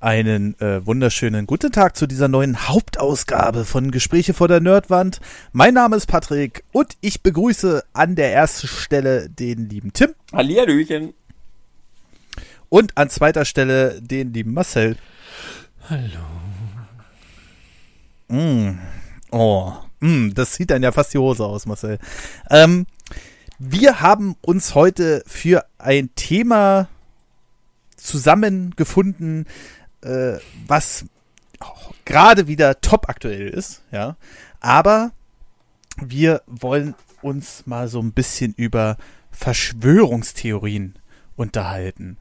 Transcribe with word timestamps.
Einen 0.00 0.54
äh, 0.60 0.86
wunderschönen 0.86 1.44
guten 1.48 1.72
Tag 1.72 1.96
zu 1.96 2.06
dieser 2.06 2.28
neuen 2.28 2.68
Hauptausgabe 2.68 3.64
von 3.64 3.90
Gespräche 3.90 4.32
vor 4.32 4.46
der 4.46 4.60
Nerdwand. 4.60 5.20
Mein 5.50 5.74
Name 5.74 5.96
ist 5.96 6.06
Patrick 6.06 6.62
und 6.70 6.96
ich 7.00 7.24
begrüße 7.24 7.82
an 7.94 8.14
der 8.14 8.32
ersten 8.32 8.68
Stelle 8.68 9.28
den 9.28 9.68
lieben 9.68 9.92
Tim. 9.92 10.14
Hallihallöchen. 10.32 11.14
Und 12.68 12.96
an 12.96 13.10
zweiter 13.10 13.44
Stelle 13.44 14.00
den 14.00 14.32
lieben 14.32 14.54
Marcel. 14.54 14.96
Hallo. 15.90 16.20
Mm. 18.28 18.78
Oh, 19.32 19.72
mm, 19.98 20.30
das 20.32 20.54
sieht 20.54 20.70
dann 20.70 20.84
ja 20.84 20.92
fast 20.92 21.12
die 21.12 21.18
Hose 21.18 21.44
aus, 21.44 21.66
Marcel. 21.66 21.98
Ähm, 22.50 22.86
wir 23.58 24.00
haben 24.00 24.36
uns 24.42 24.76
heute 24.76 25.24
für 25.26 25.64
ein 25.76 26.10
Thema 26.14 26.88
zusammengefunden, 27.96 29.46
äh, 30.02 30.38
was 30.66 31.04
gerade 32.04 32.46
wieder 32.46 32.80
top 32.80 33.08
aktuell 33.08 33.48
ist, 33.48 33.82
ja. 33.90 34.16
Aber 34.60 35.12
wir 36.00 36.42
wollen 36.46 36.94
uns 37.22 37.66
mal 37.66 37.88
so 37.88 38.00
ein 38.00 38.12
bisschen 38.12 38.54
über 38.54 38.96
Verschwörungstheorien 39.30 40.94
unterhalten. 41.36 42.16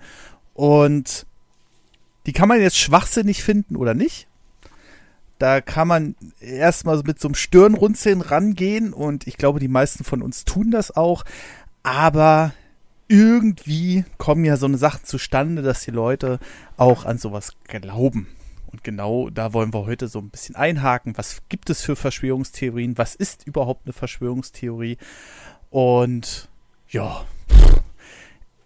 Und 0.54 1.26
die 2.26 2.34
kann 2.34 2.50
man 2.50 2.62
jetzt 2.62 2.78
schwachsinnig 2.78 3.44
finden 3.44 3.76
oder 3.76 3.94
nicht. 3.94 4.28
Da 5.40 5.62
kann 5.62 5.88
man 5.88 6.16
erstmal 6.40 7.02
mit 7.04 7.20
so 7.20 7.28
einem 7.28 7.36
Stirnrunzeln 7.36 8.22
rangehen 8.22 8.92
und 8.92 9.28
ich 9.28 9.38
glaube, 9.38 9.60
die 9.60 9.68
meisten 9.68 10.04
von 10.04 10.24
uns 10.24 10.46
tun 10.46 10.72
das 10.72 10.96
auch. 10.96 11.24
Aber 11.84 12.54
irgendwie 13.08 14.06
kommen 14.18 14.46
ja 14.46 14.58
so 14.58 14.66
eine 14.66 14.78
Sachen 14.78 15.04
zustande, 15.04 15.62
dass 15.62 15.84
die 15.84 15.92
Leute 15.92 16.40
auch 16.76 17.06
an 17.06 17.18
sowas 17.18 17.54
glauben. 17.68 18.28
Und 18.72 18.84
genau 18.84 19.30
da 19.30 19.54
wollen 19.54 19.74
wir 19.74 19.86
heute 19.86 20.08
so 20.08 20.20
ein 20.20 20.30
bisschen 20.30 20.56
einhaken. 20.56 21.18
Was 21.18 21.42
gibt 21.50 21.70
es 21.70 21.82
für 21.82 21.96
Verschwörungstheorien? 21.96 22.98
Was 22.98 23.16
ist 23.16 23.48
überhaupt 23.48 23.86
eine 23.86 23.94
Verschwörungstheorie? 23.94 24.98
Und 25.70 26.50
ja, 26.90 27.26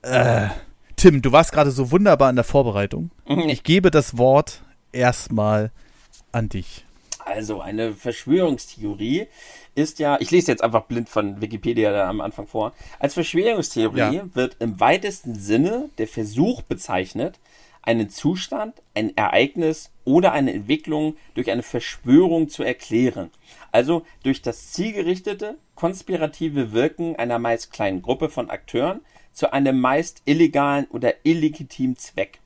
äh, 0.02 0.50
Tim, 0.95 1.22
du 1.22 1.31
warst 1.31 1.52
gerade 1.52 1.72
so 1.72 1.92
wunderbar 1.92 2.30
in 2.30 2.36
der 2.36 2.45
Vorbereitung. 2.45 3.11
Mhm. 3.28 3.50
Ich 3.50 3.64
gebe 3.64 3.92
das 3.92 4.17
Wort 4.17 4.64
erstmal 4.92 5.72
an 6.31 6.50
dich. 6.50 6.86
Also 7.25 7.61
eine 7.61 7.94
Verschwörungstheorie 7.94 9.27
ist 9.75 10.00
ja, 10.00 10.17
ich 10.19 10.31
lese 10.31 10.52
jetzt 10.52 10.64
einfach 10.64 10.83
blind 10.83 11.09
von 11.09 11.41
Wikipedia 11.41 11.91
da 11.91 12.09
am 12.09 12.22
Anfang 12.22 12.47
vor. 12.47 12.73
Als 13.00 13.14
Verschwörungstheorie 13.14 13.97
Ja. 14.16 14.25
wird 14.33 14.58
im 14.59 14.80
weitesten 14.80 15.36
Sinne 15.36 15.89
der 15.97 16.08
Versuch 16.08 16.61
bezeichnet, 16.61 17.39
einen 17.83 18.09
Zustand, 18.09 18.81
ein 18.94 19.16
Ereignis 19.17 19.92
oder 20.05 20.33
eine 20.33 20.53
Entwicklung 20.53 21.16
durch 21.33 21.49
eine 21.49 21.64
Verschwörung 21.64 22.49
zu 22.49 22.64
erklären. 22.64 23.31
Also 23.72 24.05
durch 24.23 24.42
das 24.42 24.72
zielgerichtete, 24.72 25.58
konspirative 25.75 26.73
Wirken 26.73 27.16
einer 27.16 27.39
meist 27.39 27.72
kleinen 27.72 28.02
Gruppe 28.02 28.30
von 28.30 28.49
Akteuren 28.49 29.02
zu 29.33 29.52
einem 29.52 29.80
meist 29.80 30.22
illegalen 30.25 30.86
oder 30.92 31.14
illegitimen 31.23 31.97
Zweck. 31.97 32.39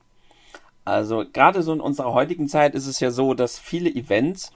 Also 0.86 1.24
gerade 1.30 1.62
so 1.62 1.72
in 1.72 1.80
unserer 1.80 2.12
heutigen 2.12 2.48
Zeit 2.48 2.76
ist 2.76 2.86
es 2.86 3.00
ja 3.00 3.10
so, 3.10 3.34
dass 3.34 3.58
viele 3.58 3.90
Events, 3.90 4.52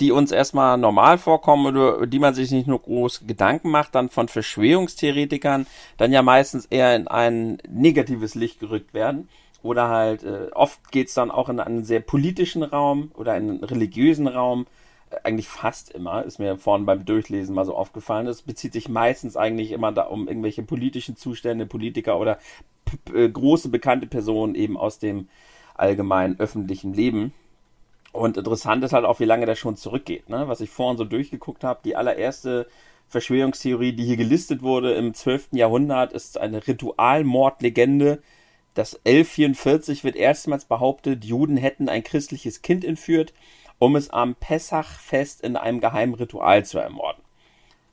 die 0.00 0.12
uns 0.12 0.32
erstmal 0.32 0.78
normal 0.78 1.18
vorkommen 1.18 1.66
oder 1.66 2.06
die 2.06 2.18
man 2.18 2.34
sich 2.34 2.50
nicht 2.50 2.66
nur 2.66 2.80
groß 2.80 3.26
Gedanken 3.26 3.70
macht, 3.70 3.94
dann 3.94 4.08
von 4.08 4.28
Verschwörungstheoretikern 4.28 5.66
dann 5.98 6.10
ja 6.10 6.22
meistens 6.22 6.64
eher 6.64 6.96
in 6.96 7.06
ein 7.06 7.58
negatives 7.68 8.34
Licht 8.34 8.60
gerückt 8.60 8.94
werden. 8.94 9.28
Oder 9.62 9.88
halt, 9.88 10.24
äh, 10.24 10.48
oft 10.54 10.90
geht's 10.90 11.14
dann 11.14 11.30
auch 11.30 11.50
in 11.50 11.60
einen 11.60 11.84
sehr 11.84 12.00
politischen 12.00 12.62
Raum 12.62 13.12
oder 13.14 13.36
in 13.36 13.50
einen 13.50 13.64
religiösen 13.64 14.26
Raum. 14.26 14.66
Äh, 15.10 15.16
eigentlich 15.24 15.48
fast 15.48 15.90
immer, 15.90 16.24
ist 16.24 16.38
mir 16.38 16.56
vorhin 16.56 16.86
beim 16.86 17.04
Durchlesen 17.04 17.54
mal 17.54 17.66
so 17.66 17.76
aufgefallen. 17.76 18.26
Es 18.26 18.42
bezieht 18.42 18.72
sich 18.72 18.88
meistens 18.88 19.36
eigentlich 19.36 19.70
immer 19.70 19.92
da 19.92 20.04
um 20.04 20.28
irgendwelche 20.28 20.62
politischen 20.62 21.16
Zustände, 21.16 21.66
Politiker 21.66 22.18
oder 22.18 22.38
äh, 23.14 23.28
große 23.28 23.68
bekannte 23.68 24.06
Personen 24.06 24.54
eben 24.54 24.78
aus 24.78 24.98
dem 24.98 25.28
allgemeinen 25.74 26.38
öffentlichen 26.38 26.94
Leben. 26.94 27.32
Und 28.12 28.36
interessant 28.36 28.84
ist 28.84 28.92
halt 28.92 29.04
auch, 29.04 29.20
wie 29.20 29.24
lange 29.24 29.46
das 29.46 29.58
schon 29.58 29.76
zurückgeht. 29.76 30.28
Ne? 30.28 30.46
Was 30.46 30.60
ich 30.60 30.70
vorhin 30.70 30.96
so 30.96 31.04
durchgeguckt 31.04 31.64
habe, 31.64 31.80
die 31.84 31.96
allererste 31.96 32.66
Verschwörungstheorie, 33.08 33.92
die 33.92 34.04
hier 34.04 34.16
gelistet 34.16 34.62
wurde 34.62 34.94
im 34.94 35.14
12. 35.14 35.48
Jahrhundert, 35.52 36.12
ist 36.12 36.38
eine 36.38 36.66
Ritualmordlegende. 36.66 38.22
Das 38.74 38.94
1144 39.04 40.04
wird 40.04 40.16
erstmals 40.16 40.64
behauptet, 40.64 41.24
Juden 41.24 41.56
hätten 41.56 41.88
ein 41.88 42.02
christliches 42.02 42.62
Kind 42.62 42.84
entführt, 42.84 43.32
um 43.78 43.96
es 43.96 44.10
am 44.10 44.34
Pessachfest 44.34 45.42
in 45.42 45.56
einem 45.56 45.80
geheimen 45.80 46.14
Ritual 46.14 46.64
zu 46.64 46.78
ermorden. 46.78 47.22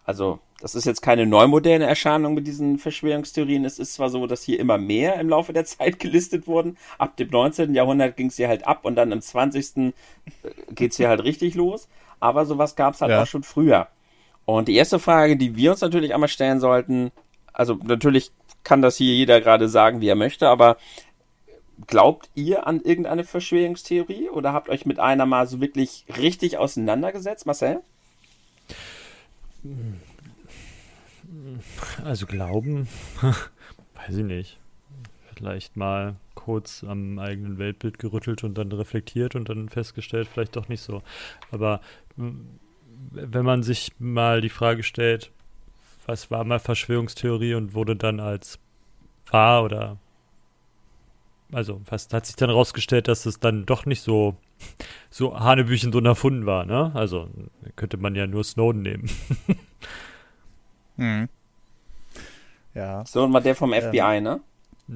Also, 0.05 0.39
das 0.61 0.75
ist 0.75 0.85
jetzt 0.85 1.01
keine 1.01 1.25
neumoderne 1.25 1.85
Erscheinung 1.85 2.35
mit 2.35 2.45
diesen 2.47 2.77
Verschwörungstheorien. 2.77 3.65
Es 3.65 3.79
ist 3.79 3.95
zwar 3.95 4.09
so, 4.09 4.27
dass 4.27 4.43
hier 4.43 4.59
immer 4.59 4.77
mehr 4.77 5.19
im 5.19 5.29
Laufe 5.29 5.53
der 5.53 5.65
Zeit 5.65 5.99
gelistet 5.99 6.47
wurden. 6.47 6.77
Ab 6.97 7.17
dem 7.17 7.29
19. 7.29 7.73
Jahrhundert 7.73 8.15
ging 8.15 8.27
es 8.27 8.37
hier 8.37 8.47
halt 8.47 8.67
ab 8.67 8.85
und 8.85 8.95
dann 8.95 9.11
im 9.11 9.21
20. 9.21 9.93
geht 10.69 10.91
es 10.91 10.97
hier 10.97 11.09
halt 11.09 11.23
richtig 11.23 11.55
los. 11.55 11.87
Aber 12.19 12.45
sowas 12.45 12.75
gab 12.75 12.93
es 12.93 13.01
halt 13.01 13.11
Ja. 13.11 13.23
auch 13.23 13.27
schon 13.27 13.43
früher. 13.43 13.87
Und 14.45 14.67
die 14.67 14.75
erste 14.75 14.99
Frage, 14.99 15.37
die 15.37 15.55
wir 15.55 15.71
uns 15.71 15.81
natürlich 15.81 16.13
einmal 16.13 16.29
stellen 16.29 16.59
sollten, 16.59 17.11
also 17.53 17.79
natürlich 17.83 18.31
kann 18.63 18.81
das 18.81 18.97
hier 18.97 19.13
jeder 19.15 19.41
gerade 19.41 19.67
sagen, 19.67 20.01
wie 20.01 20.07
er 20.07 20.15
möchte, 20.15 20.47
aber 20.47 20.77
glaubt 21.87 22.29
ihr 22.35 22.67
an 22.67 22.81
irgendeine 22.81 23.23
Verschwörungstheorie 23.23 24.29
oder 24.29 24.53
habt 24.53 24.69
euch 24.69 24.85
mit 24.85 24.99
einer 24.99 25.25
mal 25.25 25.47
so 25.47 25.61
wirklich 25.61 26.05
richtig 26.17 26.57
auseinandergesetzt, 26.59 27.47
Marcel? 27.47 27.81
Also 32.03 32.25
glauben, 32.25 32.87
weiß 33.95 34.17
ich 34.17 34.25
nicht. 34.25 34.59
Vielleicht 35.35 35.77
mal 35.77 36.15
kurz 36.35 36.83
am 36.83 37.19
eigenen 37.19 37.57
Weltbild 37.57 37.99
gerüttelt 37.99 38.43
und 38.43 38.57
dann 38.57 38.71
reflektiert 38.71 39.35
und 39.35 39.49
dann 39.49 39.69
festgestellt, 39.69 40.27
vielleicht 40.27 40.55
doch 40.55 40.67
nicht 40.67 40.81
so. 40.81 41.01
Aber 41.51 41.81
mm, 42.15 42.31
wenn 43.11 43.45
man 43.45 43.63
sich 43.63 43.93
mal 43.99 44.41
die 44.41 44.49
Frage 44.49 44.83
stellt, 44.83 45.31
was 46.05 46.31
war 46.31 46.43
mal 46.43 46.59
Verschwörungstheorie 46.59 47.55
und 47.55 47.73
wurde 47.73 47.95
dann 47.95 48.19
als 48.19 48.59
wahr 49.29 49.63
oder 49.63 49.97
also 51.51 51.81
was 51.85 52.07
hat 52.13 52.25
sich 52.25 52.35
dann 52.35 52.49
rausgestellt, 52.49 53.07
dass 53.07 53.25
es 53.25 53.39
dann 53.39 53.65
doch 53.65 53.85
nicht 53.85 54.01
so 54.01 54.37
so 55.09 55.37
Hanebüchen 55.39 55.91
drin 55.91 56.05
erfunden 56.05 56.45
war, 56.45 56.65
ne? 56.65 56.91
Also 56.93 57.29
könnte 57.75 57.97
man 57.97 58.15
ja 58.15 58.27
nur 58.27 58.43
Snowden 58.43 58.81
nehmen. 58.81 59.09
Hm. 60.97 61.29
Ja. 62.73 63.03
So, 63.05 63.23
und 63.23 63.33
war 63.33 63.41
der 63.41 63.55
vom 63.55 63.73
Ähm. 63.73 63.83
FBI, 63.83 64.21
ne? 64.21 64.39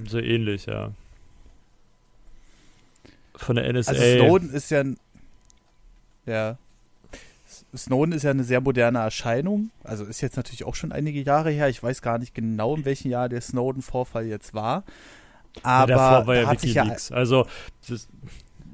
So 0.07 0.19
ähnlich, 0.19 0.65
ja. 0.65 0.91
Von 3.35 3.55
der 3.55 3.71
NSA. 3.71 3.91
Also 3.91 4.03
Snowden 4.03 4.49
ist 4.49 4.71
ja 4.71 4.79
ein, 4.81 4.97
ja. 6.25 6.57
Snowden 7.75 8.13
ist 8.13 8.23
ja 8.23 8.31
eine 8.31 8.43
sehr 8.43 8.61
moderne 8.61 8.99
Erscheinung. 8.99 9.71
Also 9.83 10.05
ist 10.05 10.21
jetzt 10.21 10.37
natürlich 10.37 10.65
auch 10.65 10.75
schon 10.75 10.91
einige 10.91 11.21
Jahre 11.21 11.51
her. 11.51 11.69
Ich 11.69 11.81
weiß 11.81 12.01
gar 12.01 12.17
nicht 12.17 12.33
genau, 12.33 12.75
in 12.75 12.85
welchem 12.85 13.11
Jahr 13.11 13.29
der 13.29 13.41
Snowden-Vorfall 13.41 14.25
jetzt 14.25 14.53
war. 14.53 14.83
Aber 15.63 15.91
ja, 15.91 15.97
davor 15.97 16.27
war 16.27 16.35
da 16.35 16.41
ja 16.41 16.47
hat 16.47 16.59
sich 16.59 16.73
ja, 16.73 16.83
Wikileaks. 16.83 17.11
also, 17.11 17.45
das, 17.87 18.07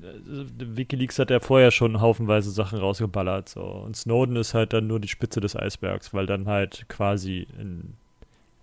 Wikileaks 0.02 1.20
hat 1.20 1.30
ja 1.30 1.40
vorher 1.40 1.72
schon 1.72 2.02
haufenweise 2.02 2.50
Sachen 2.52 2.80
rausgeballert. 2.80 3.50
So. 3.50 3.62
Und 3.62 3.96
Snowden 3.96 4.36
ist 4.36 4.54
halt 4.54 4.74
dann 4.74 4.88
nur 4.88 5.00
die 5.00 5.08
Spitze 5.08 5.42
des 5.42 5.56
Eisbergs, 5.56 6.14
weil 6.14 6.26
dann 6.26 6.48
halt 6.48 6.86
quasi 6.88 7.48
ein, 7.60 7.96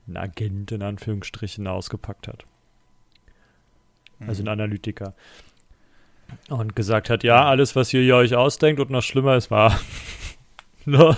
ein 0.09 0.17
Agent 0.17 0.73
in 0.73 0.83
Anführungsstrichen 0.83 1.67
ausgepackt 1.67 2.29
hat. 2.29 2.45
Also 4.27 4.43
Mhm. 4.43 4.49
ein 4.49 4.53
Analytiker. 4.53 5.15
Und 6.49 6.77
gesagt 6.77 7.09
hat, 7.09 7.25
ja, 7.25 7.45
alles, 7.47 7.75
was 7.77 7.93
ihr, 7.95 8.03
ihr 8.03 8.17
euch 8.17 8.35
ausdenkt 8.35 8.81
und 8.81 8.91
noch 8.91 9.03
schlimmer 9.03 9.37
ist, 9.37 9.51
wahr. 9.51 9.79
Nur 10.85 11.17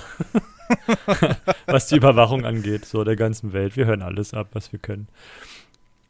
was 1.66 1.88
die 1.88 1.96
Überwachung 1.96 2.44
angeht, 2.44 2.84
so 2.84 3.02
der 3.02 3.16
ganzen 3.16 3.52
Welt. 3.52 3.76
Wir 3.76 3.86
hören 3.86 4.02
alles 4.02 4.34
ab, 4.34 4.48
was 4.52 4.72
wir 4.72 4.78
können. 4.78 5.08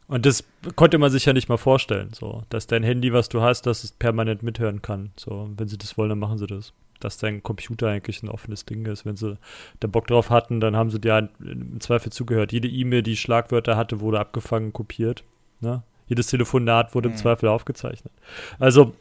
Und 0.07 0.27
das 0.27 0.45
konnte 0.75 0.99
man 0.99 1.11
sich 1.11 1.25
ja 1.25 1.33
nicht 1.33 1.49
mal 1.49 1.57
vorstellen, 1.57 2.11
so, 2.13 2.43
dass 2.51 2.67
dein 2.67 2.83
Handy, 2.83 3.13
was 3.13 3.29
du 3.29 3.41
hast, 3.43 3.67
dass 3.67 3.85
es 3.85 3.93
permanent 3.93 4.43
mithören 4.43 4.83
kann. 4.83 5.13
So, 5.17 5.51
wenn 5.57 5.69
sie 5.69 5.79
das 5.79 5.97
wollen, 5.97 6.11
dann 6.11 6.19
machen 6.19 6.37
sie 6.37 6.47
das. 6.49 6.73
Dass 7.01 7.19
dein 7.19 7.43
Computer 7.43 7.89
eigentlich 7.89 8.23
ein 8.23 8.29
offenes 8.29 8.65
Ding 8.67 8.87
ist. 8.87 9.05
Wenn 9.07 9.17
sie 9.17 9.37
da 9.81 9.89
Bock 9.89 10.07
drauf 10.07 10.31
hatten, 10.31 10.61
dann 10.61 10.77
haben 10.77 10.91
sie 10.91 11.01
dir 11.01 11.15
halt 11.15 11.31
im 11.41 11.81
Zweifel 11.81 12.13
zugehört. 12.13 12.53
Jede 12.53 12.69
E-Mail, 12.69 13.03
die 13.03 13.17
Schlagwörter 13.17 13.77
hatte, 13.77 14.01
wurde 14.01 14.21
abgefangen, 14.21 14.73
kopiert. 14.73 15.25
Ne? 15.61 15.83
Jedes 16.07 16.27
Telefonat 16.29 16.95
wurde 16.95 17.09
im 17.09 17.15
Mhm. 17.15 17.19
Zweifel 17.19 17.49
aufgezeichnet. 17.49 18.13
Also, 18.59 18.95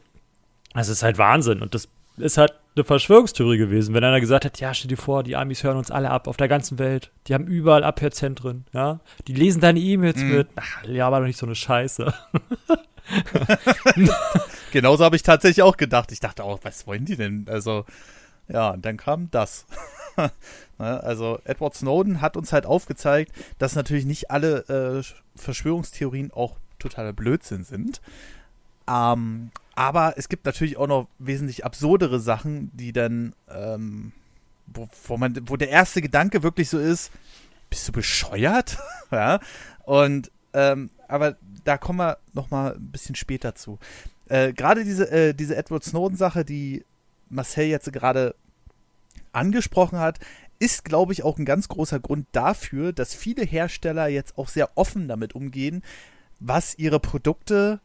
es 0.74 0.88
ist 0.88 1.02
halt 1.02 1.18
Wahnsinn. 1.18 1.60
Und 1.62 1.74
das 1.74 1.88
ist 2.16 2.38
halt 2.38 2.52
eine 2.76 2.84
Verschwörungstheorie 2.84 3.58
gewesen, 3.58 3.94
wenn 3.94 4.04
einer 4.04 4.20
gesagt 4.20 4.44
hat, 4.44 4.60
ja, 4.60 4.72
stell 4.74 4.88
dir 4.88 4.96
vor, 4.96 5.22
die 5.24 5.34
Amis 5.36 5.64
hören 5.64 5.76
uns 5.76 5.90
alle 5.90 6.10
ab 6.10 6.28
auf 6.28 6.36
der 6.36 6.48
ganzen 6.48 6.78
Welt. 6.78 7.10
Die 7.26 7.34
haben 7.34 7.46
überall 7.46 7.82
Abhörzentren, 7.82 8.64
ja. 8.72 9.00
Die 9.26 9.34
lesen 9.34 9.60
deine 9.60 9.80
E-Mails 9.80 10.22
Mhm. 10.22 10.28
mit. 10.36 10.48
Ach, 10.56 10.84
ja, 10.86 11.06
aber 11.06 11.18
doch 11.20 11.26
nicht 11.26 11.38
so 11.38 11.46
eine 11.46 11.54
Scheiße. 11.56 12.12
genauso 14.70 15.04
habe 15.04 15.16
ich 15.16 15.22
tatsächlich 15.22 15.62
auch 15.62 15.76
gedacht. 15.76 16.12
Ich 16.12 16.20
dachte 16.20 16.44
auch, 16.44 16.60
was 16.62 16.86
wollen 16.86 17.04
die 17.04 17.16
denn? 17.16 17.46
Also, 17.48 17.84
ja, 18.48 18.76
dann 18.76 18.96
kam 18.96 19.30
das. 19.30 19.66
Ne, 20.78 21.02
also, 21.02 21.38
Edward 21.44 21.74
Snowden 21.74 22.22
hat 22.22 22.38
uns 22.38 22.52
halt 22.52 22.64
aufgezeigt, 22.64 23.32
dass 23.58 23.74
natürlich 23.74 24.06
nicht 24.06 24.30
alle 24.30 25.02
äh, 25.02 25.38
Verschwörungstheorien 25.38 26.30
auch 26.30 26.56
totaler 26.78 27.12
Blödsinn 27.12 27.64
sind. 27.64 28.00
Ähm, 28.88 29.50
aber 29.74 30.14
es 30.16 30.28
gibt 30.28 30.46
natürlich 30.46 30.78
auch 30.78 30.86
noch 30.86 31.08
wesentlich 31.18 31.64
absurdere 31.64 32.18
Sachen, 32.18 32.70
die 32.74 32.92
dann, 32.92 33.34
ähm, 33.48 34.12
wo, 34.66 34.88
wo, 35.06 35.16
man, 35.16 35.38
wo 35.48 35.56
der 35.56 35.68
erste 35.68 36.02
Gedanke 36.02 36.42
wirklich 36.42 36.68
so 36.68 36.78
ist, 36.78 37.12
bist 37.68 37.86
du 37.88 37.92
bescheuert? 37.92 38.78
ja. 39.10 39.38
Und 39.84 40.30
ähm, 40.52 40.90
aber 41.08 41.36
da 41.64 41.78
kommen 41.78 41.98
wir 42.00 42.18
noch 42.32 42.50
mal 42.50 42.74
ein 42.74 42.90
bisschen 42.90 43.14
später 43.14 43.54
zu. 43.54 43.78
Äh, 44.30 44.52
gerade 44.52 44.84
diese, 44.84 45.10
äh, 45.10 45.34
diese 45.34 45.56
Edward 45.56 45.82
Snowden-Sache, 45.82 46.44
die 46.44 46.84
Marcel 47.30 47.66
jetzt 47.66 47.92
gerade 47.92 48.36
angesprochen 49.32 49.98
hat, 49.98 50.20
ist, 50.60 50.84
glaube 50.84 51.12
ich, 51.12 51.24
auch 51.24 51.36
ein 51.36 51.44
ganz 51.44 51.66
großer 51.66 51.98
Grund 51.98 52.28
dafür, 52.30 52.92
dass 52.92 53.12
viele 53.12 53.44
Hersteller 53.44 54.06
jetzt 54.06 54.38
auch 54.38 54.48
sehr 54.48 54.70
offen 54.76 55.08
damit 55.08 55.34
umgehen, 55.34 55.82
was 56.38 56.78
ihre 56.78 57.00
Produkte 57.00 57.80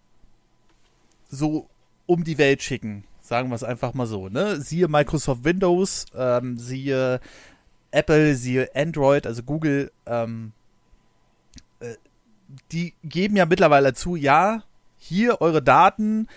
so 1.29 1.67
um 2.05 2.23
die 2.23 2.37
Welt 2.37 2.61
schicken. 2.61 3.05
Sagen 3.21 3.49
wir 3.49 3.55
es 3.55 3.63
einfach 3.63 3.95
mal 3.95 4.05
so. 4.05 4.29
Ne? 4.29 4.61
Siehe 4.61 4.87
Microsoft 4.87 5.45
Windows, 5.45 6.05
ähm, 6.15 6.59
siehe 6.59 7.21
Apple, 7.89 8.35
siehe 8.35 8.69
Android, 8.75 9.25
also 9.25 9.41
Google. 9.41 9.91
Ähm, 10.05 10.51
äh, 11.79 11.95
die 12.71 12.93
geben 13.03 13.35
ja 13.35 13.47
mittlerweile 13.47 13.95
zu, 13.95 14.15
ja, 14.15 14.61
hier 15.07 15.41
eure 15.41 15.61
Daten 15.61 16.27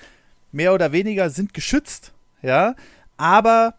mehr 0.52 0.74
oder 0.74 0.92
weniger 0.92 1.30
sind 1.30 1.54
geschützt, 1.54 2.12
ja, 2.42 2.74
aber 3.16 3.74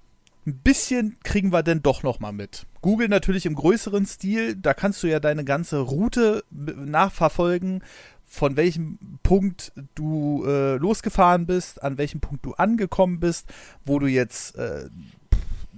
ein 0.45 0.57
bisschen 0.57 1.17
kriegen 1.23 1.51
wir 1.51 1.63
denn 1.63 1.81
doch 1.81 2.03
noch 2.03 2.19
mal 2.19 2.31
mit. 2.31 2.65
Google 2.81 3.07
natürlich 3.07 3.45
im 3.45 3.55
größeren 3.55 4.05
Stil, 4.05 4.55
da 4.55 4.73
kannst 4.73 5.03
du 5.03 5.07
ja 5.07 5.19
deine 5.19 5.43
ganze 5.43 5.79
Route 5.79 6.43
nachverfolgen, 6.49 7.83
von 8.25 8.55
welchem 8.55 8.99
Punkt 9.23 9.71
du 9.95 10.43
äh, 10.45 10.75
losgefahren 10.75 11.45
bist, 11.45 11.81
an 11.83 11.97
welchem 11.97 12.19
Punkt 12.19 12.45
du 12.45 12.53
angekommen 12.53 13.19
bist, 13.19 13.51
wo 13.85 13.99
du 13.99 14.07
jetzt 14.07 14.55
äh, 14.55 14.87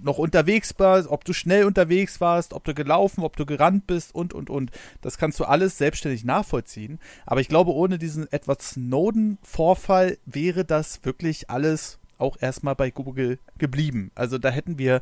noch 0.04 0.18
unterwegs 0.18 0.74
warst, 0.78 1.08
ob 1.08 1.26
du 1.26 1.34
schnell 1.34 1.66
unterwegs 1.66 2.22
warst, 2.22 2.54
ob 2.54 2.64
du 2.64 2.74
gelaufen, 2.74 3.24
ob 3.24 3.36
du 3.38 3.46
gerannt 3.46 3.88
bist 3.88 4.14
und, 4.14 4.34
und, 4.34 4.50
und. 4.50 4.72
Das 5.02 5.18
kannst 5.18 5.40
du 5.40 5.46
alles 5.46 5.78
selbstständig 5.78 6.24
nachvollziehen. 6.24 7.00
Aber 7.26 7.42
ich 7.42 7.48
glaube, 7.48 7.74
ohne 7.74 7.98
diesen 7.98 8.32
etwas 8.32 8.72
Snowden-Vorfall 8.72 10.18
wäre 10.26 10.66
das 10.66 11.04
wirklich 11.04 11.50
alles 11.50 12.00
auch 12.18 12.38
erstmal 12.40 12.76
bei 12.76 12.92
Google 12.92 13.40
geblieben. 13.58 14.12
Also 14.16 14.38
da 14.38 14.50
hätten 14.50 14.78
wir 14.78 15.02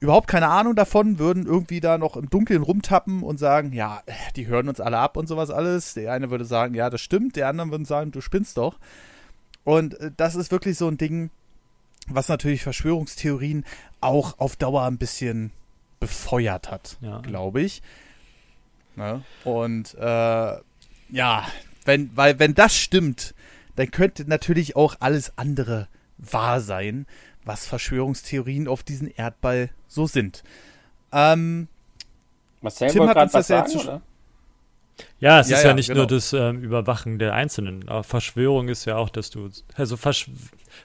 überhaupt 0.00 0.28
keine 0.28 0.48
Ahnung 0.48 0.76
davon, 0.76 1.18
würden 1.18 1.46
irgendwie 1.46 1.80
da 1.80 1.98
noch 1.98 2.16
im 2.16 2.30
Dunkeln 2.30 2.62
rumtappen 2.62 3.22
und 3.22 3.38
sagen, 3.38 3.72
ja, 3.72 4.02
die 4.36 4.46
hören 4.46 4.68
uns 4.68 4.80
alle 4.80 4.98
ab 4.98 5.16
und 5.16 5.26
sowas 5.26 5.50
alles. 5.50 5.94
Der 5.94 6.12
eine 6.12 6.30
würde 6.30 6.44
sagen, 6.44 6.74
ja, 6.74 6.88
das 6.90 7.00
stimmt, 7.00 7.36
der 7.36 7.48
andere 7.48 7.70
würde 7.70 7.84
sagen, 7.84 8.12
du 8.12 8.20
spinnst 8.20 8.56
doch. 8.56 8.78
Und 9.64 9.98
äh, 10.00 10.10
das 10.16 10.34
ist 10.34 10.52
wirklich 10.52 10.78
so 10.78 10.88
ein 10.88 10.98
Ding, 10.98 11.30
was 12.10 12.28
natürlich 12.28 12.62
Verschwörungstheorien 12.62 13.64
auch 14.00 14.38
auf 14.38 14.56
Dauer 14.56 14.84
ein 14.84 14.98
bisschen 14.98 15.52
befeuert 16.00 16.70
hat, 16.70 16.96
ja. 17.00 17.20
glaube 17.20 17.62
ich. 17.62 17.82
Ne? 18.96 19.22
Und 19.44 19.94
äh, 19.94 20.56
ja, 21.10 21.46
wenn, 21.84 22.16
weil 22.16 22.38
wenn 22.38 22.54
das 22.54 22.76
stimmt, 22.76 23.34
dann 23.76 23.90
könnte 23.90 24.24
natürlich 24.28 24.76
auch 24.76 24.96
alles 25.00 25.32
andere 25.36 25.88
wahr 26.18 26.60
sein 26.60 27.06
was 27.48 27.66
Verschwörungstheorien 27.66 28.68
auf 28.68 28.84
diesen 28.84 29.10
Erdball 29.10 29.70
so 29.88 30.06
sind. 30.06 30.44
Ähm, 31.10 31.66
Marcel 32.60 32.90
Tim 32.90 33.08
hat 33.08 33.16
uns 33.16 33.32
das 33.32 33.48
ja 33.48 33.60
jetzt 33.60 33.74
oder? 33.74 34.02
Ja, 35.20 35.40
es 35.40 35.48
ja, 35.48 35.56
ist 35.56 35.62
ja, 35.62 35.70
ja 35.70 35.74
nicht 35.74 35.88
genau. 35.88 36.00
nur 36.00 36.06
das 36.06 36.32
ähm, 36.32 36.62
Überwachen 36.62 37.18
der 37.18 37.34
Einzelnen. 37.34 37.88
Aber 37.88 38.02
Verschwörung 38.04 38.68
ist 38.68 38.84
ja 38.84 38.96
auch, 38.96 39.10
dass 39.10 39.30
du. 39.30 39.48
Also 39.74 39.96
Versch 39.96 40.30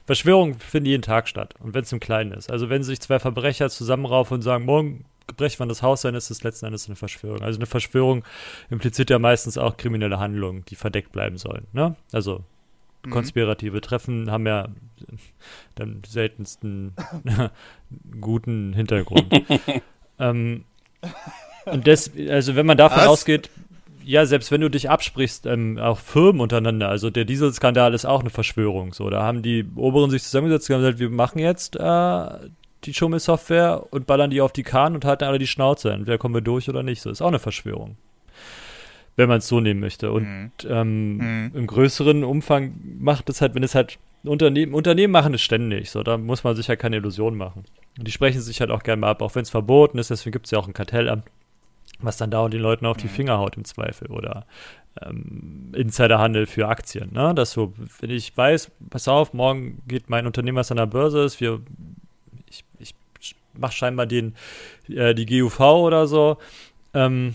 Verschwörung 0.06 0.58
findet 0.58 0.88
jeden 0.88 1.02
Tag 1.02 1.28
statt. 1.28 1.54
Und 1.60 1.74
wenn 1.74 1.82
es 1.82 1.92
im 1.92 2.00
Kleinen 2.00 2.32
ist. 2.32 2.50
Also 2.50 2.68
wenn 2.68 2.82
sich 2.82 3.00
zwei 3.00 3.18
Verbrecher 3.18 3.70
zusammenraufen 3.70 4.36
und 4.36 4.42
sagen, 4.42 4.64
morgen 4.64 5.04
brechen 5.36 5.60
wir 5.60 5.66
das 5.66 5.82
Haus 5.82 6.02
dann 6.02 6.14
ist 6.14 6.30
es 6.30 6.42
letzten 6.42 6.66
Endes 6.66 6.86
eine 6.86 6.96
Verschwörung. 6.96 7.42
Also 7.42 7.58
eine 7.58 7.66
Verschwörung 7.66 8.24
impliziert 8.70 9.08
ja 9.08 9.18
meistens 9.18 9.56
auch 9.56 9.76
kriminelle 9.76 10.18
Handlungen, 10.18 10.64
die 10.68 10.76
verdeckt 10.76 11.12
bleiben 11.12 11.38
sollen. 11.38 11.66
Ne? 11.72 11.96
Also 12.12 12.44
Mhm. 13.04 13.10
konspirative 13.10 13.80
Treffen 13.80 14.30
haben 14.30 14.46
ja 14.46 14.68
den 15.78 16.02
seltensten 16.06 16.94
guten 18.20 18.72
Hintergrund. 18.72 19.32
ähm, 20.18 20.64
und 21.66 21.86
das, 21.86 22.10
also 22.28 22.56
wenn 22.56 22.66
man 22.66 22.76
davon 22.76 22.98
Was? 22.98 23.08
ausgeht, 23.08 23.50
ja, 24.04 24.26
selbst 24.26 24.50
wenn 24.50 24.60
du 24.60 24.68
dich 24.68 24.90
absprichst, 24.90 25.46
ähm, 25.46 25.78
auch 25.78 25.98
Firmen 25.98 26.40
untereinander, 26.40 26.88
also 26.88 27.10
der 27.10 27.24
Dieselskandal 27.24 27.94
ist 27.94 28.04
auch 28.04 28.20
eine 28.20 28.30
Verschwörung. 28.30 28.92
So, 28.92 29.10
da 29.10 29.22
haben 29.22 29.42
die 29.42 29.64
Oberen 29.76 30.10
sich 30.10 30.22
zusammengesetzt 30.22 30.70
und 30.70 30.78
gesagt, 30.78 30.98
wir 30.98 31.10
machen 31.10 31.38
jetzt 31.38 31.76
äh, 31.76 32.26
die 32.84 32.94
Schummelsoftware 32.94 33.86
und 33.90 34.06
ballern 34.06 34.30
die 34.30 34.40
auf 34.40 34.52
die 34.52 34.62
Kahn 34.62 34.94
und 34.94 35.04
halten 35.04 35.24
alle 35.24 35.38
die 35.38 35.46
Schnauze. 35.46 35.92
Entweder 35.92 36.18
kommen 36.18 36.34
wir 36.34 36.42
durch 36.42 36.68
oder 36.68 36.82
nicht. 36.82 37.02
So, 37.02 37.10
ist 37.10 37.22
auch 37.22 37.28
eine 37.28 37.38
Verschwörung 37.38 37.96
wenn 39.16 39.28
man 39.28 39.38
es 39.38 39.48
so 39.48 39.60
nehmen 39.60 39.80
möchte. 39.80 40.12
Und 40.12 40.24
mhm. 40.24 40.50
Ähm, 40.68 41.16
mhm. 41.16 41.52
im 41.54 41.66
größeren 41.66 42.24
Umfang 42.24 42.74
macht 42.98 43.28
es 43.28 43.40
halt, 43.40 43.54
wenn 43.54 43.62
es 43.62 43.74
halt 43.74 43.98
Unternehmen, 44.24 44.74
Unternehmen 44.74 45.12
machen 45.12 45.34
es 45.34 45.42
ständig, 45.42 45.90
so, 45.90 46.02
da 46.02 46.16
muss 46.16 46.44
man 46.44 46.56
sich 46.56 46.66
ja 46.66 46.76
keine 46.76 46.96
Illusionen 46.96 47.38
machen. 47.38 47.64
Und 47.98 48.08
die 48.08 48.12
sprechen 48.12 48.40
sich 48.40 48.60
halt 48.60 48.70
auch 48.70 48.82
gerne 48.82 49.00
mal 49.00 49.10
ab, 49.10 49.22
auch 49.22 49.34
wenn 49.34 49.42
es 49.42 49.50
verboten 49.50 49.98
ist, 49.98 50.10
deswegen 50.10 50.32
gibt 50.32 50.46
es 50.46 50.50
ja 50.50 50.58
auch 50.58 50.66
ein 50.66 50.72
Kartellamt, 50.72 51.24
was 52.00 52.16
dann 52.16 52.30
da 52.30 52.40
und 52.40 52.52
den 52.52 52.60
Leuten 52.60 52.86
auf 52.86 52.96
die. 52.96 53.08
Finger 53.08 53.38
haut 53.38 53.56
im 53.56 53.64
Zweifel 53.64 54.10
oder 54.10 54.46
ähm, 55.02 55.72
Insiderhandel 55.74 56.46
für 56.46 56.68
Aktien, 56.68 57.12
ne? 57.12 57.34
Dass 57.34 57.52
so, 57.52 57.72
wenn 58.00 58.10
ich 58.10 58.36
weiß, 58.36 58.70
pass 58.90 59.08
auf, 59.08 59.32
morgen 59.32 59.82
geht 59.86 60.08
mein 60.10 60.26
Unternehmen, 60.26 60.56
was 60.56 60.70
an 60.70 60.76
der 60.76 60.86
Börse 60.86 61.22
ist, 61.22 61.40
wir, 61.40 61.60
ich, 62.48 62.64
ich 62.78 62.94
mache 63.54 63.72
scheinbar 63.72 64.06
den, 64.06 64.34
äh, 64.88 65.14
die 65.14 65.26
GUV 65.26 65.60
oder 65.60 66.06
so, 66.06 66.38
ähm, 66.92 67.34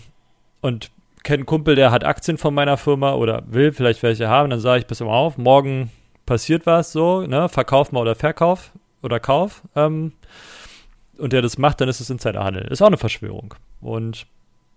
und 0.60 0.90
kenne 1.22 1.40
einen 1.40 1.46
Kumpel, 1.46 1.74
der 1.74 1.90
hat 1.90 2.04
Aktien 2.04 2.38
von 2.38 2.54
meiner 2.54 2.76
Firma 2.76 3.14
oder 3.14 3.42
will 3.46 3.72
vielleicht 3.72 4.02
welche 4.02 4.28
haben, 4.28 4.50
dann 4.50 4.60
sage 4.60 4.80
ich, 4.80 4.86
pass 4.86 5.00
mal 5.00 5.08
auf, 5.08 5.36
morgen 5.38 5.90
passiert 6.26 6.66
was 6.66 6.92
so, 6.92 7.22
ne, 7.22 7.48
Verkauf 7.48 7.92
mal 7.92 8.00
oder 8.00 8.14
Verkauf 8.14 8.72
oder 9.02 9.20
Kauf. 9.20 9.62
Ähm, 9.74 10.12
und 11.18 11.32
der 11.32 11.42
das 11.42 11.58
macht, 11.58 11.80
dann 11.80 11.88
ist 11.88 12.00
es 12.00 12.08
Insiderhandel. 12.08 12.66
Ist 12.68 12.80
auch 12.80 12.86
eine 12.86 12.96
Verschwörung. 12.96 13.54
Und 13.80 14.26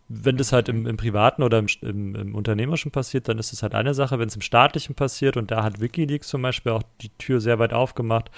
wenn 0.10 0.38
das 0.38 0.52
halt 0.52 0.70
im, 0.70 0.86
im 0.86 0.98
Privaten 0.98 1.44
oder 1.44 1.60
im, 1.60 1.68
im, 1.82 2.16
im, 2.16 2.36
Unternehmerischen 2.36 2.92
passiert, 2.92 3.28
dann 3.28 3.40
ist 3.40 3.54
es 3.54 3.64
halt 3.64 3.74
eine 3.74 3.94
Sache. 3.94 4.20
Wenn 4.20 4.28
es 4.28 4.36
im 4.36 4.42
Staatlichen 4.42 4.96
passiert, 4.96 5.38
und 5.38 5.52
da 5.52 5.64
hat 5.64 5.80
Wikileaks 5.80 6.28
zum 6.28 6.42
Beispiel 6.42 6.72
auch 6.72 6.84
die 7.02 7.10
Tür 7.18 7.40
sehr 7.40 7.60
weit 7.60 7.74
aufgemacht, 7.74 8.30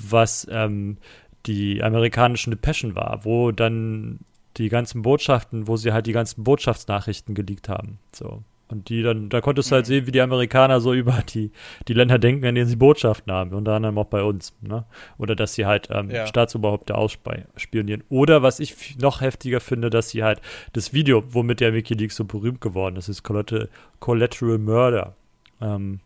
was 0.00 0.46
ähm, 0.50 0.98
die 1.46 1.82
amerikanischen 1.82 2.50
Depeschen 2.50 2.94
war, 2.94 3.24
wo 3.24 3.52
dann 3.52 4.20
die 4.56 4.68
ganzen 4.68 5.02
Botschaften, 5.02 5.68
wo 5.68 5.76
sie 5.76 5.92
halt 5.92 6.06
die 6.06 6.12
ganzen 6.12 6.44
Botschaftsnachrichten 6.44 7.34
geleakt 7.34 7.68
haben. 7.68 7.98
So. 8.12 8.42
Und 8.70 8.88
die 8.88 9.02
dann, 9.02 9.28
da 9.28 9.40
konntest 9.40 9.70
du 9.70 9.74
halt 9.74 9.86
sehen, 9.86 10.06
wie 10.06 10.12
die 10.12 10.20
Amerikaner 10.20 10.80
so 10.80 10.92
über 10.94 11.22
die, 11.28 11.50
die 11.88 11.92
Länder 11.92 12.18
denken, 12.18 12.46
an 12.46 12.54
denen 12.54 12.68
sie 12.68 12.76
Botschaften 12.76 13.32
haben, 13.32 13.52
unter 13.52 13.72
anderem 13.72 13.98
auch 13.98 14.06
bei 14.06 14.22
uns, 14.22 14.54
ne? 14.60 14.84
Oder 15.18 15.34
dass 15.34 15.54
sie 15.54 15.66
halt 15.66 15.88
ähm, 15.90 16.10
ja. 16.10 16.26
Staatsoberhäupter 16.26 16.96
ausspionieren. 16.96 18.04
Oder 18.08 18.42
was 18.42 18.60
ich 18.60 18.98
noch 18.98 19.20
heftiger 19.20 19.60
finde, 19.60 19.90
dass 19.90 20.10
sie 20.10 20.22
halt 20.22 20.40
das 20.72 20.92
Video, 20.92 21.22
womit 21.28 21.60
der 21.60 21.74
Wikileaks 21.74 22.16
so 22.16 22.24
berühmt 22.24 22.60
geworden 22.60 22.96
ist, 22.96 23.08
ist 23.08 23.22
Collateral, 23.22 24.58
Murder. 24.58 25.14
Ähm, 25.60 26.00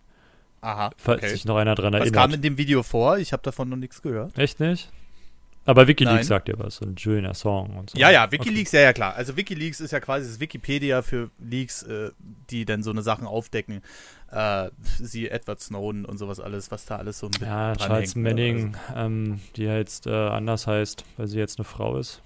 Aha. 0.60 0.90
Falls 0.96 1.30
sich 1.30 1.44
noch 1.44 1.56
einer 1.56 1.74
dran 1.74 1.92
erinnert. 1.92 2.14
Was 2.14 2.22
kam 2.22 2.32
in 2.32 2.40
dem 2.40 2.56
Video 2.56 2.82
vor? 2.82 3.18
Ich 3.18 3.32
habe 3.34 3.42
davon 3.42 3.68
noch 3.68 3.76
nichts 3.76 4.00
gehört. 4.00 4.38
Echt 4.38 4.60
nicht? 4.60 4.90
Aber 5.66 5.88
Wikileaks 5.88 6.16
Nein. 6.16 6.24
sagt 6.24 6.48
ja 6.48 6.54
was, 6.58 6.76
so 6.76 6.84
ein 6.84 6.98
schöner 6.98 7.32
Song 7.32 7.76
und 7.76 7.90
so. 7.90 7.98
Ja, 7.98 8.10
ja, 8.10 8.30
Wikileaks, 8.30 8.70
okay. 8.70 8.78
ja, 8.78 8.82
ja, 8.84 8.92
klar. 8.92 9.14
Also 9.14 9.36
Wikileaks 9.36 9.80
ist 9.80 9.92
ja 9.92 10.00
quasi 10.00 10.28
das 10.28 10.38
Wikipedia 10.40 11.00
für 11.02 11.30
Leaks, 11.38 11.82
äh, 11.84 12.10
die 12.50 12.64
dann 12.66 12.82
so 12.82 12.90
eine 12.90 13.02
Sachen 13.02 13.26
aufdecken. 13.26 13.82
Äh, 14.30 14.70
sie 14.82 15.30
Edward 15.30 15.60
Snowden 15.60 16.04
und 16.04 16.18
sowas 16.18 16.38
alles, 16.40 16.70
was 16.70 16.84
da 16.84 16.96
alles 16.96 17.18
so 17.18 17.26
mit 17.28 17.40
Ja, 17.40 17.74
Charles 17.76 18.14
hängt, 18.14 18.24
ne? 18.24 18.30
Manning, 18.30 18.76
also. 18.88 19.00
ähm, 19.00 19.40
die 19.56 19.62
jetzt 19.64 20.06
äh, 20.06 20.10
anders 20.10 20.66
heißt, 20.66 21.04
weil 21.16 21.28
sie 21.28 21.38
jetzt 21.38 21.58
eine 21.58 21.64
Frau 21.64 21.96
ist. 21.96 22.20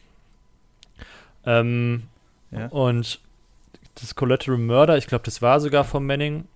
Ähm, 1.47 2.05
ja. 2.51 2.67
Und 2.67 3.21
das 3.95 4.15
Collateral 4.15 4.59
Murder, 4.59 4.97
ich 4.97 5.07
glaube, 5.07 5.25
das 5.25 5.43
war 5.43 5.61
sogar 5.61 5.85
von 5.85 6.05
Manning. 6.05 6.47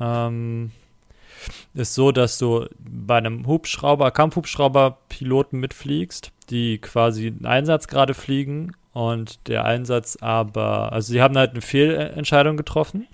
Ähm, 0.00 0.72
ist 1.74 1.94
so, 1.94 2.12
dass 2.12 2.38
du 2.38 2.66
bei 2.78 3.16
einem 3.16 3.46
Hubschrauber, 3.46 4.10
Kampfhubschrauber-Piloten 4.10 5.58
mitfliegst, 5.58 6.32
die 6.50 6.78
quasi 6.78 7.28
einen 7.28 7.46
Einsatz 7.46 7.88
gerade 7.88 8.14
fliegen 8.14 8.72
und 8.92 9.48
der 9.48 9.64
Einsatz 9.64 10.16
aber, 10.20 10.92
also 10.92 11.12
sie 11.12 11.20
haben 11.22 11.36
halt 11.36 11.50
eine 11.52 11.60
Fehlentscheidung 11.62 12.56
getroffen. 12.56 13.06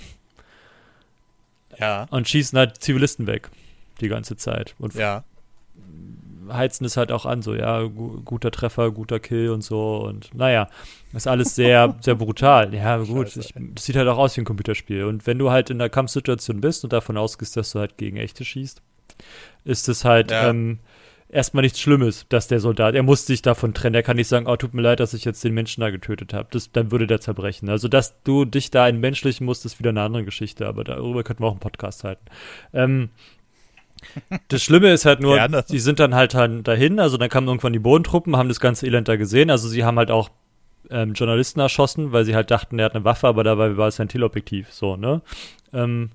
Ja. 1.78 2.06
Und 2.10 2.28
schießen 2.28 2.58
halt 2.58 2.82
Zivilisten 2.82 3.26
weg. 3.26 3.50
die 4.00 4.08
ganze 4.08 4.36
Zeit. 4.36 4.74
Und 4.78 4.94
Ja. 4.94 5.24
Heizen 6.52 6.84
es 6.84 6.96
halt 6.96 7.12
auch 7.12 7.26
an, 7.26 7.42
so, 7.42 7.54
ja, 7.54 7.82
gu 7.82 8.20
guter 8.24 8.50
Treffer, 8.50 8.90
guter 8.90 9.20
Kill 9.20 9.50
und 9.50 9.62
so. 9.62 9.98
Und 9.98 10.34
naja, 10.34 10.68
ist 11.12 11.26
alles 11.26 11.54
sehr, 11.54 11.96
sehr 12.00 12.14
brutal. 12.14 12.74
Ja, 12.74 12.98
gut, 12.98 13.28
Scheiße, 13.30 13.40
ich, 13.40 13.54
das 13.74 13.84
sieht 13.84 13.96
halt 13.96 14.08
auch 14.08 14.18
aus 14.18 14.36
wie 14.36 14.42
ein 14.42 14.44
Computerspiel. 14.46 15.04
Und 15.04 15.26
wenn 15.26 15.38
du 15.38 15.50
halt 15.50 15.70
in 15.70 15.78
der 15.78 15.90
Kampfsituation 15.90 16.60
bist 16.60 16.84
und 16.84 16.92
davon 16.92 17.16
ausgehst, 17.16 17.56
dass 17.56 17.72
du 17.72 17.78
halt 17.80 17.96
gegen 17.96 18.16
echte 18.16 18.44
schießt, 18.44 18.82
ist 19.64 19.88
es 19.88 20.04
halt 20.04 20.30
Ja. 20.30 20.48
ähm, 20.50 20.78
erstmal 21.28 21.62
nichts 21.62 21.78
Schlimmes, 21.80 22.26
dass 22.28 22.48
der 22.48 22.58
Soldat, 22.58 22.94
er 22.94 23.02
muss 23.04 23.24
sich 23.26 23.40
davon 23.42 23.72
trennen. 23.74 23.94
Er 23.94 24.02
kann 24.02 24.16
nicht 24.16 24.26
sagen, 24.28 24.46
oh, 24.48 24.56
tut 24.56 24.74
mir 24.74 24.82
leid, 24.82 24.98
dass 25.00 25.14
ich 25.14 25.24
jetzt 25.24 25.44
den 25.44 25.54
Menschen 25.54 25.80
da 25.80 25.90
getötet 25.90 26.34
habe. 26.34 26.48
Das, 26.50 26.72
dann 26.72 26.90
würde 26.90 27.06
der 27.06 27.20
zerbrechen. 27.20 27.68
Also, 27.68 27.86
dass 27.88 28.20
du 28.24 28.44
dich 28.44 28.70
da 28.70 28.88
entmenschlichen 28.88 29.44
musst, 29.46 29.64
ist 29.64 29.78
wieder 29.78 29.90
eine 29.90 30.02
andere 30.02 30.24
Geschichte, 30.24 30.66
aber 30.66 30.82
darüber 30.84 31.22
könnten 31.22 31.42
wir 31.42 31.46
auch 31.48 31.52
einen 31.52 31.60
Podcast 31.60 32.02
halten. 32.04 32.24
Ähm, 32.72 33.10
das 34.48 34.62
Schlimme 34.62 34.92
ist 34.92 35.04
halt 35.06 35.20
nur, 35.20 35.36
Gerne. 35.36 35.64
die 35.68 35.78
sind 35.78 36.00
dann 36.00 36.14
halt 36.14 36.34
dahin, 36.34 37.00
also 37.00 37.16
dann 37.16 37.28
kamen 37.28 37.48
irgendwann 37.48 37.72
die 37.72 37.78
Bodentruppen, 37.78 38.36
haben 38.36 38.48
das 38.48 38.60
ganze 38.60 38.86
Elend 38.86 39.08
da 39.08 39.16
gesehen, 39.16 39.50
also 39.50 39.68
sie 39.68 39.84
haben 39.84 39.98
halt 39.98 40.10
auch 40.10 40.30
ähm, 40.90 41.12
Journalisten 41.14 41.60
erschossen, 41.60 42.12
weil 42.12 42.24
sie 42.24 42.34
halt 42.34 42.50
dachten, 42.50 42.78
er 42.78 42.86
hat 42.86 42.94
eine 42.94 43.04
Waffe, 43.04 43.28
aber 43.28 43.44
dabei 43.44 43.76
war 43.76 43.88
es 43.88 44.00
ein 44.00 44.08
Teleobjektiv, 44.08 44.72
so, 44.72 44.96
ne? 44.96 45.22
Ähm, 45.72 46.10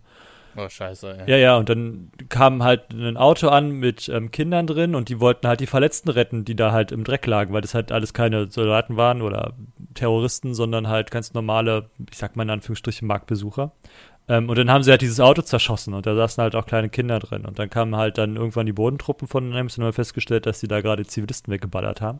Oh, 0.58 0.70
scheiße, 0.70 1.18
ey. 1.20 1.30
ja, 1.30 1.38
ja, 1.38 1.58
und 1.58 1.68
dann 1.68 2.12
kam 2.30 2.64
halt 2.64 2.94
ein 2.94 3.18
Auto 3.18 3.50
an 3.50 3.72
mit 3.72 4.08
ähm, 4.08 4.32
Kindern 4.32 4.68
drin 4.68 4.96
und 4.96 5.10
die 5.10 5.20
wollten 5.20 5.48
halt 5.50 5.60
die 5.60 5.68
Verletzten 5.68 6.10
retten, 6.10 6.46
die 6.46 6.56
da 6.56 6.72
halt 6.72 6.94
im 6.94 7.04
Dreck 7.04 7.26
lagen, 7.26 7.54
weil 7.54 7.60
das 7.60 7.74
halt 7.74 7.92
alles 7.92 8.14
keine 8.14 8.50
Soldaten 8.50 8.96
waren 8.96 9.22
oder 9.22 9.54
Terroristen, 9.96 10.54
sondern 10.54 10.88
halt 10.88 11.12
ganz 11.12 11.34
normale, 11.34 11.90
ich 12.10 12.18
sag 12.18 12.38
mal 12.38 12.44
in 12.44 12.52
Anführungsstrichen, 12.52 13.06
Marktbesucher. 13.06 13.74
Ähm, 14.28 14.50
und 14.50 14.58
dann 14.58 14.72
haben 14.72 14.84
sie 14.84 14.92
halt 14.92 15.02
dieses 15.02 15.20
Auto 15.20 15.42
zerschossen 15.42 15.94
und 15.94 16.06
da 16.06 16.16
saßen 16.16 16.42
halt 16.42 16.56
auch 16.56 16.66
kleine 16.66 16.90
Kinder 16.90 17.20
drin. 17.20 17.46
Und 17.46 17.60
dann 17.60 17.70
kamen 17.70 17.96
halt 17.96 18.18
dann 18.18 18.36
irgendwann 18.36 18.66
die 18.66 18.74
Bodentruppen 18.74 19.28
von 19.28 19.50
Nems 19.50 19.78
und 19.78 19.84
haben 19.84 19.94
festgestellt, 19.94 20.46
dass 20.46 20.60
sie 20.60 20.68
da 20.68 20.82
gerade 20.82 21.06
Zivilisten 21.06 21.54
weggeballert 21.54 22.02
haben. 22.02 22.20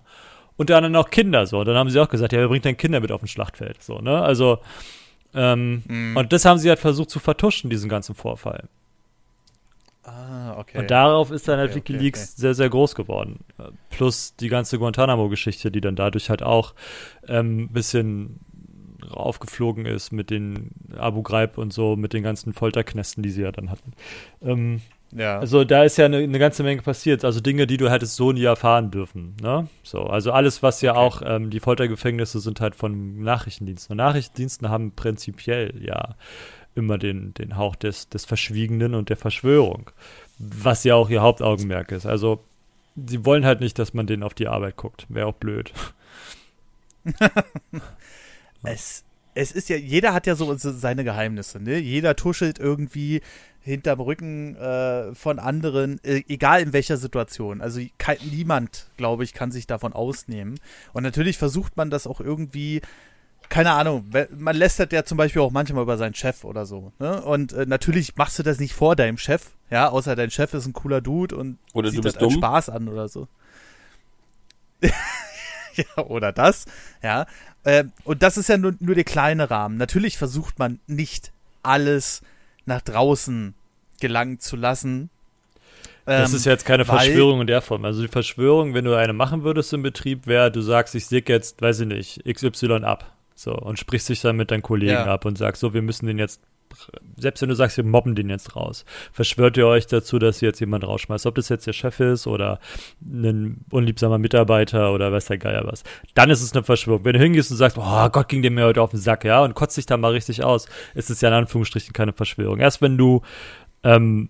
Und 0.58 0.70
dann 0.70 0.96
auch 0.96 1.10
Kinder 1.10 1.48
so. 1.48 1.60
Und 1.60 1.66
dann 1.68 1.76
haben 1.76 1.90
sie 1.90 2.00
auch 2.00 2.10
gesagt, 2.10 2.32
ja, 2.32 2.40
wer 2.40 2.48
bringt 2.48 2.66
denn 2.66 2.78
Kinder 2.78 3.00
mit 3.00 3.12
auf 3.12 3.22
ein 3.22 3.28
Schlachtfeld? 3.28 3.82
So, 3.84 4.00
ne? 4.00 4.22
Also, 4.22 4.60
ähm, 5.34 5.84
Mhm. 5.88 6.16
und 6.16 6.32
das 6.32 6.46
haben 6.46 6.60
sie 6.60 6.70
halt 6.70 6.80
versucht 6.80 7.10
zu 7.10 7.20
vertuschen, 7.20 7.70
diesen 7.70 7.90
ganzen 7.90 8.16
Vorfall. 8.16 8.70
Ah, 10.04 10.56
okay. 10.60 10.78
Und 10.78 10.92
darauf 10.92 11.32
ist 11.32 11.48
dann 11.48 11.58
halt 11.58 11.72
Okay, 11.72 11.80
okay, 11.80 11.94
Wikileaks 11.94 12.36
sehr, 12.36 12.54
sehr 12.54 12.70
groß 12.70 12.94
geworden. 12.96 13.40
Äh, 13.58 13.64
Plus 13.90 14.36
die 14.36 14.50
ganze 14.50 14.78
Guantanamo-Geschichte, 14.78 15.72
die 15.72 15.82
dann 15.82 15.96
dadurch 15.96 16.30
halt 16.30 16.44
auch 16.44 16.74
ein 17.28 17.36
ähm, 17.36 17.70
bisschen 17.70 18.40
aufgeflogen 19.10 19.86
ist 19.86 20.12
mit 20.12 20.30
den 20.30 20.72
Abu 20.98 21.22
Ghraib 21.24 21.58
und 21.58 21.74
so, 21.74 21.96
mit 21.96 22.14
den 22.14 22.24
ganzen 22.24 22.54
Folterknästen, 22.54 23.24
die 23.24 23.30
sie 23.32 23.42
ja 23.44 23.52
dann 23.52 23.70
hatten. 23.70 23.94
Ähm, 24.42 24.82
ja. 25.12 25.40
also 25.40 25.64
da 25.64 25.84
ist 25.84 25.98
ja 25.98 26.06
eine, 26.06 26.18
eine 26.18 26.40
ganze 26.40 26.64
Menge 26.64 26.82
passiert. 26.82 27.24
Also 27.24 27.40
Dinge, 27.40 27.68
die 27.68 27.78
du 27.78 27.90
hättest 27.90 28.16
so 28.16 28.32
nie 28.32 28.44
erfahren 28.44 28.92
dürfen. 28.92 29.36
Ne? 29.42 29.68
So, 29.84 30.04
also 30.04 30.32
alles, 30.32 30.64
was 30.64 30.82
ja 30.82 30.92
Okay. 30.92 31.00
auch, 31.00 31.22
ähm, 31.26 31.50
die 31.50 31.60
Foltergefängnisse 31.60 32.40
sind 32.40 32.60
halt 32.62 32.76
von 32.76 33.22
Nachrichtendiensten. 33.22 33.94
Und 33.94 33.98
Nachrichtendiensten 33.98 34.70
haben 34.70 34.92
prinzipiell 34.94 35.74
ja 35.82 36.16
immer 36.76 36.98
den, 36.98 37.34
den 37.34 37.56
Hauch 37.56 37.76
des, 37.76 38.10
des 38.10 38.26
Verschwiegenen 38.26 38.94
und 38.96 39.10
der 39.10 39.18
Verschwörung. 39.18 39.92
Was 40.38 40.84
ja 40.84 40.96
auch 40.96 41.10
ihr 41.10 41.22
Hauptaugenmerk 41.22 41.92
ist. 41.94 42.06
Also, 42.06 42.44
sie 43.08 43.24
wollen 43.26 43.46
halt 43.46 43.62
nicht, 43.62 43.80
dass 43.80 43.94
man 43.94 44.08
denen 44.08 44.24
auf 44.24 44.34
die 44.34 44.48
Arbeit 44.50 44.76
guckt. 44.76 45.06
Wäre 45.08 45.28
auch 45.28 45.36
blöd. 45.36 45.72
Es, 48.68 49.04
es 49.34 49.52
ist 49.52 49.70
ja, 49.70 49.76
jeder 49.76 50.14
hat 50.14 50.28
ja 50.28 50.36
so 50.36 50.54
seine 50.56 51.04
Geheimnisse, 51.04 51.60
ne? 51.60 51.78
Jeder 51.78 52.16
tuschelt 52.16 52.60
irgendwie 52.60 53.22
hinterm 53.66 54.00
Rücken 54.00 54.56
äh, 54.56 55.16
von 55.16 55.40
anderen, 55.40 56.00
äh, 56.04 56.24
egal 56.28 56.62
in 56.62 56.72
welcher 56.72 56.98
Situation. 56.98 57.62
Also 57.62 57.82
kein, 57.98 58.18
niemand, 58.32 58.88
glaube 58.96 59.24
ich, 59.24 59.34
kann 59.34 59.52
sich 59.52 59.66
davon 59.66 59.92
ausnehmen. 59.94 60.60
Und 60.94 61.04
natürlich 61.04 61.38
versucht 61.38 61.76
man 61.76 61.90
das 61.90 62.06
auch 62.06 62.22
irgendwie, 62.22 62.82
keine 63.50 63.72
Ahnung, 63.72 64.06
man 64.38 64.56
lästert 64.56 64.94
ja 64.94 65.04
zum 65.04 65.18
Beispiel 65.18 65.42
auch 65.42 65.52
manchmal 65.52 65.82
über 65.82 65.98
seinen 65.98 66.14
Chef 66.14 66.44
oder 66.44 66.68
so. 66.68 66.94
Ne? 67.00 67.22
Und 67.24 67.54
äh, 67.54 67.66
natürlich 67.66 68.16
machst 68.16 68.38
du 68.38 68.44
das 68.44 68.60
nicht 68.60 68.74
vor 68.74 68.96
deinem 68.96 69.18
Chef, 69.18 69.52
ja, 69.72 69.90
außer 69.90 70.16
dein 70.16 70.30
Chef 70.30 70.54
ist 70.54 70.68
ein 70.68 70.74
cooler 70.74 71.02
Dude 71.02 71.36
und 71.36 71.58
Oder 71.74 71.90
sieht 71.90 72.00
du 72.00 72.04
bist 72.04 72.18
das 72.18 72.24
als. 72.24 72.34
Spaß 72.34 72.70
an 72.70 72.88
oder 72.88 73.08
so. 73.08 73.28
ja, 74.82 76.04
oder 76.06 76.32
das, 76.32 76.66
ja. 77.02 77.26
Ähm, 77.66 77.92
und 78.04 78.22
das 78.24 78.38
ist 78.38 78.48
ja 78.50 78.58
nur, 78.58 78.76
nur 78.80 78.96
der 78.96 79.04
kleine 79.04 79.50
Rahmen. 79.50 79.78
Natürlich 79.78 80.18
versucht 80.18 80.60
man 80.60 80.80
nicht 80.88 81.32
alles 81.64 82.22
nach 82.66 82.82
draußen 82.82 83.54
gelangen 84.00 84.40
zu 84.40 84.56
lassen. 84.56 85.10
Das 86.06 86.30
Ähm, 86.32 86.36
ist 86.38 86.46
jetzt 86.46 86.66
keine 86.66 86.86
Verschwörung 86.86 87.42
in 87.42 87.48
der 87.48 87.62
Form. 87.62 87.84
Also 87.86 88.02
die 88.04 88.08
Verschwörung, 88.08 88.74
wenn 88.76 88.86
du 88.86 88.94
eine 88.96 89.14
machen 89.14 89.44
würdest 89.44 89.74
im 89.74 89.82
Betrieb, 89.82 90.28
wäre, 90.28 90.52
du 90.52 90.62
sagst, 90.62 90.94
ich 90.94 91.08
säge 91.08 91.34
jetzt, 91.34 91.62
weiß 91.62 91.80
ich 91.82 91.88
nicht, 91.88 92.24
XY 92.32 92.84
ab. 92.84 93.12
So, 93.34 93.54
und 93.54 93.80
sprichst 93.80 94.08
dich 94.10 94.22
dann 94.22 94.36
mit 94.36 94.52
deinen 94.52 94.62
Kollegen 94.62 94.92
Ja. 94.94 95.06
ab 95.06 95.26
und 95.26 95.38
sagst, 95.38 95.60
so, 95.62 95.74
wir 95.74 95.82
müssen 95.82 96.06
den 96.06 96.20
jetzt, 96.20 96.40
selbst 97.18 97.42
wenn 97.42 97.50
du 97.50 97.56
sagst, 97.56 97.78
wir 97.78 97.84
mobben 97.84 98.16
den 98.16 98.30
jetzt 98.30 98.56
raus, 98.56 98.86
verschwört 99.12 99.58
ihr 99.58 99.68
euch 99.68 99.88
dazu, 99.88 100.20
dass 100.20 100.42
ihr 100.42 100.50
jetzt 100.50 100.60
jemand 100.60 100.84
rausschmeißt, 100.84 101.26
ob 101.26 101.36
das 101.36 101.50
jetzt 101.50 101.68
der 101.68 101.74
Chef 101.74 102.00
ist 102.00 102.28
oder 102.28 102.60
ein 103.06 103.66
unliebsamer 103.72 104.18
Mitarbeiter 104.18 104.92
oder 104.94 105.12
weiß 105.12 105.26
der 105.26 105.38
Geier 105.38 105.66
was. 105.66 105.84
Dann 106.14 106.30
ist 106.30 106.42
es 106.42 106.54
eine 106.54 106.64
Verschwörung. 106.64 107.06
Wenn 107.06 107.14
du 107.14 107.20
hingehst 107.20 107.52
und 107.52 107.58
sagst, 107.58 107.78
oh 107.78 108.10
Gott, 108.10 108.28
ging 108.28 108.42
dir 108.42 108.52
mir 108.52 108.66
heute 108.66 108.82
auf 108.82 108.92
den 108.92 109.00
Sack, 109.00 109.24
ja, 109.26 109.44
und 109.44 109.54
kotzt 109.56 109.78
dich 109.78 109.86
da 109.86 109.98
mal 109.98 110.12
richtig 110.12 110.44
aus, 110.44 110.68
ist 110.94 111.10
es 111.10 111.22
ja 111.22 111.30
in 111.30 111.36
Anführungsstrichen 111.36 111.94
keine 111.94 112.14
Verschwörung. 112.14 112.60
Erst 112.60 112.82
wenn 112.82 112.98
du 112.98 113.22
ähm, 113.84 114.30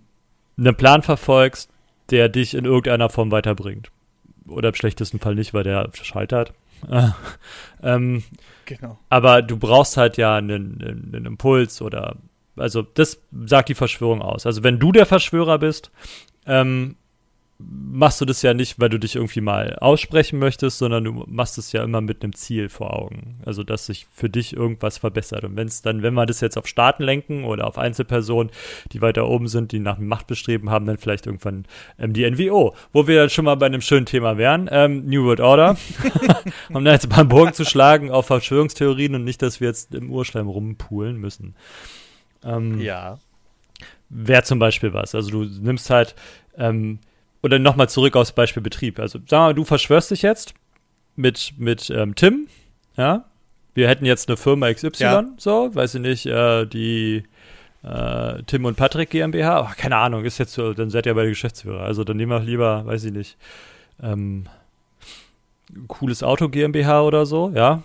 einen 0.57 0.75
Plan 0.75 1.01
verfolgst, 1.01 1.69
der 2.11 2.29
dich 2.29 2.53
in 2.53 2.65
irgendeiner 2.65 3.09
Form 3.09 3.31
weiterbringt. 3.31 3.91
Oder 4.47 4.69
im 4.69 4.75
schlechtesten 4.75 5.19
Fall 5.19 5.35
nicht, 5.35 5.53
weil 5.53 5.63
der 5.63 5.89
scheitert. 5.93 6.53
Äh, 6.89 7.09
ähm, 7.83 8.23
Genau. 8.65 8.97
aber 9.09 9.43
du 9.43 9.57
brauchst 9.57 9.95
halt 9.95 10.17
ja 10.17 10.35
einen, 10.35 10.81
einen, 10.81 11.11
einen 11.13 11.25
Impuls 11.27 11.81
oder 11.83 12.15
also 12.57 12.81
das 12.81 13.21
sagt 13.45 13.69
die 13.69 13.75
Verschwörung 13.75 14.21
aus. 14.21 14.45
Also 14.45 14.63
wenn 14.63 14.79
du 14.79 14.91
der 14.91 15.05
Verschwörer 15.05 15.59
bist, 15.59 15.91
ähm, 16.45 16.95
machst 17.57 18.19
du 18.19 18.25
das 18.25 18.41
ja 18.41 18.53
nicht, 18.53 18.79
weil 18.79 18.89
du 18.89 18.99
dich 18.99 19.15
irgendwie 19.15 19.39
mal 19.39 19.77
aussprechen 19.79 20.39
möchtest, 20.39 20.77
sondern 20.77 21.05
du 21.05 21.23
machst 21.27 21.57
es 21.57 21.71
ja 21.71 21.83
immer 21.83 22.01
mit 22.01 22.21
einem 22.21 22.35
Ziel 22.35 22.67
vor 22.67 22.93
Augen. 22.93 23.39
Also 23.45 23.63
dass 23.63 23.85
sich 23.85 24.07
für 24.13 24.29
dich 24.29 24.55
irgendwas 24.55 24.97
verbessert. 24.97 25.45
Und 25.45 25.55
wenn 25.55 25.67
es 25.67 25.81
dann, 25.81 26.03
wenn 26.03 26.13
wir 26.13 26.25
das 26.25 26.41
jetzt 26.41 26.57
auf 26.57 26.67
Staaten 26.67 27.03
lenken 27.03 27.45
oder 27.45 27.67
auf 27.67 27.77
Einzelpersonen, 27.77 28.51
die 28.91 29.01
weiter 29.01 29.27
oben 29.27 29.47
sind, 29.47 29.71
die 29.71 29.79
nach 29.79 29.97
Machtbestreben 29.97 30.69
haben, 30.69 30.85
dann 30.85 30.97
vielleicht 30.97 31.27
irgendwann 31.27 31.65
ähm, 31.97 32.11
die 32.11 32.29
NWO, 32.29 32.75
wo 32.91 33.07
wir 33.07 33.21
dann 33.21 33.29
schon 33.29 33.45
mal 33.45 33.55
bei 33.55 33.67
einem 33.67 33.81
schönen 33.81 34.05
Thema 34.05 34.37
wären, 34.37 34.67
ähm, 34.71 35.05
New 35.05 35.23
World 35.23 35.39
Order, 35.39 35.77
um 36.73 36.83
da 36.83 36.91
jetzt 36.91 37.09
mal 37.09 37.19
einen 37.19 37.29
Bogen 37.29 37.53
zu 37.53 37.63
schlagen 37.63 38.11
auf 38.11 38.27
Verschwörungstheorien 38.27 39.15
und 39.15 39.23
nicht, 39.23 39.41
dass 39.41 39.61
wir 39.61 39.69
jetzt 39.69 39.95
im 39.95 40.11
Urschleim 40.11 40.49
rumpulen 40.49 41.17
müssen. 41.17 41.55
Ähm, 42.45 42.79
Ja. 42.79 43.17
wäre 44.09 44.43
zum 44.43 44.59
Beispiel 44.59 44.93
was. 44.93 45.15
Also 45.15 45.31
du 45.31 45.43
nimmst 45.61 45.89
halt, 45.89 46.15
ähm, 46.57 46.99
oder 47.43 47.59
nochmal 47.59 47.89
zurück 47.89 48.15
aufs 48.15 48.31
Beispiel 48.31 48.63
Betrieb. 48.63 48.99
Also 48.99 49.19
sag 49.27 49.39
mal, 49.39 49.53
du 49.53 49.65
verschwörst 49.65 50.11
dich 50.11 50.21
jetzt 50.21 50.53
mit, 51.15 51.53
mit 51.57 51.89
ähm, 51.89 52.15
Tim, 52.15 52.47
ja. 52.97 53.25
Wir 53.73 53.89
hätten 53.89 54.05
jetzt 54.05 54.29
eine 54.29 54.37
Firma 54.37 54.71
XY, 54.73 55.03
Ja. 55.03 55.23
so, 55.37 55.73
weiß 55.75 55.95
ich 55.95 56.01
nicht, 56.01 56.25
äh, 56.27 56.65
die 56.65 57.23
äh, 57.83 58.41
Tim 58.47 58.63
und 58.65 58.77
Patrick 58.77 59.09
GmbH, 59.09 59.61
oh, 59.61 59.73
keine 59.77 59.97
Ahnung, 59.97 60.23
ist 60.23 60.37
jetzt 60.37 60.53
so, 60.53 60.73
dann 60.73 60.89
seid 60.89 61.05
ihr 61.05 61.13
beide 61.13 61.29
Geschäftsführer. 61.29 61.81
Also 61.81 62.03
dann 62.05 62.15
nehmen 62.17 62.31
wir 62.31 62.39
lieber, 62.39 62.85
weiß 62.85 63.03
ich 63.03 63.11
nicht, 63.11 63.37
ähm, 64.01 64.45
cooles 65.87 66.23
Auto 66.23 66.49
GmbH 66.49 67.01
oder 67.01 67.25
so, 67.25 67.51
ja. 67.53 67.81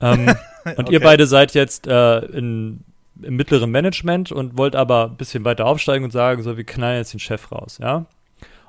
Ähm, 0.00 0.26
und 0.76 0.88
ihr 0.90 0.98
Okay. 0.98 1.04
beide 1.04 1.26
seid 1.26 1.54
jetzt 1.54 1.86
äh, 1.86 2.18
in, 2.26 2.80
im 3.22 3.36
mittleren 3.36 3.70
Management 3.70 4.32
und 4.32 4.56
wollt 4.56 4.76
aber 4.76 5.06
ein 5.06 5.16
bisschen 5.16 5.44
weiter 5.44 5.66
aufsteigen 5.66 6.04
und 6.04 6.10
sagen, 6.10 6.42
so, 6.42 6.56
wir 6.56 6.64
knallen 6.64 6.98
jetzt 6.98 7.12
den 7.12 7.20
Chef 7.20 7.50
raus, 7.52 7.78
ja? 7.80 8.06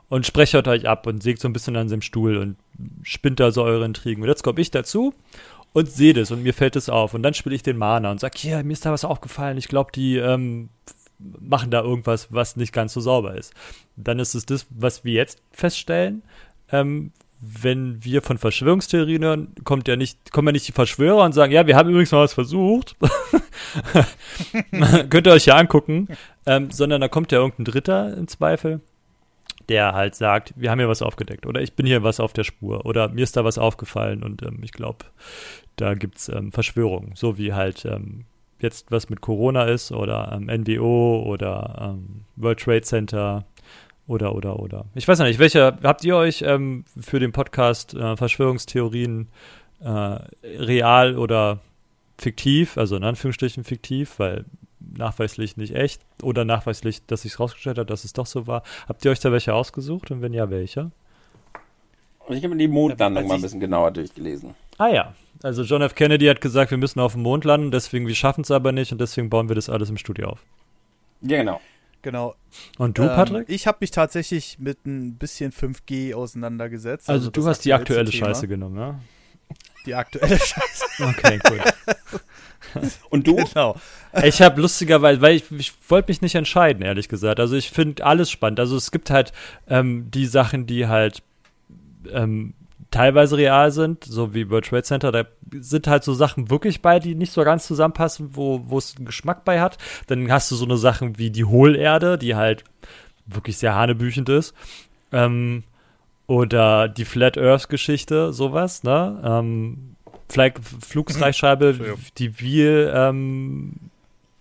Und 0.07 0.25
sprechert 0.25 0.67
euch 0.67 0.87
ab 0.87 1.05
und 1.05 1.21
sägt 1.21 1.39
so 1.39 1.47
ein 1.47 1.53
bisschen 1.53 1.75
an 1.75 1.87
seinem 1.87 2.01
Stuhl 2.01 2.37
und 2.37 2.55
spinnt 3.03 3.39
da 3.39 3.51
so 3.51 3.63
eure 3.63 3.85
Intrigen. 3.85 4.23
Und 4.23 4.27
jetzt 4.27 4.43
komme 4.43 4.59
ich 4.59 4.71
dazu 4.71 5.13
und 5.73 5.89
sehe 5.89 6.13
das 6.13 6.31
und 6.31 6.41
mir 6.41 6.53
fällt 6.53 6.75
es 6.75 6.89
auf. 6.89 7.13
Und 7.13 7.21
dann 7.21 7.35
spiele 7.35 7.53
ich 7.53 7.61
den 7.61 7.77
Mana 7.77 8.09
und 8.09 8.19
sag, 8.19 8.35
hier, 8.35 8.63
mir 8.63 8.73
ist 8.73 8.85
da 8.85 8.91
was 8.91 9.05
aufgefallen. 9.05 9.59
Ich 9.59 9.67
glaube, 9.67 9.91
die 9.93 10.17
ähm, 10.17 10.69
machen 11.19 11.69
da 11.69 11.81
irgendwas, 11.83 12.33
was 12.33 12.55
nicht 12.55 12.73
ganz 12.73 12.93
so 12.93 13.01
sauber 13.01 13.35
ist. 13.35 13.53
Dann 13.95 14.19
ist 14.19 14.33
es 14.33 14.47
das, 14.47 14.65
was 14.71 15.03
wir 15.03 15.13
jetzt 15.13 15.41
feststellen. 15.51 16.23
Ähm, 16.71 17.11
wenn 17.41 18.03
wir 18.03 18.21
von 18.21 18.37
Verschwörungstheorien 18.37 19.23
hören, 19.23 19.55
kommt 19.63 19.87
ja 19.87 19.95
nicht, 19.95 20.31
kommen 20.31 20.49
ja 20.49 20.51
nicht 20.51 20.67
die 20.67 20.73
Verschwörer 20.73 21.23
und 21.23 21.33
sagen, 21.33 21.53
ja, 21.53 21.67
wir 21.67 21.75
haben 21.75 21.89
übrigens 21.89 22.11
mal 22.11 22.23
was 22.23 22.33
versucht. 22.33 22.97
Könnt 25.09 25.25
ihr 25.25 25.33
euch 25.33 25.45
ja 25.45 25.55
angucken. 25.55 26.09
Ähm, 26.45 26.71
sondern 26.71 27.01
da 27.01 27.07
kommt 27.07 27.31
ja 27.31 27.39
irgendein 27.39 27.65
Dritter 27.65 28.17
im 28.17 28.27
Zweifel, 28.27 28.81
der 29.69 29.93
halt 29.93 30.15
sagt, 30.15 30.53
wir 30.55 30.71
haben 30.71 30.79
hier 30.79 30.89
was 30.89 31.01
aufgedeckt 31.01 31.45
oder 31.45 31.61
ich 31.61 31.73
bin 31.73 31.85
hier 31.85 32.03
was 32.03 32.19
auf 32.19 32.33
der 32.33 32.43
Spur 32.43 32.85
oder 32.85 33.07
mir 33.09 33.23
ist 33.23 33.37
da 33.37 33.45
was 33.45 33.57
aufgefallen 33.57 34.23
und 34.23 34.41
ähm, 34.41 34.59
ich 34.63 34.71
glaube, 34.71 35.05
da 35.75 35.93
gibt's 35.93 36.27
ähm, 36.27 36.51
Verschwörungen, 36.51 37.11
so 37.15 37.37
wie 37.37 37.53
halt 37.53 37.85
ähm, 37.85 38.25
jetzt 38.59 38.91
was 38.91 39.09
mit 39.09 39.21
Corona 39.21 39.65
ist 39.65 39.91
oder 39.91 40.31
ähm, 40.33 40.45
NWO 40.45 41.23
oder 41.25 41.93
ähm, 41.93 42.25
World 42.35 42.59
Trade 42.59 42.81
Center 42.81 43.45
Oder, 44.09 44.33
oder, 44.33 44.57
oder. 44.57 44.85
Ich 44.95 45.07
weiß 45.07 45.19
nicht, 45.19 45.37
welche, 45.37 45.77
habt 45.83 46.03
ihr 46.03 46.15
euch 46.15 46.41
ähm, 46.41 46.83
für 46.99 47.19
den 47.19 47.31
Podcast 47.31 47.93
äh, 47.93 48.17
Verschwörungstheorien 48.17 49.27
äh, 49.81 49.87
real 50.43 51.15
oder 51.15 51.59
fiktiv, 52.17 52.75
also 52.79 52.95
in 52.95 53.03
Anführungsstrichen 53.03 53.63
fiktiv, 53.63 54.17
weil 54.17 54.45
nachweislich 54.79 55.57
nicht 55.57 55.75
echt 55.75 56.01
oder 56.23 56.43
nachweislich, 56.43 57.05
dass 57.05 57.21
sich 57.21 57.39
rausgestellt 57.39 57.77
hat, 57.77 57.91
dass 57.91 58.03
es 58.03 58.13
doch 58.13 58.25
so 58.25 58.47
war. 58.47 58.63
Habt 58.87 59.05
ihr 59.05 59.11
euch 59.11 59.19
da 59.19 59.31
welche 59.31 59.53
ausgesucht 59.53 60.09
und 60.09 60.23
wenn 60.23 60.33
ja, 60.33 60.49
welche? 60.49 60.89
Ich 62.29 62.43
habe 62.43 62.55
die 62.55 62.67
Mondlandung 62.67 63.27
mal 63.27 63.35
ein 63.35 63.41
bisschen 63.43 63.59
genauer 63.59 63.91
durchgelesen. 63.91 64.55
Ah 64.79 64.87
ja, 64.87 65.13
also 65.43 65.61
John 65.61 65.83
F. 65.83 65.93
Kennedy 65.93 66.25
hat 66.25 66.41
gesagt, 66.41 66.71
wir 66.71 66.79
müssen 66.79 66.99
auf 66.99 67.13
dem 67.13 67.21
Mond 67.21 67.45
landen, 67.45 67.69
deswegen 67.69 68.07
wir 68.07 68.15
schaffen 68.15 68.41
es 68.41 68.49
aber 68.49 68.71
nicht 68.71 68.91
und 68.91 68.99
deswegen 68.99 69.29
bauen 69.29 69.49
wir 69.49 69.55
das 69.55 69.69
alles 69.69 69.91
im 69.91 69.97
Studio 69.97 70.29
auf. 70.29 70.43
Ja, 71.21 71.37
genau. 71.37 71.61
Genau. 72.01 72.35
Und 72.77 72.97
du, 72.97 73.07
Patrick? 73.07 73.49
Ähm, 73.49 73.55
ich 73.55 73.67
habe 73.67 73.79
mich 73.81 73.91
tatsächlich 73.91 74.57
mit 74.59 74.85
ein 74.85 75.15
bisschen 75.15 75.51
5G 75.51 76.13
auseinandergesetzt. 76.13 77.09
Also, 77.09 77.27
also 77.27 77.31
du 77.31 77.47
hast 77.47 77.65
die 77.65 77.73
aktuelle 77.73 78.09
Thema. 78.09 78.27
Scheiße 78.27 78.47
genommen, 78.47 78.77
ja? 78.77 78.99
Die 79.85 79.95
aktuelle 79.95 80.37
Scheiße. 80.39 80.85
Okay, 80.99 81.39
cool. 81.49 81.61
Und 83.09 83.27
du? 83.27 83.35
Genau. 83.35 83.75
Ich 84.23 84.41
habe 84.41 84.61
lustigerweise, 84.61 85.21
weil 85.21 85.35
ich, 85.35 85.51
ich 85.51 85.73
wollte 85.87 86.11
mich 86.11 86.21
nicht 86.21 86.35
entscheiden, 86.35 86.83
ehrlich 86.83 87.09
gesagt. 87.09 87.39
Also 87.39 87.55
ich 87.55 87.71
finde 87.71 88.05
alles 88.05 88.29
spannend. 88.29 88.59
Also 88.59 88.77
es 88.77 88.91
gibt 88.91 89.09
halt 89.09 89.33
ähm, 89.67 90.09
die 90.11 90.25
Sachen, 90.25 90.67
die 90.67 90.87
halt 90.87 91.23
ähm, 92.11 92.53
teilweise 92.91 93.37
real 93.37 93.71
sind, 93.71 94.03
so 94.03 94.33
wie 94.33 94.49
World 94.49 94.65
Trade 94.65 94.83
Center, 94.83 95.11
da 95.11 95.25
sind 95.59 95.87
halt 95.87 96.03
so 96.03 96.13
Sachen 96.13 96.49
wirklich 96.49 96.81
bei, 96.81 96.99
die 96.99 97.15
nicht 97.15 97.31
so 97.31 97.43
ganz 97.43 97.67
zusammenpassen, 97.67 98.35
wo 98.35 98.77
es 98.77 98.95
einen 98.95 99.05
Geschmack 99.05 99.45
bei 99.45 99.61
hat. 99.61 99.77
Dann 100.07 100.31
hast 100.31 100.49
du 100.51 100.55
so 100.55 100.65
eine 100.65 100.77
Sachen 100.77 101.17
wie 101.17 101.29
die 101.29 101.45
Hohlerde, 101.45 102.17
die 102.17 102.35
halt 102.35 102.63
wirklich 103.25 103.57
sehr 103.57 103.75
hanebüchend 103.75 104.29
ist. 104.29 104.53
Ähm, 105.11 105.63
oder 106.27 106.87
die 106.87 107.05
Flat 107.05 107.37
Earth 107.37 107.69
Geschichte, 107.69 108.33
sowas, 108.33 108.83
ne? 108.83 109.19
Ähm, 109.23 109.95
Flugsreichscheibe, 110.29 111.97
die 112.17 112.39
Wheel, 112.39 112.91
ähm, 112.95 113.73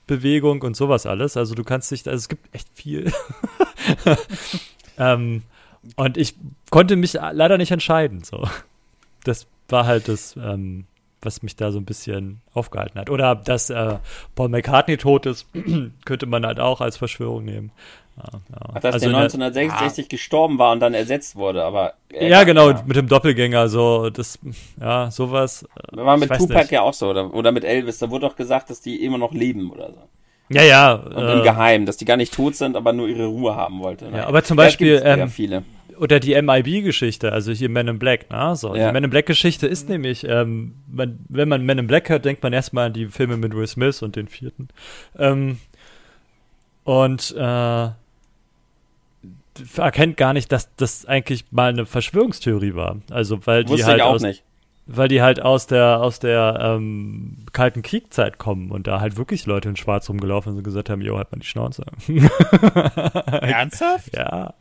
Bewegung 0.07 0.63
und 0.63 0.77
sowas 0.77 1.07
alles. 1.07 1.37
Also 1.37 1.55
du 1.55 1.65
kannst 1.65 1.91
dich, 1.91 2.07
also 2.07 2.17
es 2.17 2.29
gibt 2.29 2.55
echt 2.55 2.69
viel. 2.75 3.13
ähm, 4.99 5.43
und 5.97 6.17
ich 6.17 6.35
konnte 6.71 6.97
mich 6.97 7.15
leider 7.15 7.59
nicht 7.59 7.71
entscheiden. 7.71 8.23
So. 8.25 8.47
Das 9.25 9.47
war 9.69 9.87
halt 9.87 10.09
das, 10.09 10.37
ähm, 10.37 10.85
was 11.23 11.43
mich 11.43 11.57
da 11.57 11.73
so 11.73 11.79
ein 11.79 11.85
bisschen 11.85 12.41
aufgehalten 12.55 12.99
hat. 12.99 13.11
Oder 13.11 13.35
dass 13.35 13.71
äh, 13.71 13.97
Paul 14.35 14.49
McCartney 14.49 14.97
tot 14.97 15.27
ist, 15.27 15.47
könnte 16.05 16.27
man 16.27 16.47
halt 16.47 16.61
auch 16.61 16.81
als 16.81 16.97
Verschwörung 16.97 17.45
nehmen. 17.45 17.73
Ja, 18.17 18.25
ja. 18.33 18.73
Ach, 18.75 18.81
dass 18.81 18.95
also 18.95 19.11
der 19.11 19.19
1966 19.19 20.05
ja. 20.05 20.09
gestorben 20.09 20.59
war 20.59 20.73
und 20.73 20.81
dann 20.81 20.95
ersetzt 20.95 21.37
wurde, 21.37 21.63
aber. 21.63 21.95
ja, 22.11 22.43
genau, 22.43 22.73
mit 22.85 22.97
dem 22.97 23.07
Doppelgänger, 23.07 23.69
so, 23.69 24.11
das, 24.11 24.41
ja, 24.81 25.09
sowas. 25.11 25.65
War 25.93 26.17
mit 26.17 26.33
Tupac 26.33 26.73
ja 26.73 26.83
auch 26.83 26.95
so, 26.95 27.11
oder, 27.11 27.33
oder 27.33 27.53
mit 27.53 27.65
Elvis, 27.65 27.99
da 27.99 28.11
wurde 28.11 28.27
doch 28.27 28.35
gesagt, 28.35 28.71
dass 28.71 28.81
die 28.81 29.05
immer 29.05 29.19
noch 29.19 29.33
leben 29.33 29.71
oder 29.71 29.91
so. 29.93 30.09
Ja, 30.49 30.63
ja. 30.63 30.95
Und 30.95 31.17
äh, 31.17 31.33
im 31.35 31.43
Geheimen, 31.43 31.87
dass 31.87 31.97
die 31.97 32.07
gar 32.07 32.17
nicht 32.17 32.35
tot 32.35 32.57
sind, 32.57 32.75
aber 32.75 32.93
nur 32.93 33.07
ihre 33.07 33.27
Ruhe 33.27 33.55
haben 33.55 33.81
wollte. 33.81 34.11
Ja, 34.13 34.27
aber 34.27 34.43
zum 34.43 34.57
Beispiel. 34.57 35.01
Ähm, 35.05 35.29
viele 35.29 35.63
oder 35.99 36.21
die 36.21 36.41
MIB-Geschichte, 36.41 37.33
also 37.33 37.53
hier 37.53 37.69
Men 37.69 37.89
in 37.89 37.99
Black, 37.99 38.31
ne? 38.31 38.55
So, 38.57 38.75
ja. 38.75 38.87
Die 38.87 38.93
Men 38.93 39.05
in 39.05 39.11
Black-Geschichte 39.11 39.67
ist 39.67 39.89
nämlich, 39.89 40.25
ähm, 40.25 40.75
man, 40.91 41.19
wenn 41.29 41.49
man 41.49 41.65
Men 41.65 41.79
in 41.79 41.87
Black 41.87 42.09
hört, 42.09 42.25
denkt 42.25 42.43
man 42.43 42.53
erstmal 42.53 42.87
an 42.87 42.93
die 42.93 43.07
Filme 43.07 43.37
mit 43.37 43.55
Will 43.55 43.67
Smith 43.67 44.03
und 44.03 44.17
den 44.17 44.29
vierten. 44.29 44.69
Ähm, 45.19 45.59
und 46.85 47.35
äh, 47.37 47.89
erkennt 49.77 50.17
gar 50.17 50.33
nicht, 50.33 50.53
dass 50.53 50.75
das 50.77 51.05
eigentlich 51.05 51.45
mal 51.51 51.71
eine 51.71 51.85
Verschwörungstheorie 51.85 52.75
war. 52.75 52.97
Also 53.11 53.47
weil 53.47 53.65
die 53.65 53.73
Wusste 53.73 53.87
halt 53.87 54.03
aus, 54.03 54.23
nicht 54.23 54.43
weil 54.91 55.09
die 55.09 55.21
halt 55.21 55.41
aus 55.41 55.67
der 55.67 56.01
aus 56.01 56.19
der 56.19 56.59
ähm, 56.61 57.37
kalten 57.53 57.83
Kriegzeit 57.83 58.39
kommen 58.39 58.71
und 58.71 58.87
da 58.87 59.01
halt 59.01 59.19
wirklich 59.19 59.45
Leute 59.45 59.69
in 59.69 59.77
Schwarz 59.77 60.09
rumgelaufen 60.09 60.53
sind 60.53 60.59
und 60.59 60.65
gesagt 60.65 60.89
haben, 60.89 61.03
jo, 61.03 61.19
halt 61.19 61.31
mal 61.31 61.39
die 61.39 61.47
Schnauze. 61.47 61.85
Ernsthaft? 63.27 64.17
Ja. 64.17 64.55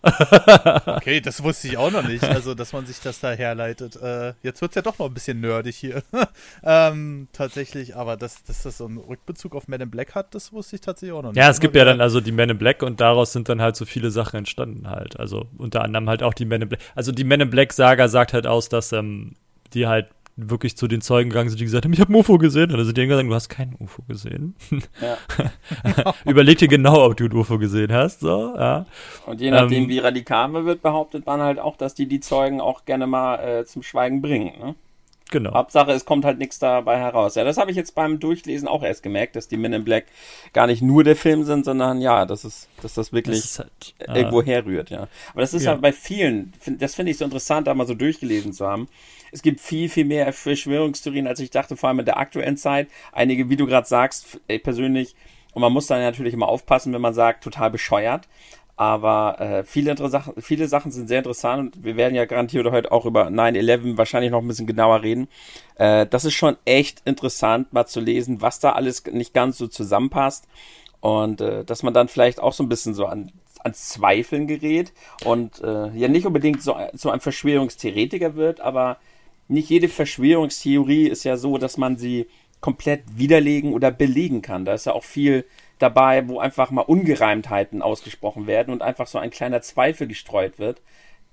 okay, 0.85 1.21
das 1.21 1.41
wusste 1.43 1.69
ich 1.69 1.77
auch 1.77 1.91
noch 1.91 2.05
nicht, 2.05 2.25
also 2.25 2.55
dass 2.55 2.73
man 2.73 2.85
sich 2.85 2.99
das 2.99 3.21
da 3.21 3.31
herleitet. 3.31 3.95
Äh, 3.95 4.33
jetzt 4.43 4.61
wird's 4.61 4.75
ja 4.75 4.81
doch 4.81 4.99
noch 4.99 5.07
ein 5.07 5.13
bisschen 5.13 5.39
nerdig 5.39 5.77
hier. 5.77 6.03
ähm, 6.63 7.29
tatsächlich, 7.31 7.95
aber 7.95 8.17
dass, 8.17 8.43
dass 8.43 8.63
das 8.63 8.77
so 8.79 8.85
einen 8.85 8.97
Rückbezug 8.97 9.55
auf 9.55 9.69
Men 9.69 9.79
in 9.79 9.89
Black 9.89 10.13
hat, 10.13 10.35
das 10.35 10.51
wusste 10.51 10.75
ich 10.75 10.81
tatsächlich 10.81 11.17
auch 11.17 11.23
noch 11.23 11.31
nicht. 11.31 11.37
Ja, 11.37 11.49
es 11.49 11.61
gibt 11.61 11.75
ja 11.75 11.85
dann 11.85 12.01
also 12.01 12.19
die 12.19 12.33
Men 12.33 12.49
in 12.49 12.57
Black 12.57 12.83
und 12.83 12.99
daraus 12.99 13.31
sind 13.31 13.47
dann 13.47 13.61
halt 13.61 13.77
so 13.77 13.85
viele 13.85 14.11
Sachen 14.11 14.39
entstanden 14.39 14.89
halt. 14.89 15.17
Also 15.17 15.47
unter 15.57 15.83
anderem 15.83 16.09
halt 16.09 16.21
auch 16.21 16.33
die 16.33 16.45
Men 16.45 16.63
in 16.63 16.69
Black. 16.69 16.81
Also 16.95 17.13
die 17.13 17.23
Men 17.23 17.39
in 17.39 17.49
Black 17.49 17.71
Saga 17.71 18.09
sagt 18.09 18.33
halt 18.33 18.45
aus, 18.45 18.67
dass 18.67 18.91
ähm, 18.91 19.35
die 19.73 19.87
halt 19.87 20.07
wirklich 20.37 20.77
zu 20.77 20.87
den 20.87 21.01
Zeugen 21.01 21.29
gegangen 21.29 21.49
sind, 21.49 21.59
die 21.59 21.65
gesagt 21.65 21.83
haben, 21.83 21.93
ich 21.93 21.99
habe 21.99 22.13
ein 22.13 22.15
UFO 22.15 22.37
gesehen. 22.37 22.71
Und 22.71 22.77
dann 22.77 22.85
sind 22.85 22.97
die 22.97 23.07
gesagt, 23.07 23.27
du 23.27 23.33
hast 23.33 23.49
kein 23.49 23.75
UFO 23.79 24.03
gesehen. 24.03 24.55
Ja. 25.01 25.17
Überleg 26.25 26.59
dir 26.59 26.67
genau, 26.67 27.05
ob 27.05 27.17
du 27.17 27.25
ein 27.25 27.33
UFO 27.33 27.57
gesehen 27.57 27.91
hast. 27.91 28.19
So, 28.19 28.55
ja. 28.55 28.85
Und 29.25 29.41
je 29.41 29.49
nachdem, 29.51 29.83
ähm, 29.83 29.89
wie 29.89 29.99
radikal 29.99 30.47
man 30.47 30.65
wird, 30.65 30.83
behauptet 30.83 31.25
man 31.25 31.41
halt 31.41 31.59
auch, 31.59 31.75
dass 31.75 31.95
die 31.95 32.07
die 32.07 32.19
Zeugen 32.19 32.61
auch 32.61 32.85
gerne 32.85 33.07
mal 33.07 33.35
äh, 33.35 33.65
zum 33.65 33.81
Schweigen 33.81 34.21
bringen. 34.21 34.59
Ne? 34.59 34.75
Genau. 35.29 35.53
Hauptsache, 35.53 35.91
es 35.91 36.05
kommt 36.05 36.23
halt 36.23 36.37
nichts 36.37 36.57
dabei 36.59 36.97
heraus. 36.97 37.35
Ja, 37.35 37.43
das 37.43 37.57
habe 37.57 37.69
ich 37.69 37.77
jetzt 37.77 37.95
beim 37.95 38.19
Durchlesen 38.19 38.67
auch 38.67 38.81
erst 38.81 39.03
gemerkt, 39.03 39.35
dass 39.35 39.47
die 39.47 39.57
Men 39.57 39.73
in 39.73 39.83
Black 39.83 40.05
gar 40.53 40.67
nicht 40.67 40.81
nur 40.81 41.03
der 41.03 41.17
Film 41.17 41.43
sind, 41.43 41.65
sondern 41.65 41.99
ja, 41.99 42.25
dass, 42.25 42.45
es, 42.45 42.69
dass 42.81 42.93
das 42.93 43.11
wirklich 43.11 43.41
das 43.41 43.59
halt, 43.59 43.93
äh, 43.99 44.19
irgendwo 44.19 44.41
herrührt, 44.41 44.89
ja. 44.89 45.07
Aber 45.31 45.41
das 45.41 45.53
ist 45.53 45.63
ja, 45.63 45.73
ja 45.73 45.77
bei 45.77 45.91
vielen, 45.91 46.53
das 46.79 46.95
finde 46.95 47.11
ich 47.11 47.17
so 47.17 47.25
interessant, 47.25 47.67
da 47.67 47.73
mal 47.73 47.87
so 47.87 47.93
durchgelesen 47.93 48.53
zu 48.53 48.65
haben 48.65 48.87
es 49.31 49.41
gibt 49.41 49.59
viel, 49.59 49.89
viel 49.89 50.05
mehr 50.05 50.31
Verschwörungstheorien, 50.33 51.27
als 51.27 51.39
ich 51.39 51.49
dachte, 51.49 51.77
vor 51.77 51.89
allem 51.89 51.99
in 51.99 52.05
der 52.05 52.17
aktuellen 52.17 52.57
Zeit. 52.57 52.87
Einige, 53.11 53.49
wie 53.49 53.57
du 53.57 53.65
gerade 53.65 53.87
sagst, 53.87 54.39
persönlich, 54.63 55.15
und 55.53 55.61
man 55.61 55.73
muss 55.73 55.87
dann 55.87 56.01
natürlich 56.01 56.33
immer 56.33 56.47
aufpassen, 56.47 56.93
wenn 56.93 57.01
man 57.01 57.13
sagt, 57.13 57.43
total 57.43 57.71
bescheuert. 57.71 58.27
Aber 58.77 59.41
äh, 59.41 59.63
viele, 59.63 59.95
viele 60.37 60.67
Sachen 60.67 60.91
sind 60.91 61.07
sehr 61.07 61.17
interessant 61.17 61.75
und 61.75 61.83
wir 61.83 61.97
werden 61.97 62.13
ja 62.13 62.25
garantiert 62.25 62.69
heute 62.69 62.91
auch 62.91 63.05
über 63.05 63.27
9-11 63.27 63.97
wahrscheinlich 63.97 64.29
noch 64.29 64.39
ein 64.39 64.47
bisschen 64.47 64.67
genauer 64.67 65.01
reden. 65.01 65.27
Äh, 65.75 66.05
das 66.05 66.25
ist 66.25 66.35
schon 66.35 66.57
echt 66.63 67.01
interessant, 67.03 67.73
mal 67.73 67.87
zu 67.87 67.99
lesen, 67.99 68.39
was 68.39 68.59
da 68.59 68.73
alles 68.73 69.03
nicht 69.05 69.33
ganz 69.33 69.57
so 69.57 69.67
zusammenpasst. 69.67 70.47
Und 70.99 71.41
äh, 71.41 71.65
dass 71.65 71.81
man 71.81 71.95
dann 71.95 72.07
vielleicht 72.07 72.39
auch 72.39 72.53
so 72.53 72.63
ein 72.63 72.69
bisschen 72.69 72.93
so 72.93 73.07
an, 73.07 73.31
an 73.63 73.73
Zweifeln 73.73 74.45
gerät 74.45 74.93
und 75.25 75.59
äh, 75.63 75.89
ja 75.95 76.07
nicht 76.07 76.27
unbedingt 76.27 76.61
so, 76.61 76.75
so 76.93 77.09
ein 77.09 77.19
Verschwörungstheoretiker 77.19 78.35
wird, 78.35 78.61
aber 78.61 78.97
nicht 79.47 79.69
jede 79.69 79.87
Verschwörungstheorie 79.87 81.07
ist 81.07 81.23
ja 81.23 81.37
so, 81.37 81.57
dass 81.57 81.77
man 81.77 81.97
sie 81.97 82.27
komplett 82.61 83.03
widerlegen 83.15 83.73
oder 83.73 83.91
belegen 83.91 84.41
kann. 84.43 84.65
Da 84.65 84.73
ist 84.73 84.85
ja 84.85 84.93
auch 84.93 85.03
viel 85.03 85.45
dabei, 85.79 86.27
wo 86.27 86.39
einfach 86.39 86.71
mal 86.71 86.81
Ungereimtheiten 86.81 87.81
ausgesprochen 87.81 88.47
werden 88.47 88.73
und 88.73 88.81
einfach 88.81 89.07
so 89.07 89.17
ein 89.17 89.29
kleiner 89.29 89.61
Zweifel 89.61 90.07
gestreut 90.07 90.59
wird. 90.59 90.81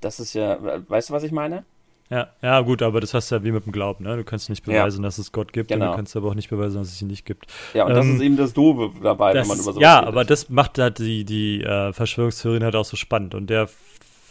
Das 0.01 0.21
ist 0.21 0.35
ja, 0.35 0.59
weißt 0.89 1.11
du, 1.11 1.15
was 1.15 1.23
ich 1.23 1.33
meine? 1.33 1.65
Ja, 2.11 2.29
ja, 2.43 2.61
gut, 2.61 2.83
aber 2.83 3.01
das 3.01 3.15
hast 3.15 3.31
du 3.31 3.37
ja 3.37 3.45
wie 3.45 3.51
mit 3.51 3.65
dem 3.65 3.73
Glauben, 3.73 4.05
ne? 4.05 4.17
Du 4.17 4.25
kannst 4.25 4.51
nicht 4.51 4.65
beweisen, 4.65 5.03
ja. 5.03 5.09
dass 5.09 5.17
es 5.17 5.33
Gott 5.33 5.55
gibt, 5.55 5.69
genau. 5.69 5.87
und 5.87 5.91
du 5.93 5.97
kannst 5.97 6.15
aber 6.15 6.29
auch 6.29 6.35
nicht 6.35 6.51
beweisen, 6.51 6.79
dass 6.79 6.89
es 6.89 7.01
ihn 7.01 7.09
nicht 7.09 7.25
gibt. 7.25 7.47
Ja, 7.73 7.85
und 7.85 7.93
ähm, 7.93 7.97
das 7.97 8.07
ist 8.07 8.21
eben 8.21 8.37
das 8.37 8.53
Doofe 8.53 8.93
dabei, 9.03 9.35
wenn 9.35 9.47
man 9.47 9.59
über 9.59 9.73
so 9.73 9.81
Ja, 9.81 10.05
aber 10.05 10.25
das 10.25 10.51
macht 10.51 10.79
halt 10.79 10.99
die, 10.99 11.25
die 11.25 11.63
äh, 11.63 11.95
Verschwörungstheorien 11.95 12.63
halt 12.63 12.77
auch 12.77 12.85
so 12.85 12.97
spannend. 12.97 13.35
Und 13.35 13.49
der 13.49 13.69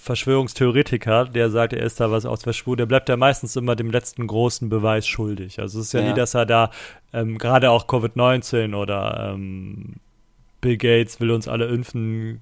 Verschwörungstheoretiker, 0.03 1.25
der 1.25 1.49
sagt, 1.49 1.71
er 1.71 1.85
ist 1.85 2.01
da 2.01 2.11
was 2.11 2.25
aus 2.25 2.43
verschwuren, 2.43 2.77
der 2.77 2.85
bleibt 2.85 3.07
ja 3.07 3.15
meistens 3.15 3.55
immer 3.55 3.77
dem 3.77 3.89
letzten 3.89 4.27
großen 4.27 4.67
Beweis 4.67 5.07
schuldig. 5.07 5.59
Also 5.59 5.79
es 5.79 5.87
ist 5.87 5.93
ja, 5.93 6.01
ja. 6.01 6.09
nie, 6.09 6.13
dass 6.13 6.33
er 6.33 6.45
da 6.45 6.71
ähm, 7.13 7.37
gerade 7.37 7.71
auch 7.71 7.87
Covid-19 7.87 8.75
oder 8.75 9.31
ähm, 9.33 9.95
Bill 10.59 10.75
Gates 10.75 11.21
will 11.21 11.31
uns 11.31 11.47
alle 11.47 11.67
impfen, 11.67 12.41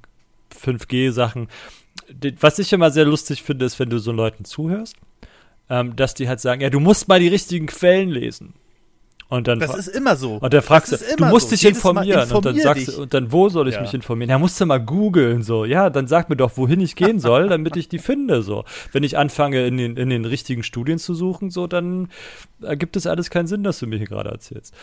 5G-Sachen. 0.60 1.50
Was 2.39 2.58
ich 2.58 2.74
immer 2.74 2.89
sehr 2.89 3.06
lustig 3.06 3.43
finde, 3.43 3.65
ist, 3.65 3.80
wenn 3.80 3.91
du 3.91 4.00
so 4.00 4.12
Leuten 4.12 4.43
zuhörst, 4.43 4.95
ähm, 5.69 5.95
dass 5.95 6.15
die 6.15 6.28
halt 6.28 6.39
sagen, 6.39 6.62
ja, 6.62 6.71
du 6.71 6.80
musst 6.80 7.08
mal 7.08 7.19
die 7.19 7.28
richtigen 7.28 7.67
Quellen 7.67 8.10
lesen. 8.10 8.56
Und 9.32 9.48
dann 9.48 9.60
das 9.60 9.78
ist 9.78 9.88
immer 9.88 10.17
so. 10.17 10.39
Und 10.41 10.52
der 10.52 10.62
fragst 10.62 10.91
du, 10.91 10.98
du 11.15 11.26
musst 11.28 11.48
so. 11.48 11.56
dich 11.56 11.65
informieren. 11.65 12.30
Und 12.30 12.46
dann 12.46 12.60
sagst 12.60 12.89
du, 12.89 13.04
und 13.04 13.13
dann, 13.13 13.32
wo 13.32 13.48
soll 13.48 13.70
ich 13.70 13.76
ja. 13.76 13.82
mich 13.82 13.94
informieren? 13.94 14.30
Ja, 14.30 14.38
musst 14.38 14.60
du 14.60 14.65
mal 14.65 14.82
googeln, 14.82 15.41
so. 15.41 15.63
Ja, 15.63 15.89
dann 15.89 16.06
sag 16.06 16.30
mir 16.30 16.36
doch, 16.36 16.58
wohin 16.58 16.82
ich 16.82 16.98
gehen 16.98 17.17
soll, 17.17 17.48
damit 17.48 17.78
ich 17.78 17.88
die 17.88 18.00
finde, 18.00 18.44
so. 18.44 18.65
Wenn 18.91 19.04
ich 19.04 19.17
anfange, 19.17 19.65
in 19.65 19.78
den, 19.78 19.96
in 19.96 20.10
den 20.10 20.26
richtigen 20.26 20.63
Studien 20.63 21.00
zu 21.00 21.15
suchen, 21.15 21.50
so, 21.50 21.65
dann 21.65 22.10
ergibt 22.62 22.98
es 22.98 23.08
alles 23.08 23.30
keinen 23.30 23.48
Sinn, 23.48 23.63
dass 23.63 23.80
du 23.80 23.88
mir 23.88 24.00
hier 24.00 24.08
gerade 24.08 24.32
erzählst. 24.32 24.74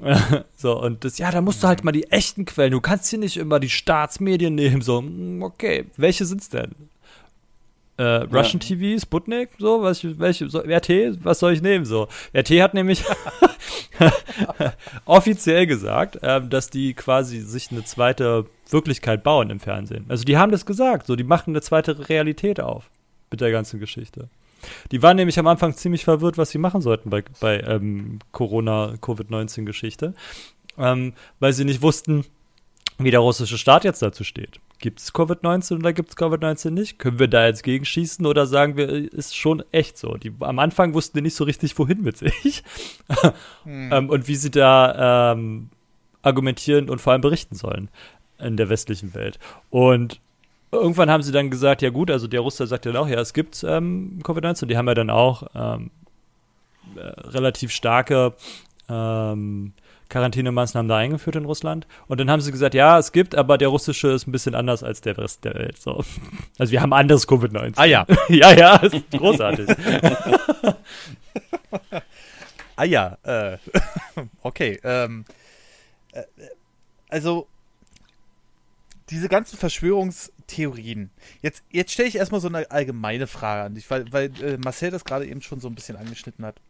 so, 0.56 0.80
und 0.80 1.04
das, 1.04 1.18
ja, 1.18 1.32
da 1.32 1.40
musst 1.40 1.64
du 1.64 1.66
halt 1.66 1.82
mal 1.82 1.90
die 1.90 2.08
echten 2.12 2.44
Quellen, 2.44 2.70
du 2.70 2.80
kannst 2.80 3.10
hier 3.10 3.18
nicht 3.18 3.36
immer 3.36 3.58
die 3.58 3.68
Staatsmedien 3.68 4.54
nehmen, 4.54 4.80
so, 4.80 5.00
hm, 5.00 5.42
okay, 5.42 5.86
welche 5.96 6.24
sind's 6.24 6.50
denn? 6.50 6.70
Äh, 7.98 8.22
Russian 8.32 8.60
ja. 8.60 8.76
TV, 8.76 9.00
Sputnik, 9.00 9.50
so, 9.58 9.82
was, 9.82 10.02
welche, 10.18 10.48
so, 10.48 10.60
RT, 10.60 11.24
was 11.24 11.40
soll 11.40 11.52
ich 11.52 11.62
nehmen, 11.62 11.84
so. 11.84 12.08
RT 12.36 12.50
hat 12.62 12.74
nämlich 12.74 13.04
offiziell 15.04 15.66
gesagt, 15.66 16.16
äh, 16.22 16.40
dass 16.40 16.70
die 16.70 16.94
quasi 16.94 17.40
sich 17.40 17.70
eine 17.70 17.84
zweite 17.84 18.46
Wirklichkeit 18.70 19.22
bauen 19.22 19.50
im 19.50 19.60
Fernsehen. 19.60 20.06
Also 20.08 20.24
die 20.24 20.36
haben 20.36 20.52
das 20.52 20.64
gesagt, 20.64 21.06
so, 21.06 21.16
die 21.16 21.24
machen 21.24 21.50
eine 21.50 21.60
zweite 21.60 22.08
Realität 22.08 22.60
auf 22.60 22.88
mit 23.30 23.40
der 23.40 23.50
ganzen 23.50 23.80
Geschichte. 23.80 24.28
Die 24.90 25.02
waren 25.02 25.16
nämlich 25.16 25.38
am 25.38 25.46
Anfang 25.46 25.74
ziemlich 25.74 26.04
verwirrt, 26.04 26.38
was 26.38 26.50
sie 26.50 26.58
machen 26.58 26.80
sollten 26.80 27.10
bei, 27.10 27.22
bei 27.40 27.60
ähm, 27.60 28.20
Corona, 28.32 28.94
Covid-19-Geschichte, 29.00 30.14
ähm, 30.78 31.14
weil 31.40 31.52
sie 31.52 31.64
nicht 31.64 31.82
wussten, 31.82 32.24
wie 32.98 33.10
der 33.10 33.20
russische 33.20 33.58
Staat 33.58 33.84
jetzt 33.84 34.02
dazu 34.02 34.24
steht. 34.24 34.60
Gibt 34.80 35.00
es 35.00 35.12
Covid-19 35.12 35.80
oder 35.80 35.92
gibt 35.92 36.10
es 36.10 36.16
Covid-19 36.16 36.70
nicht? 36.70 36.98
Können 36.98 37.18
wir 37.18 37.26
da 37.26 37.46
jetzt 37.46 37.64
gegenschießen 37.64 38.24
oder 38.24 38.46
sagen 38.46 38.76
wir, 38.76 38.88
ist 38.88 39.36
schon 39.36 39.64
echt 39.72 39.98
so? 39.98 40.16
Die, 40.16 40.32
am 40.38 40.60
Anfang 40.60 40.94
wussten 40.94 41.18
die 41.18 41.22
nicht 41.22 41.34
so 41.34 41.44
richtig, 41.44 41.76
wohin 41.78 42.02
mit 42.02 42.16
sich 42.16 42.62
hm. 43.64 43.92
ähm, 43.92 44.08
und 44.08 44.28
wie 44.28 44.36
sie 44.36 44.50
da 44.50 45.32
ähm, 45.32 45.70
argumentieren 46.22 46.88
und 46.88 47.00
vor 47.00 47.12
allem 47.12 47.22
berichten 47.22 47.56
sollen 47.56 47.88
in 48.38 48.56
der 48.56 48.68
westlichen 48.68 49.14
Welt. 49.14 49.40
Und 49.70 50.20
irgendwann 50.70 51.10
haben 51.10 51.22
sie 51.22 51.32
dann 51.32 51.50
gesagt, 51.50 51.82
ja 51.82 51.90
gut, 51.90 52.10
also 52.10 52.28
der 52.28 52.40
Russe 52.40 52.66
sagt 52.68 52.86
ja 52.86 52.94
auch, 52.94 53.08
ja, 53.08 53.20
es 53.20 53.32
gibt 53.32 53.64
ähm, 53.66 54.20
Covid-19. 54.22 54.66
Die 54.66 54.76
haben 54.76 54.86
ja 54.86 54.94
dann 54.94 55.10
auch 55.10 55.42
ähm, 55.54 55.90
äh, 56.94 57.00
relativ 57.00 57.72
starke 57.72 58.34
ähm, 58.88 59.72
Quarantänemaßnahmen 60.08 60.88
da 60.88 60.96
eingeführt 60.96 61.36
in 61.36 61.44
Russland. 61.44 61.86
Und 62.06 62.18
dann 62.18 62.30
haben 62.30 62.40
sie 62.40 62.50
gesagt, 62.50 62.74
ja, 62.74 62.98
es 62.98 63.12
gibt, 63.12 63.34
aber 63.34 63.58
der 63.58 63.68
russische 63.68 64.08
ist 64.08 64.26
ein 64.26 64.32
bisschen 64.32 64.54
anders 64.54 64.82
als 64.82 65.00
der 65.02 65.18
Rest 65.18 65.44
der 65.44 65.54
Welt. 65.54 65.76
So. 65.78 66.02
Also 66.58 66.72
wir 66.72 66.80
haben 66.80 66.92
anderes 66.92 67.28
Covid-19. 67.28 67.74
Ah 67.76 67.84
ja. 67.84 68.06
ja, 68.28 68.52
ja, 68.52 68.76
ist 68.76 69.10
großartig. 69.10 69.68
ah 72.76 72.84
ja, 72.84 73.18
äh, 73.22 73.58
okay. 74.42 74.80
Ähm, 74.82 75.24
äh, 76.12 76.22
also 77.08 77.46
diese 79.10 79.28
ganzen 79.28 79.58
Verschwörungstheorien. 79.58 81.10
Jetzt, 81.42 81.62
jetzt 81.70 81.92
stelle 81.92 82.08
ich 82.08 82.16
erstmal 82.16 82.40
so 82.40 82.48
eine 82.48 82.70
allgemeine 82.70 83.26
Frage 83.26 83.64
an 83.64 83.74
dich, 83.74 83.90
weil, 83.90 84.10
weil 84.12 84.30
äh, 84.42 84.58
Marcel 84.58 84.90
das 84.90 85.04
gerade 85.04 85.26
eben 85.26 85.42
schon 85.42 85.60
so 85.60 85.68
ein 85.68 85.74
bisschen 85.74 85.96
angeschnitten 85.96 86.44
hat 86.44 86.60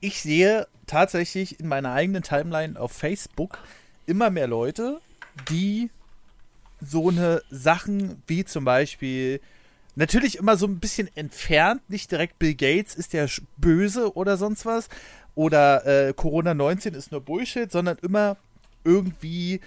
ich 0.00 0.20
sehe 0.20 0.66
tatsächlich 0.86 1.60
in 1.60 1.68
meiner 1.68 1.92
eigenen 1.92 2.22
Timeline 2.22 2.78
auf 2.78 2.92
Facebook 2.92 3.58
immer 4.06 4.30
mehr 4.30 4.46
Leute, 4.46 5.00
die 5.50 5.90
so 6.80 7.08
eine 7.08 7.42
Sachen 7.50 8.22
wie 8.26 8.44
zum 8.44 8.64
Beispiel 8.64 9.40
natürlich 9.94 10.36
immer 10.36 10.56
so 10.56 10.66
ein 10.66 10.78
bisschen 10.78 11.08
entfernt, 11.16 11.88
nicht 11.88 12.10
direkt 12.10 12.38
Bill 12.38 12.54
Gates 12.54 12.94
ist 12.94 13.12
der 13.12 13.28
böse 13.56 14.14
oder 14.14 14.36
sonst 14.36 14.66
was 14.66 14.88
oder 15.34 15.86
äh, 15.86 16.12
Corona 16.14 16.54
19 16.54 16.94
ist 16.94 17.12
nur 17.12 17.20
Bullshit, 17.20 17.70
sondern 17.70 17.98
immer 18.02 18.36
irgendwie 18.84 19.60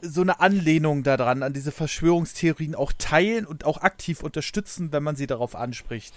so 0.00 0.20
eine 0.20 0.40
Anlehnung 0.40 1.02
daran, 1.02 1.42
an 1.42 1.52
diese 1.52 1.72
Verschwörungstheorien 1.72 2.74
auch 2.74 2.92
teilen 2.98 3.46
und 3.46 3.64
auch 3.64 3.78
aktiv 3.78 4.22
unterstützen, 4.22 4.92
wenn 4.92 5.02
man 5.02 5.16
sie 5.16 5.26
darauf 5.26 5.54
anspricht. 5.54 6.14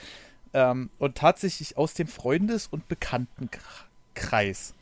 Ähm, 0.53 0.89
und 0.97 1.15
tatsächlich 1.15 1.77
aus 1.77 1.93
dem 1.93 2.07
Freundes- 2.07 2.67
und 2.67 2.87
Bekanntenkreis. 2.87 4.73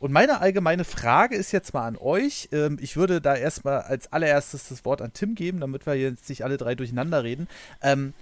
Und 0.00 0.12
meine 0.12 0.40
allgemeine 0.40 0.84
Frage 0.84 1.36
ist 1.36 1.52
jetzt 1.52 1.74
mal 1.74 1.86
an 1.86 1.96
euch. 1.98 2.48
Ähm, 2.52 2.78
ich 2.80 2.96
würde 2.96 3.20
da 3.20 3.36
erstmal 3.36 3.82
als 3.82 4.12
allererstes 4.12 4.68
das 4.68 4.84
Wort 4.86 5.02
an 5.02 5.12
Tim 5.12 5.34
geben, 5.34 5.60
damit 5.60 5.84
wir 5.84 5.94
jetzt 5.94 6.28
nicht 6.30 6.42
alle 6.42 6.56
drei 6.56 6.74
durcheinander 6.74 7.22
reden. 7.22 7.48
Ähm, 7.82 8.14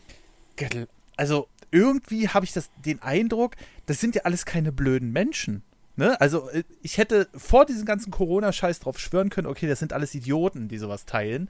also 1.16 1.48
irgendwie 1.70 2.28
habe 2.28 2.44
ich 2.44 2.52
das, 2.52 2.70
den 2.84 3.00
Eindruck, 3.00 3.54
das 3.86 4.00
sind 4.00 4.16
ja 4.16 4.22
alles 4.22 4.44
keine 4.44 4.72
blöden 4.72 5.12
Menschen. 5.12 5.62
Ne? 5.94 6.20
Also 6.20 6.48
äh, 6.50 6.64
ich 6.82 6.98
hätte 6.98 7.28
vor 7.34 7.64
diesem 7.64 7.84
ganzen 7.84 8.10
Corona-Scheiß 8.10 8.80
drauf 8.80 8.98
schwören 8.98 9.30
können, 9.30 9.46
okay, 9.46 9.68
das 9.68 9.78
sind 9.78 9.92
alles 9.92 10.14
Idioten, 10.14 10.68
die 10.68 10.78
sowas 10.78 11.06
teilen. 11.06 11.48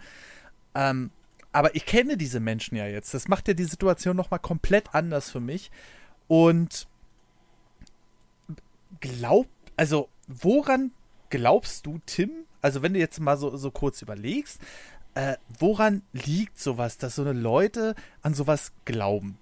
Ähm, 0.74 1.10
aber 1.58 1.74
ich 1.74 1.86
kenne 1.86 2.16
diese 2.16 2.38
Menschen 2.38 2.76
ja 2.76 2.86
jetzt. 2.86 3.12
Das 3.14 3.26
macht 3.26 3.48
ja 3.48 3.54
die 3.54 3.64
Situation 3.64 4.14
nochmal 4.16 4.38
komplett 4.38 4.94
anders 4.94 5.28
für 5.28 5.40
mich. 5.40 5.72
Und 6.28 6.86
glaub, 9.00 9.48
also 9.76 10.08
woran 10.28 10.92
glaubst 11.30 11.84
du, 11.84 11.98
Tim? 12.06 12.30
Also 12.62 12.82
wenn 12.82 12.94
du 12.94 13.00
jetzt 13.00 13.18
mal 13.18 13.36
so, 13.36 13.56
so 13.56 13.72
kurz 13.72 14.02
überlegst, 14.02 14.60
äh, 15.14 15.34
woran 15.58 16.02
liegt 16.12 16.60
sowas, 16.60 16.96
dass 16.96 17.16
so 17.16 17.22
eine 17.22 17.32
Leute 17.32 17.96
an 18.22 18.34
sowas 18.34 18.70
glauben? 18.84 19.36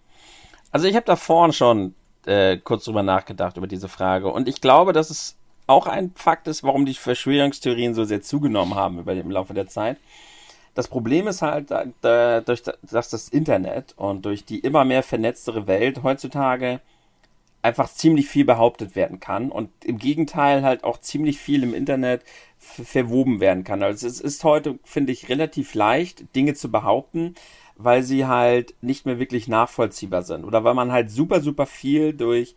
Also 0.70 0.87
ich 0.87 0.96
habe 0.96 1.05
da 1.05 1.16
vorhin 1.16 1.52
schon 1.52 1.94
äh, 2.24 2.57
kurz 2.57 2.87
drüber 2.87 3.02
nachgedacht 3.02 3.59
über 3.59 3.66
diese 3.66 3.90
Frage 3.90 4.29
und 4.29 4.48
ich 4.48 4.62
glaube, 4.62 4.94
dass 4.94 5.11
es 5.11 5.37
auch 5.66 5.87
ein 5.87 6.12
Fakt 6.14 6.48
ist, 6.48 6.62
warum 6.64 6.87
die 6.87 6.94
Verschwörungstheorien 6.94 7.94
so 7.94 8.05
sehr 8.05 8.22
zugenommen 8.22 8.74
haben 8.74 9.00
über 9.00 9.14
den 9.14 9.31
Laufe 9.31 9.52
der 9.52 9.66
Zeit. 9.66 9.98
Das 10.76 10.88
Problem 10.88 11.26
ist 11.26 11.40
halt, 11.40 11.70
da, 11.70 12.40
durch 12.42 12.62
dass 12.62 13.08
das 13.08 13.28
Internet 13.30 13.94
und 13.96 14.26
durch 14.26 14.44
die 14.44 14.60
immer 14.60 14.84
mehr 14.84 15.02
vernetztere 15.02 15.66
Welt 15.66 16.02
heutzutage 16.02 16.80
einfach 17.62 17.90
ziemlich 17.90 18.28
viel 18.28 18.44
behauptet 18.44 18.94
werden 18.94 19.18
kann 19.18 19.50
und 19.50 19.70
im 19.82 19.96
Gegenteil 19.96 20.62
halt 20.62 20.84
auch 20.84 21.00
ziemlich 21.00 21.38
viel 21.38 21.62
im 21.62 21.72
Internet 21.72 22.24
verwoben 22.58 23.40
werden 23.40 23.64
kann. 23.64 23.82
Also 23.82 24.06
es 24.06 24.20
ist 24.20 24.44
heute, 24.44 24.78
finde 24.84 25.12
ich, 25.12 25.30
relativ 25.30 25.72
leicht, 25.72 26.36
Dinge 26.36 26.52
zu 26.52 26.70
behaupten, 26.70 27.36
weil 27.76 28.02
sie 28.02 28.26
halt 28.26 28.74
nicht 28.82 29.06
mehr 29.06 29.18
wirklich 29.18 29.48
nachvollziehbar 29.48 30.24
sind 30.24 30.44
oder 30.44 30.62
weil 30.62 30.74
man 30.74 30.92
halt 30.92 31.10
super, 31.10 31.40
super 31.40 31.64
viel 31.64 32.12
durch 32.12 32.54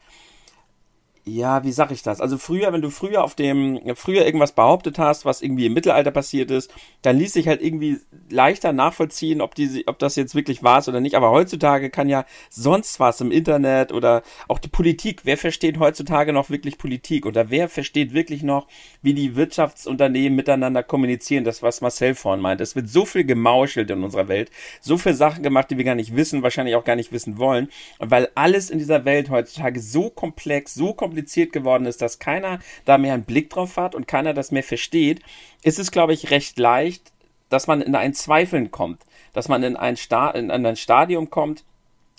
ja, 1.29 1.63
wie 1.63 1.71
sag 1.71 1.91
ich 1.91 2.03
das? 2.03 2.21
Also 2.21 2.37
früher, 2.37 2.73
wenn 2.73 2.81
du 2.81 2.89
früher 2.89 3.23
auf 3.23 3.35
dem, 3.35 3.79
früher 3.95 4.25
irgendwas 4.25 4.53
behauptet 4.53 4.99
hast, 4.99 5.25
was 5.25 5.41
irgendwie 5.41 5.67
im 5.67 5.73
Mittelalter 5.73 6.11
passiert 6.11 6.51
ist, 6.51 6.73
dann 7.01 7.17
ließ 7.17 7.33
sich 7.33 7.47
halt 7.47 7.61
irgendwie 7.61 7.99
leichter 8.29 8.73
nachvollziehen, 8.73 9.41
ob 9.41 9.55
die, 9.55 9.85
ob 9.87 9.99
das 9.99 10.15
jetzt 10.15 10.35
wirklich 10.35 10.63
war 10.63 10.79
oder 10.87 10.99
nicht. 10.99 11.15
Aber 11.15 11.31
heutzutage 11.31 11.89
kann 11.89 12.09
ja 12.09 12.25
sonst 12.49 12.99
was 12.99 13.21
im 13.21 13.31
Internet 13.31 13.91
oder 13.91 14.23
auch 14.47 14.59
die 14.59 14.67
Politik. 14.67 15.21
Wer 15.23 15.37
versteht 15.37 15.79
heutzutage 15.79 16.33
noch 16.33 16.49
wirklich 16.49 16.77
Politik? 16.77 17.25
Oder 17.25 17.49
wer 17.49 17.69
versteht 17.69 18.13
wirklich 18.13 18.43
noch, 18.43 18.67
wie 19.01 19.13
die 19.13 19.35
Wirtschaftsunternehmen 19.35 20.35
miteinander 20.35 20.83
kommunizieren? 20.83 21.43
Das, 21.43 21.61
was 21.63 21.81
Marcel 21.81 22.15
vorhin 22.15 22.41
meint. 22.41 22.61
Es 22.61 22.75
wird 22.75 22.89
so 22.89 23.05
viel 23.05 23.23
gemauschelt 23.23 23.89
in 23.89 24.03
unserer 24.03 24.27
Welt. 24.27 24.51
So 24.81 24.97
viele 24.97 25.15
Sachen 25.15 25.43
gemacht, 25.43 25.69
die 25.69 25.77
wir 25.77 25.85
gar 25.85 25.95
nicht 25.95 26.15
wissen, 26.15 26.43
wahrscheinlich 26.43 26.75
auch 26.75 26.85
gar 26.85 26.95
nicht 26.95 27.11
wissen 27.11 27.37
wollen. 27.37 27.69
Weil 27.99 28.29
alles 28.35 28.69
in 28.69 28.79
dieser 28.79 29.05
Welt 29.05 29.29
heutzutage 29.29 29.79
so 29.79 30.09
komplex, 30.09 30.73
so 30.73 30.93
kompliziert 30.93 31.18
kompliziert 31.19 31.51
geworden 31.51 31.85
ist, 31.85 32.01
dass 32.01 32.19
keiner 32.19 32.59
da 32.85 32.97
mehr 32.97 33.13
einen 33.13 33.23
Blick 33.23 33.49
drauf 33.49 33.75
hat 33.75 33.93
und 33.93 34.07
keiner 34.07 34.33
das 34.33 34.51
mehr 34.51 34.63
versteht, 34.63 35.21
ist 35.63 35.79
es, 35.79 35.91
glaube 35.91 36.13
ich, 36.13 36.31
recht 36.31 36.57
leicht, 36.57 37.11
dass 37.49 37.67
man 37.67 37.81
in 37.81 37.95
ein 37.95 38.13
Zweifeln 38.13 38.71
kommt, 38.71 39.01
dass 39.33 39.49
man 39.49 39.63
in 39.63 39.75
ein, 39.75 39.97
Sta 39.97 40.29
in 40.31 40.49
ein 40.49 40.75
Stadium 40.75 41.29
kommt, 41.29 41.65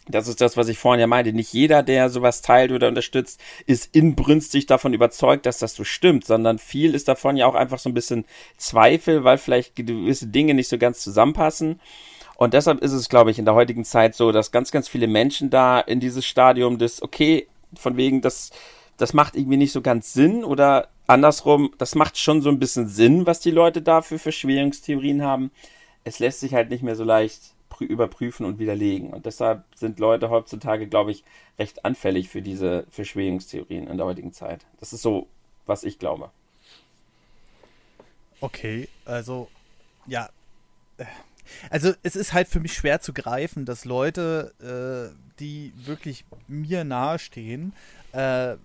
das 0.08 0.28
ist 0.28 0.40
das, 0.40 0.56
was 0.56 0.68
ich 0.68 0.76
vorhin 0.76 1.00
ja 1.00 1.06
meinte. 1.06 1.32
Nicht 1.32 1.52
jeder, 1.52 1.82
der 1.82 2.10
sowas 2.10 2.42
teilt 2.42 2.72
oder 2.72 2.88
unterstützt, 2.88 3.40
ist 3.66 3.94
inbrünstig 3.94 4.66
davon 4.66 4.92
überzeugt, 4.92 5.46
dass 5.46 5.58
das 5.58 5.74
so 5.74 5.84
stimmt, 5.84 6.24
sondern 6.24 6.58
viel 6.58 6.94
ist 6.94 7.06
davon 7.06 7.36
ja 7.36 7.46
auch 7.46 7.54
einfach 7.54 7.78
so 7.78 7.88
ein 7.88 7.94
bisschen 7.94 8.24
Zweifel, 8.56 9.22
weil 9.24 9.38
vielleicht 9.38 9.76
gewisse 9.76 10.26
Dinge 10.26 10.54
nicht 10.54 10.68
so 10.68 10.78
ganz 10.78 11.00
zusammenpassen. 11.00 11.80
Und 12.36 12.54
deshalb 12.54 12.80
ist 12.80 12.92
es, 12.92 13.08
glaube 13.08 13.30
ich, 13.30 13.38
in 13.38 13.44
der 13.44 13.54
heutigen 13.54 13.84
Zeit 13.84 14.14
so, 14.16 14.32
dass 14.32 14.50
ganz, 14.50 14.72
ganz 14.72 14.88
viele 14.88 15.06
Menschen 15.06 15.48
da 15.48 15.78
in 15.78 16.00
dieses 16.00 16.26
Stadium 16.26 16.78
des, 16.78 17.02
okay, 17.02 17.46
von 17.74 17.96
wegen, 17.96 18.20
das 18.20 18.50
das 19.00 19.14
macht 19.14 19.34
irgendwie 19.34 19.56
nicht 19.56 19.72
so 19.72 19.80
ganz 19.80 20.12
Sinn 20.12 20.44
oder 20.44 20.88
andersrum, 21.06 21.72
das 21.78 21.94
macht 21.94 22.18
schon 22.18 22.42
so 22.42 22.50
ein 22.50 22.58
bisschen 22.58 22.86
Sinn, 22.86 23.26
was 23.26 23.40
die 23.40 23.50
Leute 23.50 23.80
da 23.80 24.02
für 24.02 24.18
Verschwörungstheorien 24.18 25.22
haben. 25.22 25.50
Es 26.04 26.18
lässt 26.18 26.40
sich 26.40 26.52
halt 26.52 26.68
nicht 26.68 26.82
mehr 26.82 26.96
so 26.96 27.04
leicht 27.04 27.54
überprüfen 27.78 28.44
und 28.44 28.58
widerlegen. 28.58 29.08
Und 29.08 29.24
deshalb 29.24 29.64
sind 29.74 29.98
Leute 29.98 30.28
heutzutage, 30.28 30.86
glaube 30.86 31.12
ich, 31.12 31.24
recht 31.58 31.86
anfällig 31.86 32.28
für 32.28 32.42
diese 32.42 32.84
Verschwörungstheorien 32.90 33.86
in 33.86 33.96
der 33.96 34.04
heutigen 34.04 34.34
Zeit. 34.34 34.66
Das 34.80 34.92
ist 34.92 35.00
so, 35.00 35.28
was 35.64 35.82
ich 35.82 35.98
glaube. 35.98 36.30
Okay, 38.42 38.86
also 39.06 39.48
ja. 40.06 40.28
Also 41.70 41.94
es 42.02 42.16
ist 42.16 42.34
halt 42.34 42.48
für 42.48 42.60
mich 42.60 42.74
schwer 42.74 43.00
zu 43.00 43.14
greifen, 43.14 43.64
dass 43.64 43.86
Leute, 43.86 44.52
äh, 44.60 45.16
die 45.40 45.72
wirklich 45.76 46.26
mir 46.48 46.84
nahestehen, 46.84 47.72
äh, 48.12 48.56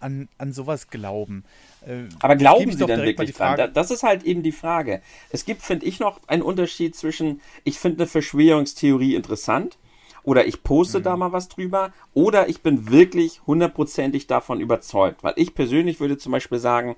an, 0.00 0.28
an 0.38 0.52
sowas 0.52 0.88
glauben. 0.88 1.44
Äh, 1.86 2.04
Aber 2.20 2.36
glauben 2.36 2.72
Sie 2.72 2.84
denn 2.84 3.02
wirklich 3.02 3.32
dran? 3.32 3.70
Das 3.72 3.90
ist 3.90 4.02
halt 4.02 4.24
eben 4.24 4.42
die 4.42 4.52
Frage. 4.52 5.02
Es 5.30 5.44
gibt, 5.44 5.62
finde 5.62 5.86
ich, 5.86 6.00
noch 6.00 6.20
einen 6.26 6.42
Unterschied 6.42 6.94
zwischen, 6.96 7.40
ich 7.64 7.78
finde 7.78 8.02
eine 8.02 8.06
Verschwörungstheorie 8.06 9.14
interessant 9.14 9.78
oder 10.22 10.46
ich 10.46 10.62
poste 10.62 10.98
mhm. 10.98 11.02
da 11.04 11.16
mal 11.16 11.32
was 11.32 11.48
drüber 11.48 11.92
oder 12.14 12.48
ich 12.48 12.62
bin 12.62 12.90
wirklich 12.90 13.40
hundertprozentig 13.46 14.26
davon 14.26 14.60
überzeugt. 14.60 15.22
Weil 15.22 15.34
ich 15.36 15.54
persönlich 15.54 16.00
würde 16.00 16.18
zum 16.18 16.32
Beispiel 16.32 16.58
sagen, 16.58 16.96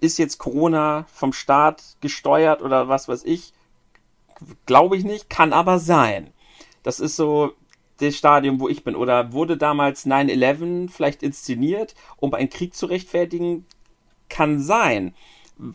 ist 0.00 0.18
jetzt 0.18 0.38
Corona 0.38 1.06
vom 1.12 1.32
Staat 1.32 1.82
gesteuert 2.00 2.62
oder 2.62 2.88
was 2.88 3.08
weiß 3.08 3.24
ich? 3.24 3.52
Glaube 4.66 4.96
ich 4.96 5.04
nicht, 5.04 5.28
kann 5.28 5.52
aber 5.52 5.78
sein. 5.78 6.30
Das 6.82 7.00
ist 7.00 7.16
so 7.16 7.52
das 8.00 8.16
Stadium, 8.16 8.60
wo 8.60 8.68
ich 8.68 8.84
bin. 8.84 8.96
Oder 8.96 9.32
wurde 9.32 9.56
damals 9.56 10.06
9-11 10.06 10.90
vielleicht 10.90 11.22
inszeniert, 11.22 11.94
um 12.16 12.34
einen 12.34 12.50
Krieg 12.50 12.74
zu 12.74 12.86
rechtfertigen? 12.86 13.66
Kann 14.28 14.60
sein. 14.60 15.14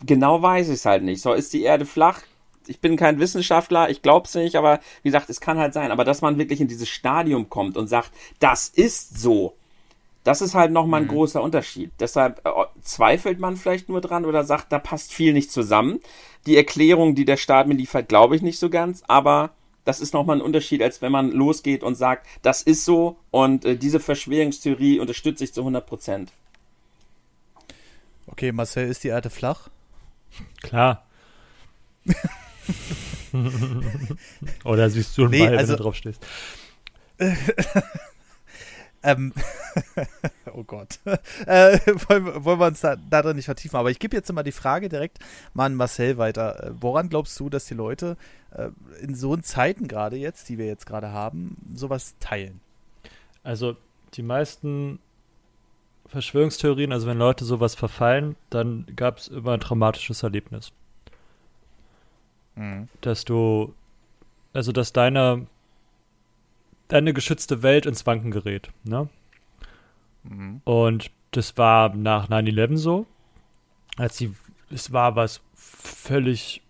Genau 0.04 0.42
weiß 0.42 0.68
ich 0.68 0.74
es 0.74 0.86
halt 0.86 1.02
nicht. 1.02 1.22
So, 1.22 1.32
ist 1.32 1.52
die 1.52 1.62
Erde 1.62 1.86
flach? 1.86 2.22
Ich 2.66 2.80
bin 2.80 2.96
kein 2.96 3.20
Wissenschaftler, 3.20 3.90
ich 3.90 4.02
glaube 4.02 4.26
es 4.26 4.34
nicht, 4.34 4.56
aber 4.56 4.80
wie 5.02 5.08
gesagt, 5.08 5.30
es 5.30 5.40
kann 5.40 5.58
halt 5.58 5.72
sein. 5.72 5.92
Aber 5.92 6.04
dass 6.04 6.22
man 6.22 6.38
wirklich 6.38 6.60
in 6.60 6.66
dieses 6.66 6.88
Stadium 6.88 7.48
kommt 7.48 7.76
und 7.76 7.86
sagt, 7.86 8.10
das 8.40 8.68
ist 8.68 9.20
so, 9.20 9.54
das 10.26 10.40
ist 10.40 10.56
halt 10.56 10.72
nochmal 10.72 11.02
ein 11.02 11.06
mhm. 11.06 11.10
großer 11.10 11.40
Unterschied. 11.40 11.92
Deshalb 12.00 12.44
äh, 12.44 12.50
zweifelt 12.82 13.38
man 13.38 13.56
vielleicht 13.56 13.88
nur 13.88 14.00
dran 14.00 14.24
oder 14.24 14.42
sagt, 14.42 14.72
da 14.72 14.80
passt 14.80 15.12
viel 15.12 15.32
nicht 15.32 15.52
zusammen. 15.52 16.00
Die 16.46 16.56
Erklärung, 16.56 17.14
die 17.14 17.24
der 17.24 17.36
Staat 17.36 17.68
mir 17.68 17.74
liefert, 17.74 18.08
glaube 18.08 18.34
ich 18.34 18.42
nicht 18.42 18.58
so 18.58 18.68
ganz, 18.68 19.04
aber 19.06 19.52
das 19.86 20.00
ist 20.00 20.12
nochmal 20.12 20.36
ein 20.36 20.42
Unterschied, 20.42 20.82
als 20.82 21.00
wenn 21.00 21.12
man 21.12 21.30
losgeht 21.30 21.82
und 21.82 21.94
sagt, 21.94 22.26
das 22.42 22.60
ist 22.60 22.84
so 22.84 23.18
und 23.30 23.64
äh, 23.64 23.76
diese 23.76 24.00
Verschwörungstheorie 24.00 24.98
unterstütze 24.98 25.44
ich 25.44 25.54
zu 25.54 25.60
100 25.62 25.86
Prozent. 25.86 26.32
Okay, 28.26 28.50
Marcel, 28.50 28.88
ist 28.88 29.04
die 29.04 29.08
Erde 29.08 29.30
flach? 29.30 29.70
Klar. 30.60 31.06
Oder 34.64 34.90
siehst 34.90 35.16
du 35.16 35.22
einen 35.22 35.30
nee, 35.30 35.38
Ball, 35.38 35.56
also, 35.56 35.72
wenn 35.72 35.76
du 35.76 35.82
drauf 35.82 35.94
stehst? 35.94 36.26
Ähm, 39.06 39.32
oh 40.52 40.64
Gott. 40.64 40.98
Äh, 41.46 41.78
wollen, 42.08 42.44
wollen, 42.44 42.58
wir 42.58 42.66
uns 42.66 42.80
da, 42.80 42.96
da 42.96 43.22
drin 43.22 43.36
nicht 43.36 43.44
vertiefen. 43.44 43.76
Aber 43.76 43.92
ich 43.92 44.00
gebe 44.00 44.16
jetzt 44.16 44.32
mal 44.32 44.42
die 44.42 44.50
Frage 44.50 44.88
direkt 44.88 45.20
mal 45.54 45.66
an 45.66 45.76
Marcel 45.76 46.18
weiter. 46.18 46.74
Woran 46.80 47.08
glaubst 47.08 47.38
du, 47.38 47.48
dass 47.48 47.66
die 47.66 47.74
Leute 47.74 48.16
in 49.00 49.14
so 49.14 49.36
Zeiten 49.36 49.88
gerade 49.88 50.16
jetzt, 50.16 50.48
die 50.48 50.58
wir 50.58 50.66
jetzt 50.66 50.86
gerade 50.86 51.12
haben, 51.12 51.56
sowas 51.74 52.14
teilen? 52.20 52.60
Also 53.42 53.76
die 54.14 54.22
meisten 54.22 54.98
Verschwörungstheorien, 56.06 56.92
also 56.92 57.06
wenn 57.06 57.18
Leute 57.18 57.44
sowas 57.44 57.74
verfallen, 57.74 58.36
dann 58.50 58.86
gab 58.96 59.18
es 59.18 59.28
immer 59.28 59.52
ein 59.52 59.60
traumatisches 59.60 60.22
Erlebnis. 60.22 60.72
Mhm. 62.54 62.88
Dass 63.00 63.24
du, 63.24 63.74
also 64.52 64.72
dass 64.72 64.92
deine 64.92 65.46
deine 66.88 67.12
geschützte 67.12 67.62
Welt 67.62 67.86
ins 67.86 68.06
Wanken 68.06 68.30
gerät. 68.30 68.70
Ne? 68.84 69.08
Mhm. 70.22 70.60
Und 70.64 71.10
das 71.32 71.56
war 71.56 71.94
nach 71.94 72.28
9-11 72.28 72.76
so. 72.76 73.06
Als 73.96 74.16
die, 74.16 74.34
es 74.70 74.92
war 74.92 75.16
was 75.16 75.40
völlig 75.54 76.62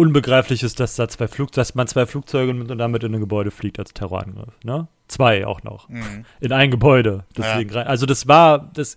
Unbegreifliches, 0.00 0.74
dass 0.74 0.96
da 0.96 1.08
zwei 1.08 1.28
Flug, 1.28 1.52
dass 1.52 1.74
man 1.74 1.86
zwei 1.86 2.06
Flugzeuge 2.06 2.54
mit 2.54 2.70
und 2.70 2.78
damit 2.78 3.04
in 3.04 3.14
ein 3.14 3.20
Gebäude 3.20 3.50
fliegt 3.50 3.78
als 3.78 3.92
Terrorangriff. 3.92 4.54
Ne? 4.64 4.88
Zwei 5.08 5.46
auch 5.46 5.62
noch. 5.62 5.90
Mhm. 5.90 6.24
In 6.40 6.52
ein 6.52 6.70
Gebäude. 6.70 7.24
Deswegen 7.36 7.74
ja. 7.74 7.82
Also 7.82 8.06
das 8.06 8.26
war, 8.26 8.70
das 8.72 8.96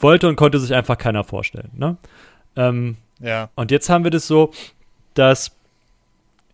wollte 0.00 0.28
und 0.28 0.36
konnte 0.36 0.58
sich 0.58 0.72
einfach 0.72 0.96
keiner 0.96 1.22
vorstellen. 1.22 1.70
Ne? 1.74 1.98
Ähm, 2.56 2.96
ja. 3.20 3.50
Und 3.56 3.70
jetzt 3.70 3.90
haben 3.90 4.04
wir 4.04 4.10
das 4.10 4.26
so, 4.26 4.52
dass 5.12 5.52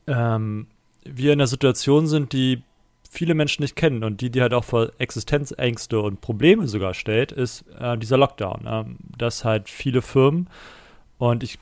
ähm, 0.09 0.67
wir 1.05 1.33
in 1.33 1.39
einer 1.39 1.47
Situation 1.47 2.09
sind, 2.09 2.33
die 2.33 2.63
viele 3.09 3.35
Menschen 3.35 3.63
nicht 3.63 3.77
kennen 3.77 4.03
und 4.03 4.21
die, 4.21 4.31
die 4.31 4.43
halt 4.43 4.55
auch 4.55 4.65
vor 4.65 4.91
Existenzängste 4.99 6.01
und 6.01 6.21
Probleme 6.21 6.67
sogar 6.67 6.95
stellt, 6.95 7.31
ist 7.31 7.65
äh, 7.79 7.97
dieser 7.97 8.17
Lockdown. 8.17 8.65
Ähm, 8.67 8.97
dass 9.17 9.45
halt 9.45 9.69
viele 9.69 10.03
Firmen 10.03 10.49
und 11.19 11.45
ich 11.45 11.61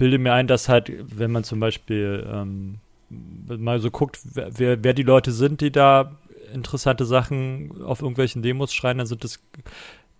bilde 0.00 0.16
mir 0.16 0.32
ein, 0.32 0.46
dass 0.46 0.70
halt, 0.70 0.90
wenn 1.14 1.30
man 1.30 1.44
zum 1.44 1.60
Beispiel 1.60 2.26
ähm, 2.32 2.78
mal 3.10 3.80
so 3.80 3.90
guckt, 3.90 4.18
wer, 4.24 4.82
wer 4.82 4.94
die 4.94 5.02
Leute 5.02 5.30
sind, 5.30 5.60
die 5.60 5.70
da 5.70 6.16
interessante 6.54 7.04
Sachen 7.04 7.82
auf 7.82 8.00
irgendwelchen 8.00 8.40
Demos 8.40 8.72
schreien, 8.72 8.96
dann 8.96 9.06
sind 9.06 9.26
es 9.26 9.40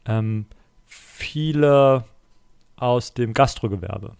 ähm, 0.05 0.45
viele 0.87 2.05
aus 2.77 3.15
dem 3.15 3.33
Gastrogewerbe. 3.33 4.13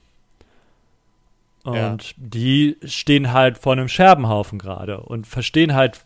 Und 1.65 1.77
ja. 1.77 1.97
die 2.17 2.79
stehen 2.85 3.35
halt 3.35 3.59
vor 3.59 3.75
einem 3.75 3.89
Scherbenhaufen 3.89 4.59
gerade 4.59 5.01
und 5.01 5.27
verstehen 5.27 5.75
halt 5.75 6.01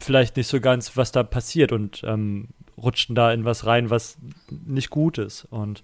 vielleicht 0.00 0.38
nicht 0.38 0.46
so 0.46 0.62
ganz, 0.62 0.96
was 0.96 1.12
da 1.12 1.24
passiert 1.24 1.72
und 1.72 2.02
ähm, 2.04 2.48
rutschen 2.78 3.14
da 3.14 3.34
in 3.34 3.44
was 3.44 3.66
rein, 3.66 3.90
was 3.90 4.16
nicht 4.48 4.88
gut 4.88 5.18
ist. 5.18 5.44
Und 5.50 5.82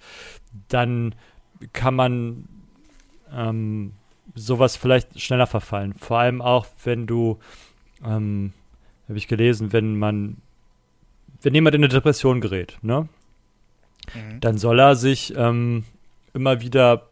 dann 0.69 1.15
kann 1.75 1.95
man 1.95 2.49
ähm, 3.33 3.93
sowas 4.35 4.77
vielleicht 4.77 5.21
schneller 5.21 5.47
verfallen. 5.47 5.95
Vor 5.95 6.19
allem 6.19 6.43
auch, 6.43 6.67
wenn 6.85 7.07
du, 7.07 7.39
ähm, 8.05 8.53
habe 9.09 9.19
ich 9.19 9.29
gelesen, 9.29 9.73
wenn 9.73 9.99
man, 9.99 10.37
wenn 11.43 11.55
jemand 11.55 11.75
in 11.75 11.83
eine 11.83 11.93
Depression 11.93 12.41
gerät, 12.41 12.79
ne? 12.83 13.09
Mhm. 14.15 14.41
Dann 14.41 14.59
soll 14.59 14.81
er 14.81 14.97
sich 14.97 15.35
ähm, 15.37 15.85
immer 16.35 16.61
wieder 16.61 17.09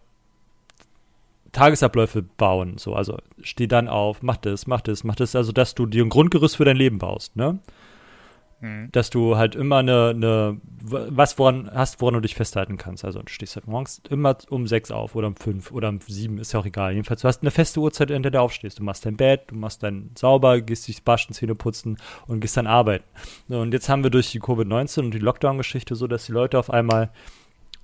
Tagesabläufe 1.53 2.23
bauen. 2.23 2.79
So, 2.79 2.95
also 2.95 3.19
steh 3.41 3.67
dann 3.67 3.89
auf, 3.89 4.23
mach 4.23 4.37
das, 4.37 4.67
mach 4.67 4.83
das, 4.83 5.05
mach 5.05 5.17
das, 5.17 5.35
also 5.35 5.53
dass 5.53 5.75
du 5.75 5.87
dir 5.87 6.05
ein 6.05 6.11
Grundgerüst 6.11 6.57
für 6.57 6.65
dein 6.65 6.77
Leben 6.77 6.99
baust, 6.99 7.37
ne? 7.37 7.59
Mhm. 8.61 8.89
Dass 8.93 9.11
du 9.11 9.37
halt 9.37 9.55
immer 9.55 9.79
eine, 9.79 10.11
eine, 10.11 10.61
was 10.81 11.39
woran 11.39 11.71
hast, 11.73 12.01
woran 12.01 12.15
du 12.15 12.21
dich 12.21 12.35
festhalten 12.35 12.77
kannst. 12.79 13.05
Also 13.05 13.21
du 13.21 13.29
stehst 13.29 13.57
halt 13.57 13.67
morgens 13.67 14.01
immer 14.09 14.37
um 14.49 14.67
sechs 14.67 14.91
auf 14.91 15.15
oder 15.15 15.29
um 15.29 15.37
fünf 15.37 15.73
oder 15.73 15.89
um 15.89 16.01
sieben, 16.01 16.39
ist 16.39 16.53
ja 16.53 16.61
auch 16.61 16.67
egal. 16.67 16.93
Jedenfalls, 16.93 17.21
du 17.21 17.29
hast 17.29 17.43
eine 17.43 17.51
feste 17.51 17.81
Uhrzeit, 17.81 18.11
in 18.11 18.23
der 18.23 18.33
du 18.33 18.41
aufstehst. 18.41 18.79
Du 18.79 18.83
machst 18.83 19.05
dein 19.05 19.17
Bett, 19.17 19.45
du 19.49 19.57
machst 19.57 19.83
dein 19.83 20.11
sauber, 20.17 20.61
gehst 20.61 20.89
dich 20.89 21.03
waschen, 21.05 21.35
Zähne 21.35 21.55
putzen 21.55 21.99
und 22.27 22.41
gehst 22.41 22.57
dann 22.57 22.67
arbeiten. 22.67 23.05
Und 23.49 23.73
jetzt 23.73 23.89
haben 23.89 24.03
wir 24.03 24.11
durch 24.11 24.31
die 24.31 24.41
Covid-19 24.41 25.01
und 25.01 25.11
die 25.13 25.19
Lockdown-Geschichte 25.19 25.95
so, 25.95 26.07
dass 26.07 26.27
die 26.27 26.33
Leute 26.33 26.59
auf 26.59 26.71
einmal 26.71 27.11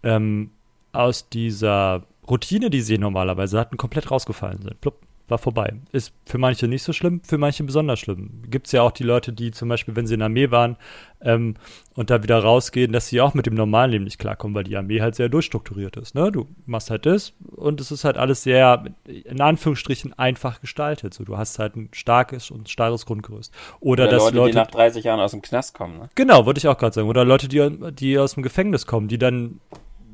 ähm, 0.03 0.51
aus 0.93 1.29
dieser 1.29 2.05
Routine, 2.29 2.71
die 2.71 2.81
sie 2.81 2.99
normalerweise 2.99 3.59
hatten, 3.59 3.77
komplett 3.77 4.11
rausgefallen 4.11 4.63
sind. 4.63 4.81
Plupp, 4.81 5.01
war 5.33 5.38
vorbei. 5.38 5.75
Ist 5.90 6.12
für 6.27 6.38
manche 6.38 6.68
nicht 6.68 6.83
so 6.83 6.92
schlimm, 6.92 7.23
für 7.25 7.38
manche 7.38 7.64
besonders 7.64 7.99
schlimm. 7.99 8.42
Gibt 8.49 8.66
es 8.66 8.73
ja 8.73 8.83
auch 8.83 8.92
die 8.92 9.03
Leute, 9.03 9.33
die 9.33 9.51
zum 9.51 9.68
Beispiel, 9.68 9.97
wenn 9.97 10.07
sie 10.07 10.14
in 10.14 10.21
der 10.21 10.27
Armee 10.27 10.51
waren 10.51 10.77
ähm, 11.23 11.55
und 11.95 12.11
da 12.11 12.23
wieder 12.23 12.38
rausgehen, 12.38 12.92
dass 12.92 13.09
sie 13.09 13.21
auch 13.21 13.35
mit 13.35 13.47
dem 13.47 13.55
normalen 13.55 13.90
Leben 13.90 14.05
nicht 14.05 14.18
klarkommen, 14.18 14.55
weil 14.55 14.64
die 14.64 14.77
Armee 14.77 15.01
halt 15.01 15.14
sehr 15.14 15.29
durchstrukturiert 15.29 15.97
ist. 15.97 16.14
Ne? 16.14 16.31
Du 16.31 16.47
machst 16.66 16.90
halt 16.90 17.07
das 17.07 17.33
und 17.51 17.81
es 17.81 17.90
ist 17.90 18.05
halt 18.05 18.18
alles 18.18 18.42
sehr, 18.42 18.85
in 19.07 19.40
Anführungsstrichen, 19.40 20.12
einfach 20.18 20.61
gestaltet. 20.61 21.14
So, 21.14 21.25
du 21.25 21.38
hast 21.38 21.59
halt 21.59 21.75
ein 21.75 21.88
starkes 21.92 22.51
und 22.51 22.68
starres 22.68 23.07
Grundgerüst. 23.07 23.53
Oder, 23.81 24.05
Oder 24.05 24.12
dass 24.12 24.25
Leute, 24.25 24.37
Leute, 24.37 24.51
die 24.53 24.59
nach 24.59 24.71
30 24.71 25.05
Jahren 25.05 25.21
aus 25.21 25.33
dem 25.33 25.42
Knast 25.42 25.75
kommen. 25.75 25.99
Ne? 25.99 26.09
Genau, 26.14 26.47
würde 26.47 26.59
ich 26.59 26.68
auch 26.68 26.77
gerade 26.77 26.95
sagen. 26.95 27.09
Oder 27.09 27.25
Leute, 27.25 27.49
die, 27.49 27.68
die 27.92 28.18
aus 28.18 28.35
dem 28.35 28.42
Gefängnis 28.42 28.87
kommen, 28.87 29.09
die 29.09 29.18
dann 29.18 29.61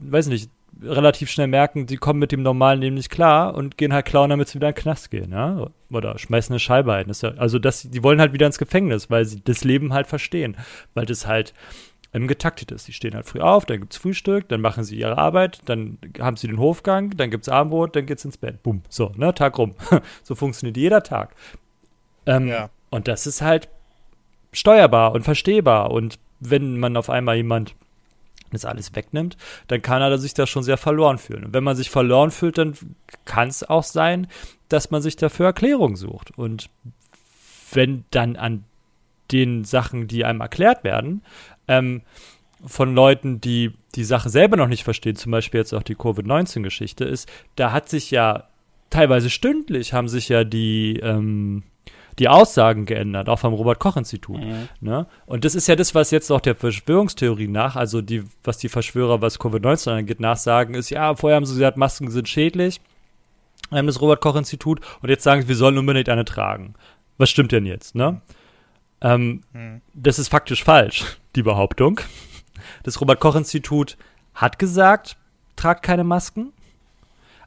weiß 0.01 0.29
nicht, 0.29 0.51
relativ 0.83 1.31
schnell 1.31 1.49
merken, 1.49 1.87
die 1.87 1.97
kommen 1.97 2.21
mit 2.21 2.33
dem 2.33 2.43
normalen 2.43 2.81
Leben 2.81 2.95
nicht 2.95 3.11
klar 3.11 3.55
und 3.55 3.77
gehen 3.77 3.93
halt 3.93 4.07
klauen, 4.07 4.31
damit 4.31 4.49
sie 4.49 4.57
wieder 4.57 4.69
in 4.69 4.75
den 4.75 4.83
Knast 4.83 5.11
gehen, 5.11 5.33
ja? 5.33 5.69
Oder 5.91 6.19
schmeißen 6.19 6.53
eine 6.53 6.61
Scheibe 6.61 6.93
ein. 6.93 7.11
Ja, 7.11 7.31
also 7.37 7.59
das, 7.59 7.83
die 7.91 8.03
wollen 8.03 8.21
halt 8.21 8.33
wieder 8.33 8.47
ins 8.47 8.59
Gefängnis, 8.59 9.11
weil 9.11 9.25
sie 9.25 9.43
das 9.43 9.65
Leben 9.65 9.93
halt 9.93 10.07
verstehen. 10.07 10.57
Weil 10.95 11.07
das 11.07 11.27
halt 11.27 11.55
ähm, 12.13 12.29
getaktet 12.29 12.71
ist. 12.71 12.89
Die 12.89 12.93
stehen 12.93 13.15
halt 13.15 13.27
früh 13.27 13.41
auf, 13.41 13.67
dann 13.67 13.81
gibt's 13.81 13.97
Frühstück, 13.97 14.49
dann 14.49 14.61
machen 14.61 14.85
sie 14.85 14.97
ihre 14.97 15.19
Arbeit, 15.19 15.61
dann 15.67 15.99
haben 16.19 16.37
sie 16.37 16.47
den 16.47 16.59
Hofgang, 16.59 17.17
dann 17.17 17.31
gibt's 17.31 17.49
Abendbrot, 17.49 17.97
dann 17.97 18.07
geht's 18.07 18.25
ins 18.25 18.39
Bett. 18.39 18.63
Bumm. 18.63 18.83
So, 18.89 19.13
ne, 19.17 19.35
Tag 19.35 19.59
rum. 19.59 19.75
so 20.23 20.35
funktioniert 20.35 20.77
jeder 20.77 21.03
Tag. 21.03 21.35
Ähm, 22.27 22.49
ja. 22.49 22.71
Und 22.91 23.09
das 23.09 23.27
ist 23.27 23.43
halt 23.43 23.69
steuerbar 24.53 25.13
und 25.13 25.23
verstehbar. 25.23 25.91
Und 25.91 26.19
wenn 26.41 26.79
man 26.79 26.97
auf 26.97 27.11
einmal 27.11 27.37
jemand 27.37 27.75
das 28.53 28.65
alles 28.65 28.95
wegnimmt, 28.95 29.37
dann 29.67 29.83
kann 29.83 30.03
er 30.03 30.19
sich 30.19 30.35
da 30.35 30.47
schon 30.47 30.63
sehr 30.63 30.77
verloren 30.77 31.19
fühlen. 31.19 31.45
Und 31.45 31.55
wenn 31.55 31.65
man 31.65 31.77
sich 31.77 31.91
verloren 31.91 32.31
fühlt, 32.31 32.59
dann 32.59 32.75
kann 33.25 33.49
es 33.49 33.69
auch 33.69 33.83
sein, 33.83 34.27
dass 34.69 34.91
man 34.91 35.03
sich 35.03 35.17
dafür 35.17 35.47
Erklärung 35.47 35.97
sucht. 35.97 36.37
Und 36.37 36.71
wenn 37.73 38.05
dann 38.11 38.37
an 38.37 38.65
den 39.31 39.65
Sachen, 39.65 40.09
die 40.09 40.25
einem 40.25 40.41
erklärt 40.41 40.85
werden, 40.85 41.23
ähm, 41.67 42.03
von 42.65 42.95
Leuten, 42.95 43.41
die 43.41 43.73
die 43.95 44.05
Sache 44.05 44.31
selber 44.31 44.57
noch 44.57 44.69
nicht 44.69 44.85
verstehen, 44.85 45.17
zum 45.17 45.33
Beispiel 45.33 45.61
jetzt 45.61 45.73
auch 45.73 45.83
die 45.83 45.95
Covid-19-Geschichte 45.95 47.05
ist, 47.05 47.31
da 47.57 47.73
hat 47.73 47.89
sich 47.89 48.11
ja 48.11 48.49
teilweise 48.91 49.31
stündlich 49.31 49.93
haben 49.93 50.09
sich 50.09 50.29
ja 50.29 50.45
die 50.45 50.99
ähm, 51.03 51.63
die 52.19 52.29
Aussagen 52.29 52.85
geändert, 52.85 53.29
auch 53.29 53.39
vom 53.39 53.55
Robert-Koch-Institut. 53.55 54.41
Mhm. 54.41 54.69
Ne? 54.81 55.07
Und 55.27 55.45
das 55.45 55.55
ist 55.55 55.69
ja 55.69 55.77
das, 55.77 55.95
was 55.95 56.11
jetzt 56.11 56.31
auch 56.31 56.41
der 56.41 56.55
Verschwörungstheorie 56.55 57.49
nach, 57.49 57.77
also 57.77 58.03
die, 58.03 58.25
was 58.43 58.59
die 58.59 58.69
Verschwörer, 58.69 59.21
was 59.21 59.39
Covid-19 59.39 59.99
angeht, 59.99 60.21
nachsagen, 60.21 60.75
ist, 60.75 60.91
ja, 60.91 61.15
vorher 61.15 61.37
haben 61.37 61.47
sie 61.47 61.55
gesagt, 61.55 61.77
Masken 61.77 62.11
sind 62.11 62.29
schädlich, 62.29 62.81
ähm, 63.73 63.87
das 63.87 64.01
Robert-Koch-Institut, 64.01 64.81
und 65.01 65.09
jetzt 65.09 65.23
sagen 65.23 65.43
sie, 65.43 65.49
wir 65.49 65.57
sollen 65.57 65.79
unbedingt 65.79 66.09
eine 66.09 66.25
tragen. 66.25 66.75
Was 67.19 67.31
stimmt 67.31 67.53
denn 67.53 67.67
jetzt, 67.67 67.95
ne? 67.95 68.21
Ähm, 69.01 69.43
mhm. 69.53 69.81
Das 69.95 70.19
ist 70.19 70.29
faktisch 70.29 70.65
falsch, 70.65 71.19
die 71.37 71.43
Behauptung. 71.43 72.01
Das 72.83 73.01
Robert-Koch-Institut 73.01 73.97
hat 74.35 74.59
gesagt, 74.59 75.17
tragt 75.55 75.85
keine 75.85 76.05
Masken, 76.05 76.53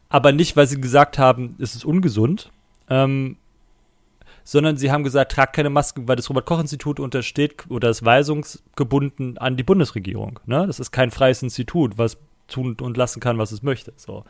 aber 0.08 0.32
nicht, 0.32 0.56
weil 0.56 0.68
sie 0.68 0.80
gesagt 0.80 1.18
haben, 1.18 1.56
es 1.60 1.76
ist 1.76 1.86
ungesund, 1.86 2.52
ähm, 2.90 3.38
sondern 4.44 4.78
sie 4.78 4.92
haben 4.92 5.04
gesagt, 5.04 5.32
tragt 5.32 5.56
keine 5.56 5.70
Masken, 5.70 6.08
weil 6.08 6.16
das 6.16 6.30
Robert-Koch-Institut 6.30 7.00
untersteht 7.00 7.66
oder 7.70 7.90
ist 7.90 8.04
weisungsgebunden 8.04 9.38
an 9.38 9.58
die 9.58 9.64
Bundesregierung. 9.64 10.40
Ne? 10.46 10.66
Das 10.68 10.80
ist 10.80 10.92
kein 10.92 11.12
freies 11.12 11.44
Institut, 11.44 11.98
was 11.98 12.18
tun 12.48 12.76
und 12.82 12.98
lassen 12.98 13.20
kann, 13.20 13.38
was 13.38 13.52
es 13.52 13.64
möchte. 13.64 13.94
So. 13.96 14.26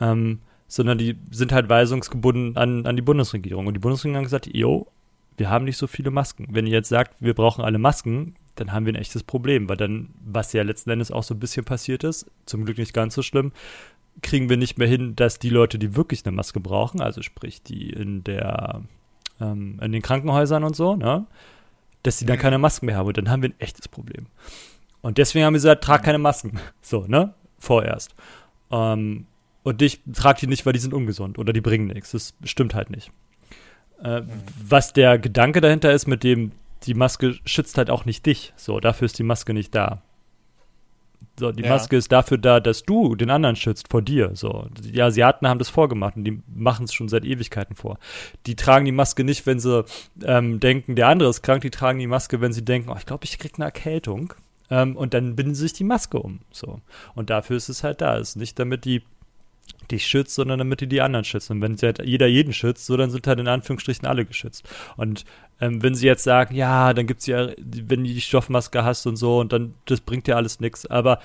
Ähm, 0.00 0.40
sondern 0.66 0.98
die 0.98 1.16
sind 1.30 1.52
halt 1.52 1.68
weisungsgebunden 1.68 2.56
an, 2.56 2.86
an 2.86 2.96
die 2.96 3.02
Bundesregierung. 3.02 3.66
Und 3.66 3.74
die 3.74 3.80
Bundesregierung 3.80 4.18
hat 4.18 4.24
gesagt, 4.24 4.48
jo, 4.52 4.88
wir 5.36 5.50
haben 5.50 5.64
nicht 5.64 5.76
so 5.76 5.86
viele 5.86 6.10
Masken. 6.10 6.48
Wenn 6.50 6.66
ihr 6.66 6.72
jetzt 6.72 6.88
sagt, 6.88 7.16
wir 7.20 7.34
brauchen 7.34 7.64
alle 7.64 7.78
Masken, 7.78 8.36
dann 8.54 8.72
haben 8.72 8.86
wir 8.86 8.92
ein 8.92 9.00
echtes 9.00 9.22
Problem, 9.22 9.68
weil 9.68 9.76
dann, 9.76 10.10
was 10.24 10.52
ja 10.52 10.62
letzten 10.62 10.90
Endes 10.90 11.10
auch 11.10 11.24
so 11.24 11.34
ein 11.34 11.40
bisschen 11.40 11.64
passiert 11.64 12.04
ist, 12.04 12.30
zum 12.46 12.64
Glück 12.64 12.78
nicht 12.78 12.94
ganz 12.94 13.14
so 13.14 13.22
schlimm, 13.22 13.52
kriegen 14.22 14.48
wir 14.48 14.56
nicht 14.56 14.78
mehr 14.78 14.86
hin, 14.86 15.16
dass 15.16 15.40
die 15.40 15.50
Leute, 15.50 15.78
die 15.78 15.96
wirklich 15.96 16.24
eine 16.24 16.36
Maske 16.36 16.60
brauchen, 16.60 17.00
also 17.00 17.20
sprich 17.22 17.62
die 17.62 17.90
in 17.90 18.22
der 18.22 18.82
ähm, 19.40 19.78
in 19.82 19.92
den 19.92 20.02
Krankenhäusern 20.02 20.64
und 20.64 20.76
so, 20.76 20.96
ne, 20.96 21.26
dass 22.02 22.18
die 22.18 22.26
dann 22.26 22.36
mhm. 22.36 22.42
keine 22.42 22.58
Masken 22.58 22.86
mehr 22.86 22.96
haben 22.96 23.08
und 23.08 23.16
dann 23.16 23.30
haben 23.30 23.42
wir 23.42 23.50
ein 23.50 23.60
echtes 23.60 23.88
Problem. 23.88 24.26
Und 25.02 25.18
deswegen 25.18 25.44
haben 25.44 25.52
wir 25.52 25.58
gesagt, 25.58 25.84
trag 25.84 26.02
keine 26.02 26.18
Masken. 26.18 26.58
So, 26.80 27.06
ne? 27.06 27.34
Vorerst. 27.58 28.14
Ähm, 28.70 29.26
und 29.62 29.82
ich 29.82 30.00
trage 30.12 30.40
die 30.40 30.46
nicht, 30.46 30.64
weil 30.66 30.72
die 30.74 30.78
sind 30.78 30.94
ungesund 30.94 31.38
oder 31.38 31.52
die 31.52 31.60
bringen 31.60 31.88
nichts. 31.88 32.12
Das 32.12 32.34
stimmt 32.44 32.74
halt 32.74 32.90
nicht. 32.90 33.10
Äh, 34.02 34.20
mhm. 34.20 34.30
Was 34.66 34.92
der 34.92 35.18
Gedanke 35.18 35.60
dahinter 35.60 35.92
ist, 35.92 36.06
mit 36.06 36.24
dem, 36.24 36.52
die 36.84 36.94
Maske 36.94 37.36
schützt 37.44 37.78
halt 37.78 37.90
auch 37.90 38.04
nicht 38.04 38.26
dich. 38.26 38.52
So, 38.56 38.80
dafür 38.80 39.06
ist 39.06 39.18
die 39.18 39.24
Maske 39.24 39.54
nicht 39.54 39.74
da. 39.74 40.02
So, 41.38 41.50
die 41.50 41.64
ja. 41.64 41.70
Maske 41.70 41.96
ist 41.96 42.12
dafür 42.12 42.38
da, 42.38 42.60
dass 42.60 42.84
du 42.84 43.16
den 43.16 43.30
anderen 43.30 43.56
schützt 43.56 43.88
vor 43.88 44.02
dir. 44.02 44.30
So, 44.34 44.68
die 44.78 45.02
Asiaten 45.02 45.48
haben 45.48 45.58
das 45.58 45.68
vorgemacht 45.68 46.16
und 46.16 46.24
die 46.24 46.40
machen 46.46 46.84
es 46.84 46.94
schon 46.94 47.08
seit 47.08 47.24
Ewigkeiten 47.24 47.74
vor. 47.74 47.98
Die 48.46 48.54
tragen 48.54 48.84
die 48.84 48.92
Maske 48.92 49.24
nicht, 49.24 49.44
wenn 49.46 49.58
sie 49.58 49.84
ähm, 50.24 50.60
denken, 50.60 50.94
der 50.94 51.08
andere 51.08 51.30
ist 51.30 51.42
krank. 51.42 51.62
Die 51.62 51.70
tragen 51.70 51.98
die 51.98 52.06
Maske, 52.06 52.40
wenn 52.40 52.52
sie 52.52 52.64
denken, 52.64 52.90
oh, 52.90 52.96
ich 52.96 53.06
glaube, 53.06 53.24
ich 53.24 53.38
krieg 53.38 53.54
eine 53.56 53.64
Erkältung. 53.64 54.32
Ähm, 54.70 54.96
und 54.96 55.12
dann 55.12 55.36
binden 55.36 55.54
sie 55.54 55.62
sich 55.62 55.72
die 55.72 55.84
Maske 55.84 56.18
um. 56.18 56.40
So. 56.50 56.80
Und 57.14 57.30
dafür 57.30 57.56
ist 57.56 57.68
es 57.68 57.82
halt 57.82 58.00
da. 58.00 58.16
Es 58.18 58.30
ist 58.30 58.36
nicht 58.36 58.58
damit 58.58 58.84
die 58.84 59.02
dich 59.90 60.06
schützt, 60.06 60.34
sondern 60.34 60.58
damit 60.58 60.80
die 60.80 60.86
die 60.86 61.00
anderen 61.00 61.24
schützt. 61.24 61.50
Und 61.50 61.60
wenn 61.60 61.76
halt 61.76 62.04
jeder 62.04 62.26
jeden 62.26 62.52
schützt, 62.52 62.86
so 62.86 62.96
dann 62.96 63.10
sind 63.10 63.26
halt 63.26 63.40
in 63.40 63.48
Anführungsstrichen 63.48 64.06
alle 64.06 64.24
geschützt. 64.24 64.68
Und 64.96 65.24
ähm, 65.60 65.82
wenn 65.82 65.94
sie 65.94 66.06
jetzt 66.06 66.24
sagen, 66.24 66.54
ja, 66.54 66.92
dann 66.94 67.06
gibt 67.06 67.20
es 67.20 67.26
ja, 67.26 67.48
wenn 67.58 68.04
du 68.04 68.10
die 68.10 68.20
Stoffmaske 68.20 68.84
hast 68.84 69.06
und 69.06 69.16
so, 69.16 69.40
und 69.40 69.52
dann, 69.52 69.74
das 69.86 70.00
bringt 70.00 70.28
ja 70.28 70.36
alles 70.36 70.60
nichts. 70.60 70.86
Aber 70.86 71.20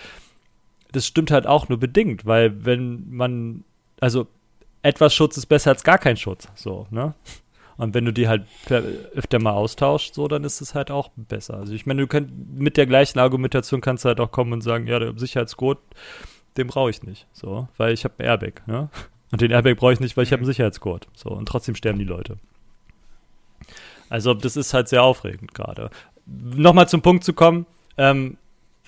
das 0.91 1.05
stimmt 1.07 1.31
halt 1.31 1.47
auch 1.47 1.69
nur 1.69 1.79
bedingt, 1.79 2.25
weil 2.25 2.65
wenn 2.65 3.09
man, 3.09 3.63
also 3.99 4.27
etwas 4.81 5.13
Schutz 5.13 5.37
ist 5.37 5.47
besser 5.47 5.71
als 5.71 5.83
gar 5.83 5.97
kein 5.97 6.17
Schutz, 6.17 6.47
so, 6.55 6.87
ne? 6.89 7.13
Und 7.77 7.93
wenn 7.93 8.03
du 8.03 8.11
die 8.11 8.27
halt 8.27 8.43
öfter 9.15 9.39
mal 9.39 9.53
austauschst, 9.53 10.13
so, 10.13 10.27
dann 10.27 10.43
ist 10.43 10.59
es 10.59 10.75
halt 10.75 10.91
auch 10.91 11.11
besser. 11.15 11.55
Also 11.55 11.71
ich 11.71 11.85
meine, 11.85 12.01
du 12.01 12.07
könnt 12.07 12.59
mit 12.59 12.75
der 12.75 12.85
gleichen 12.85 13.19
Argumentation 13.19 13.79
kannst 13.79 14.03
du 14.03 14.09
halt 14.09 14.19
auch 14.19 14.31
kommen 14.31 14.51
und 14.51 14.59
sagen, 14.59 14.85
ja, 14.85 14.99
der 14.99 15.17
Sicherheitsgurt, 15.17 15.79
den 16.57 16.67
brauche 16.67 16.89
ich 16.89 17.03
nicht, 17.03 17.27
so, 17.31 17.67
weil 17.77 17.93
ich 17.93 18.03
habe 18.03 18.15
ein 18.17 18.25
Airbag, 18.25 18.67
ne? 18.67 18.89
Und 19.31 19.41
den 19.41 19.51
Airbag 19.51 19.77
brauche 19.77 19.93
ich 19.93 19.99
nicht, 19.99 20.17
weil 20.17 20.23
ich 20.23 20.31
habe 20.31 20.39
einen 20.39 20.47
mhm. 20.47 20.53
Sicherheitsgurt, 20.53 21.07
so. 21.13 21.29
Und 21.29 21.47
trotzdem 21.47 21.75
sterben 21.75 21.99
die 21.99 22.05
Leute. 22.05 22.37
Also 24.09 24.33
das 24.33 24.57
ist 24.57 24.73
halt 24.73 24.89
sehr 24.89 25.03
aufregend 25.03 25.53
gerade. 25.53 25.91
Nochmal 26.25 26.89
zum 26.89 27.01
Punkt 27.01 27.23
zu 27.23 27.33
kommen, 27.33 27.65
ähm, 27.97 28.37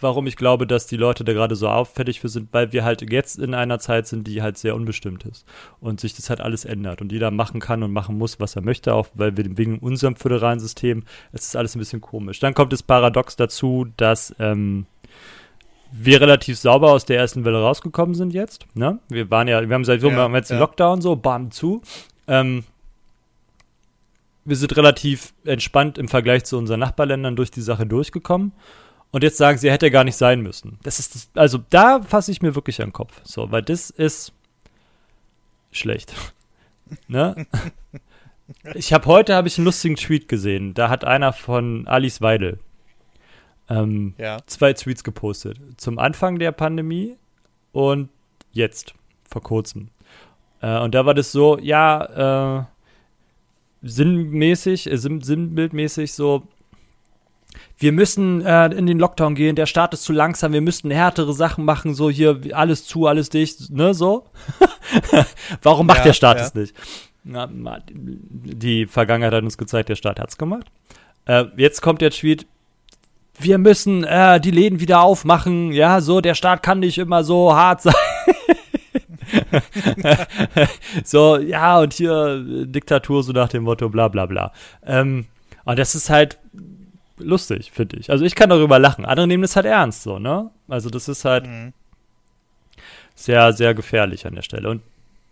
warum 0.02 0.28
ich 0.28 0.36
glaube, 0.36 0.67
dass 0.67 0.88
die 0.88 0.97
Leute 0.97 1.24
da 1.24 1.34
gerade 1.34 1.56
so 1.56 1.67
auffällig 1.67 2.19
für 2.19 2.30
sind, 2.30 2.50
weil 2.52 2.71
wir 2.71 2.84
halt 2.84 3.10
jetzt 3.12 3.39
in 3.39 3.54
einer 3.54 3.80
Zeit 3.80 4.08
sind, 4.08 4.28
die 4.28 4.41
halt 4.41 4.58
sehr 4.58 4.76
unbestimmt 4.76 5.26
ist 5.26 5.45
und 5.80 6.00
sich 6.00 6.15
das 6.15 6.30
halt 6.30 6.41
alles 6.41 6.65
ändert 6.65 7.02
und 7.02 7.12
jeder 7.12 7.32
machen 7.32 7.60
kann 7.60 7.84
und 7.84 7.91
machen 7.91 8.17
muss, 8.17 8.39
was 8.39 8.56
er 8.56 8.63
möchte, 8.63 8.93
auch 8.93 9.08
weil 9.13 9.38
wir 9.38 9.58
wegen 9.58 9.80
unserem 9.80 10.15
föderalen 10.15 10.60
System, 10.60 11.04
es 11.32 11.45
ist 11.45 11.56
alles 11.56 11.76
ein 11.76 11.80
bisschen 11.80 12.02
komisch. 12.02 12.39
Dann 12.39 12.54
kommt 12.54 12.74
das 12.74 12.84
Paradox 12.84 13.36
dazu, 13.36 13.88
dass 13.97 14.36
ähm, 14.39 14.86
wir 15.92 16.22
relativ 16.22 16.58
sauber 16.58 16.92
aus 16.92 17.06
der 17.06 17.18
ersten 17.18 17.46
Welle 17.46 17.62
rausgekommen 17.62 18.16
sind 18.16 18.34
jetzt. 18.34 18.66
Ne? 18.74 19.00
Wir 19.10 19.30
waren 19.30 19.48
ja, 19.48 19.68
wir 19.68 19.74
haben 19.74 19.86
seit 19.86 20.02
so, 20.02 20.10
ja, 20.10 20.16
wir 20.16 20.22
haben 20.24 20.36
jetzt 20.36 20.50
ja. 20.50 20.56
den 20.56 20.62
Lockdown 20.62 21.02
so, 21.02 21.16
bam, 21.16 21.52
zu. 21.52 21.82
Ähm, 22.28 22.64
wir 24.46 24.56
sind 24.56 24.76
relativ 24.76 25.34
entspannt 25.46 25.98
im 25.98 26.08
Vergleich 26.08 26.46
zu 26.46 26.58
unseren 26.58 26.80
Nachbarländern 26.80 27.36
durch 27.36 27.52
die 27.52 27.62
Sache 27.62 27.86
durchgekommen. 27.86 28.54
Und 29.12 29.24
jetzt 29.24 29.38
sagen 29.38 29.58
sie, 29.58 29.68
er 29.68 29.74
hätte 29.74 29.92
gar 29.92 30.06
nicht 30.06 30.16
sein 30.16 30.42
müssen. 30.42 30.80
Das 30.84 31.00
ist 31.00 31.16
das, 31.16 31.30
also 31.36 31.60
da 31.70 32.02
fasse 32.02 32.32
ich 32.32 32.42
mir 32.42 32.56
wirklich 32.56 32.82
an 32.82 32.88
den 32.88 32.94
Kopf. 32.94 33.20
So, 33.24 33.52
weil 33.52 33.62
das 33.62 33.90
ist 33.90 34.34
schlecht. 35.72 36.14
ne? 37.08 37.46
Ich 38.74 38.94
habe 38.94 39.06
heute 39.06 39.36
habe 39.36 39.48
ich 39.48 39.58
einen 39.58 39.66
lustigen 39.66 39.96
Tweet 39.96 40.28
gesehen. 40.28 40.74
Da 40.74 40.90
hat 40.90 41.04
einer 41.04 41.34
von 41.34 41.88
Alice 41.88 42.22
Weidel 42.22 42.60
ähm, 43.72 44.14
ja. 44.18 44.38
zwei 44.46 44.74
Tweets 44.74 45.04
gepostet. 45.04 45.60
Zum 45.78 46.00
Anfang 46.00 46.40
der 46.40 46.52
Pandemie 46.52 47.16
und 47.72 48.10
jetzt, 48.52 48.94
vor 49.30 49.42
kurzem. 49.42 49.90
Äh, 50.62 50.80
und 50.80 50.94
da 50.94 51.06
war 51.06 51.14
das 51.14 51.32
so, 51.32 51.58
ja, 51.60 52.60
äh, 52.60 52.64
sinnmäßig, 53.82 54.92
äh, 54.92 54.98
sinnbildmäßig 54.98 56.14
so, 56.14 56.48
wir 57.78 57.92
müssen 57.92 58.42
äh, 58.42 58.68
in 58.68 58.86
den 58.86 59.00
Lockdown 59.00 59.36
gehen, 59.36 59.56
der 59.56 59.66
Staat 59.66 59.94
ist 59.94 60.04
zu 60.04 60.14
langsam, 60.14 60.54
wir 60.54 60.62
müssten 60.62 60.92
härtere 60.92 61.34
Sachen 61.34 61.66
machen, 61.66 61.94
so 61.94 62.10
hier 62.10 62.40
alles 62.54 62.86
zu, 62.86 63.08
alles 63.08 63.30
dicht, 63.30 63.72
ne, 63.72 63.94
so. 63.94 64.26
Warum 65.62 65.88
macht 65.88 66.00
ja, 66.00 66.04
der 66.06 66.14
Staat 66.14 66.40
es 66.40 66.54
nicht? 66.54 66.76
Na, 67.24 67.50
die 67.92 68.86
Vergangenheit 68.88 69.34
hat 69.34 69.44
uns 69.44 69.58
gezeigt, 69.58 69.90
der 69.90 69.96
Staat 69.96 70.20
hat's 70.20 70.38
gemacht. 70.38 70.68
Äh, 71.26 71.46
jetzt 71.58 71.82
kommt 71.82 72.02
der 72.02 72.12
Tweet, 72.12 72.48
wir 73.44 73.58
müssen 73.58 74.04
äh, 74.04 74.40
die 74.40 74.52
Läden 74.52 74.80
wieder 74.80 75.02
aufmachen, 75.02 75.72
ja, 75.72 76.02
so, 76.02 76.22
der 76.22 76.36
Staat 76.36 76.64
kann 76.64 76.80
nicht 76.80 76.98
immer 76.98 77.24
so 77.24 77.56
hart 77.56 77.82
sein. 77.82 77.94
so, 81.04 81.38
ja, 81.38 81.80
und 81.80 81.94
hier 81.94 82.46
äh, 82.46 82.66
Diktatur, 82.68 83.24
so 83.24 83.32
nach 83.32 83.50
dem 83.50 83.64
Motto, 83.64 83.90
bla 83.90 84.08
bla 84.08 84.26
bla. 84.26 84.52
Ähm, 84.86 85.26
und 85.64 85.80
das 85.80 85.96
ist 85.96 86.10
halt 86.10 86.38
lustig, 87.18 87.72
finde 87.72 87.98
ich. 87.98 88.10
Also 88.10 88.26
ich 88.26 88.36
kann 88.36 88.50
darüber 88.50 88.80
lachen. 88.80 89.06
Andere 89.06 89.28
nehmen 89.28 89.44
das 89.44 89.56
halt 89.56 89.66
ernst, 89.66 90.04
so, 90.04 90.20
ne? 90.20 90.50
Also 90.68 90.90
das 90.90 91.08
ist 91.08 91.26
halt 91.26 91.46
mhm. 91.46 91.74
sehr, 93.16 93.54
sehr 93.54 93.74
gefährlich 93.74 94.26
an 94.26 94.36
der 94.36 94.42
Stelle. 94.42 94.70
Und 94.70 94.82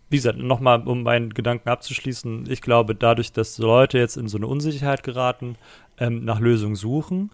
wie 0.08 0.16
gesagt, 0.16 0.38
nochmal, 0.38 0.82
um 0.86 1.02
meinen 1.02 1.34
Gedanken 1.34 1.68
abzuschließen, 1.68 2.50
ich 2.50 2.62
glaube, 2.62 2.94
dadurch, 2.94 3.32
dass 3.32 3.58
Leute 3.58 3.98
jetzt 3.98 4.16
in 4.16 4.28
so 4.28 4.38
eine 4.38 4.46
Unsicherheit 4.46 5.02
geraten, 5.02 5.56
ähm, 5.98 6.24
nach 6.24 6.40
Lösungen 6.40 6.74
suchen 6.74 7.30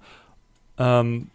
ähm, 0.78 1.30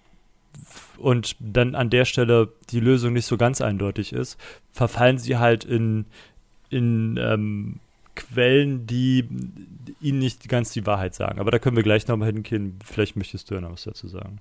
und 0.97 1.35
dann 1.39 1.75
an 1.75 1.89
der 1.89 2.05
Stelle 2.05 2.51
die 2.69 2.79
Lösung 2.79 3.13
nicht 3.13 3.25
so 3.25 3.37
ganz 3.37 3.61
eindeutig 3.61 4.13
ist, 4.13 4.37
verfallen 4.71 5.17
sie 5.17 5.37
halt 5.37 5.63
in, 5.63 6.05
in 6.69 7.17
ähm, 7.17 7.79
Quellen, 8.15 8.85
die 8.85 9.27
ihnen 9.99 10.19
nicht 10.19 10.47
ganz 10.47 10.71
die 10.73 10.85
Wahrheit 10.85 11.15
sagen. 11.15 11.39
Aber 11.39 11.51
da 11.51 11.59
können 11.59 11.75
wir 11.75 11.83
gleich 11.83 12.07
nochmal 12.07 12.31
hingehen. 12.31 12.77
Vielleicht 12.85 13.15
möchtest 13.15 13.49
du 13.49 13.55
ja 13.55 13.61
noch 13.61 13.71
was 13.71 13.83
dazu 13.83 14.07
sagen. 14.07 14.39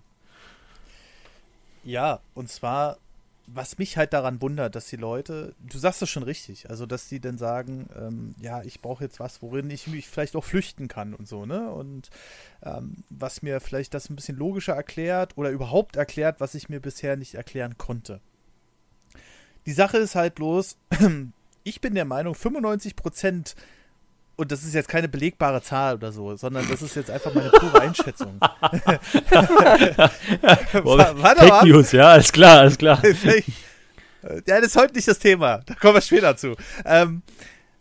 Ja, 1.85 2.21
und 2.35 2.49
zwar 2.49 2.99
was 3.53 3.79
mich 3.79 3.97
halt 3.97 4.13
daran 4.13 4.41
wundert, 4.41 4.75
dass 4.75 4.87
die 4.87 4.97
Leute, 4.97 5.55
du 5.59 5.79
sagst 5.79 6.03
das 6.03 6.11
schon 6.11 6.23
richtig, 6.23 6.71
also 6.71 6.87
dass 6.87 7.09
die 7.09 7.21
dann 7.21 7.39
sagen, 7.39 7.89
ähm, 7.97 8.35
ja, 8.41 8.63
ich 8.63 8.81
brauche 8.81 9.05
jetzt 9.05 9.19
was, 9.21 9.43
worin 9.43 9.71
ich 9.71 9.87
mich 9.87 10.09
vielleicht 10.09 10.37
auch 10.37 10.45
flüchten 10.45 10.89
kann 10.89 11.15
und 11.15 11.27
so, 11.27 11.47
ne? 11.47 11.71
Und 11.71 12.11
ähm, 12.63 13.05
was 13.09 13.43
mir 13.43 13.61
vielleicht 13.61 13.95
das 13.95 14.09
ein 14.09 14.17
bisschen 14.17 14.37
logischer 14.37 14.75
erklärt 14.75 15.37
oder 15.37 15.51
überhaupt 15.51 15.97
erklärt, 15.97 16.41
was 16.41 16.55
ich 16.55 16.69
mir 16.69 16.81
bisher 16.81 17.17
nicht 17.17 17.35
erklären 17.35 17.77
konnte. 17.77 18.21
Die 19.67 19.73
Sache 19.73 19.99
ist 19.99 20.15
halt 20.15 20.37
bloß, 20.37 20.79
ich 21.65 21.81
bin 21.81 21.95
der 21.95 22.05
Meinung, 22.05 22.35
95 22.35 22.97
Prozent 22.97 23.55
und 24.41 24.51
das 24.51 24.65
ist 24.65 24.73
jetzt 24.73 24.89
keine 24.89 25.07
belegbare 25.07 25.61
Zahl 25.61 25.97
oder 25.97 26.13
so, 26.13 26.35
sondern 26.35 26.67
das 26.67 26.81
ist 26.81 26.97
jetzt 26.97 27.11
einfach 27.11 27.35
meine 27.35 27.51
pure 27.51 27.79
Einschätzung. 27.79 28.41
Warte 30.81 31.47
Fake 31.47 31.65
News, 31.65 31.93
ja, 31.93 32.13
alles 32.13 32.33
klar, 32.33 32.61
alles 32.61 32.79
klar. 32.79 33.03
ja, 33.05 33.13
das 34.47 34.69
ist 34.69 34.77
heute 34.77 34.95
nicht 34.95 35.07
das 35.07 35.19
Thema. 35.19 35.59
Da 35.67 35.75
kommen 35.75 35.93
wir 35.93 36.01
später 36.01 36.39
zu. 36.39 36.57
Ähm, 36.87 37.21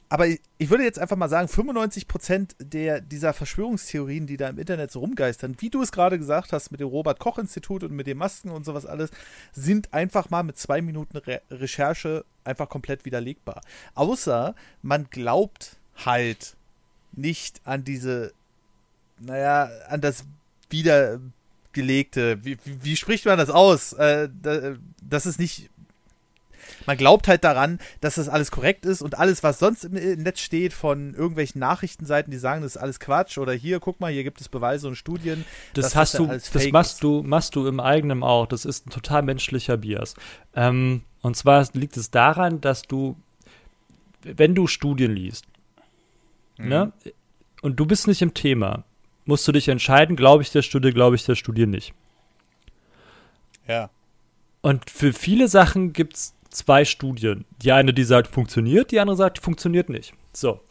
aber 0.09 0.27
ich, 0.27 0.41
ich, 0.57 0.69
würde 0.69 0.83
jetzt 0.83 0.99
einfach 0.99 1.15
mal 1.15 1.29
sagen, 1.29 1.47
95% 1.47 2.55
der, 2.59 2.99
dieser 2.99 3.31
Verschwörungstheorien, 3.31 4.27
die 4.27 4.35
da 4.35 4.49
im 4.49 4.59
Internet 4.59 4.91
so 4.91 4.99
rumgeistern, 4.99 5.55
wie 5.59 5.69
du 5.69 5.81
es 5.81 5.93
gerade 5.93 6.17
gesagt 6.17 6.51
hast, 6.51 6.71
mit 6.71 6.81
dem 6.81 6.89
Robert-Koch-Institut 6.89 7.85
und 7.85 7.93
mit 7.93 8.05
den 8.05 8.17
Masken 8.17 8.49
und 8.49 8.65
sowas 8.65 8.85
alles, 8.85 9.11
sind 9.53 9.93
einfach 9.93 10.29
mal 10.29 10.43
mit 10.43 10.57
zwei 10.57 10.81
Minuten 10.81 11.15
Re 11.15 11.41
Recherche 11.49 12.25
einfach 12.43 12.67
komplett 12.67 13.05
widerlegbar. 13.05 13.61
Außer 13.95 14.55
man 14.81 15.07
glaubt 15.09 15.78
halt 16.05 16.55
nicht 17.11 17.61
an 17.65 17.83
diese, 17.83 18.33
naja, 19.19 19.69
an 19.87 20.01
das 20.01 20.25
wiedergelegte, 20.69 22.43
wie, 22.43 22.57
wie, 22.63 22.83
wie 22.83 22.95
spricht 22.95 23.25
man 23.25 23.37
das 23.37 23.49
aus? 23.49 23.93
Äh, 23.93 24.29
das 25.01 25.25
ist 25.25 25.39
nicht, 25.39 25.69
man 26.85 26.97
glaubt 26.97 27.27
halt 27.27 27.43
daran, 27.43 27.79
dass 28.01 28.15
das 28.15 28.29
alles 28.29 28.51
korrekt 28.51 28.85
ist 28.85 29.01
und 29.01 29.17
alles, 29.17 29.43
was 29.43 29.59
sonst 29.59 29.85
im 29.85 30.23
Netz 30.23 30.39
steht 30.39 30.73
von 30.73 31.13
irgendwelchen 31.13 31.59
Nachrichtenseiten, 31.59 32.31
die 32.31 32.37
sagen, 32.37 32.61
das 32.61 32.75
ist 32.75 32.81
alles 32.81 32.99
Quatsch 32.99 33.37
oder 33.37 33.53
hier, 33.53 33.79
guck 33.79 33.99
mal, 33.99 34.11
hier 34.11 34.23
gibt 34.23 34.41
es 34.41 34.49
Beweise 34.49 34.87
und 34.87 34.95
Studien. 34.95 35.45
Das 35.73 35.95
hast 35.95 36.13
das 36.13 36.19
du, 36.19 36.27
das 36.27 36.71
machst 36.71 36.93
ist. 36.93 37.03
du, 37.03 37.23
machst 37.23 37.55
du 37.55 37.67
im 37.67 37.79
eigenen 37.79 38.23
auch. 38.23 38.47
Das 38.47 38.65
ist 38.65 38.87
ein 38.87 38.91
total 38.91 39.23
menschlicher 39.23 39.77
Bias. 39.77 40.15
Ähm, 40.55 41.03
und 41.21 41.35
zwar 41.35 41.67
liegt 41.73 41.97
es 41.97 42.11
daran, 42.11 42.61
dass 42.61 42.83
du, 42.83 43.15
wenn 44.21 44.55
du 44.55 44.67
Studien 44.67 45.15
liest, 45.15 45.45
mhm. 46.59 46.69
ne, 46.69 46.93
und 47.61 47.79
du 47.79 47.85
bist 47.85 48.07
nicht 48.07 48.21
im 48.21 48.33
Thema, 48.33 48.83
musst 49.25 49.47
du 49.47 49.51
dich 49.51 49.67
entscheiden, 49.67 50.15
glaube 50.15 50.43
ich 50.43 50.51
der 50.51 50.61
Studie, 50.61 50.91
glaube 50.91 51.15
ich 51.15 51.25
der 51.25 51.35
Studie 51.35 51.65
nicht. 51.65 51.93
Ja. 53.67 53.89
Und 54.61 54.89
für 54.89 55.13
viele 55.13 55.47
Sachen 55.47 55.93
gibt 55.93 56.15
es 56.15 56.33
zwei 56.49 56.85
Studien. 56.85 57.45
Die 57.61 57.71
eine, 57.71 57.93
die 57.93 58.03
sagt, 58.03 58.27
funktioniert, 58.27 58.91
die 58.91 58.99
andere 58.99 59.15
sagt, 59.15 59.39
funktioniert 59.39 59.89
nicht. 59.89 60.13
So. 60.33 60.61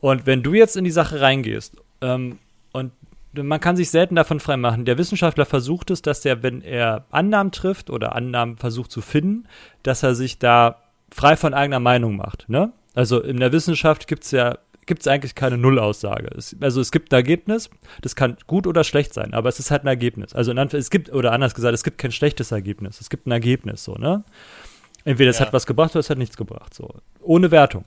Und 0.00 0.26
wenn 0.26 0.42
du 0.42 0.52
jetzt 0.54 0.76
in 0.76 0.84
die 0.84 0.90
Sache 0.90 1.20
reingehst, 1.20 1.76
ähm, 2.00 2.38
und 2.72 2.92
man 3.32 3.60
kann 3.60 3.76
sich 3.76 3.90
selten 3.90 4.14
davon 4.14 4.40
freimachen, 4.40 4.84
der 4.84 4.98
Wissenschaftler 4.98 5.46
versucht 5.46 5.90
es, 5.90 6.02
dass 6.02 6.24
er, 6.24 6.42
wenn 6.42 6.60
er 6.60 7.06
Annahmen 7.10 7.52
trifft 7.52 7.88
oder 7.88 8.14
Annahmen 8.14 8.58
versucht 8.58 8.90
zu 8.90 9.00
finden, 9.00 9.46
dass 9.82 10.02
er 10.02 10.14
sich 10.14 10.38
da 10.38 10.82
frei 11.10 11.36
von 11.36 11.54
eigener 11.54 11.80
Meinung 11.80 12.16
macht. 12.16 12.48
Ne? 12.48 12.72
Also 12.94 13.20
in 13.20 13.38
der 13.38 13.52
Wissenschaft 13.52 14.06
gibt 14.06 14.24
es 14.24 14.32
ja 14.32 14.58
gibt 14.86 15.02
es 15.02 15.06
eigentlich 15.06 15.34
keine 15.34 15.58
Nullaussage. 15.58 16.28
Es, 16.36 16.56
also 16.60 16.80
es 16.80 16.90
gibt 16.90 17.12
ein 17.12 17.16
Ergebnis, 17.16 17.70
das 18.00 18.16
kann 18.16 18.36
gut 18.46 18.66
oder 18.66 18.84
schlecht 18.84 19.14
sein, 19.14 19.34
aber 19.34 19.48
es 19.48 19.58
ist 19.58 19.70
halt 19.70 19.84
ein 19.84 19.88
Ergebnis. 19.88 20.34
Also 20.34 20.52
es 20.52 20.90
gibt, 20.90 21.12
oder 21.12 21.32
anders 21.32 21.54
gesagt, 21.54 21.74
es 21.74 21.84
gibt 21.84 21.98
kein 21.98 22.12
schlechtes 22.12 22.52
Ergebnis. 22.52 23.00
Es 23.00 23.10
gibt 23.10 23.26
ein 23.26 23.32
Ergebnis, 23.32 23.84
so, 23.84 23.94
ne? 23.94 24.24
Entweder 25.04 25.30
es 25.30 25.38
ja. 25.38 25.46
hat 25.46 25.52
was 25.52 25.66
gebracht 25.66 25.92
oder 25.92 26.00
es 26.00 26.10
hat 26.10 26.18
nichts 26.18 26.36
gebracht, 26.36 26.74
so. 26.74 26.88
Ohne 27.20 27.50
Wertung. 27.50 27.84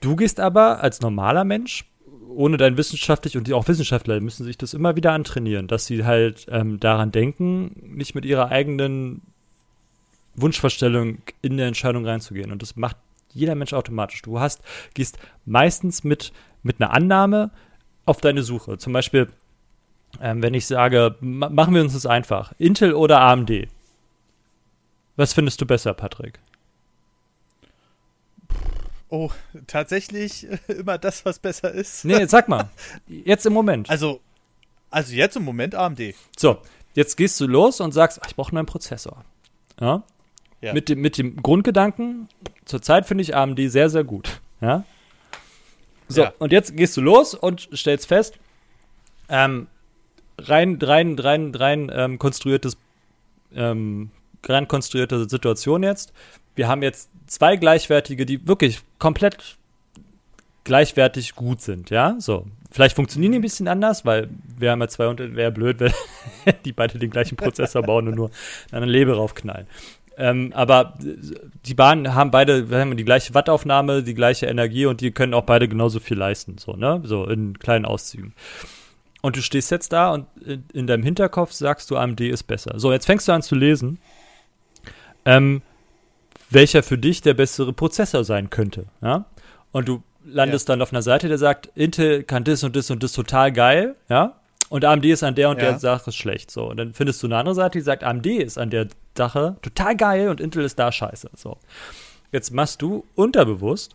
Du 0.00 0.16
gehst 0.16 0.40
aber 0.40 0.82
als 0.82 1.00
normaler 1.00 1.44
Mensch, 1.44 1.84
ohne 2.28 2.56
dein 2.56 2.76
wissenschaftlich 2.76 3.36
und 3.36 3.50
auch 3.52 3.66
Wissenschaftler 3.68 4.20
müssen 4.20 4.44
sich 4.44 4.58
das 4.58 4.74
immer 4.74 4.96
wieder 4.96 5.12
antrainieren, 5.12 5.66
dass 5.66 5.86
sie 5.86 6.04
halt 6.04 6.46
ähm, 6.50 6.78
daran 6.78 7.10
denken, 7.10 7.74
nicht 7.96 8.14
mit 8.14 8.24
ihrer 8.24 8.50
eigenen 8.50 9.22
Wunschvorstellung 10.36 11.18
in 11.42 11.56
der 11.56 11.66
Entscheidung 11.66 12.06
reinzugehen. 12.06 12.52
Und 12.52 12.62
das 12.62 12.76
macht 12.76 12.96
jeder 13.32 13.54
Mensch 13.54 13.72
automatisch. 13.72 14.22
Du 14.22 14.40
hast, 14.40 14.62
gehst 14.94 15.18
meistens 15.44 16.04
mit, 16.04 16.32
mit 16.62 16.80
einer 16.80 16.92
Annahme 16.92 17.50
auf 18.06 18.20
deine 18.20 18.42
Suche. 18.42 18.78
Zum 18.78 18.92
Beispiel, 18.92 19.28
ähm, 20.20 20.42
wenn 20.42 20.54
ich 20.54 20.66
sage, 20.66 21.16
machen 21.20 21.74
wir 21.74 21.82
uns 21.82 21.92
das 21.92 22.06
einfach. 22.06 22.52
Intel 22.58 22.94
oder 22.94 23.20
AMD? 23.20 23.68
Was 25.16 25.32
findest 25.32 25.60
du 25.60 25.66
besser, 25.66 25.94
Patrick? 25.94 26.38
Oh, 29.10 29.30
tatsächlich 29.66 30.46
immer 30.68 30.98
das, 30.98 31.24
was 31.24 31.38
besser 31.38 31.72
ist. 31.72 32.04
Nee, 32.04 32.26
sag 32.26 32.48
mal. 32.48 32.70
Jetzt 33.06 33.46
im 33.46 33.52
Moment. 33.52 33.88
Also, 33.88 34.20
also 34.90 35.14
jetzt 35.14 35.36
im 35.36 35.44
Moment 35.44 35.74
AMD. 35.74 36.14
So, 36.36 36.58
jetzt 36.94 37.16
gehst 37.16 37.38
du 37.40 37.46
los 37.46 37.80
und 37.80 37.92
sagst, 37.92 38.20
ach, 38.22 38.28
ich 38.28 38.36
brauche 38.36 38.50
einen 38.50 38.56
neuen 38.56 38.66
Prozessor. 38.66 39.24
Ja? 39.80 40.02
Ja? 40.60 40.72
Mit, 40.72 40.88
dem, 40.88 41.00
mit 41.00 41.18
dem 41.18 41.36
Grundgedanken, 41.42 42.28
zurzeit 42.64 43.06
finde 43.06 43.22
ich 43.22 43.34
AMD 43.34 43.58
sehr, 43.66 43.90
sehr 43.90 44.04
gut. 44.04 44.40
Ja. 44.60 44.84
So, 46.08 46.22
ja. 46.22 46.32
und 46.38 46.52
jetzt 46.52 46.76
gehst 46.76 46.96
du 46.96 47.00
los 47.00 47.34
und 47.34 47.68
stellst 47.74 48.06
fest, 48.06 48.38
ähm, 49.28 49.68
rein, 50.38 50.78
rein, 50.80 51.18
rein, 51.18 51.54
rein 51.54 51.92
ähm, 51.94 52.18
konstruiertes, 52.18 52.76
ähm, 53.54 54.10
rein 54.44 54.66
konstruierte 54.66 55.28
Situation 55.28 55.82
jetzt. 55.82 56.12
Wir 56.54 56.66
haben 56.66 56.82
jetzt 56.82 57.10
zwei 57.26 57.56
gleichwertige, 57.56 58.26
die 58.26 58.48
wirklich 58.48 58.80
komplett 58.98 59.58
gleichwertig 60.64 61.34
gut 61.34 61.60
sind, 61.60 61.90
ja. 61.90 62.16
So, 62.18 62.46
vielleicht 62.70 62.96
funktionieren 62.96 63.32
die 63.32 63.38
ein 63.38 63.42
bisschen 63.42 63.68
anders, 63.68 64.04
weil 64.04 64.28
wir 64.58 64.70
haben 64.70 64.80
ja 64.80 64.88
zwei 64.88 65.08
und 65.08 65.36
wäre 65.36 65.52
blöd, 65.52 65.80
wenn 65.80 65.92
die 66.64 66.72
beide 66.72 66.98
den 66.98 67.10
gleichen 67.10 67.36
Prozessor 67.36 67.82
bauen 67.82 68.08
und 68.08 68.14
nur 68.14 68.30
eine 68.72 68.86
Leber 68.86 69.16
raufknallen. 69.16 69.66
Ähm, 70.20 70.52
aber 70.52 70.94
die 71.64 71.74
Bahnen 71.74 72.12
haben 72.14 72.32
beide 72.32 72.68
wir 72.70 72.80
haben 72.80 72.96
die 72.96 73.04
gleiche 73.04 73.34
Wattaufnahme, 73.34 74.02
die 74.02 74.14
gleiche 74.14 74.46
Energie 74.46 74.84
und 74.84 75.00
die 75.00 75.12
können 75.12 75.32
auch 75.32 75.44
beide 75.44 75.68
genauso 75.68 76.00
viel 76.00 76.18
leisten, 76.18 76.58
so, 76.58 76.72
ne? 76.72 77.00
So 77.04 77.24
in 77.24 77.56
kleinen 77.60 77.84
Auszügen. 77.84 78.34
Und 79.22 79.36
du 79.36 79.42
stehst 79.42 79.70
jetzt 79.70 79.92
da 79.92 80.12
und 80.12 80.26
in, 80.44 80.64
in 80.72 80.86
deinem 80.88 81.04
Hinterkopf 81.04 81.52
sagst 81.52 81.90
du, 81.90 81.96
AMD 81.96 82.20
ist 82.20 82.44
besser. 82.44 82.80
So, 82.80 82.90
jetzt 82.90 83.06
fängst 83.06 83.28
du 83.28 83.32
an 83.32 83.42
zu 83.42 83.54
lesen, 83.54 84.00
ähm, 85.24 85.62
welcher 86.50 86.82
für 86.82 86.98
dich 86.98 87.20
der 87.20 87.34
bessere 87.34 87.72
Prozessor 87.72 88.24
sein 88.24 88.50
könnte, 88.50 88.86
ja? 89.00 89.24
Und 89.70 89.86
du 89.86 90.02
landest 90.24 90.68
ja. 90.68 90.72
dann 90.72 90.82
auf 90.82 90.92
einer 90.92 91.02
Seite, 91.02 91.28
der 91.28 91.38
sagt, 91.38 91.70
Intel 91.76 92.24
kann 92.24 92.42
das 92.42 92.64
und 92.64 92.74
das 92.74 92.90
und 92.90 93.04
das 93.04 93.12
total 93.12 93.52
geil, 93.52 93.94
ja? 94.08 94.37
Und 94.70 94.84
AMD 94.84 95.04
ist 95.06 95.22
an 95.22 95.34
der 95.34 95.50
und 95.50 95.56
ja. 95.56 95.70
der 95.70 95.78
Sache 95.78 96.12
schlecht. 96.12 96.50
So. 96.50 96.68
Und 96.68 96.76
dann 96.76 96.92
findest 96.92 97.22
du 97.22 97.26
eine 97.26 97.36
andere 97.36 97.54
Seite, 97.54 97.78
die 97.78 97.84
sagt, 97.84 98.04
AMD 98.04 98.26
ist 98.26 98.58
an 98.58 98.70
der 98.70 98.88
Sache 99.16 99.56
total 99.62 99.96
geil 99.96 100.28
und 100.28 100.40
Intel 100.40 100.64
ist 100.64 100.78
da 100.78 100.92
scheiße. 100.92 101.30
So. 101.34 101.58
Jetzt 102.32 102.52
machst 102.52 102.82
du 102.82 103.04
unterbewusst, 103.14 103.94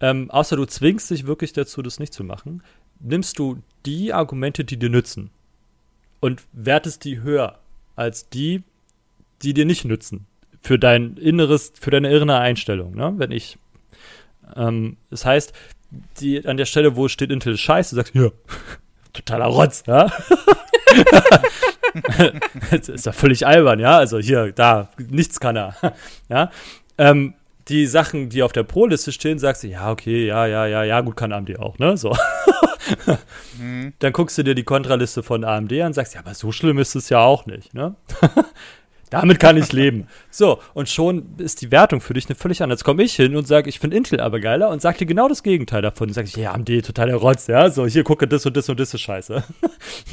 ähm, 0.00 0.30
außer 0.30 0.56
du 0.56 0.64
zwingst 0.64 1.10
dich 1.10 1.26
wirklich 1.26 1.52
dazu, 1.52 1.82
das 1.82 1.98
nicht 1.98 2.14
zu 2.14 2.24
machen, 2.24 2.62
nimmst 3.00 3.38
du 3.38 3.62
die 3.84 4.12
Argumente, 4.12 4.64
die 4.64 4.78
dir 4.78 4.88
nützen 4.88 5.30
und 6.20 6.42
wertest 6.52 7.04
die 7.04 7.20
höher 7.20 7.58
als 7.94 8.28
die, 8.28 8.62
die 9.42 9.54
dir 9.54 9.64
nicht 9.64 9.84
nützen. 9.84 10.26
Für 10.62 10.78
dein 10.78 11.16
inneres, 11.16 11.72
für 11.78 11.90
deine 11.90 12.10
innere 12.10 12.38
Einstellung, 12.38 12.94
ne? 12.94 13.14
Wenn 13.16 13.30
ich, 13.30 13.58
ähm, 14.56 14.96
das 15.10 15.24
heißt, 15.24 15.52
die, 16.20 16.44
an 16.46 16.56
der 16.56 16.64
Stelle, 16.64 16.96
wo 16.96 17.08
steht 17.08 17.30
Intel 17.30 17.54
ist 17.54 17.60
scheiße, 17.60 17.94
sagst 17.94 18.14
du, 18.14 18.24
ja, 18.24 18.30
totaler 19.16 19.46
Rotz, 19.46 19.82
ja. 19.86 20.10
das 22.70 22.88
ist 22.88 23.06
ja 23.06 23.12
völlig 23.12 23.46
albern, 23.46 23.80
ja. 23.80 23.96
Also 23.96 24.18
hier, 24.18 24.52
da, 24.52 24.88
nichts 24.98 25.40
kann 25.40 25.56
er. 25.56 25.74
ja. 26.28 26.50
Ähm, 26.98 27.34
die 27.68 27.86
Sachen, 27.86 28.28
die 28.28 28.42
auf 28.42 28.52
der 28.52 28.62
Pro-Liste 28.62 29.12
stehen, 29.12 29.38
sagst 29.38 29.64
du, 29.64 29.68
ja, 29.68 29.90
okay, 29.90 30.26
ja, 30.26 30.46
ja, 30.46 30.66
ja, 30.66 30.84
ja, 30.84 31.00
gut, 31.00 31.16
kann 31.16 31.32
AMD 31.32 31.58
auch, 31.58 31.78
ne? 31.78 31.96
So. 31.96 32.16
mhm. 33.58 33.92
Dann 33.98 34.12
guckst 34.12 34.38
du 34.38 34.44
dir 34.44 34.54
die 34.54 34.62
Kontraliste 34.62 35.22
von 35.22 35.44
AMD 35.44 35.72
an 35.72 35.86
und 35.88 35.92
sagst, 35.94 36.14
ja, 36.14 36.20
aber 36.20 36.34
so 36.34 36.52
schlimm 36.52 36.78
ist 36.78 36.94
es 36.94 37.08
ja 37.08 37.18
auch 37.18 37.46
nicht, 37.46 37.74
ne? 37.74 37.96
Damit 39.10 39.38
kann 39.38 39.56
ich 39.56 39.72
leben. 39.72 40.08
So, 40.30 40.60
und 40.74 40.88
schon 40.88 41.36
ist 41.38 41.62
die 41.62 41.70
Wertung 41.70 42.00
für 42.00 42.14
dich 42.14 42.26
eine 42.26 42.34
völlig 42.34 42.62
andere. 42.62 42.74
Jetzt 42.74 42.84
komme 42.84 43.04
ich 43.04 43.14
hin 43.14 43.36
und 43.36 43.46
sage, 43.46 43.68
ich 43.68 43.78
finde 43.78 43.96
Intel 43.96 44.20
aber 44.20 44.40
geiler 44.40 44.68
und 44.70 44.82
sage 44.82 44.98
dir 44.98 45.06
genau 45.06 45.28
das 45.28 45.44
Gegenteil 45.44 45.80
davon. 45.80 46.08
Und 46.08 46.14
sage 46.14 46.26
ich, 46.26 46.36
ja, 46.36 46.52
AMD, 46.52 46.84
totaler 46.84 47.14
Rotz, 47.14 47.46
ja, 47.46 47.70
so, 47.70 47.86
hier 47.86 48.02
gucke 48.02 48.26
das 48.26 48.46
und 48.46 48.56
das 48.56 48.68
und 48.68 48.80
das 48.80 48.92
ist 48.92 49.00
scheiße. 49.00 49.44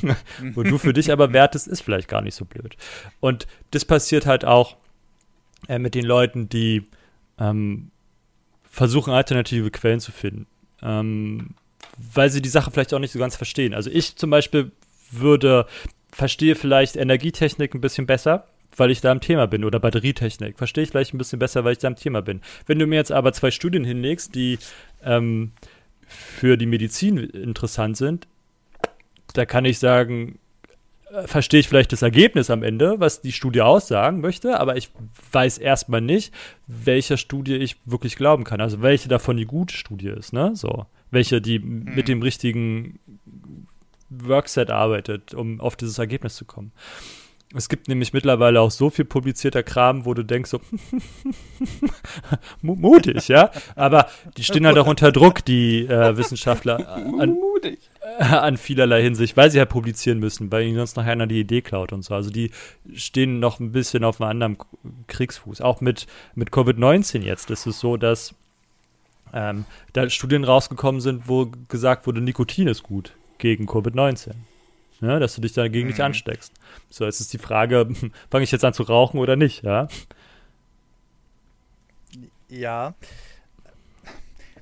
Wo 0.53 0.61
du 0.61 0.77
für 0.77 0.93
dich 0.93 1.11
aber 1.11 1.33
wertest, 1.33 1.67
ist 1.67 1.81
vielleicht 1.81 2.07
gar 2.07 2.21
nicht 2.21 2.35
so 2.35 2.45
blöd. 2.45 2.75
Und 3.19 3.47
das 3.71 3.83
passiert 3.83 4.27
halt 4.27 4.45
auch 4.45 4.77
äh, 5.67 5.79
mit 5.79 5.95
den 5.95 6.05
Leuten, 6.05 6.47
die 6.49 6.83
ähm, 7.39 7.89
versuchen, 8.69 9.11
alternative 9.11 9.71
Quellen 9.71 10.01
zu 10.01 10.11
finden. 10.11 10.45
Ähm, 10.83 11.55
weil 11.97 12.29
sie 12.29 12.41
die 12.41 12.49
Sache 12.49 12.69
vielleicht 12.69 12.93
auch 12.93 12.99
nicht 12.99 13.11
so 13.11 13.19
ganz 13.19 13.35
verstehen. 13.35 13.73
Also 13.73 13.89
ich 13.89 14.17
zum 14.17 14.29
Beispiel 14.29 14.71
würde, 15.09 15.65
verstehe 16.11 16.55
vielleicht 16.55 16.95
Energietechnik 16.95 17.73
ein 17.73 17.81
bisschen 17.81 18.05
besser 18.05 18.45
weil 18.76 18.91
ich 18.91 19.01
da 19.01 19.11
im 19.11 19.19
Thema 19.19 19.47
bin 19.47 19.63
oder 19.63 19.80
Batterietechnik. 19.80 20.57
Verstehe 20.57 20.84
ich 20.84 20.91
vielleicht 20.91 21.13
ein 21.13 21.17
bisschen 21.17 21.39
besser, 21.39 21.63
weil 21.63 21.74
ich 21.74 21.80
da 21.80 21.88
im 21.88 21.95
Thema 21.95 22.21
bin. 22.21 22.41
Wenn 22.65 22.80
du 22.80 22.88
mir 22.88 22.95
jetzt 22.95 23.11
aber 23.11 23.34
zwei 23.34 23.51
Studien 23.51 23.84
hinlegst, 23.84 24.34
die 24.36 24.59
ähm, 25.03 25.51
für 26.07 26.57
die 26.57 26.65
Medizin 26.65 27.17
interessant 27.17 27.97
sind, 27.97 28.28
da 29.34 29.45
kann 29.45 29.65
ich 29.65 29.80
sagen, 29.80 30.39
äh, 31.11 31.28
verstehe 31.28 31.59
ich 31.59 31.67
vielleicht 31.67 31.91
das 31.91 32.01
Ergebnis 32.01 32.49
am 32.49 32.63
Ende, 32.63 32.99
was 32.99 33.21
die 33.21 33.32
Studie 33.32 33.61
aussagen 33.61 34.21
möchte, 34.21 34.59
aber 34.59 34.78
ich 34.78 34.89
weiß 35.32 35.57
erstmal 35.57 36.01
nicht, 36.01 36.34
welcher 36.67 37.17
Studie 37.17 37.55
ich 37.55 37.78
wirklich 37.86 38.15
glauben 38.15 38.43
kann. 38.43 38.61
Also 38.61 38.82
welche 38.82 39.09
davon 39.09 39.38
die 39.38 39.45
gute 39.45 39.76
Studie 39.76 40.09
ist, 40.09 40.34
ne? 40.34 40.55
So. 40.55 40.86
Welche, 41.11 41.41
die 41.41 41.59
mhm. 41.59 41.93
mit 41.95 42.07
dem 42.07 42.21
richtigen 42.21 42.99
Workset 44.09 44.69
arbeitet, 44.69 45.34
um 45.34 45.59
auf 45.59 45.76
dieses 45.76 45.97
Ergebnis 45.97 46.36
zu 46.36 46.45
kommen. 46.45 46.71
Es 47.55 47.69
gibt 47.69 47.87
nämlich 47.87 48.13
mittlerweile 48.13 48.61
auch 48.61 48.71
so 48.71 48.89
viel 48.89 49.05
publizierter 49.05 49.61
Kram, 49.61 50.05
wo 50.05 50.15
du 50.15 50.23
denkst 50.23 50.49
so, 50.49 50.59
mutig, 52.61 53.27
ja. 53.27 53.51
Aber 53.75 54.07
die 54.37 54.43
stehen 54.43 54.65
halt 54.65 54.77
auch 54.79 54.87
unter 54.87 55.11
Druck, 55.11 55.45
die 55.45 55.85
äh, 55.85 56.17
Wissenschaftler, 56.17 56.95
an, 57.19 57.37
an, 58.19 58.57
vielerlei 58.57 59.03
Hinsicht, 59.03 59.37
weil 59.37 59.51
sie 59.51 59.59
halt 59.59 59.69
publizieren 59.69 60.19
müssen, 60.19 60.51
weil 60.51 60.65
ihnen 60.65 60.77
sonst 60.77 60.97
noch 60.97 61.05
einer 61.05 61.27
die 61.27 61.39
Idee 61.39 61.61
klaut 61.61 61.93
und 61.93 62.03
so. 62.03 62.15
Also 62.15 62.31
die 62.31 62.49
stehen 62.95 63.39
noch 63.39 63.59
ein 63.59 63.71
bisschen 63.71 64.03
auf 64.03 64.19
einem 64.19 64.31
anderen 64.31 64.57
Kriegsfuß. 65.07 65.61
Auch 65.61 65.79
mit, 65.79 66.07
mit 66.33 66.49
Covid-19 66.49 67.21
jetzt 67.21 67.51
ist 67.51 67.67
es 67.67 67.79
so, 67.79 67.97
dass 67.97 68.33
ähm, 69.31 69.65
da 69.93 70.09
Studien 70.09 70.43
rausgekommen 70.43 71.01
sind, 71.01 71.27
wo 71.27 71.51
gesagt 71.67 72.07
wurde, 72.07 72.19
Nikotin 72.19 72.67
ist 72.67 72.81
gut 72.81 73.13
gegen 73.37 73.67
Covid-19 73.67 74.31
ne, 75.03 75.19
dass 75.19 75.35
du 75.35 75.41
dich 75.41 75.53
dagegen 75.53 75.85
mhm. 75.85 75.91
nicht 75.91 76.01
ansteckst. 76.01 76.53
So, 76.89 77.05
jetzt 77.05 77.19
ist 77.19 77.33
die 77.33 77.37
Frage, 77.37 77.87
fange 78.31 78.43
ich 78.43 78.51
jetzt 78.51 78.65
an 78.65 78.73
zu 78.73 78.83
rauchen 78.83 79.19
oder 79.19 79.35
nicht, 79.35 79.63
ja? 79.63 79.87
Ja. 82.49 82.95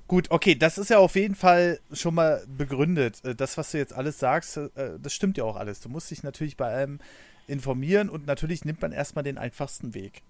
Gut, 0.08 0.30
okay, 0.30 0.56
das 0.56 0.78
ist 0.78 0.90
ja 0.90 0.98
auf 0.98 1.16
jeden 1.16 1.36
Fall 1.36 1.80
schon 1.94 2.16
mal 2.16 2.44
begründet. 2.58 3.24
Äh, 3.24 3.36
das, 3.36 3.58
was 3.58 3.72
du 3.72 3.78
jetzt 3.78 3.94
alles 3.94 4.20
sagst, 4.20 4.58
äh, 4.58 4.70
das 5.02 5.14
stimmt 5.14 5.38
ja 5.38 5.46
auch 5.46 5.56
alles. 5.56 5.80
Du 5.80 5.90
musst 5.90 6.12
dich 6.12 6.24
natürlich 6.24 6.58
bei 6.58 6.72
allem 6.74 7.00
informieren 7.48 8.10
und 8.10 8.26
natürlich 8.28 8.66
nimmt 8.66 8.82
man 8.82 8.92
erstmal 8.92 9.24
den 9.24 9.38
einfachsten 9.38 9.94
Weg. 9.94 10.22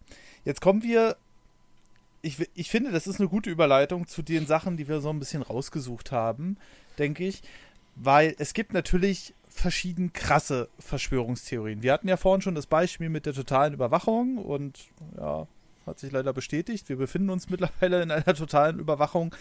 Jetzt 0.46 0.62
kommen 0.62 0.84
wir, 0.84 1.18
ich, 2.22 2.38
ich 2.56 2.70
finde, 2.70 2.92
das 2.92 3.08
ist 3.08 3.20
eine 3.20 3.30
gute 3.30 3.50
Überleitung 3.50 4.08
zu 4.08 4.22
den 4.22 4.46
Sachen, 4.46 4.78
die 4.78 4.88
wir 4.88 5.02
so 5.02 5.10
ein 5.10 5.20
bisschen 5.20 5.42
rausgesucht 5.42 6.12
haben, 6.12 6.58
denke 6.98 7.26
ich, 7.26 7.42
weil 7.96 8.36
es 8.38 8.54
gibt 8.54 8.74
natürlich 8.74 9.34
verschieden 9.52 10.14
krasse 10.14 10.70
Verschwörungstheorien. 10.80 11.84
Wir 11.84 11.94
hatten 11.94 12.08
ja 12.08 12.18
vorhin 12.18 12.42
schon 12.42 12.56
das 12.56 12.66
Beispiel 12.66 13.10
mit 13.10 13.26
der 13.26 13.34
totalen 13.34 13.74
Überwachung 13.74 14.38
und 14.38 14.80
ja, 15.18 15.48
hat 15.86 16.00
sich 16.00 16.12
leider 16.12 16.34
bestätigt. 16.34 16.90
Wir 16.90 16.96
befinden 16.96 17.30
uns 17.30 17.50
mittlerweile 17.50 18.02
in 18.02 18.12
einer 18.12 18.34
totalen 18.34 18.80
Überwachung 18.80 19.36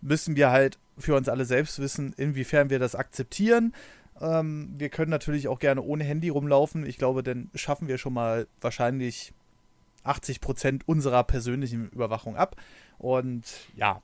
müssen 0.00 0.36
wir 0.36 0.50
halt 0.50 0.78
für 0.96 1.16
uns 1.16 1.28
alle 1.28 1.44
selbst 1.44 1.80
wissen, 1.80 2.14
inwiefern 2.16 2.70
wir 2.70 2.78
das 2.78 2.94
akzeptieren. 2.94 3.74
Ähm, 4.20 4.74
wir 4.78 4.88
können 4.88 5.10
natürlich 5.10 5.48
auch 5.48 5.58
gerne 5.58 5.82
ohne 5.82 6.04
Handy 6.04 6.28
rumlaufen. 6.28 6.86
Ich 6.86 6.98
glaube, 6.98 7.22
dann 7.22 7.50
schaffen 7.54 7.88
wir 7.88 7.98
schon 7.98 8.12
mal 8.12 8.46
wahrscheinlich 8.60 9.32
80 10.04 10.40
Prozent 10.40 10.88
unserer 10.88 11.24
persönlichen 11.24 11.88
Überwachung 11.90 12.36
ab. 12.36 12.56
Und 12.98 13.44
ja, 13.74 14.02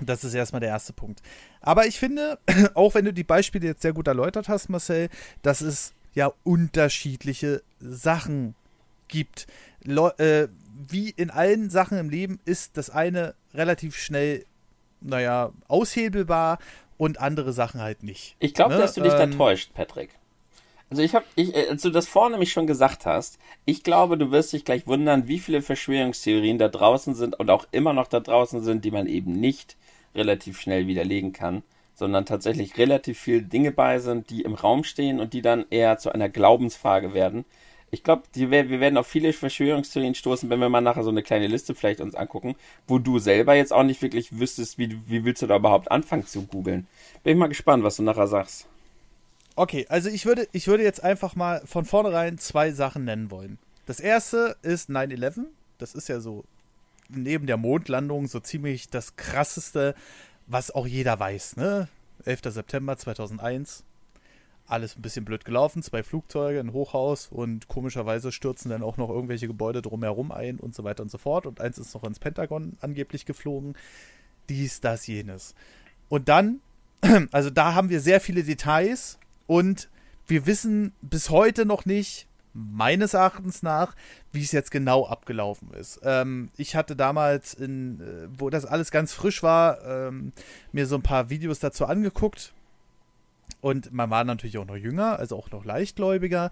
das 0.00 0.24
ist 0.24 0.34
erstmal 0.34 0.60
der 0.60 0.70
erste 0.70 0.92
Punkt. 0.92 1.22
Aber 1.60 1.86
ich 1.86 1.98
finde, 1.98 2.38
auch 2.74 2.94
wenn 2.94 3.04
du 3.04 3.12
die 3.12 3.24
Beispiele 3.24 3.66
jetzt 3.66 3.82
sehr 3.82 3.92
gut 3.92 4.06
erläutert 4.06 4.48
hast, 4.48 4.68
Marcel, 4.68 5.08
dass 5.42 5.60
es 5.60 5.92
ja 6.14 6.32
unterschiedliche 6.44 7.62
Sachen 7.80 8.54
gibt. 9.08 9.46
Le 9.82 10.14
äh, 10.18 10.48
wie 10.88 11.10
in 11.10 11.30
allen 11.30 11.70
Sachen 11.70 11.98
im 11.98 12.10
Leben 12.10 12.40
ist 12.44 12.76
das 12.76 12.90
eine 12.90 13.34
relativ 13.54 13.96
schnell 13.96 14.44
naja, 15.00 15.52
aushebelbar 15.68 16.58
und 16.96 17.20
andere 17.20 17.52
Sachen 17.52 17.80
halt 17.80 18.02
nicht. 18.02 18.36
Ich 18.38 18.54
glaube, 18.54 18.74
ne? 18.74 18.80
dass 18.80 18.94
du 18.94 19.00
dich 19.02 19.12
ähm, 19.12 19.32
da 19.32 19.36
täuscht, 19.36 19.74
Patrick. 19.74 20.10
Also 20.92 21.00
ich 21.00 21.14
habe, 21.14 21.24
ich, 21.36 21.56
äh, 21.56 21.68
als 21.70 21.80
du 21.80 21.88
das 21.88 22.06
vorne 22.06 22.32
nämlich 22.32 22.52
schon 22.52 22.66
gesagt 22.66 23.06
hast, 23.06 23.38
ich 23.64 23.82
glaube, 23.82 24.18
du 24.18 24.30
wirst 24.30 24.52
dich 24.52 24.66
gleich 24.66 24.86
wundern, 24.86 25.26
wie 25.26 25.38
viele 25.38 25.62
Verschwörungstheorien 25.62 26.58
da 26.58 26.68
draußen 26.68 27.14
sind 27.14 27.40
und 27.40 27.48
auch 27.48 27.66
immer 27.72 27.94
noch 27.94 28.08
da 28.08 28.20
draußen 28.20 28.62
sind, 28.62 28.84
die 28.84 28.90
man 28.90 29.06
eben 29.06 29.32
nicht 29.32 29.78
relativ 30.14 30.60
schnell 30.60 30.86
widerlegen 30.88 31.32
kann, 31.32 31.62
sondern 31.94 32.26
tatsächlich 32.26 32.76
relativ 32.76 33.18
viele 33.18 33.40
Dinge 33.40 33.72
bei 33.72 34.00
sind, 34.00 34.28
die 34.28 34.42
im 34.42 34.52
Raum 34.52 34.84
stehen 34.84 35.18
und 35.18 35.32
die 35.32 35.40
dann 35.40 35.64
eher 35.70 35.96
zu 35.96 36.12
einer 36.12 36.28
Glaubensfrage 36.28 37.14
werden, 37.14 37.46
ich 37.90 38.04
glaube, 38.04 38.24
wir 38.34 38.50
werden 38.50 38.98
auf 38.98 39.06
viele 39.06 39.32
Verschwörungstheorien 39.32 40.14
stoßen, 40.14 40.50
wenn 40.50 40.60
wir 40.60 40.68
mal 40.68 40.82
nachher 40.82 41.04
so 41.04 41.10
eine 41.10 41.22
kleine 41.22 41.46
Liste 41.46 41.74
vielleicht 41.74 42.02
uns 42.02 42.14
angucken, 42.14 42.54
wo 42.86 42.98
du 42.98 43.18
selber 43.18 43.54
jetzt 43.54 43.72
auch 43.72 43.82
nicht 43.82 44.02
wirklich 44.02 44.38
wüsstest, 44.38 44.76
wie, 44.76 44.98
wie 45.08 45.24
willst 45.24 45.40
du 45.40 45.46
da 45.46 45.56
überhaupt 45.56 45.90
anfangen 45.90 46.26
zu 46.26 46.42
googeln. 46.42 46.86
Bin 47.22 47.32
ich 47.32 47.38
mal 47.38 47.48
gespannt, 47.48 47.82
was 47.82 47.96
du 47.96 48.02
nachher 48.02 48.26
sagst. 48.26 48.66
Okay, 49.54 49.86
also 49.88 50.08
ich 50.08 50.24
würde, 50.24 50.48
ich 50.52 50.66
würde 50.66 50.82
jetzt 50.82 51.02
einfach 51.02 51.36
mal 51.36 51.62
von 51.66 51.84
vornherein 51.84 52.38
zwei 52.38 52.72
Sachen 52.72 53.04
nennen 53.04 53.30
wollen. 53.30 53.58
Das 53.86 54.00
erste 54.00 54.56
ist 54.62 54.88
9-11. 54.88 55.44
Das 55.78 55.94
ist 55.94 56.08
ja 56.08 56.20
so 56.20 56.44
neben 57.08 57.46
der 57.46 57.56
Mondlandung 57.56 58.28
so 58.28 58.40
ziemlich 58.40 58.88
das 58.88 59.16
krasseste, 59.16 59.94
was 60.46 60.70
auch 60.70 60.86
jeder 60.86 61.18
weiß, 61.18 61.56
ne? 61.56 61.88
11. 62.24 62.40
September 62.44 62.96
2001 62.96 63.84
alles 64.66 64.96
ein 64.96 65.02
bisschen 65.02 65.24
blöd 65.24 65.44
gelaufen. 65.44 65.82
Zwei 65.82 66.02
Flugzeuge, 66.02 66.60
ein 66.60 66.72
Hochhaus 66.72 67.28
und 67.30 67.68
komischerweise 67.68 68.32
stürzen 68.32 68.70
dann 68.70 68.82
auch 68.82 68.96
noch 68.96 69.10
irgendwelche 69.10 69.46
Gebäude 69.46 69.82
drumherum 69.82 70.32
ein 70.32 70.58
und 70.58 70.74
so 70.74 70.84
weiter 70.84 71.02
und 71.02 71.10
so 71.10 71.18
fort. 71.18 71.46
Und 71.46 71.60
eins 71.60 71.78
ist 71.78 71.94
noch 71.94 72.04
ins 72.04 72.18
Pentagon 72.18 72.76
angeblich 72.80 73.26
geflogen. 73.26 73.74
Dies, 74.48 74.80
das, 74.80 75.06
jenes. 75.06 75.54
Und 76.08 76.28
dann, 76.28 76.60
also 77.32 77.50
da 77.50 77.74
haben 77.74 77.90
wir 77.90 78.00
sehr 78.00 78.20
viele 78.20 78.42
Details 78.44 79.18
und 79.52 79.90
wir 80.26 80.46
wissen 80.46 80.94
bis 81.02 81.28
heute 81.28 81.66
noch 81.66 81.84
nicht, 81.84 82.26
meines 82.54 83.12
Erachtens 83.12 83.62
nach, 83.62 83.94
wie 84.32 84.40
es 84.40 84.50
jetzt 84.50 84.70
genau 84.70 85.06
abgelaufen 85.06 85.72
ist. 85.74 86.00
Ähm, 86.04 86.48
ich 86.56 86.74
hatte 86.74 86.96
damals, 86.96 87.52
in, 87.52 88.00
äh, 88.00 88.28
wo 88.34 88.48
das 88.48 88.64
alles 88.64 88.90
ganz 88.90 89.12
frisch 89.12 89.42
war, 89.42 89.84
ähm, 89.84 90.32
mir 90.72 90.86
so 90.86 90.94
ein 90.94 91.02
paar 91.02 91.28
Videos 91.28 91.58
dazu 91.58 91.84
angeguckt 91.84 92.54
und 93.60 93.92
man 93.92 94.08
war 94.08 94.24
natürlich 94.24 94.56
auch 94.56 94.64
noch 94.64 94.76
jünger, 94.76 95.18
also 95.18 95.36
auch 95.36 95.50
noch 95.50 95.66
leichtgläubiger. 95.66 96.50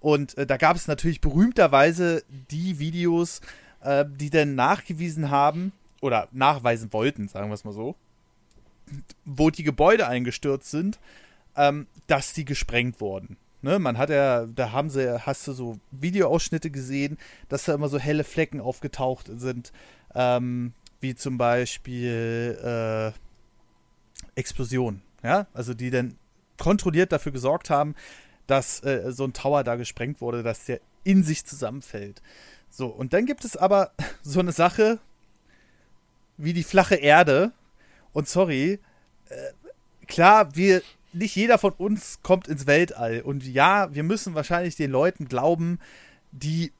Und 0.00 0.38
äh, 0.38 0.46
da 0.46 0.56
gab 0.56 0.74
es 0.74 0.88
natürlich 0.88 1.20
berühmterweise 1.20 2.22
die 2.50 2.78
Videos, 2.78 3.42
äh, 3.82 4.06
die 4.08 4.30
dann 4.30 4.54
nachgewiesen 4.54 5.28
haben 5.28 5.72
oder 6.00 6.28
nachweisen 6.32 6.94
wollten, 6.94 7.28
sagen 7.28 7.50
wir 7.50 7.54
es 7.54 7.64
mal 7.64 7.74
so, 7.74 7.94
wo 9.26 9.50
die 9.50 9.64
Gebäude 9.64 10.08
eingestürzt 10.08 10.70
sind, 10.70 10.98
ähm, 11.56 11.86
dass 12.06 12.32
die 12.32 12.44
gesprengt 12.44 13.00
wurden. 13.00 13.36
Ne, 13.60 13.80
man 13.80 13.98
hat 13.98 14.10
ja, 14.10 14.46
da 14.46 14.70
haben 14.70 14.88
sie, 14.88 15.26
hast 15.26 15.48
du 15.48 15.52
so 15.52 15.78
Videoausschnitte 15.90 16.70
gesehen, 16.70 17.18
dass 17.48 17.64
da 17.64 17.74
immer 17.74 17.88
so 17.88 17.98
helle 17.98 18.22
Flecken 18.22 18.60
aufgetaucht 18.60 19.28
sind, 19.34 19.72
ähm, 20.14 20.74
wie 21.00 21.16
zum 21.16 21.38
Beispiel 21.38 22.56
äh, 22.62 24.38
Explosionen, 24.38 25.02
ja, 25.24 25.48
also 25.54 25.74
die 25.74 25.90
dann 25.90 26.16
kontrolliert 26.56 27.10
dafür 27.10 27.32
gesorgt 27.32 27.68
haben, 27.68 27.96
dass 28.46 28.82
äh, 28.84 29.10
so 29.10 29.24
ein 29.24 29.32
Tower 29.32 29.64
da 29.64 29.74
gesprengt 29.74 30.20
wurde, 30.20 30.44
dass 30.44 30.64
der 30.64 30.80
in 31.02 31.24
sich 31.24 31.44
zusammenfällt. 31.44 32.22
So, 32.70 32.86
und 32.86 33.12
dann 33.12 33.26
gibt 33.26 33.44
es 33.44 33.56
aber 33.56 33.92
so 34.22 34.38
eine 34.40 34.52
Sache 34.52 35.00
wie 36.36 36.52
die 36.52 36.64
flache 36.64 36.94
Erde. 36.94 37.52
Und 38.12 38.28
sorry, 38.28 38.78
äh, 39.28 40.06
klar, 40.06 40.54
wir, 40.54 40.82
nicht 41.18 41.36
jeder 41.36 41.58
von 41.58 41.72
uns 41.72 42.20
kommt 42.22 42.48
ins 42.48 42.66
Weltall. 42.66 43.20
Und 43.20 43.44
ja, 43.44 43.92
wir 43.94 44.02
müssen 44.02 44.34
wahrscheinlich 44.34 44.76
den 44.76 44.90
Leuten 44.90 45.28
glauben, 45.28 45.78
die 46.32 46.72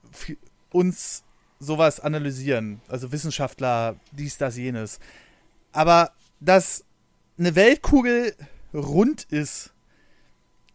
uns 0.71 1.25
sowas 1.59 2.01
analysieren. 2.01 2.81
Also 2.89 3.13
Wissenschaftler, 3.13 3.97
dies, 4.13 4.39
das, 4.39 4.57
jenes. 4.57 5.01
Aber 5.73 6.13
dass 6.41 6.85
eine 7.39 7.55
Weltkugel 7.55 8.35
rund 8.73 9.25
ist, 9.25 9.73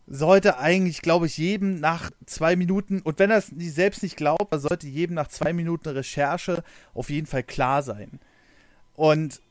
sollte 0.05 0.57
eigentlich, 0.57 1.01
glaube 1.01 1.27
ich, 1.27 1.37
jedem 1.37 1.79
nach 1.79 2.11
zwei 2.25 2.55
Minuten, 2.55 3.01
und 3.01 3.19
wenn 3.19 3.31
er 3.31 3.37
es 3.37 3.47
selbst 3.47 4.03
nicht 4.03 4.17
glaubt, 4.17 4.53
sollte 4.59 4.87
jedem 4.87 5.15
nach 5.15 5.29
zwei 5.29 5.53
Minuten 5.53 5.89
Recherche 5.89 6.63
auf 6.93 7.09
jeden 7.09 7.27
Fall 7.27 7.43
klar 7.43 7.83
sein. 7.83 8.19
Und 8.95 9.41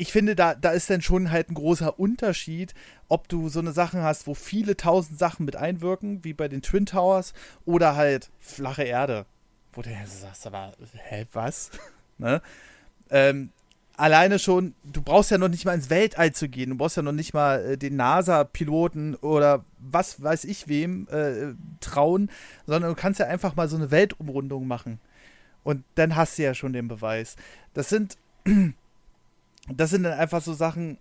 ich 0.00 0.12
finde, 0.12 0.34
da, 0.34 0.54
da 0.54 0.70
ist 0.70 0.88
dann 0.88 1.02
schon 1.02 1.30
halt 1.30 1.50
ein 1.50 1.54
großer 1.54 2.00
Unterschied, 2.00 2.72
ob 3.08 3.28
du 3.28 3.50
so 3.50 3.58
eine 3.60 3.72
Sachen 3.72 4.00
hast, 4.00 4.26
wo 4.26 4.32
viele 4.32 4.74
tausend 4.74 5.18
Sachen 5.18 5.44
mit 5.44 5.56
einwirken, 5.56 6.24
wie 6.24 6.32
bei 6.32 6.48
den 6.48 6.62
Twin 6.62 6.86
Towers, 6.86 7.34
oder 7.66 7.96
halt 7.96 8.30
flache 8.38 8.84
Erde. 8.84 9.26
Wo 9.74 9.82
du 9.82 9.90
sagst, 10.06 10.46
aber, 10.46 10.72
hä, 10.94 11.26
was? 11.34 11.70
ne? 12.18 12.40
Ähm, 13.10 13.50
alleine 13.98 14.38
schon, 14.38 14.74
du 14.84 15.02
brauchst 15.02 15.30
ja 15.30 15.36
noch 15.36 15.50
nicht 15.50 15.66
mal 15.66 15.74
ins 15.74 15.90
Weltall 15.90 16.32
zu 16.32 16.48
gehen, 16.48 16.70
du 16.70 16.76
brauchst 16.76 16.96
ja 16.96 17.02
noch 17.02 17.12
nicht 17.12 17.34
mal 17.34 17.72
äh, 17.72 17.76
den 17.76 17.96
NASA-Piloten 17.96 19.16
oder 19.16 19.66
was 19.78 20.22
weiß 20.22 20.44
ich 20.44 20.66
wem 20.66 21.08
äh, 21.08 21.52
trauen, 21.80 22.30
sondern 22.64 22.94
du 22.94 22.96
kannst 22.98 23.20
ja 23.20 23.26
einfach 23.26 23.54
mal 23.54 23.68
so 23.68 23.76
eine 23.76 23.90
Weltumrundung 23.90 24.66
machen. 24.66 24.98
Und 25.62 25.84
dann 25.96 26.16
hast 26.16 26.38
du 26.38 26.42
ja 26.44 26.54
schon 26.54 26.72
den 26.72 26.88
Beweis. 26.88 27.36
Das 27.74 27.90
sind, 27.90 28.16
das 29.76 29.90
sind 29.90 30.02
dann 30.04 30.18
einfach 30.18 30.42
so 30.42 30.54
Sachen, 30.54 30.98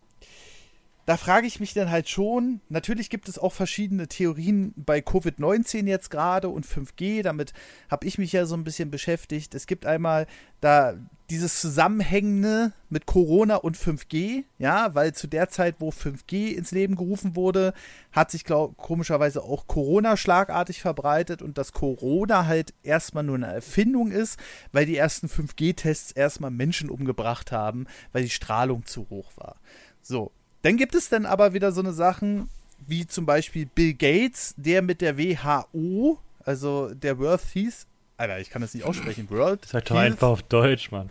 da 1.05 1.17
frage 1.17 1.47
ich 1.47 1.59
mich 1.59 1.73
dann 1.73 1.89
halt 1.89 2.07
schon, 2.07 2.61
natürlich 2.69 3.09
gibt 3.09 3.29
es 3.29 3.39
auch 3.39 3.51
verschiedene 3.51 4.07
Theorien 4.07 4.73
bei 4.75 4.99
Covid-19 4.99 5.87
jetzt 5.87 6.11
gerade 6.11 6.49
und 6.49 6.67
5G, 6.67 7.23
damit 7.23 7.53
habe 7.89 8.05
ich 8.05 8.19
mich 8.19 8.31
ja 8.31 8.45
so 8.45 8.55
ein 8.55 8.63
bisschen 8.63 8.91
beschäftigt. 8.91 9.55
Es 9.55 9.65
gibt 9.65 9.87
einmal 9.87 10.27
da 10.61 10.93
dieses 11.29 11.61
Zusammenhängende 11.61 12.73
mit 12.89 13.05
Corona 13.05 13.57
und 13.57 13.77
5G, 13.77 14.43
ja, 14.57 14.95
weil 14.95 15.13
zu 15.13 15.27
der 15.27 15.49
Zeit, 15.49 15.75
wo 15.79 15.89
5G 15.89 16.53
ins 16.53 16.71
Leben 16.71 16.95
gerufen 16.95 17.35
wurde, 17.35 17.73
hat 18.11 18.31
sich 18.31 18.43
glaub, 18.43 18.77
komischerweise 18.77 19.43
auch 19.43 19.67
Corona 19.67 20.17
schlagartig 20.17 20.81
verbreitet 20.81 21.41
und 21.41 21.57
dass 21.57 21.73
Corona 21.73 22.47
halt 22.47 22.73
erstmal 22.83 23.23
nur 23.23 23.35
eine 23.35 23.53
Erfindung 23.53 24.11
ist, 24.11 24.39
weil 24.71 24.85
die 24.85 24.97
ersten 24.97 25.27
5G-Tests 25.27 26.11
erstmal 26.11 26.51
Menschen 26.51 26.89
umgebracht 26.89 27.51
haben, 27.51 27.85
weil 28.11 28.23
die 28.23 28.29
Strahlung 28.29 28.85
zu 28.85 29.07
hoch 29.09 29.31
war. 29.35 29.55
So, 30.01 30.31
dann 30.63 30.77
gibt 30.77 30.95
es 30.95 31.09
dann 31.09 31.25
aber 31.25 31.53
wieder 31.53 31.71
so 31.71 31.81
eine 31.81 31.93
Sachen 31.93 32.49
wie 32.87 33.05
zum 33.05 33.25
Beispiel 33.25 33.67
Bill 33.67 33.93
Gates, 33.93 34.55
der 34.57 34.81
mit 34.81 35.01
der 35.01 35.17
WHO, 35.17 36.17
also 36.43 36.93
der 36.93 37.19
World 37.19 37.41
Health 37.53 37.85
Alter, 38.19 38.37
ich 38.39 38.49
kann 38.49 38.61
das 38.61 38.73
nicht 38.73 38.83
aussprechen. 38.83 39.29
World. 39.29 39.63
Sag 39.65 39.85
doch 39.85 39.95
einfach 39.95 40.27
auf 40.27 40.43
Deutsch, 40.43 40.91
Mann. 40.91 41.09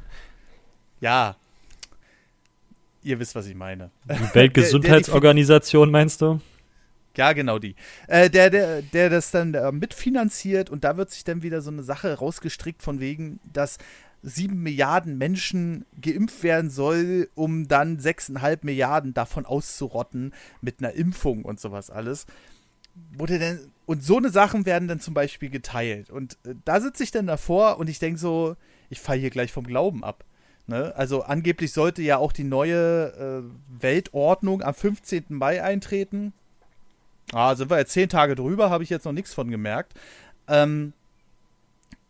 Ja. 1.01 1.37
Ihr 3.03 3.19
wisst, 3.19 3.35
was 3.35 3.47
ich 3.47 3.55
meine. 3.55 3.91
Die 4.05 4.35
Weltgesundheitsorganisation, 4.35 5.91
meinst 5.93 6.21
du? 6.21 6.43
Ja, 7.17 7.33
genau 7.33 7.59
die. 7.59 7.77
Äh, 8.09 8.29
der, 8.29 8.51
der, 8.51 8.83
der 8.83 9.09
das 9.09 9.31
dann 9.31 9.55
äh, 9.55 9.73
mitfinanziert 9.73 10.69
und 10.69 10.85
da 10.85 10.99
wird 10.99 11.11
sich 11.11 11.25
dann 11.25 11.43
wieder 11.43 11.63
so 11.63 11.71
eine 11.71 11.83
Sache 11.83 12.13
rausgestrickt 12.13 12.83
von 12.83 13.01
wegen, 13.01 13.41
dass 13.51 13.79
sieben 14.23 14.63
Milliarden 14.63 15.17
Menschen 15.17 15.87
geimpft 15.99 16.43
werden 16.43 16.69
soll, 16.69 17.31
um 17.35 17.69
dann 17.69 18.01
sechseinhalb 18.01 18.65
Milliarden 18.65 19.15
davon 19.15 19.47
auszurotten 19.47 20.35
mit 20.61 20.81
einer 20.81 20.93
Impfung 20.93 21.47
und 21.47 21.59
sowas 21.59 21.89
alles. 21.89 22.27
Wurde 23.13 23.39
denn, 23.39 23.73
und 23.87 24.03
so 24.03 24.17
eine 24.17 24.31
Sachen 24.31 24.67
werden 24.67 24.89
dann 24.89 25.01
zum 25.01 25.15
Beispiel 25.15 25.51
geteilt. 25.51 26.11
Und 26.11 26.39
äh, 26.45 26.55
da 26.65 26.81
sitze 26.81 27.03
ich 27.03 27.11
dann 27.11 27.27
davor 27.27 27.79
und 27.79 27.89
ich 27.89 27.99
denke 27.99 28.19
so, 28.19 28.57
ich 28.91 29.01
falle 29.01 29.21
hier 29.21 29.31
gleich 29.31 29.53
vom 29.53 29.67
Glauben 29.67 30.05
ab. 30.05 30.25
Ne? 30.67 30.93
Also 30.97 31.23
angeblich 31.23 31.73
sollte 31.73 32.03
ja 32.03 32.19
auch 32.19 32.33
die 32.33 32.45
neue 32.45 33.47
äh, 33.47 33.81
Weltordnung 33.83 34.63
am 34.63 34.75
15. 34.75 35.25
Mai 35.29 35.63
eintreten. 35.63 36.35
Ah, 37.33 37.55
sind 37.55 37.71
wir 37.71 37.79
jetzt 37.79 37.93
zehn 37.93 38.09
Tage 38.09 38.35
drüber, 38.35 38.71
habe 38.71 38.85
ich 38.85 38.91
jetzt 38.91 39.05
noch 39.05 39.13
nichts 39.13 39.35
von 39.35 39.51
gemerkt. 39.51 39.95
Ähm, 40.47 40.93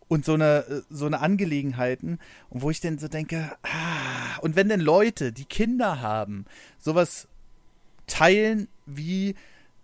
und 0.09 0.25
so 0.25 0.35
eine, 0.35 0.65
äh, 0.69 0.83
so 0.91 1.07
eine 1.07 1.21
Angelegenheiten, 1.21 2.19
und 2.51 2.63
wo 2.63 2.71
ich 2.71 2.81
dann 2.81 2.99
so 2.99 3.09
denke, 3.09 3.53
ah, 3.63 4.39
und 4.41 4.57
wenn 4.57 4.69
denn 4.69 4.81
Leute, 4.81 5.33
die 5.33 5.45
Kinder 5.45 6.01
haben, 6.01 6.45
sowas 6.79 7.29
teilen 8.07 8.69
wie, 8.87 9.37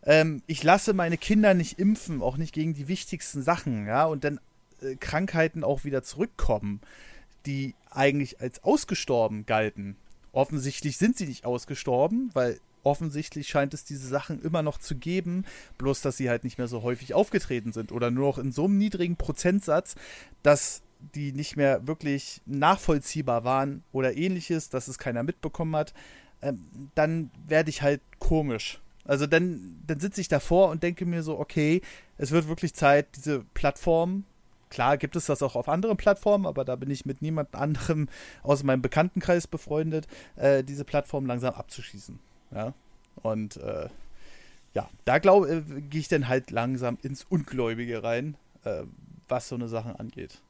ähm, 0.04 0.42
ich 0.46 0.62
lasse 0.62 0.92
meine 0.92 1.16
Kinder 1.16 1.54
nicht 1.54 1.78
impfen, 1.78 2.22
auch 2.22 2.36
nicht 2.36 2.52
gegen 2.52 2.74
die 2.74 2.88
wichtigsten 2.88 3.42
Sachen, 3.42 3.86
ja, 3.86 4.04
und 4.04 4.24
dann 4.24 4.40
äh, 4.80 4.96
Krankheiten 4.96 5.64
auch 5.64 5.84
wieder 5.84 6.02
zurückkommen, 6.02 6.80
die 7.46 7.74
eigentlich 7.90 8.40
als 8.40 8.62
ausgestorben 8.64 9.46
galten. 9.46 9.96
Offensichtlich 10.32 10.96
sind 10.96 11.16
sie 11.16 11.26
nicht 11.26 11.44
ausgestorben, 11.44 12.30
weil 12.34 12.58
offensichtlich 12.82 13.48
scheint 13.48 13.72
es 13.72 13.84
diese 13.84 14.08
Sachen 14.08 14.42
immer 14.42 14.62
noch 14.62 14.78
zu 14.78 14.96
geben, 14.96 15.44
bloß 15.78 16.02
dass 16.02 16.16
sie 16.16 16.28
halt 16.28 16.44
nicht 16.44 16.58
mehr 16.58 16.68
so 16.68 16.82
häufig 16.82 17.14
aufgetreten 17.14 17.72
sind 17.72 17.92
oder 17.92 18.10
nur 18.10 18.28
noch 18.28 18.38
in 18.38 18.52
so 18.52 18.64
einem 18.64 18.78
niedrigen 18.78 19.16
Prozentsatz, 19.16 19.94
dass 20.42 20.82
die 21.14 21.32
nicht 21.32 21.56
mehr 21.56 21.86
wirklich 21.86 22.40
nachvollziehbar 22.46 23.44
waren 23.44 23.82
oder 23.92 24.16
ähnliches, 24.16 24.68
dass 24.68 24.88
es 24.88 24.98
keiner 24.98 25.22
mitbekommen 25.22 25.76
hat, 25.76 25.94
ähm, 26.42 26.90
dann 26.94 27.30
werde 27.46 27.70
ich 27.70 27.82
halt 27.82 28.00
komisch. 28.18 28.80
Also 29.04 29.26
dann, 29.26 29.82
dann 29.86 30.00
sitze 30.00 30.20
ich 30.20 30.28
davor 30.28 30.70
und 30.70 30.82
denke 30.82 31.04
mir 31.04 31.22
so, 31.22 31.38
okay, 31.38 31.82
es 32.16 32.30
wird 32.30 32.48
wirklich 32.48 32.74
Zeit, 32.74 33.06
diese 33.16 33.44
Plattform, 33.54 34.24
klar 34.70 34.96
gibt 34.96 35.14
es 35.16 35.26
das 35.26 35.42
auch 35.42 35.56
auf 35.56 35.68
anderen 35.68 35.96
Plattformen, 35.96 36.46
aber 36.46 36.64
da 36.64 36.76
bin 36.76 36.90
ich 36.90 37.04
mit 37.04 37.22
niemand 37.22 37.54
anderem 37.54 38.08
aus 38.42 38.62
meinem 38.62 38.82
Bekanntenkreis 38.82 39.46
befreundet, 39.46 40.06
äh, 40.36 40.64
diese 40.64 40.84
Plattform 40.84 41.26
langsam 41.26 41.54
abzuschießen. 41.54 42.18
Ja. 42.54 42.72
Und 43.22 43.58
äh, 43.58 43.88
ja, 44.74 44.88
da 45.04 45.18
glaube 45.18 45.48
äh, 45.48 45.80
gehe 45.82 46.00
ich 46.00 46.08
dann 46.08 46.28
halt 46.28 46.50
langsam 46.50 46.98
ins 47.02 47.24
Ungläubige 47.28 48.02
rein, 48.02 48.36
äh, 48.64 48.82
was 49.28 49.48
so 49.48 49.54
eine 49.54 49.68
Sache 49.68 49.98
angeht. 50.00 50.40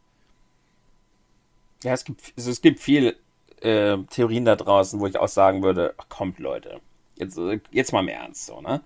Ja, 1.82 1.92
es 1.92 2.04
gibt, 2.04 2.32
also 2.36 2.50
es 2.50 2.62
gibt 2.62 2.80
viel 2.80 3.16
äh, 3.60 3.98
Theorien 4.10 4.46
da 4.46 4.56
draußen, 4.56 4.98
wo 5.00 5.06
ich 5.06 5.18
auch 5.18 5.28
sagen 5.28 5.62
würde, 5.62 5.94
ach, 5.98 6.08
kommt 6.08 6.38
Leute, 6.38 6.80
jetzt, 7.16 7.38
äh, 7.38 7.60
jetzt 7.70 7.92
mal 7.92 8.00
im 8.00 8.08
Ernst 8.08 8.46
so, 8.46 8.60
ne? 8.60 8.82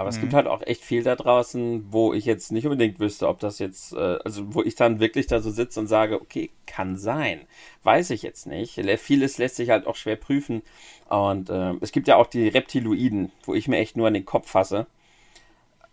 Aber 0.00 0.08
es 0.08 0.16
mhm. 0.16 0.22
gibt 0.22 0.32
halt 0.32 0.46
auch 0.46 0.62
echt 0.62 0.82
viel 0.82 1.02
da 1.02 1.14
draußen, 1.14 1.92
wo 1.92 2.14
ich 2.14 2.24
jetzt 2.24 2.52
nicht 2.52 2.64
unbedingt 2.64 3.00
wüsste, 3.00 3.28
ob 3.28 3.38
das 3.38 3.58
jetzt, 3.58 3.92
äh, 3.92 4.16
also 4.24 4.54
wo 4.54 4.62
ich 4.62 4.74
dann 4.74 4.98
wirklich 4.98 5.26
da 5.26 5.40
so 5.40 5.50
sitze 5.50 5.78
und 5.78 5.88
sage, 5.88 6.18
okay, 6.18 6.48
kann 6.64 6.96
sein. 6.96 7.42
Weiß 7.82 8.08
ich 8.08 8.22
jetzt 8.22 8.46
nicht. 8.46 8.80
Vieles 8.98 9.36
lässt 9.36 9.56
sich 9.56 9.68
halt 9.68 9.86
auch 9.86 9.96
schwer 9.96 10.16
prüfen. 10.16 10.62
Und 11.10 11.50
äh, 11.50 11.74
es 11.82 11.92
gibt 11.92 12.08
ja 12.08 12.16
auch 12.16 12.28
die 12.28 12.48
Reptiloiden, 12.48 13.30
wo 13.44 13.54
ich 13.54 13.68
mir 13.68 13.76
echt 13.76 13.98
nur 13.98 14.06
an 14.06 14.14
den 14.14 14.24
Kopf 14.24 14.48
fasse. 14.48 14.86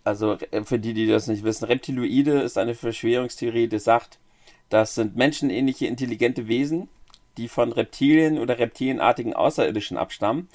Also 0.06 0.38
äh, 0.52 0.64
für 0.64 0.80
die, 0.80 0.94
die 0.94 1.08
das 1.08 1.28
nicht 1.28 1.44
wissen, 1.44 1.66
Reptiloide 1.66 2.40
ist 2.40 2.58
eine 2.58 2.76
Verschwörungstheorie, 2.76 3.68
die 3.68 3.80
sagt, 3.80 4.20
das 4.70 4.96
sind 4.96 5.18
menschenähnliche 5.18 5.88
intelligente 5.88 6.48
Wesen, 6.48 6.88
die 7.36 7.50
von 7.50 7.74
Reptilien 7.74 8.40
oder 8.40 8.58
reptilienartigen 8.58 9.34
Außerirdischen 9.34 9.98
abstammen 9.98 10.48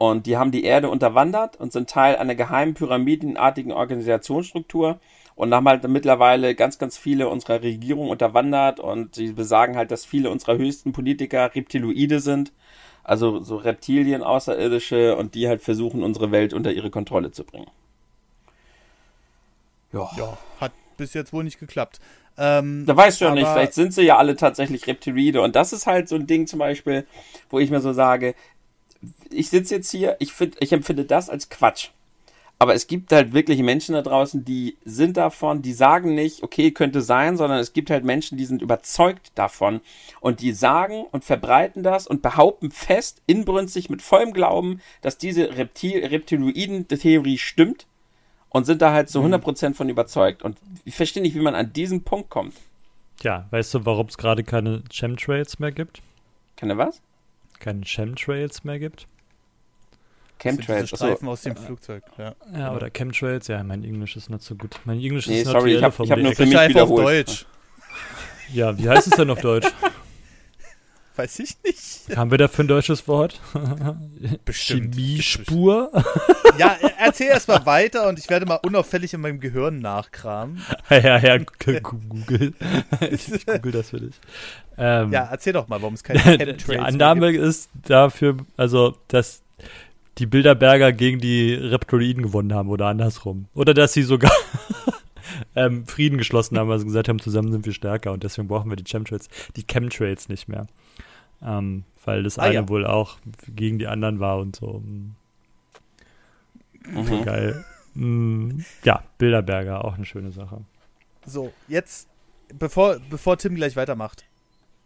und 0.00 0.24
die 0.24 0.38
haben 0.38 0.50
die 0.50 0.64
Erde 0.64 0.88
unterwandert 0.88 1.56
und 1.60 1.74
sind 1.74 1.90
Teil 1.90 2.16
einer 2.16 2.34
geheimen 2.34 2.72
pyramidenartigen 2.72 3.70
Organisationsstruktur 3.70 4.98
und 5.34 5.52
haben 5.52 5.68
halt 5.68 5.86
mittlerweile 5.86 6.54
ganz, 6.54 6.78
ganz 6.78 6.96
viele 6.96 7.28
unserer 7.28 7.62
Regierungen 7.62 8.08
unterwandert 8.08 8.80
und 8.80 9.14
sie 9.14 9.32
besagen 9.32 9.76
halt, 9.76 9.90
dass 9.90 10.06
viele 10.06 10.30
unserer 10.30 10.56
höchsten 10.56 10.92
Politiker 10.92 11.54
Reptiloide 11.54 12.20
sind. 12.20 12.50
Also 13.04 13.42
so 13.42 13.56
Reptilien, 13.56 14.22
Außerirdische 14.22 15.16
und 15.16 15.34
die 15.34 15.48
halt 15.48 15.60
versuchen, 15.60 16.02
unsere 16.02 16.30
Welt 16.30 16.54
unter 16.54 16.72
ihre 16.72 16.88
Kontrolle 16.88 17.30
zu 17.30 17.44
bringen. 17.44 17.70
Ja. 19.92 20.08
ja 20.16 20.38
hat 20.62 20.72
bis 20.96 21.12
jetzt 21.12 21.34
wohl 21.34 21.44
nicht 21.44 21.60
geklappt. 21.60 22.00
Ähm, 22.38 22.86
da 22.86 22.96
weißt 22.96 23.20
du 23.20 23.26
ja 23.26 23.34
nicht, 23.34 23.48
vielleicht 23.48 23.74
sind 23.74 23.92
sie 23.92 24.02
ja 24.02 24.16
alle 24.16 24.34
tatsächlich 24.34 24.86
Reptiloide. 24.86 25.42
Und 25.42 25.56
das 25.56 25.74
ist 25.74 25.86
halt 25.86 26.08
so 26.08 26.16
ein 26.16 26.26
Ding 26.26 26.46
zum 26.46 26.58
Beispiel, 26.58 27.06
wo 27.50 27.58
ich 27.58 27.70
mir 27.70 27.82
so 27.82 27.92
sage, 27.92 28.34
ich 29.30 29.50
sitze 29.50 29.76
jetzt 29.76 29.90
hier, 29.90 30.16
ich, 30.18 30.32
find, 30.32 30.56
ich 30.60 30.72
empfinde 30.72 31.04
das 31.04 31.30
als 31.30 31.48
Quatsch. 31.48 31.90
Aber 32.58 32.74
es 32.74 32.86
gibt 32.86 33.10
halt 33.10 33.32
wirklich 33.32 33.62
Menschen 33.62 33.94
da 33.94 34.02
draußen, 34.02 34.44
die 34.44 34.76
sind 34.84 35.16
davon, 35.16 35.62
die 35.62 35.72
sagen 35.72 36.14
nicht, 36.14 36.42
okay, 36.42 36.72
könnte 36.72 37.00
sein, 37.00 37.38
sondern 37.38 37.58
es 37.58 37.72
gibt 37.72 37.88
halt 37.88 38.04
Menschen, 38.04 38.36
die 38.36 38.44
sind 38.44 38.60
überzeugt 38.60 39.32
davon 39.34 39.80
und 40.20 40.42
die 40.42 40.52
sagen 40.52 41.06
und 41.10 41.24
verbreiten 41.24 41.82
das 41.82 42.06
und 42.06 42.20
behaupten 42.20 42.70
fest, 42.70 43.22
inbrünstig, 43.24 43.88
mit 43.88 44.02
vollem 44.02 44.34
Glauben, 44.34 44.82
dass 45.00 45.16
diese 45.16 45.56
Reptil 45.56 46.04
Reptiloiden-Theorie 46.04 47.38
stimmt 47.38 47.86
und 48.50 48.66
sind 48.66 48.82
da 48.82 48.92
halt 48.92 49.08
so 49.08 49.22
100% 49.22 49.70
mhm. 49.70 49.74
von 49.74 49.88
überzeugt. 49.88 50.42
Und 50.42 50.58
ich 50.84 50.94
verstehe 50.94 51.22
nicht, 51.22 51.34
wie 51.34 51.40
man 51.40 51.54
an 51.54 51.72
diesen 51.72 52.02
Punkt 52.04 52.28
kommt. 52.28 52.54
Ja, 53.22 53.46
weißt 53.52 53.72
du, 53.72 53.86
warum 53.86 54.08
es 54.08 54.18
gerade 54.18 54.44
keine 54.44 54.82
Chemtrails 54.92 55.60
mehr 55.60 55.72
gibt? 55.72 56.02
Keine 56.56 56.76
was? 56.76 57.00
Keine 57.60 57.82
Chemtrails 57.84 58.64
mehr 58.64 58.78
gibt. 58.78 59.06
Chemtrails, 60.40 60.88
Streifen 60.88 61.28
aus 61.28 61.42
dem 61.42 61.54
Flugzeug, 61.54 62.02
ja. 62.18 62.34
Ja, 62.52 62.74
oder 62.74 62.90
Chemtrails, 62.90 63.46
ja, 63.48 63.62
mein 63.62 63.84
Englisch 63.84 64.16
ist 64.16 64.30
nicht 64.30 64.42
so 64.42 64.54
gut. 64.54 64.80
Mein 64.84 64.98
Englisch 64.98 65.26
nee, 65.26 65.42
ist 65.42 65.48
sorry, 65.48 65.76
ich 65.76 65.82
habe 65.82 65.96
hab 65.96 66.18
nur 66.18 66.34
für 66.34 66.46
mich 66.46 66.54
wiederholt. 66.54 66.80
auf 66.80 66.96
Deutsch. 67.06 67.46
Ja, 68.52 68.76
wie 68.76 68.88
heißt 68.88 69.06
es 69.06 69.16
denn 69.16 69.30
auf 69.30 69.40
Deutsch? 69.40 69.68
Weiß 71.20 71.38
ich 71.40 71.54
nicht. 71.62 72.16
Haben 72.16 72.30
wir 72.30 72.38
dafür 72.38 72.64
ein 72.64 72.68
deutsches 72.68 73.06
Wort? 73.06 73.38
Bestimmt. 74.46 74.94
Chemiespur? 74.94 75.92
Ja, 76.56 76.74
erzähl 76.98 77.26
erst 77.26 77.46
mal 77.46 77.66
weiter 77.66 78.08
und 78.08 78.18
ich 78.18 78.30
werde 78.30 78.46
mal 78.46 78.54
unauffällig 78.54 79.12
in 79.12 79.20
meinem 79.20 79.38
Gehirn 79.38 79.80
nachkramen. 79.80 80.62
ja, 80.88 81.18
ja, 81.18 81.36
Google. 81.82 82.54
Ich 83.10 83.28
google 83.44 83.72
das 83.72 83.90
für 83.90 84.00
dich. 84.00 84.14
Ähm, 84.78 85.12
ja, 85.12 85.28
erzähl 85.30 85.52
doch 85.52 85.68
mal, 85.68 85.82
warum 85.82 85.92
es 85.92 86.02
keine 86.02 86.20
Chemtrails 86.24 86.66
Die 86.66 86.78
Annahme 86.78 87.32
ist 87.32 87.68
dafür, 87.86 88.38
also, 88.56 88.96
dass 89.08 89.42
die 90.16 90.24
Bilderberger 90.24 90.90
gegen 90.92 91.20
die 91.20 91.52
Reptiloiden 91.52 92.22
gewonnen 92.22 92.54
haben 92.54 92.70
oder 92.70 92.86
andersrum. 92.86 93.44
Oder 93.52 93.74
dass 93.74 93.92
sie 93.92 94.04
sogar 94.04 94.32
ähm, 95.54 95.86
Frieden 95.86 96.16
geschlossen 96.16 96.58
haben, 96.58 96.70
also 96.70 96.86
gesagt 96.86 97.10
haben, 97.10 97.18
zusammen 97.18 97.52
sind 97.52 97.66
wir 97.66 97.74
stärker 97.74 98.12
und 98.12 98.22
deswegen 98.22 98.48
brauchen 98.48 98.70
wir 98.70 98.76
die 98.76 98.84
Chemtrails, 98.84 99.28
die 99.56 99.64
Chemtrails 99.64 100.30
nicht 100.30 100.48
mehr. 100.48 100.66
Ähm, 101.42 101.84
weil 102.04 102.22
das 102.22 102.38
ah, 102.38 102.42
eine 102.42 102.54
ja. 102.54 102.68
wohl 102.68 102.86
auch 102.86 103.18
gegen 103.54 103.78
die 103.78 103.86
anderen 103.86 104.20
war 104.20 104.38
und 104.38 104.56
so. 104.56 104.82
Mhm. 104.84 105.14
Geil. 107.24 107.64
Mhm. 107.94 108.64
Ja, 108.84 109.04
Bilderberger, 109.18 109.84
auch 109.84 109.94
eine 109.94 110.04
schöne 110.04 110.30
Sache. 110.30 110.64
So, 111.26 111.52
jetzt, 111.68 112.08
bevor, 112.58 112.98
bevor 113.10 113.36
Tim 113.36 113.54
gleich 113.54 113.76
weitermacht, 113.76 114.24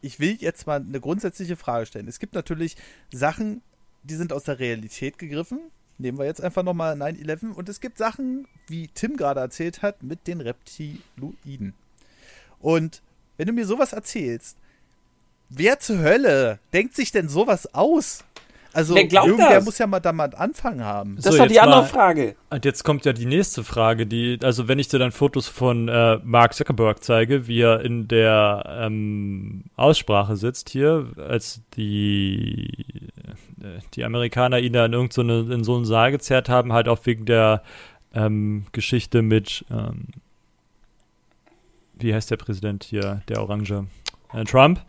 ich 0.00 0.20
will 0.20 0.36
jetzt 0.38 0.66
mal 0.66 0.80
eine 0.80 1.00
grundsätzliche 1.00 1.56
Frage 1.56 1.86
stellen. 1.86 2.08
Es 2.08 2.18
gibt 2.18 2.34
natürlich 2.34 2.76
Sachen, 3.12 3.62
die 4.02 4.16
sind 4.16 4.32
aus 4.32 4.44
der 4.44 4.58
Realität 4.58 5.18
gegriffen. 5.18 5.60
Nehmen 5.96 6.18
wir 6.18 6.26
jetzt 6.26 6.42
einfach 6.42 6.62
nochmal 6.62 7.00
9-11. 7.00 7.52
Und 7.52 7.68
es 7.68 7.80
gibt 7.80 7.98
Sachen, 7.98 8.46
wie 8.66 8.88
Tim 8.88 9.16
gerade 9.16 9.40
erzählt 9.40 9.82
hat, 9.82 10.02
mit 10.02 10.26
den 10.26 10.40
Reptiloiden. 10.40 11.74
Und 12.58 13.00
wenn 13.36 13.46
du 13.46 13.52
mir 13.52 13.66
sowas 13.66 13.92
erzählst, 13.92 14.58
wer 15.48 15.78
zur 15.78 15.98
Hölle 15.98 16.58
denkt 16.72 16.94
sich 16.94 17.12
denn 17.12 17.28
sowas 17.28 17.74
aus? 17.74 18.24
Also 18.74 18.96
irgendwer 18.96 19.50
das? 19.50 19.64
muss 19.64 19.78
ja 19.78 19.86
mal 19.86 20.00
damit 20.00 20.34
Anfang 20.34 20.82
haben. 20.82 21.14
Das 21.14 21.26
so, 21.26 21.30
ist 21.30 21.38
doch 21.38 21.46
die 21.46 21.60
andere 21.60 21.82
mal, 21.82 21.86
Frage. 21.86 22.34
Und 22.50 22.64
jetzt 22.64 22.82
kommt 22.82 23.04
ja 23.04 23.12
die 23.12 23.24
nächste 23.24 23.62
Frage, 23.62 24.04
die, 24.04 24.38
also 24.42 24.66
wenn 24.66 24.80
ich 24.80 24.88
dir 24.88 24.98
dann 24.98 25.12
Fotos 25.12 25.46
von 25.46 25.88
äh, 25.88 26.18
Mark 26.24 26.54
Zuckerberg 26.54 27.02
zeige, 27.02 27.46
wie 27.46 27.60
er 27.60 27.82
in 27.82 28.08
der 28.08 28.64
ähm, 28.80 29.64
Aussprache 29.76 30.36
sitzt 30.36 30.70
hier, 30.70 31.06
als 31.16 31.60
die, 31.76 32.66
äh, 33.62 33.78
die 33.94 34.04
Amerikaner 34.04 34.58
ihn 34.58 34.72
da 34.72 34.86
in, 34.86 34.92
irgend 34.92 35.12
so 35.12 35.22
eine, 35.22 35.40
in 35.54 35.62
so 35.62 35.76
einen 35.76 35.84
Saal 35.84 36.10
gezerrt 36.10 36.48
haben, 36.48 36.72
halt 36.72 36.88
auch 36.88 36.98
wegen 37.04 37.26
der 37.26 37.62
ähm, 38.12 38.66
Geschichte 38.72 39.22
mit, 39.22 39.64
ähm, 39.70 40.08
wie 41.96 42.12
heißt 42.12 42.28
der 42.28 42.38
Präsident 42.38 42.82
hier, 42.82 43.22
der 43.28 43.40
Orange? 43.40 43.86
Äh, 44.32 44.44
Trump 44.44 44.80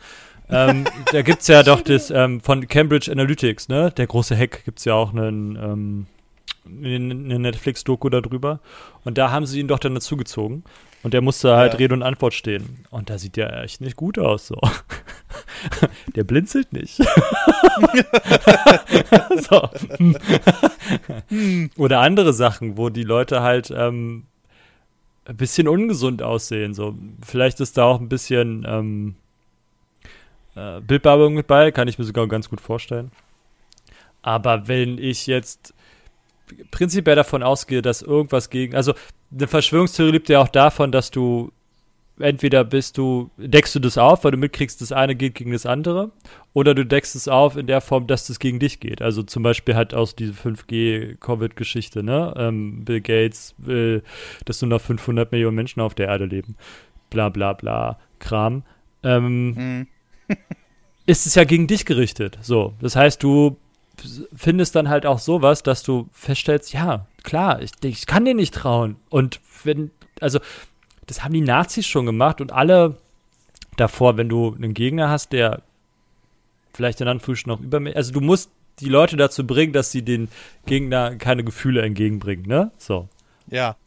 ähm, 0.49 0.85
da 1.11 1.21
gibt 1.21 1.41
es 1.41 1.47
ja 1.47 1.63
doch 1.63 1.81
das 1.81 2.11
ähm, 2.11 2.41
von 2.41 2.67
Cambridge 2.67 3.11
Analytics, 3.11 3.67
ne? 3.69 3.91
Der 3.91 4.07
große 4.07 4.37
Hack 4.37 4.63
gibt 4.65 4.79
es 4.79 4.85
ja 4.85 4.93
auch 4.93 5.13
einen, 5.13 5.55
ähm, 5.55 6.07
eine 6.65 7.39
Netflix-Doku 7.39 8.09
darüber. 8.09 8.59
Und 9.03 9.17
da 9.17 9.31
haben 9.31 9.45
sie 9.45 9.59
ihn 9.59 9.67
doch 9.67 9.79
dann 9.79 9.95
dazugezogen. 9.95 10.63
Und 11.03 11.13
der 11.13 11.21
musste 11.21 11.55
halt 11.55 11.73
ja. 11.73 11.77
Rede 11.77 11.93
und 11.93 12.01
Antwort 12.01 12.33
stehen. 12.33 12.83
Und 12.89 13.11
da 13.11 13.19
sieht 13.19 13.35
der 13.35 13.61
echt 13.61 13.79
nicht 13.79 13.95
gut 13.95 14.17
aus, 14.17 14.47
so. 14.47 14.59
Der 16.15 16.23
blinzelt 16.23 16.73
nicht. 16.73 16.97
so. 19.49 19.69
Oder 21.77 21.99
andere 21.99 22.33
Sachen, 22.33 22.77
wo 22.77 22.89
die 22.89 23.03
Leute 23.03 23.41
halt 23.41 23.71
ähm, 23.75 24.25
ein 25.25 25.37
bisschen 25.37 25.67
ungesund 25.67 26.23
aussehen. 26.23 26.73
So, 26.73 26.95
vielleicht 27.23 27.59
ist 27.59 27.77
da 27.77 27.83
auch 27.83 27.99
ein 27.99 28.09
bisschen 28.09 28.65
ähm, 28.67 29.15
äh, 30.55 30.81
Bildbearbeitung 30.81 31.33
mit 31.33 31.47
bei, 31.47 31.71
kann 31.71 31.87
ich 31.87 31.97
mir 31.97 32.05
sogar 32.05 32.27
ganz 32.27 32.49
gut 32.49 32.61
vorstellen. 32.61 33.11
Aber 34.21 34.67
wenn 34.67 34.97
ich 34.97 35.27
jetzt 35.27 35.73
prinzipiell 36.71 37.15
davon 37.15 37.43
ausgehe, 37.43 37.81
dass 37.81 38.01
irgendwas 38.01 38.49
gegen, 38.49 38.75
also 38.75 38.93
eine 39.31 39.47
Verschwörungstheorie 39.47 40.11
lebt 40.11 40.29
ja 40.29 40.41
auch 40.41 40.47
davon, 40.47 40.91
dass 40.91 41.11
du 41.11 41.51
entweder 42.19 42.63
bist 42.63 42.97
du, 42.97 43.29
deckst 43.37 43.75
du 43.75 43.79
das 43.79 43.97
auf, 43.97 44.23
weil 44.23 44.31
du 44.31 44.37
mitkriegst, 44.37 44.81
das 44.81 44.91
eine 44.91 45.15
geht 45.15 45.35
gegen 45.35 45.51
das 45.51 45.65
andere, 45.65 46.11
oder 46.53 46.73
du 46.73 46.85
deckst 46.85 47.15
es 47.15 47.27
auf 47.27 47.57
in 47.57 47.67
der 47.67 47.81
Form, 47.81 48.07
dass 48.07 48.27
das 48.27 48.39
gegen 48.39 48.59
dich 48.59 48.79
geht. 48.79 49.01
Also 49.01 49.23
zum 49.23 49.43
Beispiel 49.43 49.75
halt 49.75 49.93
aus 49.93 50.15
diese 50.15 50.33
5G-Covid-Geschichte, 50.33 52.03
ne? 52.03 52.33
Ähm, 52.37 52.85
Bill 52.85 53.01
Gates 53.01 53.55
will, 53.57 54.03
dass 54.45 54.61
nur 54.61 54.69
noch 54.69 54.81
500 54.81 55.31
Millionen 55.31 55.55
Menschen 55.55 55.81
auf 55.81 55.95
der 55.95 56.07
Erde 56.07 56.25
leben. 56.25 56.55
Bla 57.09 57.29
bla 57.29 57.53
bla, 57.53 57.99
Kram. 58.19 58.63
Ähm, 59.03 59.47
mhm. 59.51 59.87
ist 61.05 61.25
es 61.25 61.35
ja 61.35 61.43
gegen 61.43 61.67
dich 61.67 61.85
gerichtet. 61.85 62.37
So, 62.41 62.73
das 62.81 62.95
heißt, 62.95 63.21
du 63.21 63.57
findest 64.35 64.75
dann 64.75 64.89
halt 64.89 65.05
auch 65.05 65.19
sowas, 65.19 65.63
dass 65.63 65.83
du 65.83 66.09
feststellst, 66.11 66.73
ja, 66.73 67.07
klar, 67.23 67.61
ich, 67.61 67.71
ich 67.83 68.05
kann 68.05 68.25
dir 68.25 68.33
nicht 68.33 68.53
trauen. 68.53 68.97
Und 69.09 69.39
wenn, 69.63 69.91
also 70.19 70.39
das 71.05 71.23
haben 71.23 71.33
die 71.33 71.41
Nazis 71.41 71.85
schon 71.85 72.05
gemacht 72.05 72.41
und 72.41 72.51
alle 72.51 72.97
davor, 73.77 74.17
wenn 74.17 74.29
du 74.29 74.53
einen 74.53 74.73
Gegner 74.73 75.09
hast, 75.09 75.31
der 75.31 75.61
vielleicht 76.73 77.01
in 77.01 77.07
Anführungsstrichen 77.07 77.51
noch 77.51 77.61
über 77.61 77.95
also 77.95 78.11
du 78.11 78.21
musst 78.21 78.49
die 78.79 78.89
Leute 78.89 79.15
dazu 79.15 79.47
bringen, 79.47 79.71
dass 79.71 79.91
sie 79.91 80.01
den 80.01 80.27
Gegner 80.65 81.15
keine 81.15 81.43
Gefühle 81.43 81.81
entgegenbringen, 81.81 82.45
ne? 82.45 82.71
So. 82.77 83.07
Ja. 83.47 83.77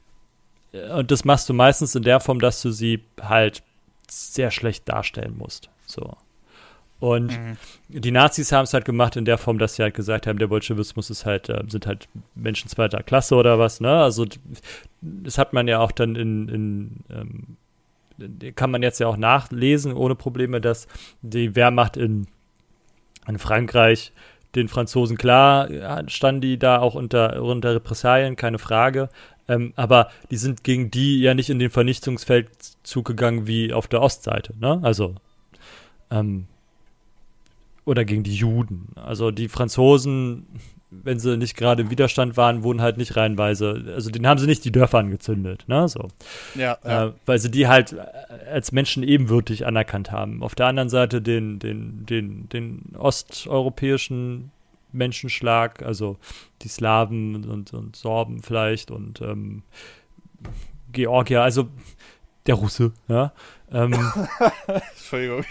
Und 0.94 1.10
das 1.10 1.24
machst 1.24 1.48
du 1.48 1.54
meistens 1.54 1.94
in 1.94 2.02
der 2.02 2.20
Form, 2.20 2.40
dass 2.40 2.62
du 2.62 2.70
sie 2.70 3.02
halt 3.20 3.62
sehr 4.08 4.50
schlecht 4.50 4.88
darstellen 4.88 5.36
musst. 5.36 5.68
So. 5.86 6.16
Und 7.00 7.28
mhm. 7.28 7.56
die 7.88 8.10
Nazis 8.10 8.50
haben 8.50 8.64
es 8.64 8.74
halt 8.74 8.84
gemacht 8.84 9.16
in 9.16 9.24
der 9.24 9.38
Form, 9.38 9.58
dass 9.58 9.76
sie 9.76 9.82
halt 9.82 9.94
gesagt 9.94 10.26
haben, 10.26 10.38
der 10.38 10.48
Bolschewismus 10.48 11.10
ist 11.10 11.26
halt, 11.26 11.48
äh, 11.48 11.62
sind 11.68 11.86
halt 11.86 12.08
Menschen 12.34 12.68
zweiter 12.68 13.02
Klasse 13.02 13.36
oder 13.36 13.58
was, 13.58 13.80
ne? 13.80 14.02
Also 14.02 14.26
das 15.00 15.38
hat 15.38 15.52
man 15.52 15.68
ja 15.68 15.78
auch 15.78 15.92
dann 15.92 16.16
in, 16.16 16.48
in 16.48 16.90
ähm, 17.10 17.56
kann 18.56 18.72
man 18.72 18.82
jetzt 18.82 18.98
ja 18.98 19.06
auch 19.06 19.16
nachlesen 19.16 19.92
ohne 19.92 20.16
Probleme, 20.16 20.60
dass 20.60 20.88
die 21.22 21.54
Wehrmacht 21.54 21.96
in, 21.96 22.26
in 23.28 23.38
Frankreich 23.38 24.12
den 24.56 24.68
Franzosen 24.68 25.16
klar 25.16 25.68
standen 26.08 26.40
die 26.40 26.58
da 26.58 26.80
auch 26.80 26.94
unter, 26.94 27.40
unter 27.42 27.74
Repressalien, 27.74 28.34
keine 28.34 28.58
Frage. 28.58 29.08
Ähm, 29.46 29.72
aber 29.76 30.10
die 30.30 30.36
sind 30.36 30.64
gegen 30.64 30.90
die 30.90 31.20
ja 31.20 31.34
nicht 31.34 31.48
in 31.48 31.58
den 31.58 31.70
Vernichtungsfeldzug 31.70 33.04
gegangen 33.04 33.46
wie 33.46 33.72
auf 33.72 33.86
der 33.86 34.02
Ostseite, 34.02 34.54
ne? 34.58 34.80
Also 34.82 35.14
ähm, 36.10 36.46
oder 37.88 38.04
gegen 38.04 38.22
die 38.22 38.34
Juden. 38.34 38.88
Also 38.96 39.30
die 39.30 39.48
Franzosen, 39.48 40.46
wenn 40.90 41.18
sie 41.18 41.38
nicht 41.38 41.56
gerade 41.56 41.82
im 41.82 41.90
Widerstand 41.90 42.36
waren, 42.36 42.62
wurden 42.62 42.82
halt 42.82 42.98
nicht 42.98 43.16
reihenweise, 43.16 43.82
also 43.94 44.10
den 44.10 44.26
haben 44.26 44.38
sie 44.38 44.46
nicht 44.46 44.62
die 44.64 44.72
Dörfer 44.72 44.98
angezündet, 44.98 45.64
ne, 45.68 45.88
so. 45.88 46.08
Ja, 46.54 46.76
ja. 46.84 47.06
Äh, 47.06 47.12
weil 47.24 47.38
sie 47.38 47.50
die 47.50 47.66
halt 47.66 47.96
als 48.52 48.72
Menschen 48.72 49.02
ebenwürdig 49.02 49.66
anerkannt 49.66 50.12
haben. 50.12 50.42
Auf 50.42 50.54
der 50.54 50.66
anderen 50.66 50.90
Seite 50.90 51.22
den, 51.22 51.58
den, 51.58 52.04
den, 52.04 52.48
den 52.50 52.94
osteuropäischen 52.98 54.50
Menschenschlag, 54.92 55.82
also 55.82 56.18
die 56.62 56.68
Slawen 56.68 57.46
und, 57.46 57.72
und 57.72 57.96
Sorben 57.96 58.42
vielleicht 58.42 58.90
und 58.90 59.22
ähm, 59.22 59.62
Georgier, 60.92 61.42
also 61.42 61.68
der 62.46 62.54
Russe, 62.54 62.92
ja. 63.08 63.32
Ähm, 63.72 63.94
Entschuldigung. 64.66 65.44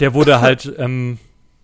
Der 0.00 0.14
wurde 0.14 0.40
halt, 0.40 0.72
ähm, 0.78 1.18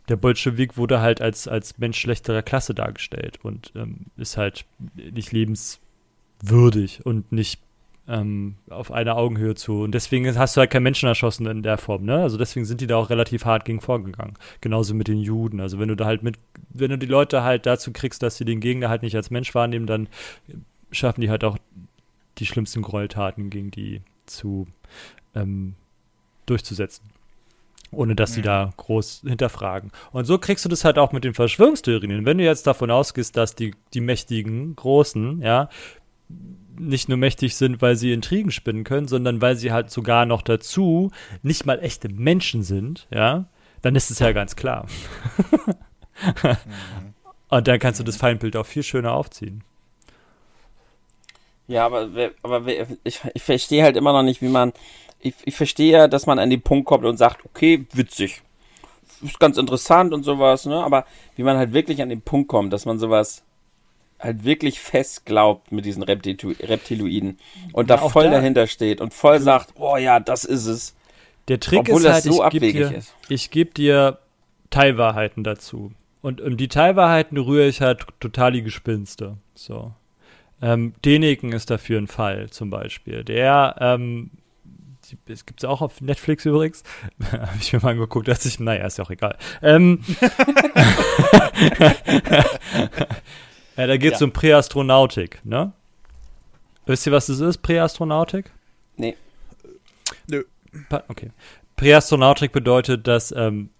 der 0.09 0.17
Bolschewik 0.17 0.77
wurde 0.77 1.01
halt 1.01 1.21
als, 1.21 1.49
als 1.49 1.79
Mensch 1.79 1.99
schlechterer 1.99 2.43
Klasse 2.43 2.75
dargestellt 2.75 3.39
und 3.43 3.73
ähm, 3.75 4.07
ist 4.17 4.37
halt 4.37 4.65
nicht 4.95 5.33
lebenswürdig 5.33 7.05
und 7.05 7.33
nicht 7.33 7.61
ähm, 8.07 8.57
auf 8.69 8.93
einer 8.93 9.17
Augenhöhe 9.17 9.55
zu. 9.55 9.83
Und 9.83 9.93
deswegen 9.93 10.39
hast 10.39 10.57
du 10.57 10.61
halt 10.61 10.71
keinen 10.71 10.83
Menschen 10.83 11.09
erschossen 11.09 11.47
in 11.47 11.63
der 11.63 11.79
Form, 11.79 12.05
ne? 12.05 12.21
Also 12.23 12.37
deswegen 12.37 12.67
sind 12.67 12.81
die 12.81 12.87
da 12.87 12.97
auch 12.97 13.11
relativ 13.11 13.45
hart 13.45 13.65
gegen 13.65 13.81
vorgegangen. 13.81 14.35
Genauso 14.61 14.95
mit 14.95 15.09
den 15.09 15.19
Juden. 15.19 15.61
Also 15.61 15.79
wenn 15.79 15.89
du 15.89 15.97
da 15.97 16.05
halt 16.05 16.23
mit, 16.23 16.37
wenn 16.69 16.91
du 16.91 16.99
die 16.99 17.07
Leute 17.07 17.43
halt 17.43 17.67
dazu 17.67 17.93
kriegst, 17.93 18.23
dass 18.23 18.37
sie 18.37 18.45
den 18.45 18.61
Gegner 18.61 18.91
halt 18.91 19.03
nicht 19.03 19.17
als 19.17 19.31
Mensch 19.31 19.55
wahrnehmen, 19.55 19.87
dann 19.87 20.09
schaffen 20.91 21.23
die 21.23 21.31
halt 21.31 21.45
auch 21.45 21.57
die 22.39 22.47
schlimmsten 22.47 22.83
Gräueltaten 22.83 23.49
gegen 23.49 23.71
die 23.71 24.03
zu 24.27 24.67
ähm, 25.35 25.75
durchzusetzen. 26.47 27.14
Ohne 27.97 28.15
dass 28.15 28.35
sie 28.35 28.41
mhm. 28.41 28.45
da 28.45 28.73
groß 28.77 29.23
hinterfragen. 29.27 29.91
Und 30.13 30.25
so 30.25 30.39
kriegst 30.39 30.65
du 30.65 30.69
das 30.69 30.85
halt 30.85 30.99
auch 30.99 31.13
mit 31.13 31.25
den 31.25 31.35
Verschwörungstheorien. 31.35 32.27
Wenn 32.27 32.39
du 32.39 32.45
jetzt 32.45 32.67
davon 32.67 32.91
ausgehst, 32.91 33.37
dass 33.37 33.55
die, 33.55 33.75
die 33.93 34.01
mächtigen 34.01 34.77
Großen, 34.77 35.41
ja, 35.43 35.69
nicht 36.79 37.09
nur 37.09 37.19
mächtig 37.19 37.57
sind, 37.57 37.81
weil 37.83 37.97
sie 37.97 38.13
Intrigen 38.13 38.51
spinnen 38.51 38.85
können, 38.85 39.07
sondern 39.07 39.41
weil 39.41 39.57
sie 39.57 39.73
halt 39.73 39.91
sogar 39.91 40.27
noch 40.27 40.43
dazu 40.43 41.13
nicht 41.43 41.67
mal 41.67 41.79
echte 41.79 42.09
Menschen 42.09 42.63
sind, 42.63 43.07
ja, 43.13 43.47
dann 43.83 43.95
ist 43.95 44.11
es 44.11 44.19
ja 44.19 44.33
ganz 44.33 44.57
klar. 44.57 44.87
mhm. 45.67 45.75
Und 47.55 47.69
dann 47.69 47.79
kannst 47.79 48.01
du 48.01 48.05
das 48.05 48.17
Feindbild 48.17 48.57
auch 48.57 48.67
viel 48.67 48.83
schöner 48.83 49.13
aufziehen. 49.13 49.63
Ja, 51.67 51.87
aber, 51.87 52.09
aber 52.43 52.67
ich, 53.05 53.21
ich 53.33 53.43
verstehe 53.43 53.83
halt 53.83 53.97
immer 53.97 54.13
noch 54.13 54.23
nicht, 54.23 54.43
wie 54.43 54.49
man. 54.49 54.73
Ich, 55.25 55.35
ich 55.45 55.57
verstehe 55.57 55.93
ja, 55.93 56.09
dass 56.09 56.27
man 56.27 56.39
an 56.39 56.51
den 56.51 56.63
Punkt 56.63 56.87
kommt 56.87 57.05
und 57.05 57.17
sagt, 57.17 57.45
okay, 57.45 57.87
witzig. 57.93 58.43
Ist 59.23 59.41
ganz 59.41 59.57
interessant 59.57 60.13
und 60.13 60.23
sowas, 60.23 60.67
ne? 60.67 60.85
Aber 60.85 61.07
wie 61.35 61.43
man 61.43 61.57
halt 61.57 61.73
wirklich 61.73 62.03
an 62.03 62.11
den 62.11 62.21
Punkt 62.21 62.49
kommt, 62.49 62.73
dass 62.73 62.85
man 62.85 62.99
sowas 62.99 63.43
halt 64.21 64.45
wirklich 64.45 64.81
fest 64.81 65.27
glaubt 65.27 65.73
mit 65.73 65.85
diesen 65.85 66.03
Reptiloiden 66.03 67.39
und 67.73 67.91
ja, 67.91 67.97
da 67.97 68.09
voll 68.09 68.25
da. 68.25 68.31
dahinter 68.31 68.67
steht 68.67 69.01
und 69.01 69.13
voll 69.13 69.41
sagt, 69.41 69.75
oh 69.79 69.97
ja, 69.97 70.21
das 70.21 70.45
ist 70.45 70.67
es. 70.67 70.95
Der 71.49 71.61
Trick 71.61 71.81
Obwohl 71.81 72.03
ist 72.03 72.13
halt, 72.13 72.25
so 72.25 72.45
ich 72.45 72.51
gebe 72.51 72.73
dir, 72.73 73.03
ich 73.29 73.51
geb 73.51 73.75
dir 73.75 74.19
Teilwahrheiten 74.71 75.45
dazu. 75.45 75.93
Und 76.23 76.41
um 76.41 76.57
die 76.57 76.69
Teilwahrheiten 76.69 77.37
rühre 77.37 77.67
ich 77.67 77.83
halt 77.83 78.07
total 78.19 78.53
die 78.53 78.63
Gespinste. 78.63 79.37
So. 79.55 79.93
Ähm, 80.63 80.95
Deniken 81.05 81.53
ist 81.53 81.71
dafür 81.71 81.99
ein 81.99 82.07
Fall 82.07 82.49
zum 82.49 82.71
Beispiel. 82.71 83.25
Der, 83.25 83.77
ähm, 83.79 84.31
es 85.27 85.47
gibt 85.47 85.61
es 85.61 85.69
auch 85.69 85.81
auf 85.81 86.01
Netflix 86.01 86.45
übrigens. 86.45 86.83
Habe 87.33 87.59
ich 87.61 87.73
mir 87.73 87.81
mal 87.81 87.91
angeguckt, 87.91 88.29
dass 88.29 88.45
ich, 88.47 88.61
naja, 88.61 88.87
ist 88.87 88.99
ja 88.99 89.05
auch 89.05 89.11
egal. 89.11 89.37
Ähm, 89.63 90.05
ja, 93.77 93.87
da 93.87 93.97
geht 93.97 94.15
es 94.15 94.21
ja. 94.21 94.27
um 94.27 94.33
Präastronautik, 94.33 95.41
ne? 95.45 95.73
Wisst 96.87 97.07
ihr, 97.07 97.13
was 97.13 97.27
das 97.27 97.41
ist, 97.41 97.59
Präastronautik? 97.59 98.51
Nee. 98.97 99.17
Nö. 100.27 100.45
Okay. 101.09 101.31
Präastronautik 101.77 102.53
bedeutet, 102.53 103.07
dass 103.07 103.33
ähm, 103.33 103.71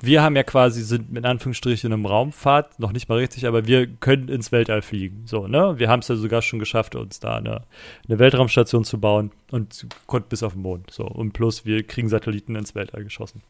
wir 0.00 0.22
haben 0.22 0.36
ja 0.36 0.42
quasi, 0.42 0.82
sind 0.82 1.12
mit 1.12 1.24
Anführungsstrichen 1.24 1.92
im 1.92 2.06
Raumfahrt, 2.06 2.78
noch 2.78 2.92
nicht 2.92 3.08
mal 3.08 3.18
richtig, 3.18 3.46
aber 3.46 3.66
wir 3.66 3.86
können 3.86 4.28
ins 4.28 4.52
Weltall 4.52 4.82
fliegen. 4.82 5.22
So, 5.26 5.46
ne? 5.46 5.78
Wir 5.78 5.88
haben 5.88 6.00
es 6.00 6.08
ja 6.08 6.16
sogar 6.16 6.42
schon 6.42 6.58
geschafft, 6.58 6.94
uns 6.94 7.20
da 7.20 7.36
eine, 7.36 7.62
eine 8.08 8.18
Weltraumstation 8.18 8.84
zu 8.84 9.00
bauen 9.00 9.30
und 9.50 9.86
konnten 10.06 10.28
bis 10.28 10.42
auf 10.42 10.54
den 10.54 10.62
Mond. 10.62 10.90
So, 10.90 11.04
und 11.04 11.32
plus 11.32 11.64
wir 11.64 11.82
kriegen 11.84 12.08
Satelliten 12.08 12.56
ins 12.56 12.74
Weltall 12.74 13.04
geschossen. 13.04 13.42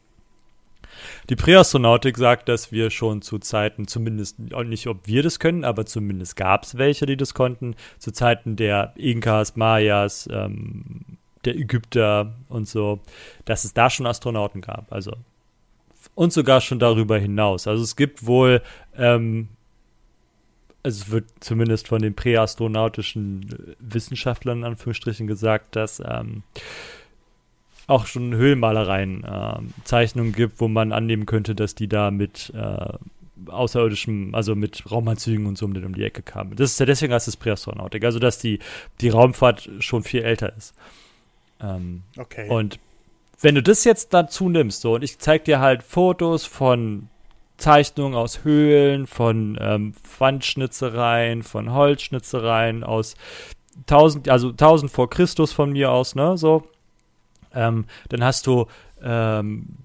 Die 1.29 1.35
Präastronautik 1.35 2.17
sagt, 2.17 2.47
dass 2.47 2.71
wir 2.71 2.89
schon 2.89 3.21
zu 3.21 3.39
Zeiten, 3.39 3.87
zumindest 3.87 4.39
nicht, 4.39 4.87
ob 4.87 5.07
wir 5.07 5.23
das 5.23 5.39
können, 5.39 5.65
aber 5.65 5.85
zumindest 5.85 6.35
gab 6.35 6.63
es 6.63 6.77
welche, 6.77 7.05
die 7.05 7.17
das 7.17 7.33
konnten, 7.33 7.75
zu 7.97 8.11
Zeiten 8.11 8.55
der 8.55 8.93
Inkas, 8.95 9.55
Mayas, 9.55 10.29
ähm, 10.31 11.17
der 11.43 11.55
Ägypter 11.55 12.35
und 12.49 12.67
so, 12.67 13.01
dass 13.45 13.65
es 13.65 13.73
da 13.73 13.89
schon 13.89 14.05
Astronauten 14.07 14.61
gab. 14.61 14.91
Also 14.91 15.13
und 16.15 16.33
sogar 16.33 16.61
schon 16.61 16.79
darüber 16.79 17.17
hinaus. 17.17 17.67
Also 17.67 17.83
es 17.83 17.95
gibt 17.95 18.25
wohl, 18.25 18.61
ähm, 18.97 19.49
also 20.81 21.03
es 21.03 21.11
wird 21.11 21.25
zumindest 21.41 21.87
von 21.87 22.01
den 22.01 22.15
präastronautischen 22.15 23.75
Wissenschaftlern 23.79 24.59
in 24.59 24.63
Anführungsstrichen 24.63 25.27
gesagt, 25.27 25.75
dass 25.75 26.01
ähm, 26.05 26.43
auch 27.87 28.07
schon 28.07 28.33
Höhlenmalereien 28.33 29.23
äh, 29.23 29.59
Zeichnungen 29.83 30.31
gibt, 30.31 30.59
wo 30.59 30.67
man 30.67 30.91
annehmen 30.91 31.25
könnte, 31.25 31.53
dass 31.53 31.75
die 31.75 31.87
da 31.87 32.09
mit 32.11 32.51
äh, 32.55 32.93
außerirdischem, 33.47 34.33
also 34.33 34.55
mit 34.55 34.89
Raumanzügen 34.89 35.45
und 35.45 35.57
so 35.57 35.65
um 35.65 35.73
die 35.73 36.03
Ecke 36.03 36.21
kamen. 36.21 36.55
Das 36.55 36.71
ist 36.71 36.79
ja 36.79 36.85
deswegen 36.85 37.13
heißt 37.13 37.27
es 37.27 37.35
Präastronautik, 37.35 38.03
also 38.03 38.17
dass 38.17 38.39
die, 38.39 38.59
die 39.01 39.09
Raumfahrt 39.09 39.69
schon 39.79 40.03
viel 40.03 40.23
älter 40.23 40.55
ist. 40.55 40.73
Ähm, 41.61 42.03
okay. 42.17 42.49
Und 42.49 42.79
wenn 43.41 43.55
du 43.55 43.63
das 43.63 43.83
jetzt 43.83 44.13
dazu 44.13 44.49
nimmst, 44.49 44.81
so, 44.81 44.95
und 44.95 45.03
ich 45.03 45.19
zeig 45.19 45.45
dir 45.45 45.59
halt 45.59 45.83
Fotos 45.83 46.45
von 46.45 47.09
Zeichnungen 47.57 48.15
aus 48.15 48.43
Höhlen, 48.43 49.07
von 49.07 49.57
ähm, 49.61 49.93
Wandschnitzereien, 50.17 51.43
von 51.43 51.73
Holzschnitzereien 51.73 52.83
aus 52.83 53.15
1000, 53.81 54.29
also 54.29 54.49
1000 54.49 54.91
vor 54.91 55.09
Christus 55.09 55.51
von 55.51 55.71
mir 55.71 55.91
aus, 55.91 56.15
ne, 56.15 56.37
so. 56.37 56.63
Ähm, 57.53 57.85
dann 58.09 58.23
hast 58.23 58.47
du, 58.47 58.67
ähm, 59.01 59.77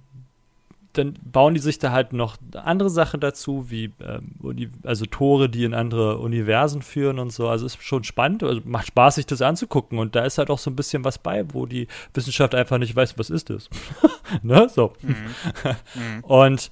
dann 0.92 1.14
bauen 1.22 1.54
die 1.54 1.60
sich 1.60 1.78
da 1.78 1.92
halt 1.92 2.12
noch 2.12 2.36
andere 2.52 2.90
Sachen 2.90 3.20
dazu, 3.20 3.70
wie 3.70 3.92
ähm, 4.00 4.32
also 4.82 5.06
Tore, 5.06 5.48
die 5.48 5.64
in 5.64 5.72
andere 5.72 6.18
Universen 6.18 6.82
führen 6.82 7.18
und 7.18 7.32
so. 7.32 7.48
Also 7.48 7.66
ist 7.66 7.82
schon 7.82 8.02
spannend, 8.02 8.42
also 8.42 8.60
macht 8.64 8.88
Spaß, 8.88 9.14
sich 9.16 9.26
das 9.26 9.40
anzugucken. 9.40 9.98
Und 9.98 10.16
da 10.16 10.24
ist 10.24 10.38
halt 10.38 10.50
auch 10.50 10.58
so 10.58 10.70
ein 10.70 10.76
bisschen 10.76 11.04
was 11.04 11.18
bei, 11.18 11.44
wo 11.54 11.66
die 11.66 11.86
Wissenschaft 12.14 12.54
einfach 12.54 12.78
nicht 12.78 12.96
weiß, 12.96 13.18
was 13.18 13.30
ist 13.30 13.50
das. 13.50 13.70
ne? 14.42 14.68
So. 14.68 14.92
Mhm. 15.94 16.24
und 16.24 16.70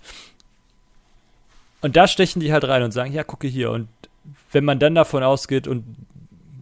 und 1.81 1.97
da 1.97 2.09
stechen 2.09 2.41
die 2.41 2.53
halt 2.53 2.65
rein 2.65 2.83
und 2.83 2.93
sagen, 2.93 3.13
ja, 3.13 3.25
gucke 3.25 3.47
hier. 3.47 3.71
Und 3.71 3.89
wenn 4.53 4.65
man 4.65 4.79
dann 4.79 4.95
davon 4.95 5.23
ausgeht 5.23 5.69
und 5.69 5.85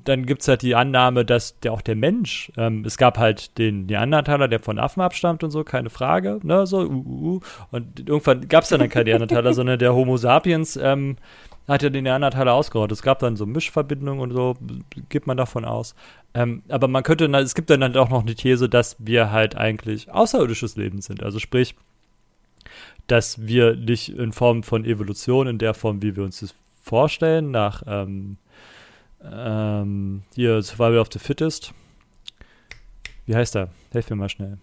dann 0.08 0.26
gibt 0.26 0.42
es 0.42 0.48
halt 0.48 0.62
die 0.62 0.74
Annahme, 0.74 1.24
dass 1.24 1.58
der 1.60 1.72
auch 1.72 1.82
der 1.82 1.96
Mensch, 1.96 2.52
ähm, 2.56 2.84
es 2.84 2.96
gab 2.96 3.18
halt 3.18 3.58
den 3.58 3.86
Neandertaler, 3.86 4.48
der 4.48 4.60
von 4.60 4.78
Affen 4.78 5.00
abstammt 5.00 5.44
und 5.44 5.50
so, 5.50 5.64
keine 5.64 5.90
Frage, 5.90 6.40
ne, 6.42 6.66
so, 6.66 6.80
uh, 6.80 6.84
uh, 6.84 7.34
uh. 7.34 7.40
und 7.72 8.08
irgendwann 8.08 8.48
gab 8.48 8.64
es 8.64 8.70
dann, 8.70 8.80
dann 8.80 8.88
keinen 8.88 9.06
Neandertaler, 9.06 9.52
sondern 9.54 9.78
der 9.78 9.94
Homo 9.94 10.16
sapiens 10.16 10.76
ähm, 10.76 11.16
hat 11.68 11.82
ja 11.82 11.90
den 11.90 12.04
Neandertaler 12.04 12.52
ausgerottet. 12.52 12.96
Es 12.96 13.02
gab 13.02 13.18
dann 13.18 13.36
so 13.36 13.44
Mischverbindungen 13.44 14.20
und 14.20 14.30
so, 14.30 14.54
geht 15.08 15.26
man 15.26 15.36
davon 15.36 15.64
aus. 15.64 15.94
Ähm, 16.32 16.62
aber 16.68 16.86
man 16.86 17.02
könnte, 17.02 17.26
es 17.26 17.54
gibt 17.54 17.70
dann 17.70 17.82
halt 17.82 17.96
auch 17.96 18.08
noch 18.08 18.22
eine 18.22 18.34
These, 18.34 18.68
dass 18.68 18.96
wir 18.98 19.32
halt 19.32 19.56
eigentlich 19.56 20.10
außerirdisches 20.10 20.76
Leben 20.76 21.00
sind. 21.00 21.22
Also 21.22 21.40
sprich, 21.40 21.74
dass 23.08 23.46
wir 23.46 23.74
nicht 23.74 24.10
in 24.10 24.32
Form 24.32 24.62
von 24.62 24.84
Evolution, 24.84 25.48
in 25.48 25.58
der 25.58 25.74
Form, 25.74 26.02
wie 26.02 26.14
wir 26.14 26.22
uns 26.22 26.40
das 26.40 26.54
vorstellen, 26.82 27.50
nach 27.50 27.82
ähm, 27.86 28.36
ähm, 29.24 30.22
hier 30.34 30.62
Survival 30.62 30.98
of 30.98 31.08
the 31.12 31.18
Fittest. 31.18 31.72
Wie 33.26 33.34
heißt 33.34 33.56
er? 33.56 33.68
Helf 33.92 34.08
mir 34.10 34.16
mal 34.16 34.28
schnell. 34.28 34.58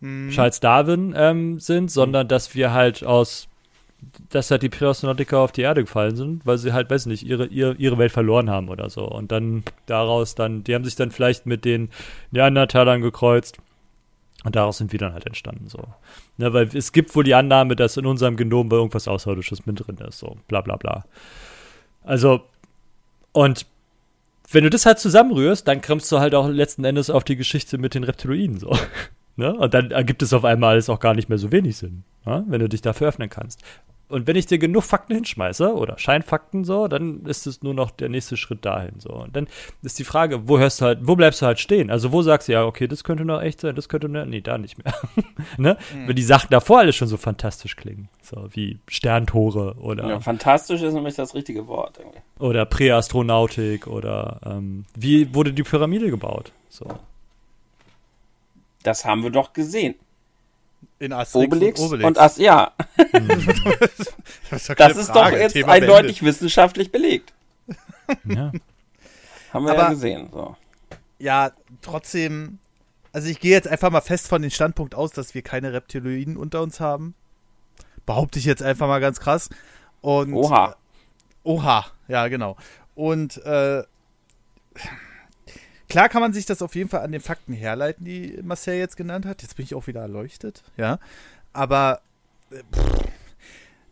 Hm. 0.00 0.30
Charles 0.30 0.60
Darwin 0.60 1.14
ähm, 1.16 1.58
sind, 1.58 1.90
sondern 1.90 2.28
dass 2.28 2.54
wir 2.54 2.72
halt 2.72 3.04
aus, 3.04 3.48
dass 4.30 4.50
halt 4.50 4.62
die 4.62 4.68
Präastronautiker 4.68 5.38
auf 5.38 5.52
die 5.52 5.62
Erde 5.62 5.82
gefallen 5.82 6.16
sind, 6.16 6.46
weil 6.46 6.56
sie 6.56 6.72
halt, 6.72 6.88
weiß 6.88 7.06
nicht, 7.06 7.26
ihre, 7.26 7.46
ihre, 7.46 7.74
ihre 7.74 7.98
Welt 7.98 8.12
verloren 8.12 8.48
haben 8.48 8.68
oder 8.68 8.88
so. 8.90 9.04
Und 9.04 9.32
dann 9.32 9.64
daraus 9.86 10.34
dann, 10.34 10.64
die 10.64 10.74
haben 10.74 10.84
sich 10.84 10.96
dann 10.96 11.10
vielleicht 11.10 11.46
mit 11.46 11.64
den 11.64 11.90
Neandertalern 12.30 13.00
gekreuzt 13.02 13.58
und 14.44 14.54
daraus 14.54 14.78
sind 14.78 14.92
wir 14.92 15.00
dann 15.00 15.12
halt 15.12 15.26
entstanden, 15.26 15.68
so. 15.68 15.82
Ne, 16.36 16.52
weil 16.52 16.68
es 16.74 16.92
gibt 16.92 17.14
wohl 17.16 17.24
die 17.24 17.34
Annahme, 17.34 17.74
dass 17.74 17.96
in 17.96 18.06
unserem 18.06 18.36
Genom 18.36 18.70
irgendwas 18.70 19.08
Außerirdisches 19.08 19.66
mit 19.66 19.84
drin 19.84 19.98
ist, 20.08 20.20
so, 20.20 20.36
bla 20.46 20.60
bla 20.60 20.76
bla. 20.76 21.04
Also, 22.04 22.42
und 23.38 23.66
wenn 24.50 24.64
du 24.64 24.70
das 24.70 24.84
halt 24.84 24.98
zusammenrührst, 24.98 25.68
dann 25.68 25.80
kommst 25.80 26.10
du 26.10 26.18
halt 26.18 26.34
auch 26.34 26.48
letzten 26.48 26.84
Endes 26.84 27.08
auf 27.08 27.22
die 27.22 27.36
Geschichte 27.36 27.78
mit 27.78 27.94
den 27.94 28.02
Reptiloiden, 28.02 28.58
so. 28.58 28.76
Ne? 29.36 29.54
Und 29.54 29.72
dann 29.72 29.92
ergibt 29.92 30.20
es 30.22 30.32
auf 30.32 30.44
einmal 30.44 30.70
alles 30.72 30.88
auch 30.88 30.98
gar 30.98 31.14
nicht 31.14 31.28
mehr 31.28 31.38
so 31.38 31.52
wenig 31.52 31.76
Sinn, 31.76 32.02
ne? 32.26 32.44
wenn 32.48 32.58
du 32.58 32.68
dich 32.68 32.82
dafür 32.82 33.06
öffnen 33.06 33.30
kannst. 33.30 33.62
Und 34.08 34.26
wenn 34.26 34.36
ich 34.36 34.46
dir 34.46 34.58
genug 34.58 34.84
Fakten 34.84 35.14
hinschmeiße 35.14 35.74
oder 35.74 35.98
Scheinfakten 35.98 36.64
so, 36.64 36.88
dann 36.88 37.26
ist 37.26 37.46
es 37.46 37.62
nur 37.62 37.74
noch 37.74 37.90
der 37.90 38.08
nächste 38.08 38.38
Schritt 38.38 38.64
dahin 38.64 38.98
so. 38.98 39.10
Und 39.10 39.36
dann 39.36 39.48
ist 39.82 39.98
die 39.98 40.04
Frage, 40.04 40.48
wo 40.48 40.58
hörst 40.58 40.80
du 40.80 40.86
halt, 40.86 41.00
wo 41.02 41.14
bleibst 41.14 41.42
du 41.42 41.46
halt 41.46 41.58
stehen? 41.58 41.90
Also 41.90 42.10
wo 42.10 42.22
sagst 42.22 42.48
du 42.48 42.52
ja, 42.52 42.64
okay, 42.64 42.88
das 42.88 43.04
könnte 43.04 43.26
noch 43.26 43.42
echt 43.42 43.60
sein, 43.60 43.74
das 43.74 43.90
könnte 43.90 44.08
noch, 44.08 44.24
nee, 44.24 44.40
da 44.40 44.56
nicht 44.56 44.82
mehr. 44.82 44.94
ne? 45.58 45.76
Mhm. 45.94 46.08
Wenn 46.08 46.16
die 46.16 46.22
Sachen 46.22 46.48
davor 46.50 46.78
alle 46.78 46.94
schon 46.94 47.08
so 47.08 47.18
fantastisch 47.18 47.76
klingen, 47.76 48.08
so 48.22 48.48
wie 48.52 48.78
Sterntore 48.88 49.74
oder. 49.74 50.08
Ja, 50.08 50.20
fantastisch 50.20 50.80
ist 50.80 50.94
nämlich 50.94 51.14
das 51.14 51.34
richtige 51.34 51.66
Wort. 51.66 51.98
Irgendwie. 51.98 52.18
Oder 52.38 52.64
Präastronautik 52.64 53.86
oder 53.86 54.40
ähm, 54.46 54.86
wie 54.96 55.34
wurde 55.34 55.52
die 55.52 55.62
Pyramide 55.64 56.08
gebaut? 56.08 56.52
So. 56.70 56.86
Das 58.82 59.04
haben 59.04 59.22
wir 59.22 59.30
doch 59.30 59.52
gesehen. 59.52 59.96
In 61.00 61.12
Asterix 61.12 61.46
Obelix 61.46 61.80
und, 61.80 61.86
Obelix. 61.86 62.06
und 62.06 62.18
As 62.18 62.36
ja. 62.38 62.72
das 62.96 63.12
ist, 64.68 64.80
das 64.80 64.96
ist 64.96 65.14
doch 65.14 65.30
jetzt 65.30 65.52
Thema 65.52 65.72
eindeutig 65.72 66.18
beendet. 66.18 66.22
wissenschaftlich 66.22 66.90
belegt. 66.90 67.32
Ja. 68.24 68.52
Haben 69.52 69.64
wir 69.64 69.72
Aber, 69.72 69.82
ja 69.82 69.88
gesehen. 69.90 70.28
So. 70.32 70.56
Ja, 71.18 71.52
trotzdem, 71.82 72.58
also 73.12 73.28
ich 73.28 73.40
gehe 73.40 73.52
jetzt 73.52 73.68
einfach 73.68 73.90
mal 73.90 74.00
fest 74.00 74.28
von 74.28 74.42
dem 74.42 74.50
Standpunkt 74.50 74.94
aus, 74.94 75.12
dass 75.12 75.34
wir 75.34 75.42
keine 75.42 75.72
Reptiloiden 75.72 76.36
unter 76.36 76.62
uns 76.62 76.80
haben. 76.80 77.14
Behaupte 78.06 78.38
ich 78.38 78.44
jetzt 78.44 78.62
einfach 78.62 78.88
mal 78.88 79.00
ganz 79.00 79.20
krass. 79.20 79.50
Und, 80.00 80.32
oha. 80.32 80.70
Äh, 80.70 80.74
oha, 81.44 81.86
ja, 82.08 82.28
genau. 82.28 82.56
Und 82.94 83.36
äh, 83.44 83.82
Klar 85.88 86.08
kann 86.08 86.20
man 86.20 86.32
sich 86.32 86.46
das 86.46 86.60
auf 86.62 86.74
jeden 86.74 86.90
Fall 86.90 87.00
an 87.00 87.12
den 87.12 87.20
Fakten 87.20 87.52
herleiten, 87.52 88.04
die 88.04 88.38
Marcel 88.42 88.76
jetzt 88.76 88.96
genannt 88.96 89.24
hat. 89.24 89.42
Jetzt 89.42 89.56
bin 89.56 89.64
ich 89.64 89.74
auch 89.74 89.86
wieder 89.86 90.02
erleuchtet, 90.02 90.62
ja. 90.76 90.98
Aber 91.52 92.00
äh, 92.50 92.56
pff, 92.74 93.08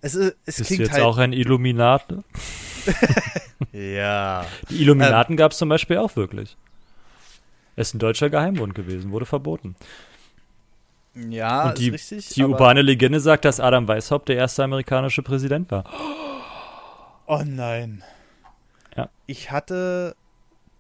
es, 0.03 0.15
es 0.15 0.35
Bist 0.45 0.65
klingt 0.67 0.81
jetzt 0.83 0.93
halt 0.93 1.03
auch 1.03 1.19
ein 1.19 1.33
Illuminat? 1.33 2.05
ja. 3.73 4.45
Die 4.71 4.83
Illuminaten 4.83 5.33
ähm, 5.33 5.37
gab 5.37 5.53
es 5.53 5.59
zum 5.59 5.69
Beispiel 5.69 5.99
auch 5.99 6.15
wirklich. 6.17 6.57
Es 7.77 7.89
ist 7.89 7.95
ein 7.95 7.99
deutscher 7.99 8.31
Geheimbund 8.31 8.75
gewesen, 8.75 9.11
wurde 9.11 9.27
verboten. 9.27 9.75
Ja, 11.15 11.71
Und 11.71 11.79
die, 11.79 11.89
ist 11.89 12.13
richtig. 12.13 12.35
Die 12.35 12.45
urbane 12.45 12.83
Legende 12.83 13.21
sagt, 13.21 13.45
dass 13.45 13.59
Adam 13.59 13.89
Weishaupt 13.89 14.29
der 14.29 14.37
erste 14.37 14.65
amerikanische 14.65 15.23
Präsident 15.23 15.71
war. 15.71 15.85
Oh 17.27 17.43
nein. 17.45 18.05
Ja. 18.97 19.09
Ich 19.27 19.51
hatte 19.51 20.15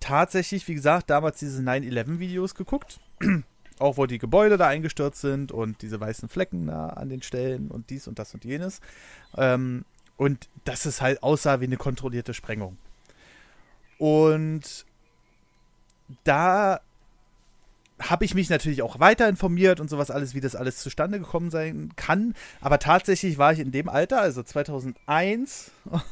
tatsächlich, 0.07 0.67
wie 0.69 0.75
gesagt, 0.75 1.11
damals 1.11 1.39
diese 1.41 1.63
9-11-Videos 1.63 2.55
geguckt. 2.55 3.01
auch 3.79 3.97
wo 3.99 4.07
die 4.07 4.19
Gebäude 4.19 4.57
da 4.57 4.69
eingestürzt 4.69 5.21
sind 5.21 5.53
und 5.53 5.83
diese 5.83 6.01
weißen 6.01 6.29
Flecken 6.29 6.67
da 6.67 6.89
an 6.91 7.09
den 7.09 7.23
Stellen 7.23 7.71
und 7.71 7.91
dies 7.91 8.09
und 8.09 8.19
das 8.19 8.33
und 8.33 8.45
jenes. 8.45 8.81
Ähm, 9.37 9.85
und 10.17 10.49
dass 10.65 10.87
es 10.87 11.03
halt 11.03 11.23
aussah 11.23 11.61
wie 11.61 11.65
eine 11.65 11.77
kontrollierte 11.77 12.33
Sprengung. 12.33 12.79
Und 13.99 14.87
da 16.25 16.81
habe 17.99 18.25
ich 18.25 18.35
mich 18.35 18.51
natürlich 18.51 18.83
auch 18.83 19.01
weiter 19.01 19.29
informiert 19.29 19.81
und 19.81 19.89
sowas 19.89 20.11
alles, 20.11 20.35
wie 20.35 20.41
das 20.41 20.55
alles 20.55 20.79
zustande 20.79 21.19
gekommen 21.19 21.51
sein 21.51 21.93
kann. 21.97 22.35
Aber 22.61 22.79
tatsächlich 22.79 23.39
war 23.39 23.53
ich 23.53 23.59
in 23.59 23.73
dem 23.73 23.89
Alter, 23.89 24.21
also 24.21 24.43
2001, 24.43 25.71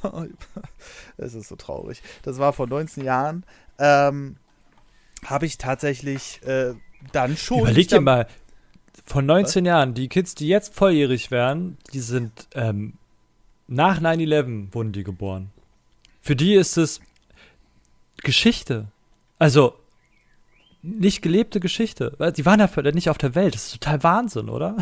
es 1.19 1.35
ist 1.35 1.49
so 1.49 1.57
traurig, 1.57 2.03
das 2.23 2.39
war 2.39 2.53
vor 2.53 2.67
19 2.67 3.05
Jahren, 3.05 3.45
ähm, 3.79 4.37
habe 5.25 5.47
ich 5.47 5.59
tatsächlich 5.59 6.41
äh, 6.47 6.75
dann 7.13 7.37
schon. 7.37 7.61
Überleg 7.61 7.89
dir 7.89 8.01
mal, 8.01 8.27
von 9.05 9.27
19 9.27 9.65
Was? 9.65 9.69
Jahren, 9.69 9.95
die 9.95 10.09
Kids, 10.09 10.35
die 10.35 10.49
jetzt 10.49 10.75
volljährig 10.75 11.31
wären, 11.31 11.77
die 11.93 12.01
sind 12.01 12.49
ähm, 12.55 12.95
nach 13.67 14.01
9-11 14.01 14.75
wurden 14.75 14.93
die 14.93 15.05
geboren. 15.05 15.51
Für 16.21 16.37
die 16.37 16.55
ist 16.55 16.77
es 16.77 17.01
Geschichte. 18.19 18.89
Also 19.39 19.75
nicht 20.85 21.23
gelebte 21.23 21.61
Geschichte. 21.61 22.17
Die 22.37 22.45
waren 22.45 22.61
ja 22.61 22.93
nicht 22.93 23.09
auf 23.09 23.19
der 23.19 23.35
Welt. 23.35 23.55
Das 23.55 23.67
ist 23.67 23.73
total 23.81 24.03
Wahnsinn, 24.03 24.49
oder? 24.49 24.77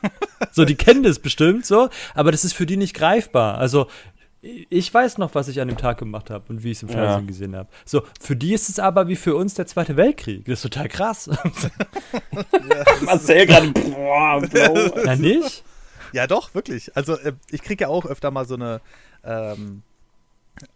so, 0.52 0.64
die 0.64 0.74
kennen 0.74 1.02
das 1.02 1.18
bestimmt 1.18 1.64
so, 1.64 1.88
aber 2.14 2.32
das 2.32 2.44
ist 2.44 2.52
für 2.52 2.66
die 2.66 2.76
nicht 2.76 2.94
greifbar. 2.94 3.56
Also 3.58 3.86
ich 4.40 4.92
weiß 4.92 5.18
noch, 5.18 5.34
was 5.34 5.48
ich 5.48 5.60
an 5.60 5.68
dem 5.68 5.78
Tag 5.78 5.98
gemacht 5.98 6.30
habe 6.30 6.44
und 6.48 6.62
wie 6.62 6.70
ich 6.70 6.78
es 6.78 6.82
im 6.82 6.90
Fernsehen 6.90 7.24
ja. 7.24 7.26
gesehen 7.26 7.56
habe. 7.56 7.68
So, 7.84 8.02
für 8.20 8.36
die 8.36 8.54
ist 8.54 8.68
es 8.68 8.78
aber 8.78 9.08
wie 9.08 9.16
für 9.16 9.34
uns 9.34 9.54
der 9.54 9.66
Zweite 9.66 9.96
Weltkrieg. 9.96 10.44
Das 10.44 10.62
ist 10.62 10.62
total 10.62 10.88
krass. 10.88 11.26
ja, 12.32 12.84
Marcel 13.02 13.46
gerade, 13.46 13.70
boah, 13.70 14.40
Bro. 14.40 15.02
Na 15.04 15.16
nicht? 15.16 15.64
Ja, 16.12 16.26
doch, 16.26 16.54
wirklich. 16.54 16.94
Also, 16.96 17.14
äh, 17.14 17.32
ich 17.50 17.62
kriege 17.62 17.84
ja 17.84 17.88
auch 17.88 18.06
öfter 18.06 18.30
mal 18.30 18.46
so 18.46 18.54
eine 18.54 18.80
ähm, 19.24 19.82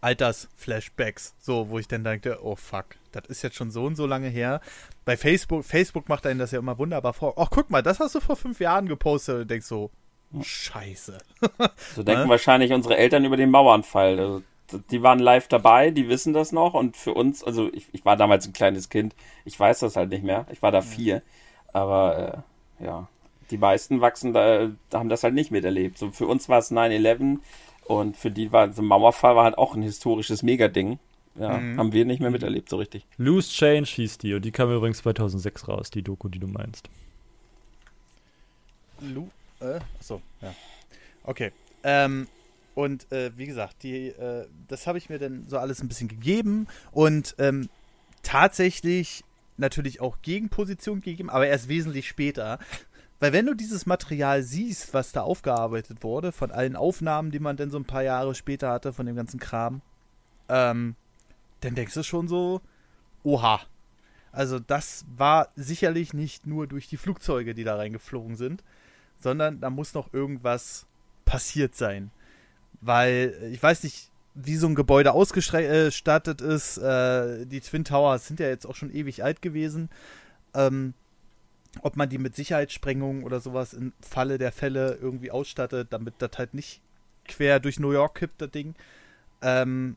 Alters-Flashbacks, 0.01 1.35
so, 1.39 1.71
wo 1.71 1.79
ich 1.79 1.87
dann 1.87 2.05
denke, 2.05 2.39
oh 2.43 2.57
fuck, 2.57 2.97
das 3.13 3.27
ist 3.27 3.43
jetzt 3.43 3.57
schon 3.57 3.71
so 3.71 3.85
und 3.85 3.97
so 3.97 4.07
lange 4.07 4.29
her. 4.29 4.61
Bei 5.05 5.17
Facebook, 5.17 5.65
Facebook 5.65 6.09
macht 6.09 6.27
einen 6.27 6.39
das 6.39 6.51
ja 6.51 6.59
immer 6.59 6.79
wunderbar 6.79 7.13
vor. 7.13 7.35
Ach, 7.37 7.49
guck 7.51 7.71
mal, 7.71 7.83
das 7.83 8.01
hast 8.01 8.15
du 8.15 8.21
vor 8.21 8.37
fünf 8.37 8.61
Jahren 8.61 8.87
gepostet 8.87 9.43
und 9.43 9.51
denkst 9.51 9.67
so, 9.67 9.91
Scheiße. 10.41 11.19
so 11.95 12.03
denken 12.03 12.25
ne? 12.25 12.29
wahrscheinlich 12.29 12.73
unsere 12.73 12.97
Eltern 12.97 13.25
über 13.25 13.37
den 13.37 13.51
Mauernfall. 13.51 14.19
Also, 14.19 14.43
die 14.91 15.03
waren 15.03 15.19
live 15.19 15.49
dabei, 15.49 15.91
die 15.91 16.09
wissen 16.09 16.33
das 16.33 16.53
noch 16.53 16.73
und 16.73 16.97
für 16.97 17.13
uns, 17.13 17.45
also 17.45 17.71
ich, 17.73 17.89
ich 17.93 18.05
war 18.07 18.17
damals 18.17 18.47
ein 18.47 18.55
kleines 18.55 18.89
Kind, 18.89 19.15
ich 19.45 19.59
weiß 19.59 19.81
das 19.81 19.97
halt 19.97 20.09
nicht 20.09 20.25
mehr. 20.25 20.47
Ich 20.51 20.63
war 20.63 20.73
da 20.73 20.81
vier, 20.81 21.23
aber 21.73 22.45
äh, 22.79 22.85
ja, 22.85 23.09
die 23.51 23.59
meisten 23.59 24.01
wachsen 24.01 24.33
da, 24.33 24.71
haben 24.95 25.11
das 25.11 25.25
halt 25.25 25.35
nicht 25.35 25.51
miterlebt. 25.51 25.99
So 25.99 26.11
für 26.11 26.27
uns 26.27 26.49
war 26.49 26.59
es 26.59 26.73
9-11 26.73 27.39
und 27.85 28.17
für 28.17 28.31
die 28.31 28.51
war 28.51 28.73
so 28.73 28.81
ein 28.81 28.87
Mauerfall 28.87 29.37
war 29.37 29.45
halt 29.45 29.59
auch 29.59 29.75
ein 29.75 29.83
historisches 29.83 30.43
Megading. 30.43 30.99
Ja, 31.35 31.59
mhm. 31.59 31.79
haben 31.79 31.93
wir 31.93 32.05
nicht 32.05 32.21
mehr 32.21 32.31
miterlebt 32.31 32.69
so 32.69 32.77
richtig. 32.77 33.07
Loose 33.17 33.51
Change 33.51 33.89
hieß 33.89 34.19
die 34.19 34.35
und 34.35 34.45
die 34.45 34.53
kam 34.53 34.71
übrigens 34.71 34.99
2006 34.99 35.69
raus, 35.69 35.91
die 35.91 36.03
Doku, 36.03 36.29
die 36.29 36.39
du 36.39 36.47
meinst. 36.47 36.89
Lu, 39.01 39.29
äh, 39.61 39.81
achso, 39.99 40.21
ja. 40.41 40.55
Okay. 41.25 41.53
Ähm, 41.85 42.29
und 42.75 43.11
äh, 43.13 43.37
wie 43.37 43.47
gesagt, 43.47 43.83
die, 43.83 44.09
äh, 44.09 44.47
das 44.69 44.87
habe 44.87 44.99
ich 44.99 45.09
mir 45.09 45.19
dann 45.19 45.47
so 45.47 45.59
alles 45.59 45.83
ein 45.83 45.89
bisschen 45.89 46.09
gegeben 46.09 46.67
und 46.91 47.35
ähm, 47.39 47.69
tatsächlich 48.23 49.25
natürlich 49.57 50.01
auch 50.01 50.23
Gegenposition 50.23 51.01
gegeben, 51.01 51.31
aber 51.31 51.47
erst 51.47 51.69
wesentlich 51.69 52.09
später. 52.09 52.59
Weil 53.21 53.33
wenn 53.33 53.47
du 53.47 53.55
dieses 53.55 53.87
Material 53.87 54.43
siehst, 54.43 54.95
was 54.95 55.13
da 55.13 55.23
aufgearbeitet 55.23 56.03
wurde, 56.03 56.33
von 56.33 56.51
allen 56.51 56.75
Aufnahmen, 56.75 57.31
die 57.31 57.39
man 57.39 57.57
dann 57.57 57.71
so 57.71 57.79
ein 57.79 57.85
paar 57.85 58.03
Jahre 58.03 58.35
später 58.35 58.71
hatte, 58.71 58.93
von 58.93 59.07
dem 59.07 59.15
ganzen 59.15 59.39
Kram, 59.39 59.81
ähm, 60.49 60.97
dann 61.65 61.75
denkst 61.75 61.95
du 61.95 62.03
schon 62.03 62.29
so, 62.29 62.61
oha. 63.23 63.61
Also 64.31 64.59
das 64.59 65.05
war 65.15 65.49
sicherlich 65.57 66.15
nicht 66.15 66.47
nur 66.47 66.67
durch 66.67 66.89
die 66.89 66.97
Flugzeuge, 66.97 67.55
die 67.55 67.65
da 67.65 67.77
reingeflogen 67.77 68.37
sind, 68.37 68.65
sondern 69.19 69.61
da 69.61 69.69
muss 69.71 69.95
noch 69.95 70.13
irgendwas 70.15 70.87
passiert 71.25 71.75
sein. 71.75 72.11
Weil 72.81 73.51
ich 73.53 73.63
weiß 73.63 73.83
nicht, 73.85 74.11
wie 74.35 74.57
so 74.57 74.67
ein 74.67 74.75
Gebäude 74.75 75.13
ausgestattet 75.13 76.41
ist. 76.41 76.79
Äh, 76.79 77.47
die 77.47 77.61
Twin 77.61 77.85
Towers 77.85 78.27
sind 78.27 78.41
ja 78.41 78.49
jetzt 78.49 78.67
auch 78.67 78.75
schon 78.75 78.93
ewig 78.93 79.23
alt 79.23 79.43
gewesen. 79.43 79.91
Ähm, 80.55 80.95
ob 81.81 81.97
man 81.97 82.09
die 82.09 82.19
mit 82.19 82.37
Sicherheitssprengungen 82.37 83.25
oder 83.25 83.41
sowas 83.41 83.73
im 83.73 83.93
Falle 84.01 84.39
der 84.39 84.53
Fälle 84.53 84.99
irgendwie 85.01 85.31
ausstattet, 85.31 85.89
damit 85.91 86.15
das 86.19 86.33
halt 86.37 86.55
nicht 86.55 86.83
quer 87.27 87.61
durch 87.61 87.79
New 87.79 87.93
York 87.93 88.17
kippt, 88.17 88.41
das 88.41 88.51
Ding. 88.51 88.75
Ähm, 89.41 89.97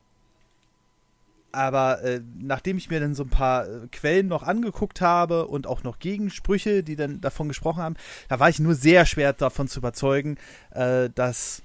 aber 1.56 2.02
äh, 2.02 2.20
nachdem 2.38 2.76
ich 2.76 2.90
mir 2.90 3.00
dann 3.00 3.14
so 3.14 3.22
ein 3.22 3.30
paar 3.30 3.66
äh, 3.66 3.86
Quellen 3.90 4.28
noch 4.28 4.42
angeguckt 4.42 5.00
habe 5.00 5.46
und 5.46 5.66
auch 5.66 5.82
noch 5.82 5.98
Gegensprüche, 5.98 6.82
die 6.82 6.96
dann 6.96 7.22
davon 7.22 7.48
gesprochen 7.48 7.82
haben, 7.82 7.96
da 8.28 8.38
war 8.38 8.50
ich 8.50 8.58
nur 8.58 8.74
sehr 8.74 9.06
schwer 9.06 9.32
davon 9.32 9.66
zu 9.66 9.78
überzeugen, 9.78 10.36
äh, 10.72 11.08
dass, 11.14 11.62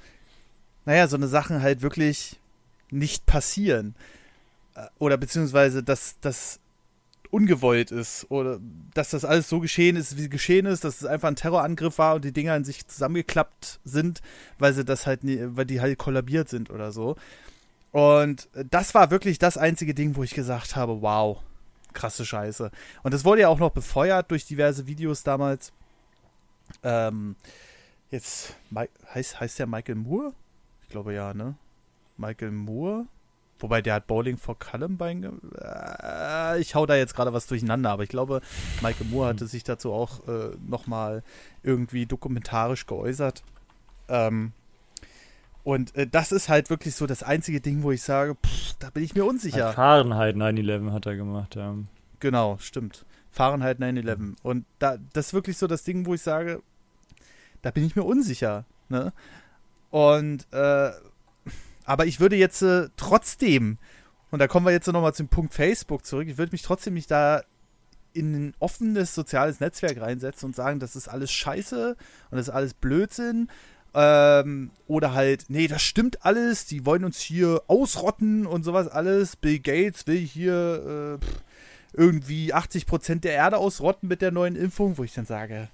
naja, 0.85 1.09
so 1.09 1.17
eine 1.17 1.27
Sachen 1.27 1.61
halt 1.61 1.81
wirklich 1.81 2.39
nicht 2.89 3.25
passieren. 3.25 3.93
Äh, 4.75 4.85
oder 4.97 5.17
beziehungsweise, 5.17 5.83
dass 5.83 6.15
das 6.21 6.61
ungewollt 7.29 7.91
ist. 7.91 8.27
Oder 8.29 8.59
dass 8.93 9.09
das 9.09 9.25
alles 9.25 9.49
so 9.49 9.59
geschehen 9.59 9.97
ist, 9.97 10.17
wie 10.17 10.29
geschehen 10.29 10.65
ist, 10.65 10.85
dass 10.85 11.01
es 11.01 11.05
einfach 11.05 11.27
ein 11.27 11.35
Terrorangriff 11.35 11.97
war 11.97 12.15
und 12.15 12.25
die 12.25 12.31
Dinger 12.31 12.55
in 12.55 12.63
sich 12.63 12.87
zusammengeklappt 12.87 13.79
sind, 13.83 14.21
weil 14.57 14.73
sie 14.73 14.85
das 14.85 15.05
halt 15.05 15.21
weil 15.23 15.65
die 15.65 15.81
halt 15.81 15.97
kollabiert 15.97 16.47
sind 16.49 16.69
oder 16.69 16.91
so. 16.93 17.17
Und 17.91 18.47
das 18.53 18.93
war 18.93 19.11
wirklich 19.11 19.37
das 19.37 19.57
einzige 19.57 19.93
Ding, 19.93 20.15
wo 20.15 20.23
ich 20.23 20.33
gesagt 20.33 20.75
habe, 20.75 21.01
wow, 21.01 21.39
krasse 21.93 22.25
Scheiße. 22.25 22.71
Und 23.03 23.13
das 23.13 23.25
wurde 23.25 23.41
ja 23.41 23.49
auch 23.49 23.59
noch 23.59 23.71
befeuert 23.71 24.31
durch 24.31 24.45
diverse 24.45 24.87
Videos 24.87 25.23
damals. 25.23 25.73
Ähm, 26.83 27.35
jetzt 28.09 28.55
heißt, 29.13 29.39
heißt 29.39 29.59
der 29.59 29.67
Michael 29.67 29.95
Moore? 29.95 30.33
Ich 30.83 30.89
glaube 30.89 31.13
ja, 31.13 31.33
ne? 31.33 31.55
Michael 32.17 32.51
Moore. 32.51 33.07
Wobei 33.59 33.81
der 33.81 33.95
hat 33.95 34.07
Bowling 34.07 34.37
for 34.37 34.57
Columbine. 34.57 35.33
Äh, 35.61 36.59
ich 36.59 36.73
hau 36.73 36.85
da 36.85 36.95
jetzt 36.95 37.13
gerade 37.13 37.33
was 37.33 37.45
durcheinander, 37.45 37.91
aber 37.91 38.03
ich 38.03 38.09
glaube, 38.09 38.41
Michael 38.81 39.07
Moore 39.07 39.29
hatte 39.29 39.45
sich 39.45 39.63
dazu 39.63 39.91
auch 39.91 40.27
äh, 40.27 40.55
nochmal 40.65 41.23
irgendwie 41.61 42.07
dokumentarisch 42.07 42.87
geäußert. 42.87 43.43
Ähm, 44.07 44.53
und 45.64 45.95
äh, 45.95 46.07
das 46.07 46.32
ist 46.32 46.49
halt 46.49 46.70
wirklich 46.70 46.95
so 46.95 47.05
das 47.05 47.24
einzige 47.24 47.62
Ding, 47.62 47.84
wo 47.84 47.91
ich 47.91 48.01
sage, 48.01 48.36
pff, 48.36 48.74
da 48.80 48.89
bin 48.89 49.03
ich 49.03 49.16
mir 49.16 49.26
unsicher. 49.26 49.66
Halt 49.66 49.76
Fahrenheit 49.76 50.36
9-11 50.36 50.91
hat 50.91 51.05
er 51.05 51.16
gemacht, 51.16 51.55
ja. 51.55 51.76
Genau, 52.20 52.57
stimmt. 52.59 53.05
Fahrenheit 53.32 53.80
9-11. 53.80 54.36
Und 54.43 54.66
da, 54.80 54.97
das 55.14 55.28
ist 55.28 55.34
wirklich 55.34 55.57
so 55.57 55.68
das 55.68 55.84
Ding, 55.84 56.05
wo 56.05 56.14
ich 56.14 56.22
sage, 56.22 56.62
da 57.62 57.72
bin 57.72 57.86
ich 57.86 57.95
mir 57.95 58.03
unsicher. 58.03 58.66
Ne? 58.89 59.14
Und 59.89 60.47
äh, 60.51 60.91
aber 61.86 62.05
ich 62.05 62.20
würde 62.20 62.36
jetzt 62.36 62.62
äh, 62.62 62.89
trotzdem, 62.95 63.78
und 64.32 64.39
da 64.39 64.47
kommen 64.47 64.66
wir 64.66 64.72
jetzt 64.72 64.88
nochmal 64.88 65.14
zum 65.14 65.28
Punkt 65.28 65.53
Facebook 65.53 66.05
zurück, 66.05 66.28
ich 66.28 66.38
würde 66.38 66.51
mich 66.51 66.62
trotzdem 66.62 66.93
nicht 66.93 67.12
da 67.12 67.43
in 68.14 68.34
ein 68.34 68.53
offenes 68.59 69.16
soziales 69.16 69.59
Netzwerk 69.59 69.99
reinsetzen 69.99 70.47
und 70.47 70.55
sagen, 70.55 70.80
das 70.80 70.95
ist 70.95 71.07
alles 71.07 71.32
scheiße 71.32 71.95
und 72.30 72.38
das 72.38 72.47
ist 72.47 72.53
alles 72.53 72.74
Blödsinn. 72.74 73.49
Ähm, 73.93 74.71
oder 74.87 75.13
halt, 75.13 75.45
nee, 75.49 75.67
das 75.67 75.81
stimmt 75.81 76.25
alles, 76.25 76.65
die 76.65 76.85
wollen 76.85 77.03
uns 77.03 77.19
hier 77.19 77.61
ausrotten 77.67 78.45
und 78.45 78.63
sowas 78.63 78.87
alles. 78.87 79.35
Bill 79.35 79.59
Gates 79.59 80.07
will 80.07 80.19
hier 80.19 81.19
äh, 81.21 81.25
irgendwie 81.93 82.53
80% 82.53 83.19
der 83.19 83.33
Erde 83.33 83.57
ausrotten 83.57 84.07
mit 84.07 84.21
der 84.21 84.31
neuen 84.31 84.55
Impfung, 84.55 84.97
wo 84.97 85.03
ich 85.03 85.13
dann 85.13 85.25
sage, 85.25 85.67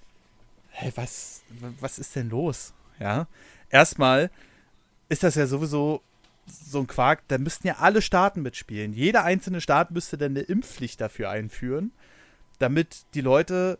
hey, 0.69 0.91
was, 0.95 1.43
was 1.79 1.99
ist 1.99 2.15
denn 2.15 2.29
los? 2.29 2.73
Ja, 2.99 3.27
erstmal 3.69 4.31
ist 5.09 5.23
das 5.23 5.35
ja 5.35 5.45
sowieso 5.45 6.01
so 6.47 6.79
ein 6.79 6.87
Quark, 6.87 7.27
da 7.27 7.37
müssten 7.37 7.67
ja 7.67 7.75
alle 7.79 8.01
Staaten 8.01 8.41
mitspielen. 8.41 8.93
Jeder 8.93 9.23
einzelne 9.23 9.61
Staat 9.61 9.91
müsste 9.91 10.17
dann 10.17 10.31
eine 10.31 10.41
Impfpflicht 10.41 10.99
dafür 11.01 11.29
einführen, 11.29 11.91
damit 12.57 13.05
die 13.13 13.21
Leute 13.21 13.79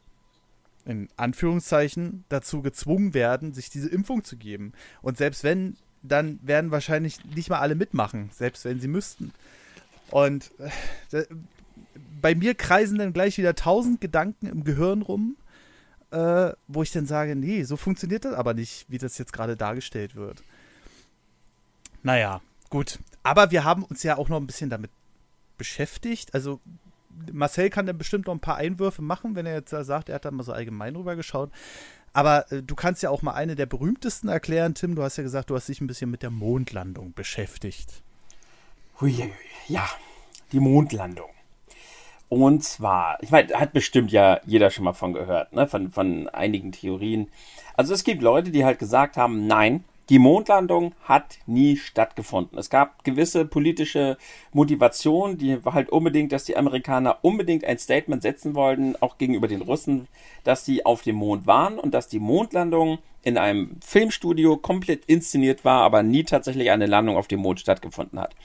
in 0.88 1.10
Anführungszeichen 1.18 2.24
dazu 2.30 2.62
gezwungen 2.62 3.14
werden, 3.14 3.54
sich 3.54 3.70
diese 3.70 3.90
Impfung 3.90 4.24
zu 4.24 4.38
geben. 4.38 4.72
Und 5.02 5.18
selbst 5.18 5.44
wenn, 5.44 5.76
dann 6.02 6.40
werden 6.42 6.72
wahrscheinlich 6.72 7.24
nicht 7.26 7.50
mal 7.50 7.60
alle 7.60 7.76
mitmachen, 7.76 8.30
selbst 8.34 8.64
wenn 8.64 8.80
sie 8.80 8.88
müssten. 8.88 9.34
Und 10.10 10.52
äh, 11.12 11.26
bei 12.22 12.36
mir 12.36 12.56
kreisen 12.56 12.98
dann 12.98 13.12
gleich 13.12 13.38
wieder 13.38 13.54
tausend 13.54 14.00
Gedanken 14.00 14.48
im 14.48 14.64
Gehirn 14.64 15.02
rum, 15.02 15.36
äh, 16.12 16.52
wo 16.68 16.84
ich 16.84 16.92
dann 16.92 17.06
sage, 17.06 17.36
nee, 17.36 17.64
so 17.64 17.76
funktioniert 17.76 18.24
das 18.24 18.34
aber 18.34 18.54
nicht, 18.54 18.86
wie 18.88 18.98
das 18.98 19.18
jetzt 19.18 19.34
gerade 19.34 19.58
dargestellt 19.58 20.16
wird. 20.16 20.42
Naja, 22.02 22.42
gut. 22.70 23.00
Aber 23.24 23.52
wir 23.52 23.66
haben 23.66 23.84
uns 23.84 24.04
ja 24.04 24.18
auch 24.18 24.30
noch 24.30 24.38
ein 24.38 24.48
bisschen 24.48 24.70
damit 24.70 24.92
beschäftigt. 25.58 26.34
Also 26.34 26.62
Marcel 27.32 27.70
kann 27.70 27.86
dann 27.86 27.98
bestimmt 27.98 28.28
noch 28.28 28.34
ein 28.34 28.40
paar 28.40 28.58
Einwürfe 28.58 29.02
machen, 29.02 29.36
wenn 29.36 29.46
er 29.46 29.56
jetzt 29.56 29.72
sagt, 29.72 30.10
er 30.10 30.16
hat 30.16 30.26
da 30.26 30.32
mal 30.32 30.44
so 30.44 30.54
allgemein 30.54 30.96
rüber 30.96 31.16
geschaut. 31.16 31.52
Aber 32.14 32.52
äh, 32.52 32.64
du 32.64 32.76
kannst 32.76 33.04
ja 33.04 33.10
auch 33.10 33.22
mal 33.22 33.34
eine 33.34 33.56
der 33.56 33.66
berühmtesten 33.66 34.30
erklären, 34.30 34.74
Tim. 34.74 34.96
Du 34.96 35.04
hast 35.04 35.18
ja 35.18 35.24
gesagt, 35.24 35.50
du 35.50 35.56
hast 35.56 35.70
dich 35.70 35.82
ein 35.82 35.88
bisschen 35.88 36.10
mit 36.10 36.24
der 36.24 36.32
Mondlandung 36.32 37.14
beschäftigt. 37.14 38.02
Hui, 39.00 39.32
ja, 39.68 39.88
die 40.52 40.60
Mondlandung. 40.60 41.30
Und 42.30 42.64
zwar, 42.64 43.22
ich 43.22 43.32
meine, 43.32 43.54
hat 43.54 43.72
bestimmt 43.72 44.12
ja 44.12 44.42
jeder 44.46 44.70
schon 44.70 44.84
mal 44.84 44.94
von 44.94 45.14
gehört, 45.14 45.54
ne? 45.54 45.68
von, 45.68 45.92
von 45.92 46.28
einigen 46.30 46.72
Theorien. 46.72 47.30
Also 47.76 47.94
es 47.94 48.04
gibt 48.04 48.22
Leute, 48.22 48.52
die 48.52 48.66
halt 48.66 48.80
gesagt 48.80 49.16
haben, 49.16 49.48
nein, 49.48 49.84
die 50.10 50.20
Mondlandung 50.20 50.94
hat 51.04 51.40
nie 51.46 51.76
stattgefunden. 51.76 52.58
Es 52.58 52.70
gab 52.70 53.04
gewisse 53.04 53.46
politische 53.46 54.18
Motivationen, 54.54 55.38
die 55.38 55.58
halt 55.66 55.90
unbedingt, 55.90 56.32
dass 56.32 56.46
die 56.46 56.56
Amerikaner 56.56 57.20
unbedingt 57.24 57.66
ein 57.66 57.78
Statement 57.78 58.22
setzen 58.22 58.56
wollten, 58.56 58.96
auch 59.02 59.18
gegenüber 59.18 59.48
den 59.48 59.62
Russen, 59.62 60.08
dass 60.44 60.66
sie 60.66 60.86
auf 60.86 61.02
dem 61.02 61.18
Mond 61.18 61.46
waren 61.46 61.78
und 61.78 61.94
dass 61.94 62.08
die 62.08 62.20
Mondlandung 62.20 63.00
in 63.24 63.38
einem 63.38 63.78
Filmstudio 63.86 64.56
komplett 64.56 65.04
inszeniert 65.06 65.66
war, 65.66 65.82
aber 65.82 66.02
nie 66.04 66.24
tatsächlich 66.24 66.72
eine 66.72 66.86
Landung 66.86 67.18
auf 67.18 67.28
dem 67.28 67.42
Mond 67.42 67.60
stattgefunden 67.60 68.20
hat. 68.20 68.36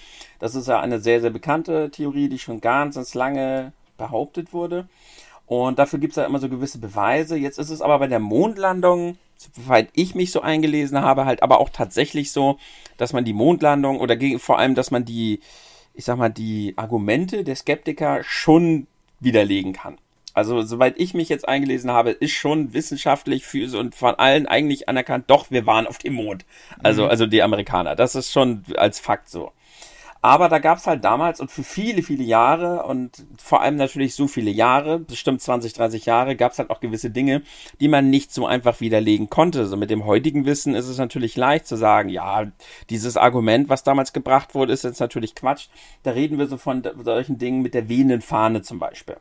Das 0.40 0.56
ist 0.56 0.66
ja 0.66 0.80
eine 0.80 0.98
sehr, 0.98 1.20
sehr 1.20 1.30
bekannte 1.30 1.90
Theorie, 1.90 2.28
die 2.28 2.40
schon 2.40 2.60
ganz, 2.60 2.96
ganz 2.96 3.14
lange 3.14 3.72
behauptet 3.96 4.52
wurde. 4.52 4.88
Und 5.60 5.78
dafür 5.78 5.98
gibt 5.98 6.12
es 6.12 6.16
ja 6.16 6.24
immer 6.24 6.38
so 6.38 6.48
gewisse 6.48 6.78
Beweise. 6.78 7.36
Jetzt 7.36 7.58
ist 7.58 7.68
es 7.68 7.82
aber 7.82 7.98
bei 7.98 8.06
der 8.06 8.20
Mondlandung 8.20 9.18
soweit 9.54 9.88
ich 9.94 10.14
mich 10.14 10.30
so 10.30 10.40
eingelesen 10.40 11.00
habe, 11.00 11.24
halt 11.26 11.42
aber 11.42 11.60
auch 11.60 11.70
tatsächlich 11.70 12.32
so, 12.32 12.58
dass 12.96 13.12
man 13.12 13.24
die 13.24 13.32
Mondlandung 13.32 14.00
oder 14.00 14.16
vor 14.38 14.58
allem, 14.58 14.74
dass 14.74 14.90
man 14.90 15.04
die, 15.04 15.40
ich 15.94 16.04
sag 16.04 16.16
mal, 16.16 16.28
die 16.28 16.74
Argumente 16.76 17.44
der 17.44 17.56
Skeptiker 17.56 18.20
schon 18.22 18.86
widerlegen 19.20 19.72
kann. 19.72 19.98
Also, 20.34 20.62
soweit 20.62 20.98
ich 20.98 21.12
mich 21.12 21.28
jetzt 21.28 21.46
eingelesen 21.46 21.90
habe, 21.90 22.10
ist 22.10 22.32
schon 22.32 22.72
wissenschaftlich 22.72 23.44
für, 23.44 23.78
und 23.78 23.94
von 23.94 24.14
allen 24.14 24.46
eigentlich 24.46 24.88
anerkannt, 24.88 25.24
doch, 25.26 25.50
wir 25.50 25.66
waren 25.66 25.86
auf 25.86 25.98
dem 25.98 26.14
Mond. 26.14 26.46
Also, 26.82 27.04
mhm. 27.04 27.10
also 27.10 27.26
die 27.26 27.42
Amerikaner. 27.42 27.96
Das 27.96 28.14
ist 28.14 28.32
schon 28.32 28.64
als 28.76 28.98
Fakt 28.98 29.28
so. 29.28 29.52
Aber 30.24 30.48
da 30.48 30.60
gab 30.60 30.78
es 30.78 30.86
halt 30.86 31.04
damals 31.04 31.40
und 31.40 31.50
für 31.50 31.64
viele, 31.64 32.02
viele 32.04 32.22
Jahre 32.22 32.84
und 32.84 33.26
vor 33.36 33.60
allem 33.60 33.74
natürlich 33.74 34.14
so 34.14 34.28
viele 34.28 34.52
Jahre, 34.52 35.00
bestimmt 35.00 35.42
20, 35.42 35.72
30 35.72 36.06
Jahre, 36.06 36.36
gab 36.36 36.52
es 36.52 36.60
halt 36.60 36.70
auch 36.70 36.78
gewisse 36.78 37.10
Dinge, 37.10 37.42
die 37.80 37.88
man 37.88 38.08
nicht 38.08 38.32
so 38.32 38.46
einfach 38.46 38.80
widerlegen 38.80 39.30
konnte. 39.30 39.66
So 39.66 39.76
mit 39.76 39.90
dem 39.90 40.06
heutigen 40.06 40.46
Wissen 40.46 40.76
ist 40.76 40.86
es 40.86 40.96
natürlich 40.96 41.34
leicht 41.36 41.66
zu 41.66 41.74
sagen, 41.76 42.08
ja, 42.08 42.46
dieses 42.88 43.16
Argument, 43.16 43.68
was 43.68 43.82
damals 43.82 44.12
gebracht 44.12 44.54
wurde, 44.54 44.72
ist 44.72 44.84
jetzt 44.84 45.00
natürlich 45.00 45.34
Quatsch. 45.34 45.66
Da 46.04 46.12
reden 46.12 46.38
wir 46.38 46.46
so 46.46 46.56
von 46.56 46.84
solchen 47.02 47.38
Dingen 47.38 47.60
mit 47.60 47.74
der 47.74 47.88
wehenden 47.88 48.20
Fahne 48.20 48.62
zum 48.62 48.78
Beispiel. 48.78 49.16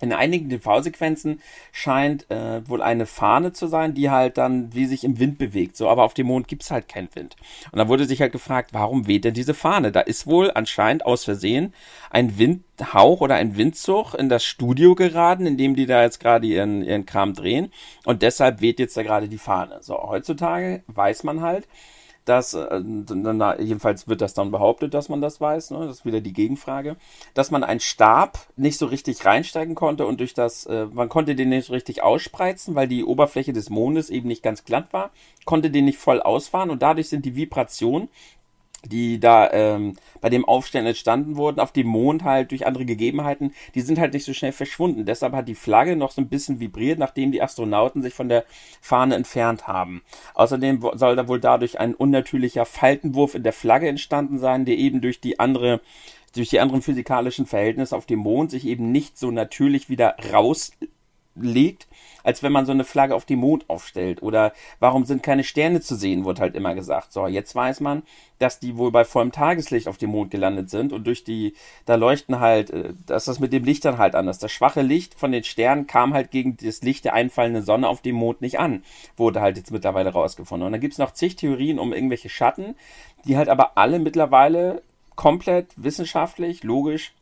In 0.00 0.12
einigen 0.12 0.48
TV-Sequenzen 0.48 1.40
scheint 1.72 2.30
äh, 2.30 2.66
wohl 2.68 2.82
eine 2.82 3.06
Fahne 3.06 3.52
zu 3.52 3.66
sein, 3.66 3.94
die 3.94 4.10
halt 4.10 4.38
dann 4.38 4.74
wie 4.74 4.86
sich 4.86 5.04
im 5.04 5.18
Wind 5.18 5.38
bewegt. 5.38 5.76
So, 5.76 5.88
aber 5.88 6.04
auf 6.04 6.14
dem 6.14 6.26
Mond 6.26 6.48
gibt's 6.48 6.70
halt 6.70 6.88
keinen 6.88 7.08
Wind. 7.14 7.36
Und 7.70 7.78
dann 7.78 7.88
wurde 7.88 8.06
sich 8.06 8.20
halt 8.20 8.32
gefragt, 8.32 8.70
warum 8.72 9.06
weht 9.06 9.24
denn 9.24 9.34
diese 9.34 9.54
Fahne? 9.54 9.92
Da 9.92 10.00
ist 10.00 10.26
wohl 10.26 10.50
anscheinend 10.52 11.04
aus 11.04 11.24
Versehen 11.24 11.74
ein 12.10 12.38
Windhauch 12.38 13.20
oder 13.20 13.36
ein 13.36 13.56
Windzug 13.56 14.14
in 14.14 14.28
das 14.28 14.44
Studio 14.44 14.94
geraten, 14.94 15.46
in 15.46 15.56
dem 15.56 15.76
die 15.76 15.86
da 15.86 16.02
jetzt 16.02 16.20
gerade 16.20 16.46
ihren, 16.46 16.82
ihren 16.82 17.06
Kram 17.06 17.34
drehen. 17.34 17.72
Und 18.04 18.22
deshalb 18.22 18.60
weht 18.60 18.78
jetzt 18.80 18.96
da 18.96 19.02
gerade 19.02 19.28
die 19.28 19.38
Fahne. 19.38 19.78
So, 19.82 19.96
heutzutage 20.02 20.82
weiß 20.88 21.24
man 21.24 21.42
halt, 21.42 21.68
dass, 22.24 22.54
äh, 22.54 22.80
na, 22.80 23.60
jedenfalls 23.60 24.08
wird 24.08 24.20
das 24.20 24.34
dann 24.34 24.50
behauptet, 24.50 24.94
dass 24.94 25.08
man 25.08 25.20
das 25.20 25.40
weiß, 25.40 25.70
ne? 25.70 25.86
das 25.86 25.98
ist 25.98 26.04
wieder 26.04 26.20
die 26.20 26.32
Gegenfrage, 26.32 26.96
dass 27.34 27.50
man 27.50 27.64
einen 27.64 27.80
Stab 27.80 28.38
nicht 28.56 28.78
so 28.78 28.86
richtig 28.86 29.24
reinsteigen 29.24 29.74
konnte 29.74 30.06
und 30.06 30.20
durch 30.20 30.34
das, 30.34 30.66
äh, 30.66 30.86
man 30.86 31.08
konnte 31.08 31.34
den 31.34 31.48
nicht 31.48 31.66
so 31.66 31.72
richtig 31.72 32.02
ausspreizen, 32.02 32.74
weil 32.74 32.88
die 32.88 33.04
Oberfläche 33.04 33.52
des 33.52 33.70
Mondes 33.70 34.10
eben 34.10 34.28
nicht 34.28 34.42
ganz 34.42 34.64
glatt 34.64 34.92
war, 34.92 35.10
konnte 35.44 35.70
den 35.70 35.86
nicht 35.86 35.98
voll 35.98 36.20
ausfahren 36.20 36.70
und 36.70 36.82
dadurch 36.82 37.08
sind 37.08 37.24
die 37.24 37.36
Vibrationen 37.36 38.08
die 38.84 39.20
da 39.20 39.50
ähm, 39.52 39.94
bei 40.20 40.30
dem 40.30 40.44
Aufstellen 40.44 40.86
entstanden 40.86 41.36
wurden, 41.36 41.60
auf 41.60 41.72
dem 41.72 41.86
Mond 41.86 42.24
halt 42.24 42.50
durch 42.50 42.66
andere 42.66 42.84
Gegebenheiten, 42.84 43.52
die 43.74 43.80
sind 43.80 43.98
halt 43.98 44.12
nicht 44.12 44.24
so 44.24 44.32
schnell 44.32 44.52
verschwunden. 44.52 45.04
Deshalb 45.04 45.34
hat 45.34 45.48
die 45.48 45.54
Flagge 45.54 45.96
noch 45.96 46.10
so 46.10 46.20
ein 46.20 46.28
bisschen 46.28 46.60
vibriert, 46.60 46.98
nachdem 46.98 47.32
die 47.32 47.42
Astronauten 47.42 48.02
sich 48.02 48.14
von 48.14 48.28
der 48.28 48.44
Fahne 48.80 49.14
entfernt 49.14 49.66
haben. 49.66 50.02
Außerdem 50.34 50.80
soll 50.94 51.16
da 51.16 51.28
wohl 51.28 51.40
dadurch 51.40 51.78
ein 51.78 51.94
unnatürlicher 51.94 52.64
Faltenwurf 52.64 53.34
in 53.34 53.42
der 53.42 53.52
Flagge 53.52 53.88
entstanden 53.88 54.38
sein, 54.38 54.64
der 54.64 54.76
eben 54.76 55.00
durch 55.00 55.20
die 55.20 55.38
andere 55.38 55.80
durch 56.32 56.48
die 56.48 56.60
anderen 56.60 56.80
physikalischen 56.80 57.44
Verhältnisse 57.44 57.96
auf 57.96 58.06
dem 58.06 58.20
Mond 58.20 58.52
sich 58.52 58.64
eben 58.64 58.92
nicht 58.92 59.18
so 59.18 59.32
natürlich 59.32 59.88
wieder 59.88 60.14
raus 60.32 60.70
legt, 61.34 61.86
als 62.22 62.42
wenn 62.42 62.52
man 62.52 62.66
so 62.66 62.72
eine 62.72 62.84
Flagge 62.84 63.14
auf 63.14 63.24
dem 63.24 63.40
Mond 63.40 63.68
aufstellt. 63.68 64.22
Oder 64.22 64.52
warum 64.78 65.04
sind 65.04 65.22
keine 65.22 65.44
Sterne 65.44 65.80
zu 65.80 65.94
sehen, 65.94 66.24
wird 66.24 66.40
halt 66.40 66.54
immer 66.54 66.74
gesagt. 66.74 67.12
So, 67.12 67.26
jetzt 67.26 67.54
weiß 67.54 67.80
man, 67.80 68.02
dass 68.38 68.58
die 68.58 68.76
wohl 68.76 68.90
bei 68.90 69.04
vollem 69.04 69.32
Tageslicht 69.32 69.88
auf 69.88 69.98
dem 69.98 70.10
Mond 70.10 70.30
gelandet 70.30 70.70
sind 70.70 70.92
und 70.92 71.06
durch 71.06 71.24
die, 71.24 71.54
da 71.86 71.94
leuchten 71.94 72.40
halt, 72.40 72.70
äh, 72.70 72.94
dass 73.06 73.26
das 73.26 73.38
mit 73.38 73.52
dem 73.52 73.64
Licht 73.64 73.84
dann 73.84 73.98
halt 73.98 74.14
anders. 74.14 74.38
Das 74.38 74.52
schwache 74.52 74.82
Licht 74.82 75.14
von 75.14 75.32
den 75.32 75.44
Sternen 75.44 75.86
kam 75.86 76.14
halt 76.14 76.30
gegen 76.30 76.56
das 76.56 76.82
Licht 76.82 77.04
der 77.04 77.14
einfallenden 77.14 77.62
Sonne 77.62 77.88
auf 77.88 78.00
dem 78.00 78.16
Mond 78.16 78.40
nicht 78.40 78.58
an. 78.58 78.82
Wurde 79.16 79.40
halt 79.40 79.56
jetzt 79.56 79.70
mittlerweile 79.70 80.10
rausgefunden. 80.10 80.66
Und 80.66 80.72
dann 80.72 80.80
gibt's 80.80 80.98
noch 80.98 81.12
zig 81.12 81.36
Theorien 81.36 81.78
um 81.78 81.92
irgendwelche 81.92 82.28
Schatten, 82.28 82.74
die 83.24 83.36
halt 83.36 83.48
aber 83.48 83.76
alle 83.76 83.98
mittlerweile 83.98 84.82
komplett 85.16 85.66
wissenschaftlich, 85.76 86.62
logisch 86.64 87.12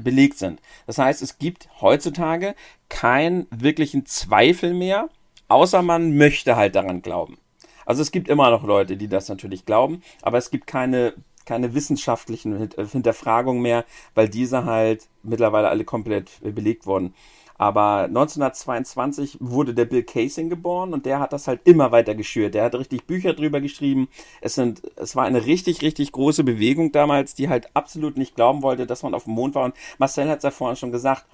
belegt 0.00 0.38
sind. 0.38 0.60
Das 0.86 0.98
heißt, 0.98 1.22
es 1.22 1.38
gibt 1.38 1.68
heutzutage 1.80 2.54
keinen 2.88 3.46
wirklichen 3.50 4.06
Zweifel 4.06 4.74
mehr, 4.74 5.08
außer 5.48 5.82
man 5.82 6.16
möchte 6.16 6.56
halt 6.56 6.74
daran 6.74 7.02
glauben. 7.02 7.38
Also 7.84 8.02
es 8.02 8.12
gibt 8.12 8.28
immer 8.28 8.50
noch 8.50 8.64
Leute, 8.64 8.96
die 8.96 9.08
das 9.08 9.28
natürlich 9.28 9.66
glauben, 9.66 10.02
aber 10.22 10.38
es 10.38 10.50
gibt 10.50 10.66
keine 10.66 11.14
keine 11.44 11.74
wissenschaftlichen 11.74 12.70
Hinterfragungen 12.90 13.62
mehr, 13.62 13.84
weil 14.14 14.28
diese 14.28 14.64
halt 14.64 15.08
mittlerweile 15.22 15.68
alle 15.68 15.84
komplett 15.84 16.30
äh, 16.44 16.50
belegt 16.50 16.86
wurden. 16.86 17.14
Aber 17.62 18.06
1922 18.06 19.36
wurde 19.38 19.72
der 19.72 19.84
Bill 19.84 20.02
Casing 20.02 20.50
geboren 20.50 20.92
und 20.92 21.06
der 21.06 21.20
hat 21.20 21.32
das 21.32 21.46
halt 21.46 21.60
immer 21.62 21.92
weiter 21.92 22.16
geschürt. 22.16 22.54
Der 22.54 22.64
hat 22.64 22.74
richtig 22.74 23.06
Bücher 23.06 23.34
drüber 23.34 23.60
geschrieben. 23.60 24.08
Es 24.40 24.56
sind, 24.56 24.82
es 24.96 25.14
war 25.14 25.26
eine 25.26 25.46
richtig, 25.46 25.80
richtig 25.80 26.10
große 26.10 26.42
Bewegung 26.42 26.90
damals, 26.90 27.36
die 27.36 27.48
halt 27.48 27.68
absolut 27.76 28.16
nicht 28.16 28.34
glauben 28.34 28.62
wollte, 28.64 28.84
dass 28.84 29.04
man 29.04 29.14
auf 29.14 29.26
dem 29.26 29.34
Mond 29.34 29.54
war. 29.54 29.66
Und 29.66 29.76
Marcel 29.98 30.28
hat 30.28 30.38
es 30.38 30.42
ja 30.42 30.50
vorhin 30.50 30.74
schon 30.74 30.90
gesagt, 30.90 31.24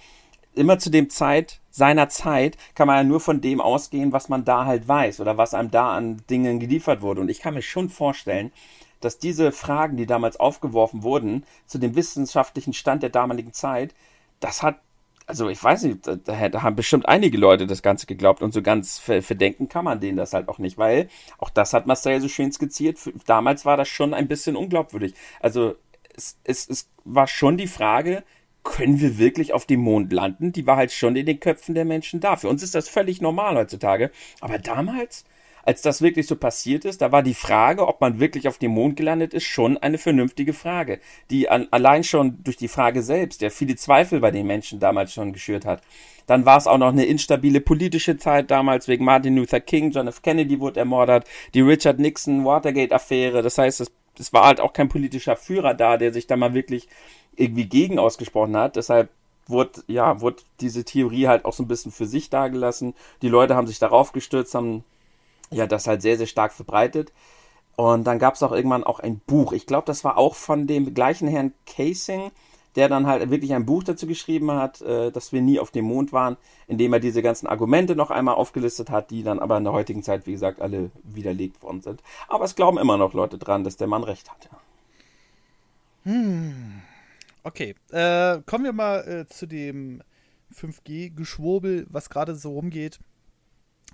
immer 0.55 0.79
zu 0.79 0.91
dem 0.91 1.09
Zeit, 1.09 1.63
seiner 1.71 2.11
Zeit, 2.11 2.59
kann 2.75 2.89
man 2.89 2.97
ja 2.99 3.05
nur 3.05 3.21
von 3.21 3.41
dem 3.41 3.63
ausgehen, 3.63 4.13
was 4.13 4.29
man 4.29 4.45
da 4.45 4.67
halt 4.67 4.87
weiß 4.87 5.21
oder 5.21 5.39
was 5.39 5.55
einem 5.55 5.71
da 5.71 5.97
an 5.97 6.19
Dingen 6.29 6.61
geliefert 6.61 7.01
wurde. 7.01 7.23
Und 7.23 7.31
ich 7.31 7.41
kann 7.41 7.55
mir 7.55 7.63
schon 7.63 7.89
vorstellen, 7.89 8.53
dass 9.01 9.19
diese 9.19 9.51
Fragen, 9.51 9.97
die 9.97 10.05
damals 10.05 10.39
aufgeworfen 10.39 11.03
wurden, 11.03 11.47
zu 11.65 11.79
dem 11.79 11.97
wissenschaftlichen 11.97 12.75
Stand 12.75 13.03
der 13.03 13.09
damaligen 13.09 13.55
Zeit, 13.55 13.95
das 14.41 14.63
hat 14.63 14.77
also 15.29 15.51
ich 15.51 15.63
weiß 15.63 15.83
nicht, 15.85 16.07
da, 16.07 16.17
da, 16.17 16.63
haben 16.63 16.75
bestimmt 16.75 17.07
einige 17.07 17.37
Leute 17.37 17.67
das 17.67 17.83
Ganze 17.83 18.07
geglaubt 18.07 18.43
und 18.43 18.53
so 18.53 18.63
ganz 18.63 18.99
verdenken 18.99 19.69
kann 19.69 19.85
man 19.85 20.01
denen 20.01 20.17
das 20.17 20.33
halt 20.33 20.49
auch 20.49 20.59
nicht, 20.59 20.79
weil 20.79 21.09
auch 21.37 21.51
das 21.51 21.75
hat 21.75 21.87
Marcel 21.87 22.21
so 22.23 22.29
schön 22.29 22.51
skizziert. 22.51 22.99
Damals 23.27 23.67
war 23.67 23.77
das 23.77 23.89
schon 23.89 24.15
ein 24.15 24.27
bisschen 24.27 24.57
unglaubwürdig. 24.57 25.13
Also 25.41 25.75
es, 26.17 26.39
es, 26.45 26.69
es 26.69 26.91
war 27.05 27.27
schon 27.27 27.59
die 27.59 27.67
Frage, 27.67 28.25
können 28.65 29.01
wir 29.01 29.19
wirklich 29.19 29.53
auf 29.53 29.67
dem 29.67 29.81
Mond 29.81 30.13
landen? 30.15 30.53
Die 30.53 30.67
war 30.67 30.77
halt 30.77 30.93
schon 30.93 31.15
in 31.15 31.27
den 31.27 31.41
Köpfen 31.41 31.75
der 31.75 31.85
Menschen 31.85 32.21
da. 32.21 32.37
Für 32.37 32.49
uns 32.49 32.63
ist 32.63 32.75
das 32.75 32.89
völlig 32.89 33.21
normal 33.21 33.57
heutzutage. 33.57 34.11
Aber 34.41 34.59
damals, 34.59 35.27
als 35.65 35.83
das 35.83 36.03
wirklich 36.03 36.27
so 36.27 36.37
passiert 36.37 36.85
ist, 36.85 37.03
da 37.03 37.13
war 37.13 37.23
die 37.23 37.35
Frage, 37.35 37.87
ob 37.87 38.01
man 38.01 38.21
wirklich 38.21 38.49
auf 38.49 38.59
dem 38.59 38.73
Mond 38.73 38.97
gelandet 38.97 39.35
ist, 39.35 39.45
schon 39.45 39.77
eine 39.79 39.99
vernünftige 39.99 40.53
Frage, 40.53 41.01
die 41.31 41.49
an, 41.49 41.69
allein 41.71 42.05
schon 42.05 42.43
durch 42.43 42.57
die 42.57 42.69
Frage 42.69 43.03
selbst, 43.03 43.43
der 43.43 43.51
viele 43.51 43.77
Zweifel 43.77 44.21
bei 44.21 44.31
den 44.31 44.47
Menschen 44.47 44.81
damals 44.81 45.13
schon 45.13 45.33
geschürt 45.33 45.65
hat. 45.65 45.83
Dann 46.27 46.45
war 46.45 46.59
es 46.59 46.67
auch 46.67 46.79
noch 46.79 46.89
eine 46.89 47.07
instabile 47.07 47.61
politische 47.61 48.19
Zeit 48.19 48.51
damals 48.51 48.87
wegen 48.87 49.05
Martin 49.05 49.37
Luther 49.37 49.61
King, 49.61 49.91
John 49.91 50.09
F. 50.09 50.21
Kennedy 50.21 50.61
wurde 50.61 50.81
ermordet, 50.81 51.25
die 51.55 51.63
Richard 51.63 51.99
Nixon 51.99 52.45
Watergate-Affäre. 52.45 53.43
Das 53.43 53.57
heißt, 53.57 53.81
es, 53.81 53.91
es 54.19 54.33
war 54.35 54.45
halt 54.45 54.61
auch 54.61 54.75
kein 54.75 54.91
politischer 54.91 55.37
Führer 55.37 55.73
da, 55.73 55.97
der 55.97 56.13
sich 56.13 56.27
da 56.27 56.37
mal 56.37 56.53
wirklich 56.53 56.87
irgendwie 57.35 57.65
gegen 57.65 57.99
ausgesprochen 57.99 58.57
hat. 58.57 58.77
Deshalb 58.77 59.09
wurde, 59.47 59.83
ja, 59.87 60.21
wurde 60.21 60.43
diese 60.61 60.85
Theorie 60.85 61.29
halt 61.29 61.45
auch 61.45 61.55
so 61.55 61.63
ein 61.63 61.69
bisschen 61.69 61.93
für 61.93 62.07
sich 62.07 62.29
dargelassen. 62.29 62.95
Die 63.23 63.29
Leute 63.29 63.57
haben 63.57 63.67
sich 63.67 63.79
darauf 63.79 64.13
gestürzt, 64.13 64.55
haben 64.55 64.85
ja, 65.51 65.67
das 65.67 65.87
halt 65.87 66.03
sehr, 66.03 66.17
sehr 66.19 66.27
stark 66.27 66.53
verbreitet. 66.53 67.13
Und 67.77 68.05
dann 68.05 68.19
gab 68.19 68.35
es 68.35 68.43
auch 68.43 68.53
irgendwann 68.53 68.83
auch 68.83 68.99
ein 68.99 69.21
Buch. 69.21 69.53
Ich 69.53 69.67
glaube, 69.67 69.87
das 69.87 70.03
war 70.03 70.19
auch 70.19 70.35
von 70.35 70.67
dem 70.67 70.95
gleichen 70.95 71.29
Herrn 71.29 71.53
Casing, 71.65 72.33
der 72.75 72.89
dann 72.89 73.07
halt 73.07 73.31
wirklich 73.31 73.55
ein 73.55 73.67
Buch 73.67 73.85
dazu 73.85 74.07
geschrieben 74.07 74.51
hat, 74.51 74.81
äh, 74.83 75.11
dass 75.13 75.33
wir 75.33 75.43
nie 75.43 75.59
auf 75.61 75.71
dem 75.71 75.85
Mond 75.85 76.13
waren, 76.13 76.37
indem 76.67 76.93
er 76.93 77.01
diese 77.01 77.23
ganzen 77.23 77.47
Argumente 77.47 77.95
noch 77.97 78.11
einmal 78.11 78.35
aufgelistet 78.35 78.91
hat, 78.91 79.11
die 79.11 79.23
dann 79.23 79.39
aber 79.39 79.57
in 79.59 79.65
der 79.65 79.73
heutigen 79.73 80.03
Zeit, 80.03 80.27
wie 80.27 80.33
gesagt, 80.33 80.61
alle 80.61 80.91
widerlegt 81.05 81.63
worden 81.63 81.81
sind. 81.81 82.03
Aber 82.27 82.45
es 82.45 82.57
glauben 82.57 82.79
immer 82.79 82.97
noch 82.97 83.15
Leute 83.15 83.39
dran, 83.39 83.65
dass 83.65 83.77
der 83.77 83.87
Mann 83.87 84.05
recht 84.05 84.29
hat. 84.31 84.49
Hm. 86.05 86.83
Okay, 87.45 87.75
äh, 87.91 88.41
kommen 88.45 88.65
wir 88.65 88.73
mal 88.73 89.07
äh, 89.07 89.27
zu 89.33 89.47
dem 89.47 90.03
5G-Geschwurbel, 90.55 91.87
was 91.89 92.11
gerade 92.11 92.35
so 92.35 92.53
rumgeht 92.53 92.99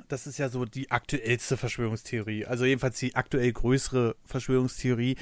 das 0.08 0.26
ist 0.26 0.38
ja 0.38 0.48
so 0.48 0.64
die 0.64 0.90
aktuellste 0.90 1.56
Verschwörungstheorie, 1.56 2.46
also 2.46 2.64
jedenfalls 2.64 2.98
die 2.98 3.14
aktuell 3.14 3.52
größere 3.52 4.16
Verschwörungstheorie. 4.24 5.16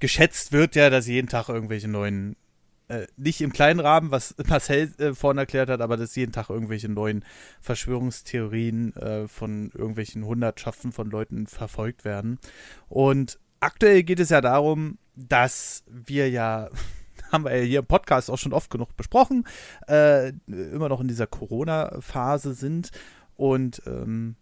Geschätzt 0.00 0.52
wird 0.52 0.76
ja, 0.76 0.90
dass 0.90 1.06
jeden 1.06 1.28
Tag 1.28 1.48
irgendwelche 1.48 1.88
neuen, 1.88 2.36
äh, 2.88 3.06
nicht 3.16 3.40
im 3.40 3.52
kleinen 3.52 3.80
Rahmen, 3.80 4.10
was 4.10 4.34
Marcel 4.46 4.92
äh, 4.98 5.14
vorhin 5.14 5.38
erklärt 5.38 5.70
hat, 5.70 5.80
aber 5.80 5.96
dass 5.96 6.14
jeden 6.14 6.32
Tag 6.32 6.50
irgendwelche 6.50 6.88
neuen 6.88 7.24
Verschwörungstheorien 7.60 8.94
äh, 8.96 9.28
von 9.28 9.70
irgendwelchen 9.74 10.24
Hundertschaften 10.24 10.92
von 10.92 11.10
Leuten 11.10 11.46
verfolgt 11.46 12.04
werden. 12.04 12.38
Und 12.88 13.38
aktuell 13.60 14.04
geht 14.04 14.20
es 14.20 14.30
ja 14.30 14.40
darum, 14.40 14.98
dass 15.16 15.82
wir 15.88 16.30
ja 16.30 16.70
haben 17.32 17.44
wir 17.44 17.56
ja 17.56 17.64
hier 17.64 17.78
im 17.80 17.86
Podcast 17.86 18.30
auch 18.30 18.38
schon 18.38 18.52
oft 18.52 18.70
genug 18.70 18.96
besprochen, 18.96 19.46
äh, 19.88 20.32
immer 20.46 20.88
noch 20.88 21.00
in 21.00 21.08
dieser 21.08 21.26
Corona-Phase 21.26 22.54
sind 22.54 22.90
und 23.38 23.80
ähm, 23.86 24.34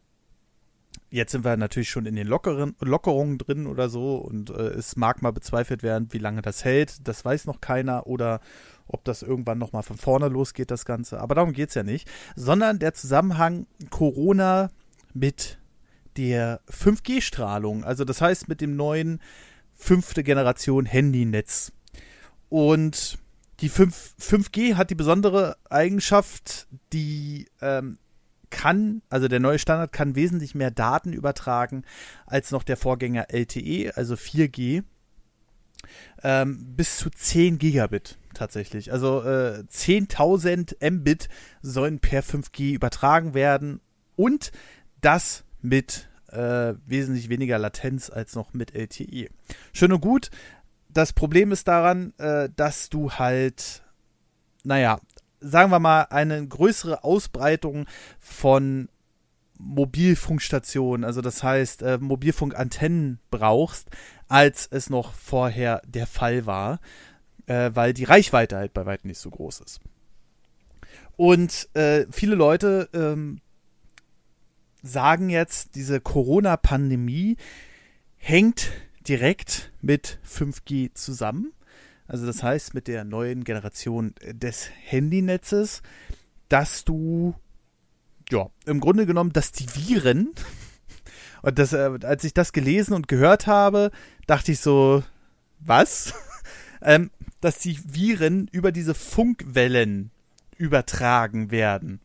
jetzt 1.11 1.33
sind 1.33 1.45
wir 1.45 1.57
natürlich 1.59 1.91
schon 1.91 2.07
in 2.07 2.17
den 2.17 2.27
lockeren, 2.27 2.75
Lockerungen 2.81 3.37
drin 3.37 3.67
oder 3.67 3.91
so 3.91 4.17
und 4.17 4.49
äh, 4.49 4.69
es 4.71 4.97
mag 4.97 5.21
mal 5.21 5.33
bezweifelt 5.33 5.83
werden, 5.83 6.09
wie 6.13 6.19
lange 6.19 6.41
das 6.41 6.65
hält. 6.65 7.07
Das 7.07 7.23
weiß 7.23 7.45
noch 7.45 7.61
keiner 7.61 8.07
oder 8.07 8.41
ob 8.89 9.05
das 9.05 9.21
irgendwann 9.21 9.59
nochmal 9.59 9.83
von 9.83 9.99
vorne 9.99 10.29
losgeht, 10.29 10.71
das 10.71 10.87
Ganze. 10.87 11.21
Aber 11.21 11.35
darum 11.35 11.53
geht 11.53 11.69
es 11.69 11.75
ja 11.75 11.83
nicht, 11.83 12.09
sondern 12.37 12.79
der 12.79 12.95
Zusammenhang 12.95 13.67
Corona 13.91 14.71
mit 15.13 15.59
der 16.17 16.63
5G-Strahlung. 16.71 17.85
Also 17.85 18.07
das 18.07 18.23
heißt 18.23 18.49
mit 18.49 18.63
dem 18.63 18.77
neuen 18.77 19.21
fünfte 19.75 20.25
Generation 20.25 20.87
Handynetz. 20.87 21.71
Und 22.49 23.19
die 23.61 23.69
5, 23.69 24.15
5G 24.19 24.77
hat 24.77 24.89
die 24.89 24.95
besondere 24.95 25.59
Eigenschaft, 25.69 26.67
die 26.95 27.47
ähm, 27.61 27.99
kann, 28.51 29.03
also 29.09 29.29
der 29.29 29.41
neue 29.41 29.59
Standard 29.59 29.93
kann 29.93 30.15
wesentlich 30.15 30.55
mehr 30.55 30.71
Daten 30.71 31.13
übertragen 31.13 31.85
als 32.27 32.51
noch 32.51 32.63
der 32.63 32.77
Vorgänger 32.77 33.27
LTE, 33.31 33.93
also 33.97 34.15
4G. 34.15 34.83
Ähm, 36.23 36.75
bis 36.75 36.97
zu 36.99 37.11
10 37.11 37.59
Gigabit 37.59 38.19
tatsächlich. 38.35 38.93
Also 38.93 39.23
äh, 39.23 39.65
10.000 39.71 40.91
Mbit 40.91 41.29
sollen 41.63 42.01
per 42.01 42.23
5G 42.23 42.73
übertragen 42.73 43.35
werden 43.35 43.81
und 44.17 44.53
das 45.01 45.45
mit 45.61 46.09
äh, 46.29 46.75
wesentlich 46.87 47.29
weniger 47.29 47.59
Latenz 47.59 48.11
als 48.11 48.35
noch 48.35 48.53
mit 48.53 48.75
LTE. 48.75 49.29
Schön 49.73 49.93
und 49.93 50.01
gut. 50.01 50.31
Das 50.89 51.13
Problem 51.13 51.53
ist 51.53 51.69
daran, 51.69 52.15
äh, 52.19 52.49
dass 52.55 52.89
du 52.89 53.13
halt, 53.13 53.83
naja, 54.65 54.99
sagen 55.41 55.71
wir 55.71 55.79
mal, 55.79 56.03
eine 56.11 56.47
größere 56.47 57.05
Ausbreitung 57.05 57.87
von 58.19 58.89
Mobilfunkstationen, 59.59 61.05
also 61.05 61.23
das 61.23 61.43
heißt 61.43 61.83
äh, 61.83 61.99
Mobilfunkantennen 61.99 63.21
brauchst, 63.31 63.89
als 64.29 64.69
es 64.71 64.91
noch 64.91 65.15
vorher 65.15 65.81
der 65.87 66.07
Fall 66.07 66.47
war, 66.47 66.81
äh, 67.47 67.71
weil 67.73 67.95
die 67.95 68.05
Reichweite 68.05 68.57
halt 68.57 68.75
bei 68.75 68.85
weitem 68.87 69.09
nicht 69.09 69.21
so 69.21 69.31
groß 69.31 69.61
ist. 69.61 69.81
Und 71.17 71.69
äh, 71.75 72.07
viele 72.11 72.35
Leute 72.35 72.91
ähm, 72.93 73.41
sagen 74.83 75.31
jetzt, 75.31 75.75
diese 75.75 76.01
Corona-Pandemie 76.01 77.37
hängt 78.17 78.71
direkt 79.09 79.73
mit 79.81 80.19
5G 80.29 80.93
zusammen. 80.95 81.53
Also 82.09 82.27
das 82.27 82.43
heißt 82.43 82.75
mit 82.75 82.89
der 82.89 83.05
neuen 83.05 83.45
Generation 83.45 84.15
des 84.23 84.71
Handynetzes, 84.85 85.83
dass 86.49 86.85
du 86.85 87.35
ja, 88.31 88.49
im 88.65 88.81
Grunde 88.81 89.07
genommen, 89.07 89.33
dass 89.33 89.53
die 89.53 89.67
Viren, 89.69 90.33
und 91.43 91.59
das, 91.59 91.73
äh, 91.73 91.99
als 92.03 92.25
ich 92.25 92.35
das 92.35 92.53
gelesen 92.53 92.95
und 92.95 93.09
gehört 93.09 93.47
habe, 93.47 93.91
dachte 94.27 94.53
ich 94.53 94.61
so, 94.61 95.03
was? 95.61 96.15
ähm, 96.83 97.11
dass 97.41 97.59
die 97.59 97.79
Viren 97.85 98.49
über 98.51 98.73
diese 98.73 98.95
Funkwellen 98.95 100.11
übertragen 100.57 101.51
werden. 101.51 102.01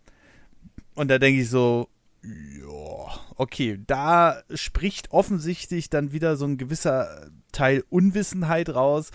Und 0.93 1.07
da 1.07 1.17
denke 1.17 1.41
ich 1.41 1.49
so, 1.49 1.87
ja, 2.23 3.19
okay, 3.35 3.79
da 3.87 4.43
spricht 4.53 5.11
offensichtlich 5.11 5.89
dann 5.89 6.11
wieder 6.11 6.35
so 6.35 6.45
ein 6.45 6.57
gewisser 6.57 7.31
Teil 7.51 7.83
Unwissenheit 7.89 8.69
raus, 8.69 9.11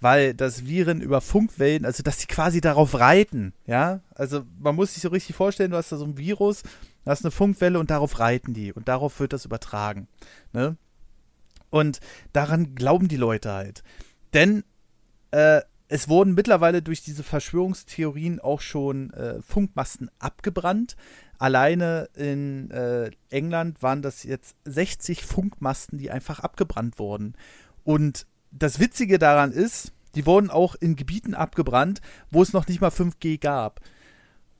weil 0.00 0.34
das 0.34 0.66
Viren 0.66 1.00
über 1.00 1.20
Funkwellen, 1.20 1.84
also 1.84 2.02
dass 2.02 2.20
sie 2.20 2.26
quasi 2.26 2.60
darauf 2.60 2.98
reiten, 2.98 3.52
ja, 3.66 4.00
also 4.14 4.42
man 4.58 4.74
muss 4.74 4.94
sich 4.94 5.02
so 5.02 5.10
richtig 5.10 5.36
vorstellen, 5.36 5.70
du 5.70 5.76
hast 5.76 5.92
da 5.92 5.96
so 5.96 6.04
ein 6.04 6.18
Virus, 6.18 6.62
du 6.62 7.10
hast 7.10 7.24
eine 7.24 7.30
Funkwelle 7.30 7.78
und 7.78 7.90
darauf 7.90 8.18
reiten 8.18 8.54
die 8.54 8.72
und 8.72 8.88
darauf 8.88 9.20
wird 9.20 9.32
das 9.32 9.44
übertragen, 9.44 10.08
ne? 10.52 10.76
Und 11.70 12.00
daran 12.32 12.74
glauben 12.74 13.06
die 13.06 13.16
Leute 13.16 13.52
halt. 13.52 13.84
Denn 14.34 14.64
äh, 15.30 15.60
es 15.86 16.08
wurden 16.08 16.34
mittlerweile 16.34 16.82
durch 16.82 17.02
diese 17.02 17.22
Verschwörungstheorien 17.22 18.38
auch 18.38 18.60
schon 18.60 19.12
äh, 19.12 19.42
Funkmasten 19.42 20.10
abgebrannt. 20.18 20.96
Alleine 21.38 22.08
in 22.14 22.70
äh, 22.70 23.10
England 23.28 23.82
waren 23.82 24.00
das 24.00 24.22
jetzt 24.22 24.56
60 24.64 25.24
Funkmasten, 25.24 25.98
die 25.98 26.10
einfach 26.10 26.40
abgebrannt 26.40 26.98
wurden. 26.98 27.34
Und 27.82 28.26
das 28.50 28.80
Witzige 28.80 29.18
daran 29.18 29.52
ist, 29.52 29.92
die 30.14 30.26
wurden 30.26 30.50
auch 30.50 30.74
in 30.74 30.96
Gebieten 30.96 31.34
abgebrannt, 31.34 32.00
wo 32.30 32.42
es 32.42 32.52
noch 32.52 32.66
nicht 32.66 32.80
mal 32.80 32.90
5G 32.90 33.38
gab. 33.38 33.80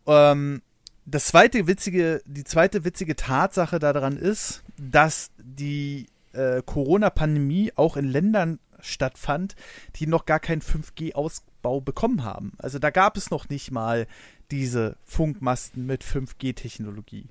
Ähm, 0.07 0.63
das 1.07 1.27
zweite 1.27 1.67
witzige, 1.67 2.23
die 2.25 2.45
zweite 2.45 2.85
witzige 2.85 3.17
Tatsache 3.17 3.79
daran 3.79 4.17
ist, 4.17 4.63
dass 4.77 5.31
die 5.39 6.07
äh, 6.33 6.63
Corona-Pandemie 6.65 7.73
auch 7.75 7.97
in 7.97 8.07
Ländern 8.07 8.61
stattfand, 8.81 9.57
die 9.97 10.07
noch 10.07 10.25
gar 10.25 10.41
keinen 10.41 10.63
5G-Ausbau 10.63 11.81
bekommen 11.81 12.25
haben. 12.25 12.53
Also 12.59 12.79
da 12.79 12.91
gab 12.91 13.17
es 13.17 13.31
noch 13.31 13.49
nicht 13.49 13.71
mal 13.71 14.07
diese 14.51 14.97
Funkmasten 15.05 15.85
mit 15.87 16.05
5G-Technologie. 16.05 17.29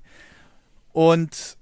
Und 0.92 1.56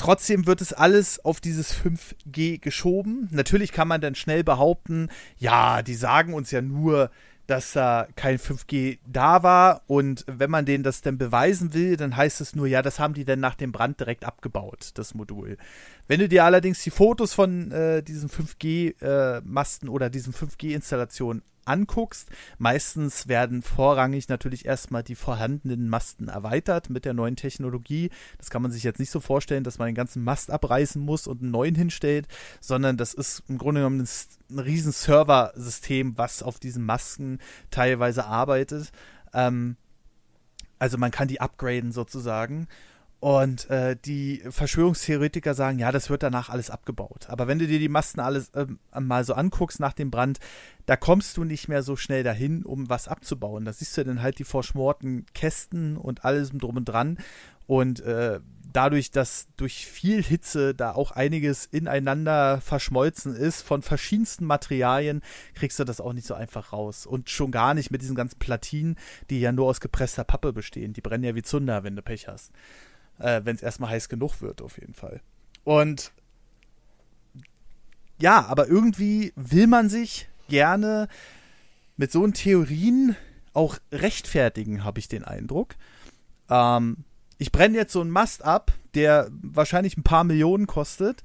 Trotzdem 0.00 0.46
wird 0.46 0.62
es 0.62 0.72
alles 0.72 1.22
auf 1.26 1.42
dieses 1.42 1.74
5G 1.74 2.58
geschoben. 2.58 3.28
Natürlich 3.32 3.70
kann 3.70 3.86
man 3.86 4.00
dann 4.00 4.14
schnell 4.14 4.42
behaupten, 4.42 5.10
ja, 5.36 5.82
die 5.82 5.94
sagen 5.94 6.32
uns 6.32 6.50
ja 6.50 6.62
nur, 6.62 7.10
dass 7.46 7.72
da 7.72 8.08
kein 8.16 8.38
5G 8.38 8.98
da 9.06 9.42
war 9.42 9.82
und 9.88 10.24
wenn 10.26 10.50
man 10.50 10.64
denen 10.64 10.84
das 10.84 11.02
dann 11.02 11.18
beweisen 11.18 11.74
will, 11.74 11.98
dann 11.98 12.16
heißt 12.16 12.40
es 12.40 12.56
nur, 12.56 12.66
ja, 12.66 12.80
das 12.80 12.98
haben 12.98 13.12
die 13.12 13.26
dann 13.26 13.40
nach 13.40 13.56
dem 13.56 13.72
Brand 13.72 14.00
direkt 14.00 14.24
abgebaut, 14.24 14.92
das 14.94 15.12
Modul. 15.12 15.58
Wenn 16.08 16.20
du 16.20 16.30
dir 16.30 16.46
allerdings 16.46 16.82
die 16.82 16.90
Fotos 16.90 17.34
von 17.34 17.70
äh, 17.70 18.02
diesen 18.02 18.30
5G-Masten 18.30 19.88
äh, 19.88 19.90
oder 19.90 20.08
diesen 20.08 20.32
5G-Installationen 20.32 21.42
anguckst. 21.64 22.28
Meistens 22.58 23.28
werden 23.28 23.62
vorrangig 23.62 24.28
natürlich 24.28 24.64
erstmal 24.64 25.02
die 25.02 25.14
vorhandenen 25.14 25.88
Masten 25.88 26.28
erweitert 26.28 26.90
mit 26.90 27.04
der 27.04 27.14
neuen 27.14 27.36
Technologie. 27.36 28.10
Das 28.38 28.50
kann 28.50 28.62
man 28.62 28.70
sich 28.70 28.82
jetzt 28.82 28.98
nicht 28.98 29.10
so 29.10 29.20
vorstellen, 29.20 29.64
dass 29.64 29.78
man 29.78 29.86
den 29.86 29.94
ganzen 29.94 30.24
Mast 30.24 30.50
abreißen 30.50 31.02
muss 31.02 31.26
und 31.26 31.42
einen 31.42 31.50
neuen 31.50 31.74
hinstellt, 31.74 32.28
sondern 32.60 32.96
das 32.96 33.14
ist 33.14 33.42
im 33.48 33.58
Grunde 33.58 33.80
genommen 33.80 34.06
ein, 34.50 34.58
riesen 34.58 34.92
Serversystem, 34.92 36.18
was 36.18 36.42
auf 36.42 36.58
diesen 36.58 36.84
Masken 36.84 37.38
teilweise 37.70 38.26
arbeitet. 38.26 38.90
Ähm, 39.32 39.76
also 40.78 40.98
man 40.98 41.10
kann 41.10 41.28
die 41.28 41.40
upgraden 41.40 41.92
sozusagen. 41.92 42.66
Und 43.20 43.68
äh, 43.68 43.96
die 44.02 44.42
Verschwörungstheoretiker 44.48 45.52
sagen, 45.52 45.78
ja, 45.78 45.92
das 45.92 46.08
wird 46.08 46.22
danach 46.22 46.48
alles 46.48 46.70
abgebaut. 46.70 47.28
Aber 47.28 47.46
wenn 47.46 47.58
du 47.58 47.66
dir 47.66 47.78
die 47.78 47.90
Masten 47.90 48.18
alles 48.18 48.50
ähm, 48.54 48.78
mal 48.98 49.24
so 49.24 49.34
anguckst 49.34 49.78
nach 49.78 49.92
dem 49.92 50.10
Brand, 50.10 50.40
da 50.86 50.96
kommst 50.96 51.36
du 51.36 51.44
nicht 51.44 51.68
mehr 51.68 51.82
so 51.82 51.96
schnell 51.96 52.22
dahin, 52.22 52.64
um 52.64 52.88
was 52.88 53.08
abzubauen. 53.08 53.66
Da 53.66 53.74
siehst 53.74 53.96
du 53.98 54.04
dann 54.04 54.22
halt 54.22 54.38
die 54.38 54.44
verschmorten 54.44 55.26
Kästen 55.34 55.98
und 55.98 56.24
alles 56.24 56.50
drum 56.50 56.78
und 56.78 56.86
dran. 56.86 57.18
Und 57.66 58.00
äh, 58.00 58.40
dadurch, 58.72 59.10
dass 59.10 59.48
durch 59.58 59.84
viel 59.84 60.22
Hitze 60.22 60.74
da 60.74 60.92
auch 60.92 61.10
einiges 61.10 61.66
ineinander 61.66 62.62
verschmolzen 62.62 63.36
ist 63.36 63.60
von 63.60 63.82
verschiedensten 63.82 64.46
Materialien, 64.46 65.20
kriegst 65.54 65.78
du 65.78 65.84
das 65.84 66.00
auch 66.00 66.14
nicht 66.14 66.26
so 66.26 66.32
einfach 66.32 66.72
raus. 66.72 67.04
Und 67.04 67.28
schon 67.28 67.50
gar 67.50 67.74
nicht 67.74 67.90
mit 67.90 68.00
diesen 68.00 68.16
ganzen 68.16 68.38
Platinen, 68.38 68.96
die 69.28 69.40
ja 69.40 69.52
nur 69.52 69.66
aus 69.66 69.80
gepresster 69.80 70.24
Pappe 70.24 70.54
bestehen. 70.54 70.94
Die 70.94 71.02
brennen 71.02 71.24
ja 71.24 71.34
wie 71.34 71.42
Zunder, 71.42 71.84
wenn 71.84 71.96
du 71.96 72.02
Pech 72.02 72.26
hast 72.26 72.50
äh, 73.20 73.42
wenn 73.44 73.54
es 73.54 73.62
erstmal 73.62 73.90
heiß 73.90 74.08
genug 74.08 74.40
wird, 74.40 74.62
auf 74.62 74.78
jeden 74.78 74.94
Fall. 74.94 75.20
Und 75.64 76.12
ja, 78.18 78.46
aber 78.46 78.68
irgendwie 78.68 79.32
will 79.36 79.66
man 79.66 79.88
sich 79.88 80.28
gerne 80.48 81.08
mit 81.96 82.12
so 82.12 82.26
Theorien 82.28 83.16
auch 83.52 83.78
rechtfertigen, 83.92 84.84
habe 84.84 84.98
ich 84.98 85.08
den 85.08 85.24
Eindruck. 85.24 85.76
Ähm, 86.48 87.04
ich 87.38 87.52
brenne 87.52 87.76
jetzt 87.76 87.92
so 87.92 88.00
einen 88.00 88.10
Mast 88.10 88.44
ab, 88.44 88.72
der 88.94 89.30
wahrscheinlich 89.30 89.96
ein 89.96 90.02
paar 90.02 90.24
Millionen 90.24 90.66
kostet, 90.66 91.22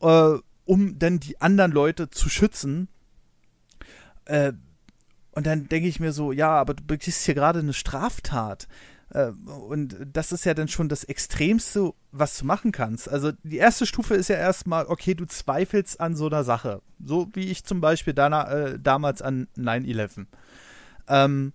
äh, 0.00 0.34
um 0.64 0.98
dann 0.98 1.20
die 1.20 1.40
anderen 1.40 1.72
Leute 1.72 2.10
zu 2.10 2.28
schützen. 2.28 2.88
Äh, 4.26 4.52
und 5.32 5.46
dann 5.46 5.68
denke 5.68 5.88
ich 5.88 6.00
mir 6.00 6.12
so, 6.12 6.32
ja, 6.32 6.50
aber 6.50 6.74
du 6.74 6.82
begehst 6.82 7.24
hier 7.24 7.34
gerade 7.34 7.60
eine 7.60 7.74
Straftat. 7.74 8.68
Äh, 9.10 9.28
und 9.28 9.96
das 10.12 10.32
ist 10.32 10.44
ja 10.44 10.54
dann 10.54 10.68
schon 10.68 10.88
das 10.88 11.04
Extremste, 11.04 11.92
was 12.12 12.38
du 12.38 12.46
machen 12.46 12.72
kannst. 12.72 13.08
Also 13.08 13.32
die 13.42 13.58
erste 13.58 13.86
Stufe 13.86 14.14
ist 14.14 14.28
ja 14.28 14.36
erstmal, 14.36 14.86
okay, 14.86 15.14
du 15.14 15.26
zweifelst 15.26 16.00
an 16.00 16.16
so 16.16 16.26
einer 16.26 16.44
Sache. 16.44 16.82
So 17.04 17.28
wie 17.34 17.50
ich 17.50 17.64
zum 17.64 17.80
Beispiel 17.80 18.14
dana, 18.14 18.50
äh, 18.50 18.78
damals 18.78 19.22
an 19.22 19.48
9-11. 19.56 20.26
Ähm, 21.08 21.52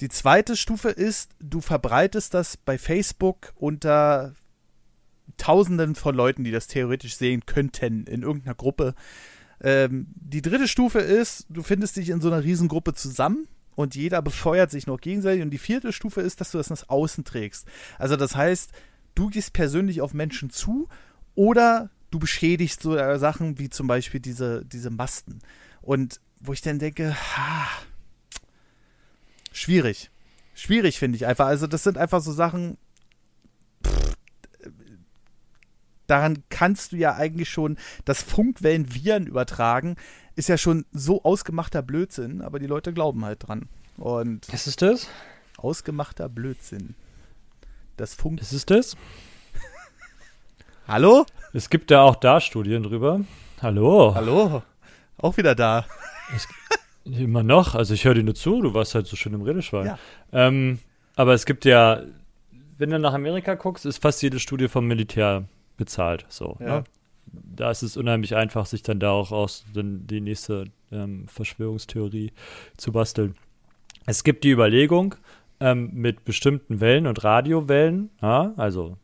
die 0.00 0.08
zweite 0.08 0.56
Stufe 0.56 0.90
ist, 0.90 1.32
du 1.40 1.60
verbreitest 1.60 2.34
das 2.34 2.56
bei 2.56 2.76
Facebook 2.76 3.52
unter 3.56 4.34
Tausenden 5.38 5.94
von 5.94 6.14
Leuten, 6.14 6.44
die 6.44 6.50
das 6.50 6.66
theoretisch 6.66 7.16
sehen 7.16 7.44
könnten 7.46 8.04
in 8.04 8.22
irgendeiner 8.22 8.54
Gruppe. 8.54 8.94
Ähm, 9.60 10.06
die 10.14 10.42
dritte 10.42 10.68
Stufe 10.68 10.98
ist, 10.98 11.46
du 11.48 11.62
findest 11.62 11.96
dich 11.96 12.10
in 12.10 12.20
so 12.20 12.28
einer 12.28 12.44
Riesengruppe 12.44 12.94
zusammen 12.94 13.48
und 13.76 13.94
jeder 13.94 14.22
befeuert 14.22 14.72
sich 14.72 14.88
noch 14.88 15.00
gegenseitig. 15.00 15.42
Und 15.42 15.50
die 15.50 15.58
vierte 15.58 15.92
Stufe 15.92 16.22
ist, 16.22 16.40
dass 16.40 16.50
du 16.50 16.58
das 16.58 16.70
nach 16.70 16.88
außen 16.88 17.24
trägst. 17.24 17.68
Also 17.98 18.16
das 18.16 18.34
heißt, 18.34 18.72
du 19.14 19.28
gehst 19.28 19.52
persönlich 19.52 20.00
auf 20.00 20.14
Menschen 20.14 20.50
zu 20.50 20.88
oder 21.36 21.90
du 22.10 22.18
beschädigst 22.18 22.82
so 22.82 22.96
äh, 22.96 23.18
Sachen 23.18 23.58
wie 23.58 23.70
zum 23.70 23.86
Beispiel 23.86 24.18
diese, 24.18 24.64
diese 24.64 24.90
Masten. 24.90 25.40
Und 25.82 26.20
wo 26.40 26.52
ich 26.52 26.62
dann 26.62 26.78
denke, 26.78 27.14
ha, 27.14 27.68
schwierig. 29.52 30.10
Schwierig 30.54 30.98
finde 30.98 31.16
ich 31.16 31.26
einfach. 31.26 31.46
Also 31.46 31.66
das 31.66 31.82
sind 31.82 31.98
einfach 31.98 32.22
so 32.22 32.32
Sachen, 32.32 32.78
pff, 33.86 34.16
daran 36.06 36.44
kannst 36.48 36.92
du 36.92 36.96
ja 36.96 37.14
eigentlich 37.14 37.50
schon 37.50 37.76
das 38.06 38.22
Funkwellen 38.22 38.94
Viren 38.94 39.26
übertragen 39.26 39.96
ist 40.36 40.48
ja 40.48 40.58
schon 40.58 40.84
so 40.92 41.24
ausgemachter 41.24 41.82
Blödsinn, 41.82 42.42
aber 42.42 42.58
die 42.58 42.66
Leute 42.66 42.92
glauben 42.92 43.24
halt 43.24 43.48
dran. 43.48 43.68
Und 43.96 44.52
Was 44.52 44.66
ist 44.66 44.82
das? 44.82 45.08
Ausgemachter 45.56 46.28
Blödsinn. 46.28 46.94
Das 47.96 48.14
Funk. 48.14 48.40
Ist 48.40 48.52
es 48.52 48.66
das? 48.66 48.96
Hallo? 50.88 51.24
Es 51.54 51.70
gibt 51.70 51.90
ja 51.90 52.02
auch 52.02 52.16
da 52.16 52.40
Studien 52.42 52.82
drüber. 52.82 53.22
Hallo. 53.62 54.14
Hallo. 54.14 54.62
Auch 55.16 55.38
wieder 55.38 55.54
da. 55.54 55.86
Es, 56.34 56.46
immer 57.04 57.42
noch. 57.42 57.74
Also 57.74 57.94
ich 57.94 58.04
höre 58.04 58.14
dir 58.14 58.22
nur 58.22 58.34
zu. 58.34 58.60
Du 58.60 58.74
warst 58.74 58.94
halt 58.94 59.06
so 59.06 59.16
schön 59.16 59.32
im 59.32 59.40
Redeschwein. 59.40 59.86
Ja. 59.86 59.98
Ähm, 60.32 60.78
aber 61.14 61.32
es 61.32 61.46
gibt 61.46 61.64
ja, 61.64 62.02
wenn 62.76 62.90
du 62.90 62.98
nach 62.98 63.14
Amerika 63.14 63.54
guckst, 63.54 63.86
ist 63.86 64.02
fast 64.02 64.22
jede 64.22 64.38
Studie 64.38 64.68
vom 64.68 64.86
Militär 64.86 65.48
bezahlt. 65.78 66.26
So. 66.28 66.58
Ja. 66.60 66.66
Ne? 66.66 66.84
Da 67.32 67.70
ist 67.70 67.82
es 67.82 67.96
unheimlich 67.96 68.36
einfach, 68.36 68.66
sich 68.66 68.82
dann 68.82 69.00
da 69.00 69.10
auch 69.10 69.32
aus 69.32 69.64
den, 69.74 70.06
die 70.06 70.20
nächste 70.20 70.64
ähm, 70.92 71.26
Verschwörungstheorie 71.28 72.32
zu 72.76 72.92
basteln. 72.92 73.34
Es 74.06 74.24
gibt 74.24 74.44
die 74.44 74.50
Überlegung, 74.50 75.16
ähm, 75.60 75.90
mit 75.92 76.24
bestimmten 76.24 76.80
Wellen 76.80 77.06
und 77.06 77.24
Radiowellen, 77.24 78.10
ja, 78.20 78.52
also 78.56 78.96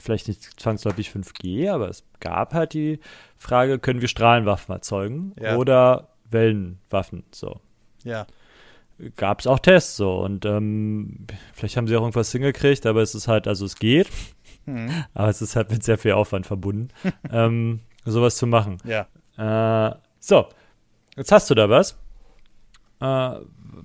vielleicht 0.00 0.28
nicht 0.28 0.42
zwangsläufig 0.60 1.08
5G, 1.10 1.70
aber 1.70 1.88
es 1.88 2.04
gab 2.20 2.52
halt 2.52 2.74
die 2.74 2.98
Frage, 3.36 3.78
können 3.78 4.00
wir 4.00 4.08
Strahlenwaffen 4.08 4.74
erzeugen 4.74 5.34
Ja. 5.40 5.56
oder 5.56 6.08
Wellenwaffen, 6.30 7.24
so. 7.30 7.60
Ja. 8.02 8.26
Gab 9.16 9.40
es 9.40 9.46
auch 9.46 9.58
Tests, 9.58 9.96
so, 9.96 10.20
und 10.20 10.44
ähm, 10.44 11.26
vielleicht 11.52 11.76
haben 11.76 11.88
sie 11.88 11.96
auch 11.96 12.02
irgendwas 12.02 12.30
hingekriegt, 12.30 12.86
aber 12.86 13.02
es 13.02 13.14
ist 13.14 13.26
halt, 13.28 13.48
also 13.48 13.64
es 13.64 13.76
geht, 13.76 14.08
Hm. 14.66 15.04
aber 15.14 15.28
es 15.28 15.42
ist 15.42 15.56
halt 15.56 15.70
mit 15.70 15.82
sehr 15.82 15.98
viel 15.98 16.12
Aufwand 16.12 16.46
verbunden, 16.46 16.88
ähm, 17.30 17.80
sowas 18.04 18.36
zu 18.36 18.46
machen. 18.46 18.78
Ja. 18.84 19.06
Äh, 19.36 19.96
so, 20.20 20.48
jetzt 21.16 21.32
hast 21.32 21.50
du 21.50 21.54
da 21.54 21.68
was, 21.68 21.98
äh, 23.00 23.40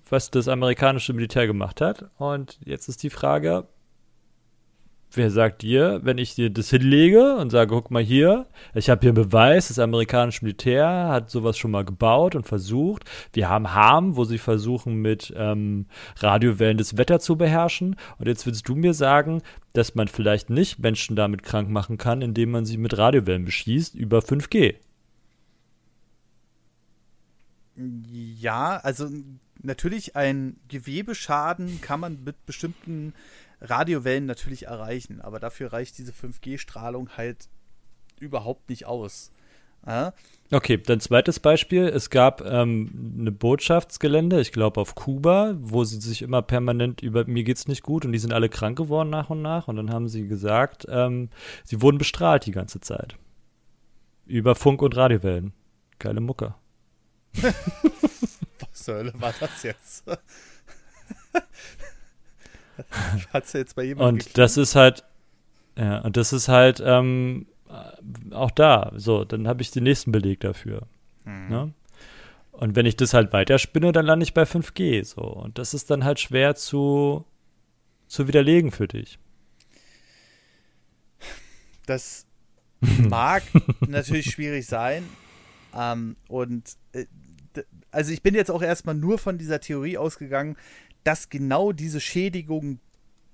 was 0.10 0.32
das 0.32 0.48
amerikanische 0.48 1.14
Militär 1.14 1.48
gemacht 1.48 1.82
hat. 1.82 2.06
Und 2.18 2.60
jetzt 2.64 2.88
ist 2.88 3.04
die 3.04 3.10
Frage, 3.10 3.68
wer 5.12 5.32
sagt 5.32 5.62
dir, 5.64 6.02
wenn 6.04 6.18
ich 6.18 6.36
dir 6.36 6.50
das 6.50 6.70
hinlege 6.70 7.36
und 7.38 7.50
sage, 7.50 7.72
guck 7.72 7.92
mal 7.92 8.04
hier, 8.04 8.48
ich 8.74 8.90
habe 8.90 9.02
hier 9.02 9.10
einen 9.10 9.24
Beweis, 9.24 9.70
das 9.70 9.80
amerikanische 9.80 10.46
Militär 10.46 10.88
hat 10.88 11.30
sowas 11.30 11.58
schon 11.58 11.72
mal 11.72 11.86
gebaut 11.86 12.36
und 12.36 12.46
versucht. 12.46 13.04
Wir 13.34 13.50
haben 13.50 13.74
Harm, 13.74 14.16
wo 14.16 14.24
sie 14.24 14.38
versuchen, 14.38 14.96
mit 14.96 15.34
ähm, 15.36 15.88
Radiowellen 16.18 16.78
das 16.78 16.98
Wetter 16.98 17.20
zu 17.20 17.38
beherrschen. 17.38 17.96
Und 18.18 18.28
jetzt 18.28 18.46
willst 18.46 18.68
du 18.68 18.76
mir 18.76 18.94
sagen, 18.94 19.42
dass 19.74 19.96
man 19.96 20.08
vielleicht 20.08 20.50
nicht 20.50 20.80
Menschen 20.80 21.16
damit 21.16 21.44
krank 21.44 21.70
machen 21.70 21.98
kann, 21.98 22.22
indem 22.22 22.52
man 22.52 22.66
sie 22.66 22.78
mit 22.78 22.98
Radiowellen 22.98 23.46
beschießt 23.46 23.96
über 23.96 24.20
5G. 24.20 24.76
Ja, 27.76 28.78
also 28.78 29.08
natürlich 29.62 30.16
ein 30.16 30.58
Gewebeschaden 30.68 31.82
kann 31.82 32.00
man 32.00 32.24
mit 32.24 32.46
bestimmten 32.46 33.14
Radiowellen 33.62 34.26
natürlich 34.26 34.64
erreichen, 34.68 35.22
aber 35.22 35.40
dafür 35.40 35.74
reicht 35.74 35.98
diese 35.98 36.12
5G-Strahlung 36.12 37.18
halt 37.18 37.50
überhaupt 38.20 38.70
nicht 38.70 38.86
aus. 38.86 39.32
Ja? 39.86 40.14
Okay, 40.52 40.78
dann 40.78 41.00
zweites 41.00 41.40
Beispiel. 41.40 41.88
Es 41.88 42.10
gab 42.10 42.42
ähm, 42.42 43.16
eine 43.20 43.32
Botschaftsgelände, 43.32 44.42
ich 44.42 44.52
glaube 44.52 44.82
auf 44.82 44.96
Kuba, 44.96 45.56
wo 45.60 45.84
sie 45.84 46.00
sich 46.00 46.22
immer 46.22 46.42
permanent 46.42 47.02
über 47.02 47.26
mir 47.26 47.44
geht's 47.44 47.68
nicht 47.68 47.84
gut 47.84 48.06
und 48.06 48.12
die 48.12 48.20
sind 48.20 48.34
alle 48.34 48.50
krank 48.50 48.78
geworden 48.78 49.10
nach 49.10 49.30
und 49.30 49.42
nach. 49.42 49.68
Und 49.68 49.76
dann 49.76 49.92
haben 49.92 50.08
sie 50.08 50.28
gesagt, 50.28 50.86
ähm, 50.90 51.30
sie 51.64 51.82
wurden 51.82 51.98
bestrahlt 51.98 52.46
die 52.46 52.52
ganze 52.52 52.80
Zeit. 52.80 53.16
Über 54.26 54.56
Funk- 54.56 54.82
und 54.82 54.96
Radiowellen. 54.96 55.54
Geile 55.98 56.22
Mucke. 56.22 56.56
Was 57.34 58.84
zur 58.84 58.96
Hölle 58.96 59.14
war 59.16 59.34
das 59.40 59.64
jetzt? 59.64 60.04
Hat's 63.34 63.54
jetzt 63.54 63.76
bei 63.76 63.84
jemandem 63.84 64.26
Und 64.26 64.38
das 64.38 64.58
ist 64.58 64.76
halt, 64.76 65.04
ja, 65.78 66.00
und 66.00 66.18
das 66.18 66.34
ist 66.34 66.48
halt 66.48 66.82
ähm, 66.86 67.48
auch 68.32 68.52
da. 68.52 68.92
So, 68.96 69.26
dann 69.26 69.48
habe 69.48 69.62
ich 69.62 69.72
den 69.72 69.84
nächsten 69.84 70.12
Beleg 70.12 70.40
dafür. 70.40 70.88
Hm. 71.26 71.50
Ne? 71.50 71.74
Und 72.52 72.76
wenn 72.76 72.86
ich 72.86 72.98
das 72.98 73.14
halt 73.14 73.32
weiterspinne, 73.32 73.92
dann 73.92 74.06
lande 74.06 74.24
ich 74.24 74.34
bei 74.34 74.44
5G. 74.44 75.04
So. 75.06 75.22
Und 75.22 75.58
das 75.58 75.74
ist 75.74 75.90
dann 75.90 76.04
halt 76.04 76.20
schwer 76.20 76.56
zu, 76.56 77.26
zu 78.08 78.28
widerlegen 78.28 78.72
für 78.72 78.88
dich. 78.88 79.20
Das 81.86 82.26
mag 82.82 83.44
natürlich 83.88 84.32
schwierig 84.32 84.66
sein. 84.66 85.08
Ähm, 85.76 86.16
und 86.28 86.76
äh, 86.94 87.06
also 87.92 88.12
ich 88.12 88.22
bin 88.22 88.36
jetzt 88.36 88.52
auch 88.52 88.62
erstmal 88.62 88.96
nur 88.96 89.18
von 89.18 89.38
dieser 89.38 89.60
Theorie 89.60 89.98
ausgegangen, 89.98 90.56
dass 91.04 91.30
genau 91.30 91.72
diese 91.72 92.00
Schädigung, 92.00 92.80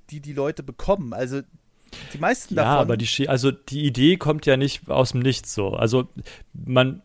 die 0.09 0.19
die 0.19 0.33
Leute 0.33 0.63
bekommen, 0.63 1.13
also 1.13 1.41
die 2.13 2.17
meisten 2.17 2.55
Ja, 2.55 2.63
davon. 2.63 2.81
aber 2.81 2.97
die, 2.97 3.29
also 3.29 3.51
die 3.51 3.85
Idee 3.85 4.17
kommt 4.17 4.45
ja 4.45 4.57
nicht 4.57 4.89
aus 4.89 5.11
dem 5.11 5.21
Nichts 5.21 5.53
so. 5.53 5.69
Also 5.69 6.07
man, 6.53 7.01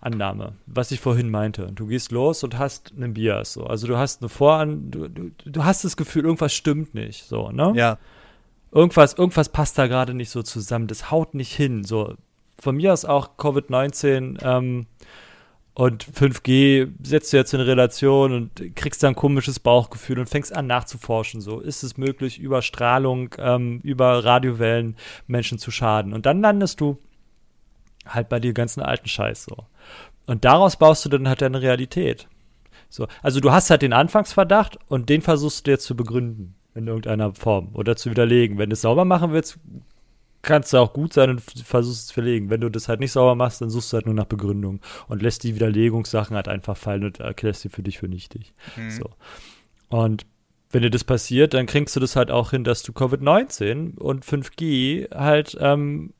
Annahme, 0.00 0.54
was 0.66 0.90
ich 0.90 1.00
vorhin 1.00 1.30
meinte. 1.30 1.70
Du 1.72 1.86
gehst 1.86 2.10
los 2.10 2.42
und 2.42 2.58
hast 2.58 2.92
einen 2.96 3.14
Bias 3.14 3.52
so. 3.52 3.64
Also 3.64 3.86
du 3.86 3.96
hast 3.96 4.20
eine 4.20 4.28
Voran, 4.28 4.90
du, 4.90 5.08
du, 5.08 5.30
du 5.44 5.64
hast 5.64 5.84
das 5.84 5.96
Gefühl, 5.96 6.24
irgendwas 6.24 6.52
stimmt 6.52 6.94
nicht 6.94 7.24
so, 7.24 7.50
ne? 7.52 7.72
ja, 7.76 7.98
irgendwas, 8.72 9.14
irgendwas 9.14 9.48
passt 9.50 9.78
da 9.78 9.86
gerade 9.86 10.12
nicht 10.14 10.30
so 10.30 10.42
zusammen. 10.42 10.88
Das 10.88 11.10
haut 11.12 11.34
nicht 11.34 11.54
hin. 11.54 11.84
So, 11.84 12.16
von 12.58 12.76
mir 12.76 12.92
aus 12.92 13.04
auch 13.04 13.36
Covid-19 13.38 14.38
ähm, 14.42 14.86
und 15.74 16.04
5G 16.04 16.88
setzt 17.02 17.32
du 17.32 17.38
jetzt 17.38 17.54
in 17.54 17.60
Relation 17.60 18.32
und 18.32 18.76
kriegst 18.76 19.02
dann 19.02 19.12
ein 19.12 19.16
komisches 19.16 19.58
Bauchgefühl 19.58 20.18
und 20.18 20.28
fängst 20.28 20.54
an 20.54 20.66
nachzuforschen. 20.66 21.40
So, 21.40 21.60
ist 21.60 21.82
es 21.82 21.96
möglich, 21.96 22.38
über 22.38 22.60
Strahlung, 22.60 23.34
ähm, 23.38 23.80
über 23.82 24.22
Radiowellen 24.22 24.96
Menschen 25.26 25.58
zu 25.58 25.70
schaden? 25.70 26.12
Und 26.12 26.26
dann 26.26 26.42
landest 26.42 26.80
du 26.80 26.98
halt 28.06 28.28
bei 28.28 28.38
dir 28.38 28.52
ganzen 28.52 28.82
alten 28.82 29.08
Scheiß 29.08 29.44
so. 29.44 29.64
Und 30.26 30.44
daraus 30.44 30.76
baust 30.76 31.04
du 31.04 31.08
dann 31.08 31.26
halt 31.26 31.40
deine 31.40 31.62
Realität. 31.62 32.28
So, 32.90 33.08
also 33.22 33.40
du 33.40 33.50
hast 33.50 33.70
halt 33.70 33.80
den 33.80 33.94
Anfangsverdacht 33.94 34.78
und 34.88 35.08
den 35.08 35.22
versuchst 35.22 35.66
du 35.66 35.70
jetzt 35.70 35.84
zu 35.84 35.96
begründen 35.96 36.54
in 36.74 36.86
irgendeiner 36.86 37.34
Form 37.34 37.70
oder 37.72 37.96
zu 37.96 38.10
widerlegen. 38.10 38.58
Wenn 38.58 38.68
du 38.68 38.74
es 38.74 38.82
sauber 38.82 39.06
machen 39.06 39.32
willst, 39.32 39.58
kannst 40.42 40.72
du 40.72 40.78
auch 40.78 40.92
gut 40.92 41.12
sein 41.12 41.30
und 41.30 41.40
versuchst 41.40 42.00
es 42.00 42.06
zu 42.08 42.14
verlegen. 42.14 42.50
Wenn 42.50 42.60
du 42.60 42.68
das 42.68 42.88
halt 42.88 43.00
nicht 43.00 43.12
sauber 43.12 43.34
machst, 43.34 43.60
dann 43.60 43.70
suchst 43.70 43.92
du 43.92 43.96
halt 43.96 44.06
nur 44.06 44.14
nach 44.14 44.26
Begründung 44.26 44.80
und 45.08 45.22
lässt 45.22 45.44
die 45.44 45.54
Widerlegungssachen 45.54 46.36
halt 46.36 46.48
einfach 46.48 46.76
fallen 46.76 47.04
und 47.04 47.20
erklärst 47.20 47.62
sie 47.62 47.68
für 47.68 47.82
dich 47.82 47.98
für 47.98 48.08
nichtig. 48.08 48.52
Mhm. 48.76 48.90
So. 48.90 49.10
Und 49.88 50.26
wenn 50.70 50.82
dir 50.82 50.90
das 50.90 51.04
passiert, 51.04 51.54
dann 51.54 51.66
kriegst 51.66 51.94
du 51.94 52.00
das 52.00 52.16
halt 52.16 52.30
auch 52.30 52.50
hin, 52.50 52.64
dass 52.64 52.82
du 52.82 52.92
Covid-19 52.92 53.98
und 53.98 54.24
5G 54.24 55.14
halt 55.14 55.56
ähm, 55.60 56.12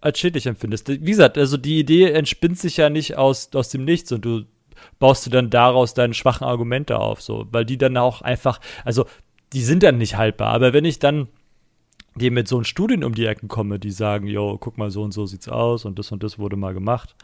als 0.00 0.18
schädlich 0.18 0.46
empfindest. 0.46 0.88
Wie 0.88 0.98
gesagt, 0.98 1.38
also 1.38 1.56
die 1.56 1.78
Idee 1.78 2.10
entspinnt 2.10 2.58
sich 2.58 2.76
ja 2.76 2.90
nicht 2.90 3.16
aus, 3.16 3.50
aus 3.54 3.68
dem 3.68 3.84
Nichts 3.84 4.10
und 4.12 4.24
du 4.24 4.42
baust 4.98 5.24
du 5.26 5.30
dann 5.30 5.48
daraus 5.48 5.94
deine 5.94 6.12
schwachen 6.12 6.46
Argumente 6.46 6.98
auf, 6.98 7.22
so, 7.22 7.46
weil 7.52 7.64
die 7.64 7.78
dann 7.78 7.96
auch 7.96 8.20
einfach, 8.20 8.60
also 8.84 9.06
die 9.52 9.62
sind 9.62 9.84
dann 9.84 9.98
nicht 9.98 10.16
haltbar. 10.16 10.52
Aber 10.52 10.72
wenn 10.72 10.84
ich 10.84 10.98
dann 10.98 11.28
dir 12.14 12.30
mit 12.30 12.48
so 12.48 12.56
einen 12.56 12.64
Studien 12.64 13.04
um 13.04 13.14
die 13.14 13.26
Ecken 13.26 13.48
komme, 13.48 13.78
die 13.78 13.90
sagen, 13.90 14.26
yo, 14.26 14.58
guck 14.58 14.78
mal, 14.78 14.90
so 14.90 15.02
und 15.02 15.12
so 15.12 15.26
sieht's 15.26 15.48
aus 15.48 15.84
und 15.84 15.98
das 15.98 16.12
und 16.12 16.22
das 16.22 16.38
wurde 16.38 16.56
mal 16.56 16.74
gemacht 16.74 17.14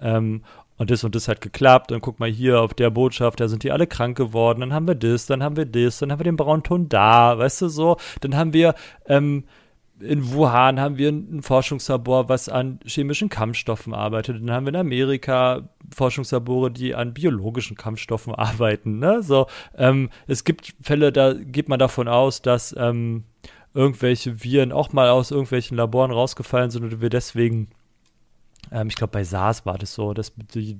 ähm, 0.00 0.42
und 0.76 0.90
das 0.90 1.04
und 1.04 1.14
das 1.14 1.28
hat 1.28 1.40
geklappt 1.40 1.92
und 1.92 2.00
guck 2.00 2.20
mal 2.20 2.30
hier 2.30 2.60
auf 2.60 2.74
der 2.74 2.90
Botschaft, 2.90 3.40
da 3.40 3.48
sind 3.48 3.62
die 3.62 3.72
alle 3.72 3.86
krank 3.86 4.16
geworden, 4.16 4.60
dann 4.60 4.72
haben 4.72 4.86
wir 4.86 4.94
das, 4.94 5.26
dann 5.26 5.42
haben 5.42 5.56
wir 5.56 5.66
das, 5.66 5.98
dann 5.98 6.12
haben 6.12 6.20
wir 6.20 6.24
den 6.24 6.36
Braunton 6.36 6.88
da, 6.88 7.38
weißt 7.38 7.62
du 7.62 7.68
so, 7.68 7.96
dann 8.20 8.36
haben 8.36 8.52
wir 8.52 8.74
ähm, 9.06 9.44
in 10.00 10.32
Wuhan 10.32 10.80
haben 10.80 10.96
wir 10.96 11.10
ein 11.10 11.42
Forschungslabor, 11.42 12.28
was 12.28 12.48
an 12.48 12.78
chemischen 12.86 13.28
Kampfstoffen 13.28 13.94
arbeitet. 13.94 14.36
Dann 14.40 14.50
haben 14.50 14.66
wir 14.66 14.70
in 14.70 14.76
Amerika 14.76 15.68
Forschungslabore, 15.94 16.70
die 16.70 16.94
an 16.94 17.14
biologischen 17.14 17.76
Kampfstoffen 17.76 18.34
arbeiten. 18.36 18.98
Ne? 18.98 19.22
So, 19.22 19.46
ähm, 19.76 20.10
es 20.26 20.44
gibt 20.44 20.74
Fälle, 20.80 21.12
da 21.12 21.34
geht 21.34 21.68
man 21.68 21.78
davon 21.78 22.08
aus, 22.08 22.42
dass 22.42 22.74
ähm, 22.78 23.24
irgendwelche 23.74 24.42
Viren 24.42 24.72
auch 24.72 24.92
mal 24.92 25.10
aus 25.10 25.30
irgendwelchen 25.30 25.76
Laboren 25.76 26.10
rausgefallen 26.10 26.70
sind 26.70 26.84
und 26.84 27.00
wir 27.00 27.10
deswegen, 27.10 27.68
ähm, 28.72 28.88
ich 28.88 28.96
glaube 28.96 29.12
bei 29.12 29.24
SARS 29.24 29.66
war 29.66 29.78
das 29.78 29.94
so, 29.94 30.14
das 30.14 30.32
die, 30.54 30.78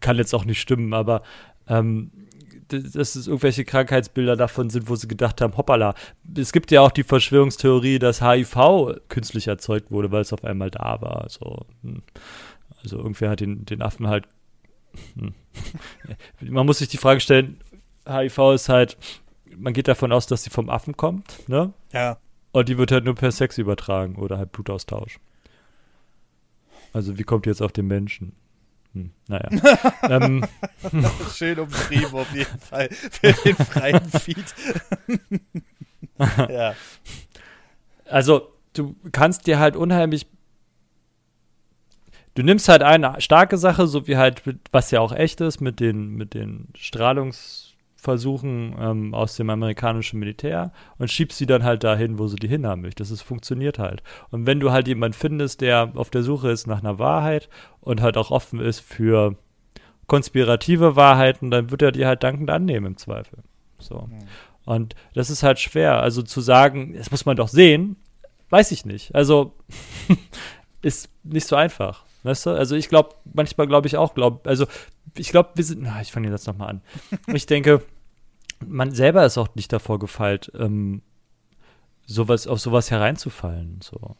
kann 0.00 0.16
jetzt 0.16 0.34
auch 0.34 0.44
nicht 0.44 0.60
stimmen, 0.60 0.94
aber 0.94 1.22
ähm, 1.68 2.10
dass 2.68 3.14
es 3.14 3.26
irgendwelche 3.26 3.64
Krankheitsbilder 3.64 4.36
davon 4.36 4.70
sind, 4.70 4.88
wo 4.88 4.96
sie 4.96 5.08
gedacht 5.08 5.40
haben, 5.40 5.56
hoppala. 5.56 5.94
Es 6.36 6.52
gibt 6.52 6.70
ja 6.70 6.80
auch 6.80 6.90
die 6.90 7.02
Verschwörungstheorie, 7.02 7.98
dass 7.98 8.22
HIV 8.22 9.00
künstlich 9.08 9.48
erzeugt 9.48 9.90
wurde, 9.90 10.10
weil 10.10 10.22
es 10.22 10.32
auf 10.32 10.44
einmal 10.44 10.70
da 10.70 11.00
war. 11.00 11.26
So, 11.28 11.66
hm. 11.82 12.02
also 12.82 12.96
irgendwer 12.98 13.30
hat 13.30 13.40
den, 13.40 13.64
den 13.66 13.82
Affen 13.82 14.08
halt. 14.08 14.26
Hm. 15.18 15.34
Man 16.40 16.66
muss 16.66 16.78
sich 16.78 16.88
die 16.88 16.96
Frage 16.96 17.20
stellen, 17.20 17.58
HIV 18.08 18.54
ist 18.54 18.68
halt, 18.68 18.96
man 19.56 19.72
geht 19.72 19.88
davon 19.88 20.12
aus, 20.12 20.26
dass 20.26 20.44
sie 20.44 20.50
vom 20.50 20.70
Affen 20.70 20.96
kommt, 20.96 21.48
ne? 21.48 21.72
ja. 21.92 22.18
Und 22.52 22.68
die 22.68 22.78
wird 22.78 22.92
halt 22.92 23.04
nur 23.04 23.16
per 23.16 23.32
Sex 23.32 23.58
übertragen 23.58 24.14
oder 24.14 24.38
halt 24.38 24.52
Blutaustausch. 24.52 25.18
Also 26.92 27.18
wie 27.18 27.24
kommt 27.24 27.46
die 27.46 27.50
jetzt 27.50 27.62
auf 27.62 27.72
den 27.72 27.88
Menschen? 27.88 28.32
Hm, 28.92 29.10
naja. 29.26 29.48
ähm, 30.02 30.46
Schön 31.34 31.58
umschrieben 31.58 32.14
auf 32.14 32.32
jeden 32.32 32.60
Fall 32.60 32.88
für 32.90 33.32
den 33.32 33.56
freien 33.56 34.08
Feed. 34.08 34.54
ja. 36.48 36.74
also 38.08 38.52
du 38.72 38.94
kannst 39.10 39.48
dir 39.48 39.58
halt 39.58 39.74
unheimlich 39.74 40.28
du 42.34 42.42
nimmst 42.42 42.68
halt 42.68 42.82
eine 42.82 43.20
starke 43.20 43.58
Sache, 43.58 43.86
so 43.86 44.06
wie 44.06 44.16
halt, 44.16 44.42
was 44.70 44.90
ja 44.90 45.00
auch 45.00 45.12
echt 45.12 45.40
ist, 45.40 45.60
mit 45.60 45.80
den, 45.80 46.10
mit 46.10 46.34
den 46.34 46.68
Strahlungsversuchen 48.04 48.76
ähm, 48.78 49.14
aus 49.14 49.36
dem 49.36 49.50
amerikanischen 49.50 50.18
Militär 50.18 50.72
und 50.98 51.10
schiebst 51.10 51.38
sie 51.38 51.46
dann 51.46 51.64
halt 51.64 51.84
dahin, 51.84 52.18
wo 52.18 52.26
sie 52.28 52.36
die 52.36 52.48
hinhaben 52.48 52.82
möchtest. 52.82 53.10
Es 53.10 53.22
funktioniert 53.22 53.78
halt. 53.78 54.02
Und 54.30 54.46
wenn 54.46 54.60
du 54.60 54.70
halt 54.70 54.86
jemanden 54.88 55.16
findest, 55.16 55.60
der 55.60 55.92
auf 55.94 56.10
der 56.10 56.22
Suche 56.22 56.50
ist 56.50 56.66
nach 56.66 56.80
einer 56.80 56.98
Wahrheit 56.98 57.48
und 57.80 58.02
halt 58.02 58.16
auch 58.16 58.30
offen 58.30 58.60
ist 58.60 58.80
für 58.80 59.36
konspirative 60.06 60.96
Wahrheiten, 60.96 61.50
dann 61.50 61.70
wird 61.70 61.82
er 61.82 61.92
die 61.92 62.06
halt 62.06 62.22
dankend 62.22 62.50
annehmen 62.50 62.86
im 62.86 62.96
Zweifel. 62.96 63.38
So. 63.78 64.08
Mhm. 64.10 64.18
Und 64.66 64.94
das 65.14 65.30
ist 65.30 65.42
halt 65.42 65.58
schwer. 65.58 66.00
Also 66.00 66.22
zu 66.22 66.40
sagen, 66.40 66.94
das 66.94 67.10
muss 67.10 67.26
man 67.26 67.36
doch 67.36 67.48
sehen, 67.48 67.96
weiß 68.50 68.70
ich 68.72 68.84
nicht. 68.84 69.14
Also 69.14 69.54
ist 70.82 71.08
nicht 71.22 71.46
so 71.46 71.56
einfach. 71.56 72.04
Weißt 72.22 72.46
du? 72.46 72.50
Also 72.50 72.74
ich 72.74 72.88
glaube, 72.88 73.14
manchmal 73.34 73.66
glaube 73.66 73.86
ich 73.86 73.98
auch, 73.98 74.14
glaube, 74.14 74.48
also 74.48 74.66
ich 75.16 75.28
glaube, 75.28 75.50
wir 75.54 75.64
sind, 75.64 75.82
na, 75.82 76.00
ich 76.00 76.10
fange 76.10 76.30
jetzt 76.30 76.46
nochmal 76.46 76.70
an. 76.70 76.80
Ich 77.26 77.44
denke, 77.44 77.82
man 78.66 78.92
selber 78.92 79.24
ist 79.24 79.38
auch 79.38 79.54
nicht 79.54 79.72
davor 79.72 79.98
gefeilt, 79.98 80.52
ähm, 80.58 81.02
sowas, 82.06 82.46
auf 82.46 82.60
sowas 82.60 82.90
hereinzufallen. 82.90 83.80
So. 83.82 84.16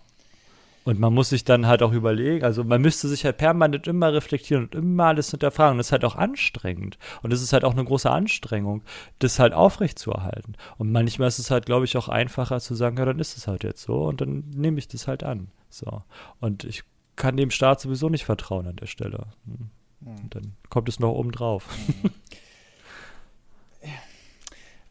Und 0.85 1.01
man 1.01 1.15
muss 1.15 1.31
sich 1.31 1.45
dann 1.45 1.67
halt 1.67 1.83
auch 1.83 1.93
überlegen, 1.93 2.45
also 2.45 2.63
man 2.63 2.83
müsste 2.83 3.09
sich 3.09 3.25
halt 3.25 3.39
permanent 3.39 3.87
immer 3.87 4.13
reflektieren 4.13 4.65
und 4.65 4.75
immer 4.75 5.07
alles 5.07 5.31
hinterfragen. 5.31 5.79
das 5.79 5.89
ist 5.89 5.93
halt 5.93 6.05
auch 6.05 6.17
anstrengend. 6.17 6.99
Und 7.23 7.33
es 7.33 7.41
ist 7.41 7.55
halt 7.55 7.65
auch 7.65 7.73
eine 7.73 7.85
große 7.85 8.11
Anstrengung, 8.11 8.83
das 9.19 9.39
halt 9.39 9.55
aufrechtzuerhalten. 9.55 10.57
Und 10.77 10.93
manchmal 10.93 11.29
ist 11.29 11.39
es 11.39 11.51
halt, 11.51 11.65
glaube 11.65 11.87
ich, 11.87 11.97
auch 11.97 12.09
einfacher 12.09 12.61
zu 12.61 12.75
sagen, 12.75 12.99
ja, 12.99 13.07
dann 13.07 13.19
ist 13.19 13.37
es 13.39 13.47
halt 13.47 13.65
jetzt 13.65 13.83
so 13.83 14.05
und 14.05 14.21
dann 14.21 14.45
nehme 14.55 14.79
ich 14.79 14.87
das 14.87 15.09
halt 15.09 15.25
an. 15.25 15.49
So. 15.71 16.03
Und 16.41 16.65
ich 16.65 16.85
kann 17.17 17.37
dem 17.37 17.51
Staat 17.51 17.81
sowieso 17.81 18.11
nicht 18.11 18.25
vertrauen 18.25 18.67
an 18.67 18.77
der 18.77 18.87
Stelle. 18.87 19.27
Hm. 19.47 19.71
Und 20.01 20.35
dann 20.35 20.53
kommt 20.69 20.91
es 20.91 21.01
noch 21.01 21.13
oben 21.13 21.33
drauf. 21.33 21.67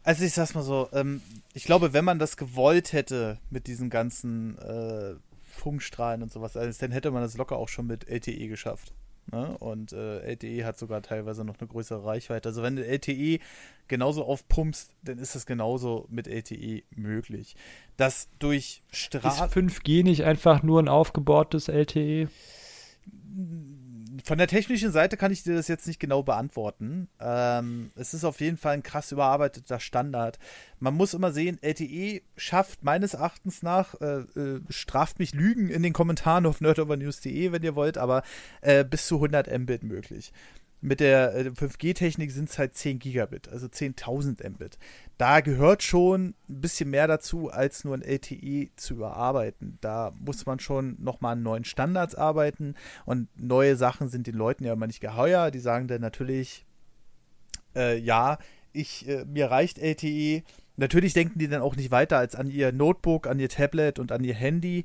Also 0.04 0.24
ich 0.24 0.34
sag's 0.34 0.54
mal 0.54 0.62
so, 0.62 0.88
ähm, 0.92 1.22
ich 1.54 1.64
glaube, 1.64 1.94
wenn 1.94 2.04
man 2.04 2.18
das 2.18 2.36
gewollt 2.36 2.92
hätte 2.92 3.38
mit 3.50 3.66
diesen 3.66 3.88
ganzen 3.88 4.58
äh, 4.58 5.14
Funkstrahlen 5.42 6.22
und 6.22 6.30
sowas 6.30 6.56
alles, 6.56 6.78
dann 6.78 6.92
hätte 6.92 7.10
man 7.10 7.22
das 7.22 7.36
locker 7.38 7.56
auch 7.56 7.68
schon 7.68 7.86
mit 7.86 8.06
LTE 8.08 8.48
geschafft. 8.48 8.92
Ne? 9.32 9.56
Und 9.58 9.94
äh, 9.94 10.20
LTE 10.20 10.66
hat 10.66 10.78
sogar 10.78 11.00
teilweise 11.00 11.44
noch 11.44 11.58
eine 11.58 11.66
größere 11.68 12.04
Reichweite. 12.04 12.50
Also 12.50 12.62
wenn 12.62 12.76
du 12.76 12.84
LTE 12.84 13.38
genauso 13.88 14.24
aufpumpst, 14.24 14.92
dann 15.02 15.18
ist 15.18 15.34
das 15.34 15.46
genauso 15.46 16.06
mit 16.10 16.28
LTE 16.28 16.82
möglich. 16.90 17.56
Das 17.96 18.28
durch 18.38 18.82
Strahl... 18.90 19.48
Ist 19.48 19.56
5G 19.56 20.04
nicht 20.04 20.24
einfach 20.24 20.62
nur 20.62 20.82
ein 20.82 20.88
aufgebohrtes 20.88 21.68
LTE? 21.68 22.28
Von 24.22 24.38
der 24.38 24.46
technischen 24.46 24.92
Seite 24.92 25.16
kann 25.16 25.32
ich 25.32 25.42
dir 25.42 25.56
das 25.56 25.68
jetzt 25.68 25.86
nicht 25.86 25.98
genau 25.98 26.22
beantworten. 26.22 27.08
Ähm, 27.20 27.90
es 27.96 28.14
ist 28.14 28.24
auf 28.24 28.40
jeden 28.40 28.56
Fall 28.56 28.74
ein 28.74 28.82
krass 28.82 29.10
überarbeiteter 29.12 29.80
Standard. 29.80 30.38
Man 30.78 30.94
muss 30.94 31.14
immer 31.14 31.32
sehen, 31.32 31.58
LTE 31.62 32.22
schafft 32.36 32.84
meines 32.84 33.14
Erachtens 33.14 33.62
nach, 33.62 34.00
äh, 34.00 34.20
äh, 34.38 34.60
straft 34.68 35.18
mich 35.18 35.34
Lügen 35.34 35.68
in 35.68 35.82
den 35.82 35.92
Kommentaren 35.92 36.46
auf 36.46 36.60
nerdovernews.de, 36.60 37.52
wenn 37.52 37.62
ihr 37.62 37.74
wollt, 37.74 37.98
aber 37.98 38.22
äh, 38.60 38.84
bis 38.84 39.06
zu 39.06 39.16
100 39.16 39.50
Mbit 39.58 39.82
möglich. 39.82 40.32
Mit 40.86 41.00
der 41.00 41.54
5G-Technik 41.54 42.30
sind 42.30 42.50
es 42.50 42.58
halt 42.58 42.74
10 42.74 42.98
Gigabit, 42.98 43.48
also 43.48 43.66
10.000 43.68 44.46
Mbit. 44.50 44.76
Da 45.16 45.40
gehört 45.40 45.82
schon 45.82 46.34
ein 46.46 46.60
bisschen 46.60 46.90
mehr 46.90 47.06
dazu, 47.06 47.48
als 47.48 47.84
nur 47.84 47.94
ein 47.94 48.02
LTE 48.02 48.68
zu 48.76 48.92
überarbeiten. 48.92 49.78
Da 49.80 50.12
muss 50.20 50.44
man 50.44 50.58
schon 50.58 51.02
nochmal 51.02 51.32
an 51.32 51.42
neuen 51.42 51.64
Standards 51.64 52.14
arbeiten 52.14 52.74
und 53.06 53.28
neue 53.34 53.76
Sachen 53.76 54.08
sind 54.08 54.26
den 54.26 54.34
Leuten 54.34 54.62
ja 54.64 54.74
immer 54.74 54.86
nicht 54.86 55.00
geheuer. 55.00 55.50
Die 55.50 55.58
sagen 55.58 55.88
dann 55.88 56.02
natürlich, 56.02 56.66
äh, 57.74 57.96
ja, 57.96 58.36
ich, 58.74 59.08
äh, 59.08 59.24
mir 59.24 59.50
reicht 59.50 59.78
LTE. 59.78 60.42
Natürlich 60.76 61.14
denken 61.14 61.38
die 61.38 61.48
dann 61.48 61.62
auch 61.62 61.76
nicht 61.76 61.92
weiter 61.92 62.18
als 62.18 62.34
an 62.34 62.50
ihr 62.50 62.72
Notebook, 62.72 63.26
an 63.26 63.40
ihr 63.40 63.48
Tablet 63.48 63.98
und 63.98 64.12
an 64.12 64.22
ihr 64.22 64.34
Handy 64.34 64.84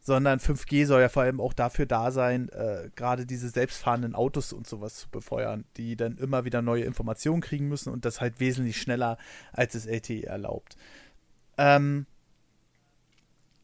sondern 0.00 0.38
5G 0.38 0.86
soll 0.86 1.02
ja 1.02 1.08
vor 1.08 1.22
allem 1.22 1.40
auch 1.40 1.52
dafür 1.52 1.86
da 1.86 2.10
sein, 2.10 2.48
äh, 2.50 2.90
gerade 2.96 3.26
diese 3.26 3.48
selbstfahrenden 3.48 4.14
Autos 4.14 4.52
und 4.52 4.66
sowas 4.66 4.96
zu 4.96 5.10
befeuern, 5.10 5.64
die 5.76 5.96
dann 5.96 6.16
immer 6.16 6.44
wieder 6.44 6.62
neue 6.62 6.84
Informationen 6.84 7.42
kriegen 7.42 7.68
müssen 7.68 7.92
und 7.92 8.04
das 8.04 8.20
halt 8.20 8.40
wesentlich 8.40 8.80
schneller, 8.80 9.18
als 9.52 9.74
es 9.74 9.86
LTE 9.86 10.26
erlaubt. 10.26 10.76
Ähm, 11.58 12.06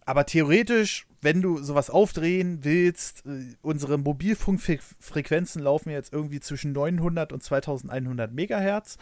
aber 0.05 0.25
theoretisch, 0.25 1.07
wenn 1.21 1.43
du 1.43 1.59
sowas 1.63 1.91
aufdrehen 1.91 2.63
willst, 2.63 3.27
äh, 3.27 3.57
unsere 3.63 3.99
Mobilfunkfrequenzen 3.99 5.63
laufen 5.63 5.91
jetzt 5.91 6.13
irgendwie 6.13 6.41
zwischen 6.41 6.73
900 6.73 7.33
und 7.33 7.43
2100 7.43 8.33
Megahertz. 8.33 8.99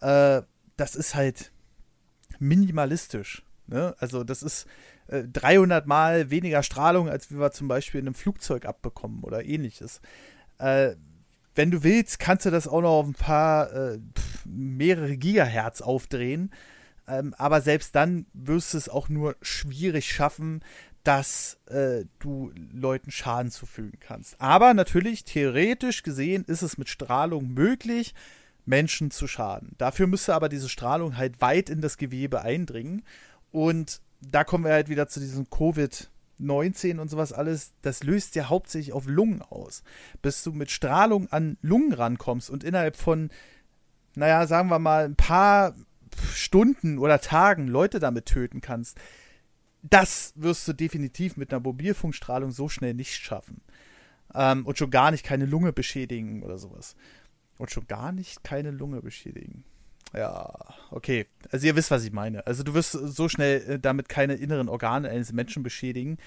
Äh, 0.00 0.42
das 0.76 0.96
ist 0.96 1.14
halt 1.14 1.52
minimalistisch. 2.40 3.44
Ne? 3.68 3.94
Also 3.98 4.24
das 4.24 4.42
ist 4.42 4.66
300 5.32 5.84
äh, 5.84 5.88
Mal 5.88 6.30
weniger 6.30 6.62
Strahlung, 6.62 7.08
als 7.08 7.30
wir 7.30 7.50
zum 7.52 7.68
Beispiel 7.68 8.00
in 8.00 8.06
einem 8.06 8.14
Flugzeug 8.14 8.66
abbekommen 8.66 9.22
oder 9.22 9.44
ähnliches. 9.44 10.00
Äh, 10.58 10.92
wenn 11.54 11.70
du 11.70 11.82
willst, 11.82 12.18
kannst 12.18 12.46
du 12.46 12.50
das 12.50 12.66
auch 12.66 12.80
noch 12.80 12.98
auf 13.00 13.06
ein 13.06 13.14
paar 13.14 13.72
äh, 13.72 13.98
mehrere 14.44 15.16
Gigahertz 15.16 15.82
aufdrehen. 15.82 16.50
Ähm, 17.06 17.34
aber 17.36 17.60
selbst 17.60 17.94
dann 17.94 18.26
wirst 18.32 18.72
du 18.72 18.78
es 18.78 18.88
auch 18.88 19.08
nur 19.08 19.36
schwierig 19.42 20.10
schaffen, 20.10 20.62
dass 21.04 21.58
äh, 21.66 22.04
du 22.20 22.52
Leuten 22.72 23.10
Schaden 23.10 23.50
zufügen 23.50 23.98
kannst. 24.00 24.40
Aber 24.40 24.72
natürlich, 24.72 25.24
theoretisch 25.24 26.02
gesehen, 26.04 26.44
ist 26.44 26.62
es 26.62 26.78
mit 26.78 26.88
Strahlung 26.88 27.52
möglich, 27.52 28.14
Menschen 28.64 29.10
zu 29.10 29.26
schaden. 29.26 29.74
Dafür 29.78 30.06
müsste 30.06 30.34
aber 30.34 30.48
diese 30.48 30.68
Strahlung 30.68 31.16
halt 31.16 31.40
weit 31.40 31.70
in 31.70 31.80
das 31.80 31.96
Gewebe 31.96 32.42
eindringen. 32.42 33.02
Und 33.50 34.00
da 34.30 34.44
kommen 34.44 34.64
wir 34.64 34.72
halt 34.72 34.88
wieder 34.88 35.08
zu 35.08 35.20
diesem 35.20 35.46
Covid-19 35.46 36.98
und 36.98 37.10
sowas 37.10 37.32
alles. 37.32 37.72
Das 37.82 38.02
löst 38.02 38.34
ja 38.34 38.48
hauptsächlich 38.48 38.92
auf 38.92 39.06
Lungen 39.06 39.42
aus. 39.42 39.82
Bis 40.22 40.42
du 40.42 40.52
mit 40.52 40.70
Strahlung 40.70 41.28
an 41.30 41.58
Lungen 41.62 41.92
rankommst 41.92 42.50
und 42.50 42.64
innerhalb 42.64 42.96
von, 42.96 43.30
naja, 44.14 44.46
sagen 44.46 44.68
wir 44.68 44.78
mal, 44.78 45.04
ein 45.04 45.16
paar 45.16 45.74
Stunden 46.32 46.98
oder 46.98 47.20
Tagen 47.20 47.66
Leute 47.66 47.98
damit 47.98 48.26
töten 48.26 48.60
kannst. 48.60 48.98
Das 49.82 50.32
wirst 50.36 50.68
du 50.68 50.72
definitiv 50.72 51.36
mit 51.36 51.52
einer 51.52 51.62
Mobilfunkstrahlung 51.62 52.52
so 52.52 52.68
schnell 52.68 52.94
nicht 52.94 53.14
schaffen. 53.14 53.62
Ähm, 54.34 54.64
und 54.64 54.78
schon 54.78 54.90
gar 54.90 55.10
nicht 55.10 55.24
keine 55.24 55.46
Lunge 55.46 55.72
beschädigen 55.72 56.42
oder 56.42 56.58
sowas. 56.58 56.94
Und 57.58 57.70
schon 57.70 57.86
gar 57.86 58.12
nicht 58.12 58.44
keine 58.44 58.70
Lunge 58.70 59.02
beschädigen. 59.02 59.64
Ja, 60.14 60.52
okay. 60.90 61.26
Also 61.50 61.66
ihr 61.66 61.76
wisst, 61.76 61.90
was 61.90 62.04
ich 62.04 62.12
meine. 62.12 62.46
Also 62.46 62.62
du 62.62 62.74
wirst 62.74 62.92
so 62.92 63.28
schnell 63.28 63.62
äh, 63.62 63.78
damit 63.78 64.08
keine 64.08 64.34
inneren 64.34 64.68
Organe 64.68 65.08
eines 65.08 65.32
Menschen 65.32 65.62
beschädigen. 65.62 66.18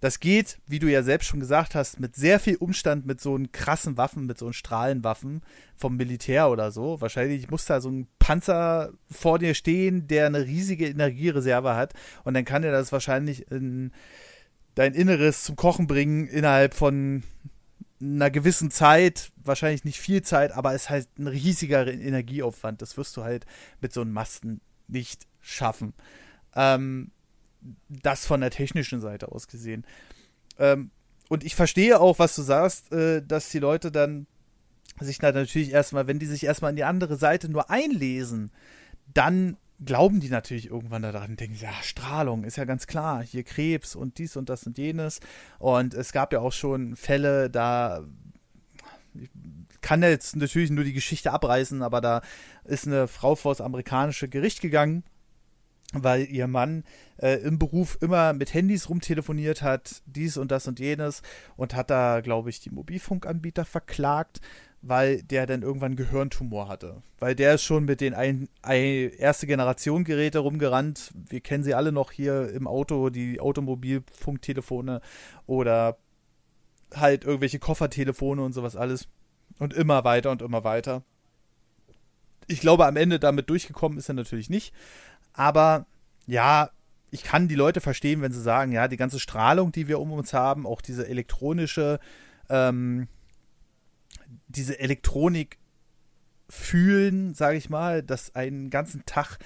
Das 0.00 0.18
geht, 0.18 0.58
wie 0.66 0.78
du 0.78 0.90
ja 0.90 1.02
selbst 1.02 1.26
schon 1.26 1.40
gesagt 1.40 1.74
hast, 1.74 2.00
mit 2.00 2.16
sehr 2.16 2.40
viel 2.40 2.56
Umstand 2.56 3.04
mit 3.04 3.20
so 3.20 3.34
einen 3.34 3.52
krassen 3.52 3.98
Waffen, 3.98 4.24
mit 4.24 4.38
so 4.38 4.46
einen 4.46 4.54
Strahlenwaffen 4.54 5.42
vom 5.76 5.96
Militär 5.96 6.48
oder 6.48 6.70
so. 6.70 7.02
Wahrscheinlich 7.02 7.50
muss 7.50 7.66
da 7.66 7.82
so 7.82 7.90
ein 7.90 8.08
Panzer 8.18 8.94
vor 9.10 9.38
dir 9.38 9.52
stehen, 9.52 10.08
der 10.08 10.26
eine 10.26 10.46
riesige 10.46 10.88
Energiereserve 10.88 11.74
hat. 11.74 11.92
Und 12.24 12.32
dann 12.32 12.46
kann 12.46 12.64
er 12.64 12.72
das 12.72 12.92
wahrscheinlich 12.92 13.50
in 13.50 13.92
dein 14.74 14.94
Inneres 14.94 15.44
zum 15.44 15.56
Kochen 15.56 15.86
bringen 15.86 16.26
innerhalb 16.26 16.72
von 16.72 17.22
einer 18.00 18.30
gewissen 18.30 18.70
Zeit, 18.70 19.30
wahrscheinlich 19.36 19.84
nicht 19.84 20.00
viel 20.00 20.22
Zeit, 20.22 20.52
aber 20.52 20.74
es 20.74 20.82
ist 20.82 20.90
halt 20.90 21.08
ein 21.18 21.26
riesiger 21.26 21.86
Energieaufwand. 21.86 22.80
Das 22.80 22.96
wirst 22.96 23.16
du 23.16 23.24
halt 23.24 23.46
mit 23.80 23.92
so 23.92 24.00
einem 24.00 24.12
Masten 24.12 24.60
nicht 24.88 25.26
schaffen. 25.40 25.94
Ähm, 26.54 27.10
das 27.88 28.26
von 28.26 28.40
der 28.40 28.50
technischen 28.50 29.00
Seite 29.00 29.30
aus 29.32 29.48
gesehen. 29.48 29.84
Ähm, 30.58 30.90
und 31.28 31.44
ich 31.44 31.54
verstehe 31.54 32.00
auch, 32.00 32.18
was 32.18 32.34
du 32.34 32.42
sagst, 32.42 32.92
äh, 32.92 33.22
dass 33.22 33.50
die 33.50 33.58
Leute 33.58 33.92
dann 33.92 34.26
sich 34.98 35.20
natürlich 35.20 35.70
erstmal, 35.70 36.06
wenn 36.06 36.18
die 36.18 36.26
sich 36.26 36.44
erstmal 36.44 36.70
an 36.70 36.76
die 36.76 36.84
andere 36.84 37.16
Seite 37.16 37.48
nur 37.48 37.70
einlesen, 37.70 38.50
dann 39.12 39.56
glauben 39.84 40.20
die 40.20 40.28
natürlich 40.28 40.66
irgendwann 40.66 41.02
daran 41.02 41.36
denken, 41.36 41.56
ja, 41.60 41.72
Strahlung 41.82 42.44
ist 42.44 42.56
ja 42.56 42.64
ganz 42.64 42.86
klar, 42.86 43.22
hier 43.22 43.44
Krebs 43.44 43.96
und 43.96 44.18
dies 44.18 44.36
und 44.36 44.48
das 44.48 44.66
und 44.66 44.78
jenes. 44.78 45.20
Und 45.58 45.94
es 45.94 46.12
gab 46.12 46.32
ja 46.32 46.40
auch 46.40 46.52
schon 46.52 46.96
Fälle, 46.96 47.50
da 47.50 48.04
ich 49.14 49.30
kann 49.80 50.02
jetzt 50.02 50.36
natürlich 50.36 50.70
nur 50.70 50.84
die 50.84 50.92
Geschichte 50.92 51.32
abreißen, 51.32 51.82
aber 51.82 52.00
da 52.00 52.22
ist 52.64 52.86
eine 52.86 53.08
Frau 53.08 53.34
vor 53.34 53.52
das 53.52 53.60
amerikanische 53.60 54.28
Gericht 54.28 54.60
gegangen, 54.60 55.04
weil 55.92 56.26
ihr 56.26 56.46
Mann 56.46 56.84
äh, 57.16 57.36
im 57.36 57.58
Beruf 57.58 57.98
immer 58.00 58.32
mit 58.32 58.54
Handys 58.54 58.88
rumtelefoniert 58.88 59.62
hat, 59.62 60.02
dies 60.06 60.36
und 60.36 60.50
das 60.50 60.68
und 60.68 60.78
jenes 60.78 61.22
und 61.56 61.74
hat 61.74 61.90
da, 61.90 62.20
glaube 62.20 62.50
ich, 62.50 62.60
die 62.60 62.70
Mobilfunkanbieter 62.70 63.64
verklagt, 63.64 64.40
weil 64.82 65.22
der 65.22 65.46
dann 65.46 65.62
irgendwann 65.62 65.96
Gehirntumor 65.96 66.68
hatte. 66.68 67.02
Weil 67.18 67.34
der 67.34 67.54
ist 67.54 67.64
schon 67.64 67.84
mit 67.84 68.00
den 68.00 68.14
ein, 68.14 68.48
ein, 68.62 69.10
erste 69.18 69.46
Generation 69.46 70.04
Geräte 70.04 70.38
rumgerannt. 70.38 71.12
Wir 71.14 71.40
kennen 71.40 71.64
sie 71.64 71.74
alle 71.74 71.92
noch 71.92 72.12
hier 72.12 72.50
im 72.50 72.66
Auto, 72.66 73.10
die 73.10 73.40
Automobilfunktelefone 73.40 75.00
oder 75.46 75.98
halt 76.94 77.24
irgendwelche 77.24 77.58
Koffertelefone 77.58 78.42
und 78.42 78.52
sowas 78.52 78.76
alles. 78.76 79.08
Und 79.58 79.74
immer 79.74 80.04
weiter 80.04 80.30
und 80.30 80.40
immer 80.40 80.64
weiter. 80.64 81.02
Ich 82.46 82.60
glaube, 82.60 82.86
am 82.86 82.96
Ende 82.96 83.18
damit 83.20 83.50
durchgekommen 83.50 83.98
ist 83.98 84.08
er 84.08 84.14
natürlich 84.14 84.48
nicht. 84.48 84.74
Aber 85.34 85.86
ja, 86.26 86.70
ich 87.10 87.22
kann 87.22 87.48
die 87.48 87.54
Leute 87.54 87.80
verstehen, 87.80 88.22
wenn 88.22 88.32
sie 88.32 88.40
sagen, 88.40 88.72
ja, 88.72 88.88
die 88.88 88.96
ganze 88.96 89.20
Strahlung, 89.20 89.72
die 89.72 89.88
wir 89.88 90.00
um 90.00 90.12
uns 90.12 90.32
haben, 90.32 90.66
auch 90.66 90.80
diese 90.80 91.06
elektronische 91.06 92.00
ähm, 92.48 93.08
diese 94.50 94.78
Elektronik 94.78 95.58
fühlen, 96.48 97.34
sage 97.34 97.56
ich 97.56 97.70
mal, 97.70 98.02
dass 98.02 98.34
einen 98.34 98.70
ganzen 98.70 99.04
Tag 99.06 99.38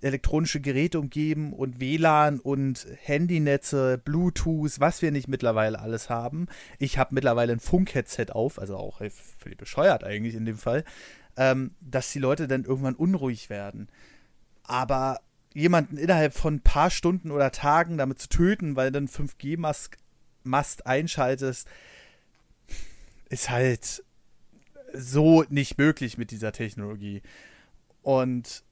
elektronische 0.00 0.60
Geräte 0.60 1.00
umgeben 1.00 1.52
und 1.52 1.80
WLAN 1.80 2.38
und 2.38 2.86
Handynetze, 3.02 3.98
Bluetooth, 3.98 4.78
was 4.78 5.02
wir 5.02 5.10
nicht 5.10 5.26
mittlerweile 5.26 5.80
alles 5.80 6.08
haben. 6.08 6.46
Ich 6.78 6.98
habe 6.98 7.14
mittlerweile 7.14 7.52
ein 7.52 7.60
Funk-Headset 7.60 8.26
auf, 8.30 8.60
also 8.60 8.76
auch 8.76 8.98
völlig 9.38 9.58
bescheuert 9.58 10.04
eigentlich 10.04 10.36
in 10.36 10.44
dem 10.44 10.56
Fall, 10.56 10.84
ähm, 11.36 11.74
dass 11.80 12.12
die 12.12 12.20
Leute 12.20 12.46
dann 12.46 12.64
irgendwann 12.64 12.94
unruhig 12.94 13.50
werden. 13.50 13.88
Aber 14.62 15.20
jemanden 15.52 15.96
innerhalb 15.96 16.34
von 16.34 16.54
ein 16.54 16.60
paar 16.60 16.90
Stunden 16.90 17.32
oder 17.32 17.50
Tagen 17.50 17.98
damit 17.98 18.20
zu 18.20 18.28
töten, 18.28 18.76
weil 18.76 18.92
dann 18.92 19.08
5G-Mast 19.08 20.86
einschaltest, 20.86 21.68
ist 23.28 23.50
halt 23.50 24.04
so 24.92 25.44
nicht 25.48 25.78
möglich 25.78 26.18
mit 26.18 26.30
dieser 26.30 26.52
Technologie. 26.52 27.22
Und 28.02 28.64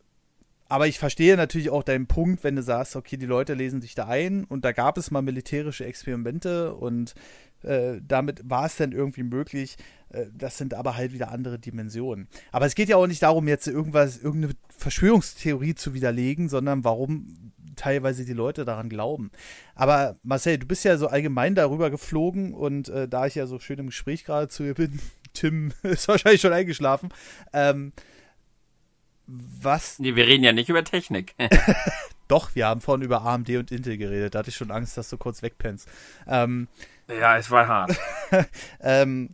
aber 0.69 0.86
ich 0.86 0.99
verstehe 0.99 1.36
natürlich 1.36 1.70
auch 1.70 1.82
deinen 1.82 2.07
Punkt, 2.07 2.43
wenn 2.43 2.57
du 2.57 2.62
sagst, 2.62 2.97
okay, 2.97 3.16
die 3.16 3.27
Leute 3.27 3.55
lesen 3.55 3.81
sich 3.81 3.95
da 3.95 4.07
ein 4.07 4.45
und 4.45 4.65
da 4.65 4.73
gab 4.73 4.97
es 4.97 5.11
mal 5.11 5.23
militärische 5.23 5.85
Experimente 5.85 6.74
und 6.74 7.15
äh, 7.62 8.01
damit 8.07 8.49
war 8.49 8.66
es 8.66 8.77
dann 8.77 8.93
irgendwie 8.93 9.23
möglich. 9.23 9.77
Äh, 10.09 10.27
das 10.36 10.57
sind 10.57 10.74
aber 10.74 10.97
halt 10.97 11.12
wieder 11.12 11.31
andere 11.31 11.59
Dimensionen. 11.59 12.28
Aber 12.51 12.66
es 12.66 12.74
geht 12.74 12.89
ja 12.89 12.97
auch 12.97 13.07
nicht 13.07 13.23
darum, 13.23 13.47
jetzt 13.47 13.66
irgendwas, 13.66 14.19
irgendeine 14.19 14.55
Verschwörungstheorie 14.77 15.74
zu 15.74 15.95
widerlegen, 15.95 16.49
sondern 16.49 16.82
warum 16.82 17.53
teilweise 17.77 18.24
die 18.24 18.32
Leute 18.32 18.65
daran 18.65 18.89
glauben. 18.89 19.31
Aber 19.74 20.16
Marcel, 20.23 20.59
du 20.59 20.66
bist 20.66 20.85
ja 20.85 20.97
so 20.97 21.09
allgemein 21.09 21.55
darüber 21.55 21.91
geflogen 21.91 22.55
und 22.55 22.89
äh, 22.89 23.09
da 23.09 23.27
ich 23.27 23.35
ja 23.35 23.47
so 23.47 23.59
schön 23.59 23.78
im 23.78 23.86
Gespräch 23.86 24.24
gerade 24.24 24.49
zu 24.49 24.62
dir 24.62 24.74
bin, 24.74 24.99
Tim 25.35 25.73
ist 25.82 26.09
wahrscheinlich 26.09 26.40
schon 26.40 26.52
eingeschlafen. 26.52 27.11
Ähm, 27.52 27.93
was. 29.27 29.98
Nee, 29.98 30.16
wir 30.16 30.27
reden 30.27 30.44
ja 30.44 30.52
nicht 30.52 30.69
über 30.69 30.85
Technik. 30.85 31.35
Doch, 32.28 32.55
wir 32.55 32.66
haben 32.66 32.81
vorhin 32.81 33.05
über 33.05 33.23
AMD 33.23 33.51
und 33.51 33.70
Intel 33.70 33.98
geredet. 33.98 34.35
Da 34.35 34.40
hatte 34.40 34.48
ich 34.48 34.56
schon 34.56 34.70
Angst, 34.70 34.97
dass 34.97 35.11
du 35.11 35.19
kurz 35.19 35.43
wegpennst. 35.43 35.89
Ähm, 36.27 36.69
ja, 37.09 37.36
es 37.36 37.51
war 37.51 37.66
hart. 37.66 37.98
ähm, 38.81 39.31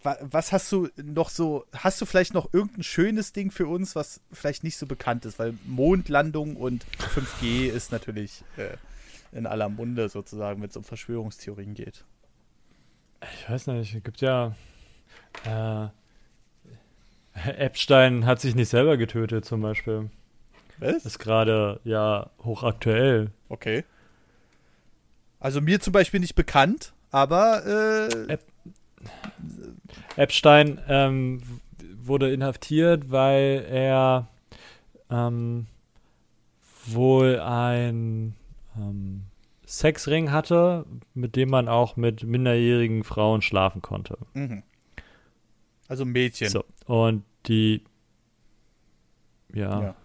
was 0.00 0.52
hast 0.52 0.70
du 0.70 0.88
noch 0.96 1.28
so, 1.28 1.64
hast 1.74 2.00
du 2.00 2.06
vielleicht 2.06 2.34
noch 2.34 2.52
irgendein 2.52 2.84
schönes 2.84 3.32
Ding 3.32 3.50
für 3.50 3.66
uns, 3.66 3.96
was 3.96 4.20
vielleicht 4.32 4.62
nicht 4.62 4.76
so 4.76 4.86
bekannt 4.86 5.24
ist? 5.24 5.38
Weil 5.38 5.54
Mondlandung 5.66 6.56
und 6.56 6.86
5G 7.14 7.68
ist 7.68 7.90
natürlich 7.90 8.44
äh, 8.56 8.76
in 9.36 9.46
aller 9.46 9.68
Munde 9.68 10.08
sozusagen, 10.08 10.62
wenn 10.62 10.68
es 10.68 10.76
um 10.76 10.84
Verschwörungstheorien 10.84 11.74
geht. 11.74 12.04
Ich 13.34 13.50
weiß 13.50 13.66
nicht, 13.68 13.94
es 13.94 14.02
gibt 14.04 14.20
ja 14.20 14.54
äh, 15.44 15.88
Epstein 17.56 18.26
hat 18.26 18.40
sich 18.40 18.54
nicht 18.54 18.68
selber 18.68 18.96
getötet, 18.96 19.44
zum 19.44 19.62
Beispiel. 19.62 20.10
Was? 20.78 21.04
Ist 21.04 21.18
gerade 21.18 21.80
ja 21.84 22.30
hochaktuell. 22.44 23.30
Okay. 23.48 23.84
Also 25.40 25.60
mir 25.60 25.80
zum 25.80 25.92
Beispiel 25.92 26.20
nicht 26.20 26.34
bekannt, 26.34 26.92
aber 27.10 27.64
äh, 27.66 28.32
Ep 28.32 28.42
Epstein 30.16 30.80
ähm, 30.88 31.42
wurde 32.02 32.32
inhaftiert, 32.32 33.10
weil 33.12 33.64
er 33.70 34.26
ähm, 35.08 35.66
wohl 36.86 37.38
ein 37.38 38.34
ähm, 38.76 39.22
Sexring 39.66 40.32
hatte, 40.32 40.84
mit 41.14 41.36
dem 41.36 41.50
man 41.50 41.68
auch 41.68 41.96
mit 41.96 42.24
minderjährigen 42.24 43.04
Frauen 43.04 43.42
schlafen 43.42 43.82
konnte. 43.82 44.18
Mhm. 44.34 44.62
Also 45.88 46.04
Mädchen. 46.04 46.48
So, 46.48 46.64
und 46.86 47.24
die, 47.46 47.82
ja, 49.52 49.82
ja. 49.82 49.96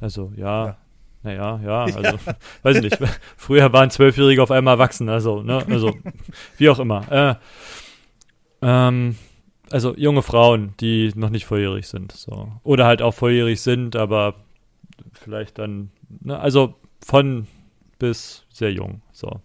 also 0.00 0.32
ja, 0.36 0.66
ja. 0.66 0.78
Naja, 1.22 1.60
ja, 1.64 1.82
also, 1.96 2.00
ja. 2.00 2.36
weiß 2.62 2.76
ich 2.76 2.82
nicht. 2.82 2.98
Früher 3.36 3.72
waren 3.72 3.90
Zwölfjährige 3.90 4.42
auf 4.42 4.50
einmal 4.50 4.74
erwachsen, 4.74 5.08
also, 5.08 5.42
ne, 5.42 5.64
also, 5.68 5.94
wie 6.56 6.68
auch 6.68 6.78
immer. 6.78 7.10
Äh, 7.10 7.34
ähm, 8.62 9.16
also 9.70 9.94
junge 9.96 10.22
Frauen, 10.22 10.74
die 10.80 11.12
noch 11.14 11.30
nicht 11.30 11.44
volljährig 11.44 11.86
sind, 11.88 12.12
so. 12.12 12.52
Oder 12.62 12.86
halt 12.86 13.02
auch 13.02 13.14
volljährig 13.14 13.60
sind, 13.60 13.96
aber 13.96 14.34
vielleicht 15.12 15.58
dann, 15.58 15.90
ne, 16.20 16.38
also 16.38 16.74
von 17.04 17.46
bis 17.98 18.46
sehr 18.50 18.72
jung, 18.72 19.02
so. 19.12 19.40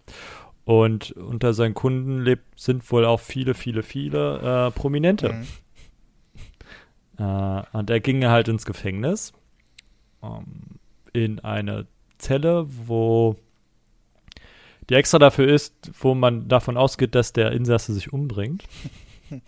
Und 0.64 1.12
unter 1.12 1.52
seinen 1.52 1.74
Kunden 1.74 2.22
lebt, 2.22 2.58
sind 2.58 2.90
wohl 2.90 3.04
auch 3.04 3.20
viele, 3.20 3.52
viele, 3.52 3.82
viele 3.82 4.68
äh, 4.68 4.70
Prominente. 4.70 5.32
Mhm. 5.34 5.46
Äh, 7.18 7.62
und 7.72 7.90
er 7.90 8.00
ging 8.00 8.24
halt 8.26 8.48
ins 8.48 8.64
Gefängnis. 8.64 9.32
Ähm, 10.22 10.78
in 11.12 11.40
eine 11.40 11.86
Zelle, 12.18 12.66
wo 12.68 13.36
die 14.88 14.94
extra 14.94 15.18
dafür 15.18 15.48
ist, 15.48 15.92
wo 15.98 16.14
man 16.14 16.48
davon 16.48 16.76
ausgeht, 16.76 17.14
dass 17.14 17.32
der 17.32 17.52
Insasse 17.52 17.92
sich 17.92 18.12
umbringt. 18.12 18.64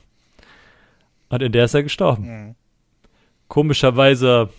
und 1.29 1.43
in 1.43 1.53
der 1.53 1.65
ist 1.65 1.75
er 1.75 1.83
gestorben. 1.83 2.25
Mhm. 2.25 2.55
Komischerweise 3.49 4.51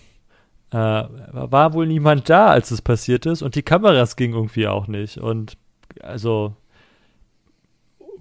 äh, 0.72 0.76
war 0.76 1.74
wohl 1.74 1.88
niemand 1.88 2.30
da, 2.30 2.48
als 2.48 2.72
es 2.72 2.82
passiert 2.82 3.26
ist 3.26 3.42
und 3.42 3.56
die 3.56 3.64
Kameras 3.64 4.16
gingen 4.16 4.34
irgendwie 4.34 4.68
auch 4.68 4.88
nicht. 4.88 5.18
Und 5.18 5.58
also 6.02 6.56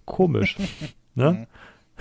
komisch. 0.04 0.56
ne? 1.14 1.46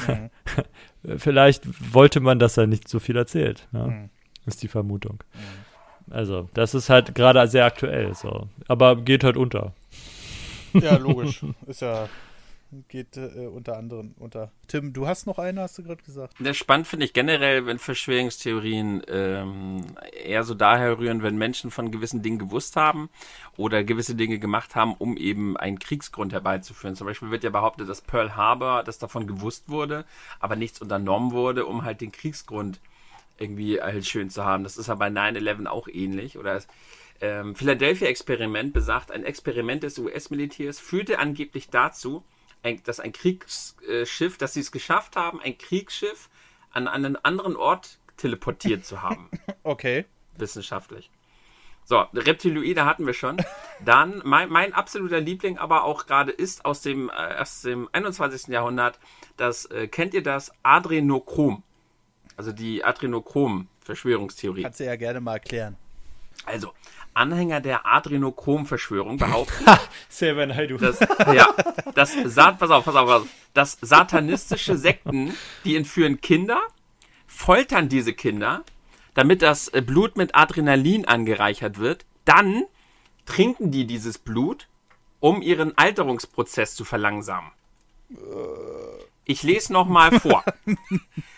Mhm. 0.07 0.29
vielleicht 1.17 1.63
wollte 1.93 2.19
man, 2.19 2.39
dass 2.39 2.57
er 2.57 2.67
nicht 2.67 2.87
so 2.87 2.99
viel 2.99 3.15
erzählt. 3.15 3.67
Ja? 3.73 3.87
Mhm. 3.87 4.09
Ist 4.45 4.63
die 4.63 4.67
Vermutung. 4.67 5.23
Mhm. 5.33 6.13
Also, 6.13 6.49
das 6.53 6.75
ist 6.75 6.89
halt 6.89 7.15
gerade 7.15 7.47
sehr 7.47 7.65
aktuell 7.65 8.13
so. 8.13 8.47
Aber 8.67 8.95
geht 8.95 9.23
halt 9.23 9.37
unter. 9.37 9.73
Ja, 10.73 10.97
logisch. 10.97 11.43
ist 11.67 11.81
ja 11.81 12.07
geht 12.87 13.17
äh, 13.17 13.47
unter 13.47 13.77
anderem 13.77 14.13
unter. 14.17 14.51
Tim, 14.67 14.93
du 14.93 15.07
hast 15.07 15.27
noch 15.27 15.39
eine, 15.39 15.61
hast 15.61 15.77
du 15.77 15.83
gerade 15.83 16.03
gesagt. 16.03 16.35
Der 16.39 16.53
spannend 16.53 16.87
finde 16.87 17.05
ich 17.05 17.13
generell, 17.13 17.65
wenn 17.65 17.79
Verschwörungstheorien 17.79 19.03
ähm, 19.07 19.85
eher 20.23 20.43
so 20.43 20.53
daher 20.53 20.97
rühren, 20.99 21.23
wenn 21.23 21.37
Menschen 21.37 21.71
von 21.71 21.91
gewissen 21.91 22.21
Dingen 22.21 22.39
gewusst 22.39 22.75
haben 22.75 23.09
oder 23.57 23.83
gewisse 23.83 24.15
Dinge 24.15 24.39
gemacht 24.39 24.75
haben, 24.75 24.93
um 24.95 25.17
eben 25.17 25.57
einen 25.57 25.79
Kriegsgrund 25.79 26.33
herbeizuführen. 26.33 26.95
Zum 26.95 27.07
Beispiel 27.07 27.31
wird 27.31 27.43
ja 27.43 27.49
behauptet, 27.49 27.87
dass 27.89 28.01
Pearl 28.01 28.35
Harbor, 28.35 28.83
dass 28.83 28.99
davon 28.99 29.27
gewusst 29.27 29.69
wurde, 29.69 30.05
aber 30.39 30.55
nichts 30.55 30.81
unternommen 30.81 31.31
wurde, 31.31 31.65
um 31.65 31.83
halt 31.83 32.01
den 32.01 32.11
Kriegsgrund 32.11 32.79
irgendwie 33.37 33.81
halt 33.81 34.05
schön 34.05 34.29
zu 34.29 34.45
haben. 34.45 34.63
Das 34.63 34.77
ist 34.77 34.87
ja 34.87 34.95
bei 34.95 35.07
9-11 35.07 35.67
auch 35.67 35.87
ähnlich. 35.87 36.37
Oder 36.37 36.55
das 36.55 36.67
ähm, 37.21 37.55
Philadelphia-Experiment 37.55 38.73
besagt, 38.73 39.11
ein 39.11 39.23
Experiment 39.23 39.83
des 39.83 39.97
US-Militärs 39.97 40.79
führte 40.79 41.19
angeblich 41.19 41.69
dazu, 41.69 42.23
ein, 42.65 42.81
dass 42.83 42.99
ein 42.99 43.13
Kriegsschiff, 43.13 44.37
dass 44.37 44.53
sie 44.53 44.59
es 44.59 44.71
geschafft 44.71 45.15
haben, 45.15 45.39
ein 45.41 45.57
Kriegsschiff 45.57 46.29
an 46.71 46.87
einen 46.87 47.15
anderen 47.15 47.55
Ort 47.55 47.99
teleportiert 48.17 48.85
zu 48.85 49.01
haben. 49.01 49.29
Okay. 49.63 50.05
Wissenschaftlich. 50.37 51.09
So, 51.85 52.01
Reptiloide 52.13 52.85
hatten 52.85 53.07
wir 53.07 53.15
schon. 53.15 53.37
Dann 53.83 54.21
mein, 54.23 54.47
mein 54.49 54.73
absoluter 54.73 55.19
Liebling 55.19 55.57
aber 55.57 55.85
auch 55.85 56.05
gerade 56.05 56.31
ist 56.31 56.65
aus 56.65 56.81
dem, 56.83 57.09
äh, 57.09 57.13
aus 57.13 57.61
dem 57.61 57.89
21. 57.91 58.47
Jahrhundert. 58.49 58.99
Das 59.37 59.65
äh, 59.65 59.87
kennt 59.87 60.13
ihr 60.13 60.21
das 60.21 60.51
Adrenochrom? 60.61 61.63
Also 62.37 62.51
die 62.51 62.83
Adrenochrom-Verschwörungstheorie. 62.83 64.61
Kannst 64.61 64.81
du 64.81 64.85
ja 64.85 64.95
gerne 64.97 65.19
mal 65.19 65.33
erklären. 65.33 65.77
Also, 66.45 66.73
Anhänger 67.15 67.61
der 67.61 67.85
Adrenochrom-Verschwörung 67.85 69.17
behaupten, 69.17 69.65
dass, 70.77 70.99
ja, 71.33 71.47
das, 71.93 72.15
pass 72.15 72.37
auf, 72.37 72.57
pass 72.57 72.71
auf, 72.71 72.85
pass 72.85 72.95
auf, 72.95 73.27
dass 73.53 73.77
satanistische 73.81 74.77
Sekten, 74.77 75.33
die 75.63 75.75
entführen 75.75 76.21
Kinder, 76.21 76.61
foltern 77.27 77.89
diese 77.89 78.13
Kinder, 78.13 78.63
damit 79.13 79.41
das 79.41 79.69
äh, 79.69 79.81
Blut 79.81 80.17
mit 80.17 80.35
Adrenalin 80.35 81.05
angereichert 81.05 81.79
wird, 81.79 82.05
dann 82.25 82.63
trinken 83.25 83.71
die 83.71 83.85
dieses 83.85 84.17
Blut, 84.17 84.67
um 85.19 85.41
ihren 85.41 85.77
Alterungsprozess 85.77 86.75
zu 86.75 86.85
verlangsamen. 86.85 87.51
Ich 89.25 89.41
lese 89.41 89.73
nochmal 89.73 90.19
vor. 90.19 90.43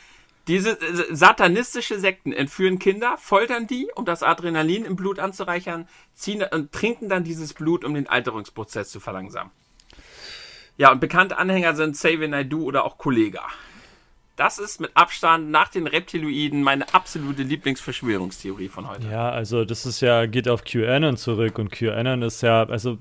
Diese 0.47 0.79
äh, 0.79 1.15
satanistische 1.15 1.99
Sekten 1.99 2.31
entführen 2.31 2.79
Kinder, 2.79 3.17
foltern 3.17 3.67
die, 3.67 3.89
um 3.95 4.05
das 4.05 4.23
Adrenalin 4.23 4.85
im 4.85 4.95
Blut 4.95 5.19
anzureichern, 5.19 5.87
ziehen 6.13 6.43
und 6.51 6.71
trinken 6.71 7.09
dann 7.09 7.23
dieses 7.23 7.53
Blut, 7.53 7.83
um 7.83 7.93
den 7.93 8.07
Alterungsprozess 8.07 8.89
zu 8.89 8.99
verlangsamen. 8.99 9.51
Ja, 10.77 10.91
und 10.91 11.01
bekannte 11.01 11.37
Anhänger 11.37 11.75
sind 11.75 11.93
Xavier 11.93 12.27
Naidoo 12.27 12.63
oder 12.63 12.85
auch 12.85 12.97
Kollega. 12.97 13.41
Das 14.35 14.59
ist 14.59 14.79
mit 14.79 14.91
Abstand 14.93 15.49
nach 15.49 15.69
den 15.69 15.87
Reptiloiden 15.87 16.61
meine 16.61 16.93
absolute 16.93 17.41
Lieblingsverschwörungstheorie 17.41 18.69
von 18.69 18.87
heute. 18.87 19.07
Ja, 19.07 19.31
also 19.31 19.65
das 19.65 19.87
ist 19.87 19.99
ja, 20.01 20.27
geht 20.27 20.47
auf 20.47 20.63
QAnon 20.63 21.17
zurück 21.17 21.57
und 21.57 21.71
QAnon 21.71 22.21
ist 22.21 22.41
ja, 22.41 22.63
also 22.63 22.99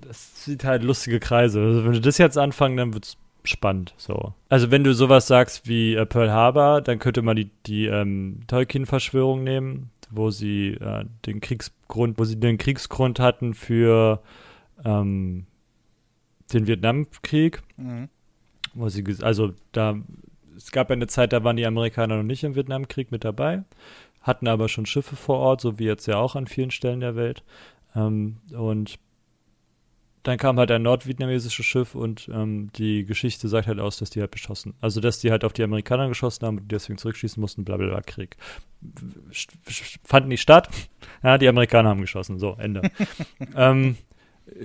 das 0.00 0.34
zieht 0.34 0.62
halt 0.62 0.84
lustige 0.84 1.18
Kreise. 1.18 1.60
Also 1.60 1.84
wenn 1.84 1.94
wir 1.94 2.00
das 2.00 2.18
jetzt 2.18 2.38
anfangen, 2.38 2.76
dann 2.76 2.94
wird 2.94 3.06
es 3.06 3.16
spannend. 3.44 3.94
So. 3.96 4.34
Also 4.48 4.70
wenn 4.70 4.84
du 4.84 4.94
sowas 4.94 5.26
sagst 5.26 5.68
wie 5.68 5.94
äh, 5.94 6.06
Pearl 6.06 6.30
Harbor, 6.30 6.80
dann 6.80 6.98
könnte 6.98 7.22
man 7.22 7.36
die, 7.36 7.50
die 7.66 7.86
ähm, 7.86 8.40
Tolkien-Verschwörung 8.46 9.42
nehmen, 9.44 9.90
wo 10.10 10.30
sie 10.30 10.74
äh, 10.74 11.04
den 11.26 11.40
Kriegsgrund, 11.40 12.18
wo 12.18 12.24
sie 12.24 12.38
den 12.38 12.58
Kriegsgrund 12.58 13.18
hatten 13.18 13.54
für 13.54 14.22
ähm, 14.84 15.46
den 16.52 16.66
Vietnamkrieg, 16.66 17.62
Mhm. 17.76 18.08
wo 18.74 18.88
sie, 18.88 19.04
also 19.22 19.52
da, 19.72 19.96
es 20.56 20.70
gab 20.70 20.90
eine 20.90 21.06
Zeit, 21.06 21.32
da 21.32 21.42
waren 21.44 21.56
die 21.56 21.66
Amerikaner 21.66 22.16
noch 22.18 22.22
nicht 22.22 22.44
im 22.44 22.54
Vietnamkrieg 22.54 23.10
mit 23.10 23.24
dabei, 23.24 23.64
hatten 24.20 24.46
aber 24.46 24.68
schon 24.68 24.86
Schiffe 24.86 25.16
vor 25.16 25.38
Ort, 25.38 25.60
so 25.60 25.78
wie 25.78 25.84
jetzt 25.86 26.06
ja 26.06 26.16
auch 26.18 26.36
an 26.36 26.46
vielen 26.46 26.70
Stellen 26.70 27.00
der 27.00 27.16
Welt. 27.16 27.42
Ähm, 27.96 28.36
und 28.56 28.98
dann 30.22 30.38
kam 30.38 30.58
halt 30.58 30.70
ein 30.70 30.82
nordvietnamesisches 30.82 31.66
Schiff 31.66 31.94
und 31.94 32.28
ähm, 32.32 32.70
die 32.76 33.04
Geschichte 33.04 33.48
sagt 33.48 33.66
halt 33.66 33.80
aus, 33.80 33.98
dass 33.98 34.10
die 34.10 34.20
halt 34.20 34.30
beschossen, 34.30 34.74
also 34.80 35.00
dass 35.00 35.18
die 35.18 35.30
halt 35.30 35.44
auf 35.44 35.52
die 35.52 35.64
Amerikaner 35.64 36.08
geschossen 36.08 36.46
haben 36.46 36.58
und 36.58 36.70
deswegen 36.70 36.98
zurückschießen 36.98 37.40
mussten, 37.40 37.64
bla 37.64 37.76
bla 37.76 37.88
bla, 37.88 38.00
Krieg. 38.02 38.36
Fand 40.04 40.28
nicht 40.28 40.42
statt. 40.42 40.68
Ja, 41.22 41.38
die 41.38 41.48
Amerikaner 41.48 41.88
haben 41.88 42.00
geschossen, 42.00 42.38
so, 42.38 42.56
Ende. 42.58 42.82
ähm, 43.56 43.96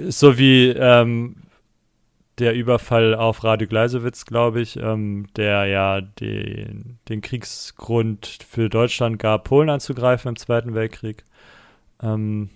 so 0.07 0.37
wie 0.37 0.69
ähm, 0.69 1.37
der 2.37 2.53
Überfall 2.53 3.15
auf 3.15 3.43
Radio 3.43 3.67
Gleisewitz, 3.67 4.25
glaube 4.25 4.61
ich, 4.61 4.77
ähm, 4.77 5.27
der 5.35 5.65
ja 5.65 6.01
den, 6.01 6.99
den 7.09 7.21
Kriegsgrund 7.21 8.39
für 8.47 8.69
Deutschland 8.69 9.17
gab, 9.17 9.45
Polen 9.45 9.69
anzugreifen 9.69 10.29
im 10.29 10.35
Zweiten 10.35 10.75
Weltkrieg. 10.75 11.23
Ähm, 12.01 12.51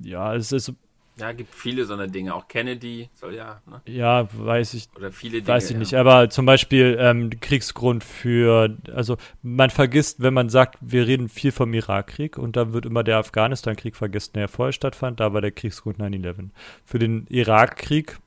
ja, 0.00 0.34
es 0.34 0.50
ist, 0.50 0.72
Ja, 1.18 1.32
gibt 1.32 1.54
viele 1.54 1.86
so 1.86 1.94
eine 1.94 2.08
Dinge. 2.08 2.34
Auch 2.34 2.46
Kennedy 2.46 3.08
soll 3.14 3.34
ja, 3.34 3.62
ne? 3.66 3.80
ja, 3.86 4.28
weiß 4.32 4.74
ich, 4.74 4.88
Oder 4.96 5.10
viele 5.12 5.38
Dinge. 5.38 5.48
weiß 5.48 5.64
ich 5.70 5.72
ja. 5.72 5.78
nicht, 5.78 5.94
aber 5.94 6.28
zum 6.28 6.44
Beispiel 6.44 6.98
ähm, 7.00 7.30
Kriegsgrund 7.40 8.04
für, 8.04 8.76
also 8.94 9.16
man 9.42 9.70
vergisst, 9.70 10.20
wenn 10.20 10.34
man 10.34 10.50
sagt, 10.50 10.76
wir 10.82 11.06
reden 11.06 11.28
viel 11.30 11.52
vom 11.52 11.72
Irakkrieg 11.72 12.36
und 12.36 12.56
dann 12.56 12.74
wird 12.74 12.84
immer 12.84 13.02
der 13.02 13.16
Afghanistan-Krieg 13.16 13.96
vergessen, 13.96 14.32
der 14.34 14.42
ja 14.42 14.48
vorher 14.48 14.72
stattfand, 14.72 15.18
da 15.20 15.32
war 15.32 15.40
der 15.40 15.52
Kriegsgrund 15.52 15.98
9-11. 16.00 16.50
Für 16.84 16.98
den 16.98 17.26
Irakkrieg 17.28 18.18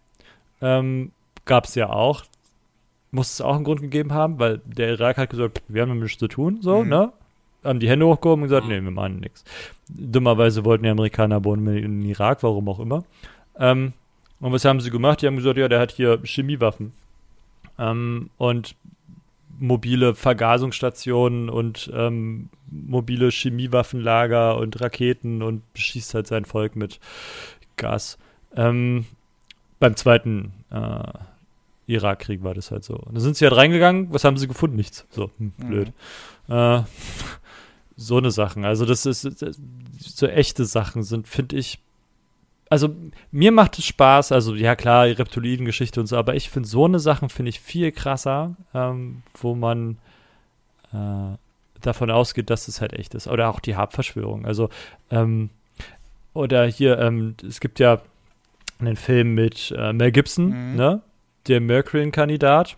ähm, 0.61 1.11
gab 1.45 1.65
es 1.65 1.75
ja 1.75 1.89
auch, 1.89 2.23
muss 3.11 3.33
es 3.33 3.41
auch 3.41 3.55
einen 3.55 3.63
Grund 3.65 3.81
gegeben 3.81 4.13
haben, 4.13 4.39
weil 4.39 4.61
der 4.65 4.89
Irak 4.89 5.17
hat 5.17 5.29
gesagt, 5.29 5.61
wir 5.67 5.81
haben 5.83 5.89
damit 5.89 6.03
nichts 6.03 6.19
zu 6.19 6.27
tun, 6.27 6.57
so, 6.61 6.83
Mhm. 6.83 6.89
ne? 6.89 7.13
Haben 7.63 7.79
die 7.79 7.89
Hände 7.89 8.05
hochgehoben 8.07 8.43
und 8.43 8.49
gesagt, 8.49 8.67
Mhm. 8.67 8.71
nee, 8.73 8.81
wir 8.81 8.91
machen 8.91 9.19
nichts. 9.19 9.43
Dummerweise 9.89 10.63
wollten 10.65 10.83
die 10.83 10.89
Amerikaner 10.89 11.39
bauen 11.41 11.65
in 11.67 12.01
den 12.01 12.05
Irak, 12.09 12.43
warum 12.43 12.69
auch 12.69 12.79
immer. 12.79 13.03
Ähm, 13.57 13.93
und 14.39 14.53
was 14.53 14.63
haben 14.65 14.79
sie 14.79 14.89
gemacht? 14.91 15.21
Die 15.21 15.27
haben 15.27 15.35
gesagt, 15.35 15.57
ja, 15.57 15.67
der 15.67 15.79
hat 15.79 15.91
hier 15.91 16.19
Chemiewaffen. 16.23 16.93
Ähm, 17.77 18.29
und 18.37 18.75
mobile 19.59 20.15
Vergasungsstationen 20.15 21.49
und 21.49 21.91
ähm, 21.93 22.47
mobile 22.71 23.29
Chemiewaffenlager 23.29 24.55
und 24.57 24.79
Raketen 24.79 25.41
und 25.41 25.61
beschießt 25.73 26.13
halt 26.13 26.27
sein 26.27 26.45
Volk 26.45 26.77
mit 26.77 26.99
Gas. 27.75 28.17
Ähm, 28.55 29.05
beim 29.79 29.97
zweiten 29.97 30.53
äh, 30.71 31.01
Irakkrieg 31.87 32.43
war 32.43 32.53
das 32.53 32.71
halt 32.71 32.85
so. 32.85 32.95
Und 32.95 33.15
da 33.15 33.19
sind 33.19 33.35
sie 33.35 33.45
halt 33.45 33.57
reingegangen, 33.57 34.13
was 34.13 34.23
haben 34.23 34.37
sie 34.37 34.47
gefunden? 34.47 34.77
Nichts. 34.77 35.05
So, 35.09 35.29
hm, 35.37 35.51
blöd. 35.57 35.91
Äh, 36.47 36.81
so 38.01 38.17
eine 38.17 38.31
Sachen. 38.31 38.63
Also 38.65 38.85
das 38.85 39.05
ist 39.05 39.41
das- 39.41 39.59
so 39.99 40.25
echte 40.27 40.63
Sachen 40.65 41.03
sind, 41.03 41.27
finde 41.27 41.57
ich. 41.57 41.79
Also 42.69 42.95
mir 43.31 43.51
macht 43.51 43.77
es 43.79 43.85
Spaß. 43.85 44.31
Also 44.31 44.55
ja 44.55 44.75
klar, 44.75 45.07
die 45.07 45.13
Reptiliden-Geschichte 45.13 45.99
und 45.99 46.07
so, 46.07 46.15
aber 46.17 46.35
ich 46.35 46.49
finde 46.49 46.69
so 46.69 46.85
eine 46.85 46.99
Sachen 46.99 47.29
finde 47.29 47.49
ich 47.49 47.59
viel 47.59 47.91
krasser, 47.91 48.55
ähm, 48.73 49.23
wo 49.41 49.55
man 49.55 49.97
äh, 50.93 51.35
davon 51.81 52.11
ausgeht, 52.11 52.49
dass 52.49 52.67
es 52.67 52.79
halt 52.81 52.93
echt 52.93 53.15
ist. 53.15 53.27
Oder 53.27 53.49
auch 53.49 53.59
die 53.59 53.75
Habverschwörung. 53.75 54.45
Also 54.45 54.69
ähm, 55.11 55.49
oder 56.33 56.65
hier, 56.67 56.99
ähm, 56.99 57.35
es 57.47 57.59
gibt 57.59 57.79
ja 57.79 58.01
einen 58.79 58.95
Film 58.95 59.33
mit 59.35 59.73
äh, 59.77 59.91
Mel 59.93 60.11
Gibson, 60.11 60.45
Mhm. 60.71 60.75
ne? 60.75 61.01
Der 61.47 61.59
Mercury-Kandidat. 61.61 62.77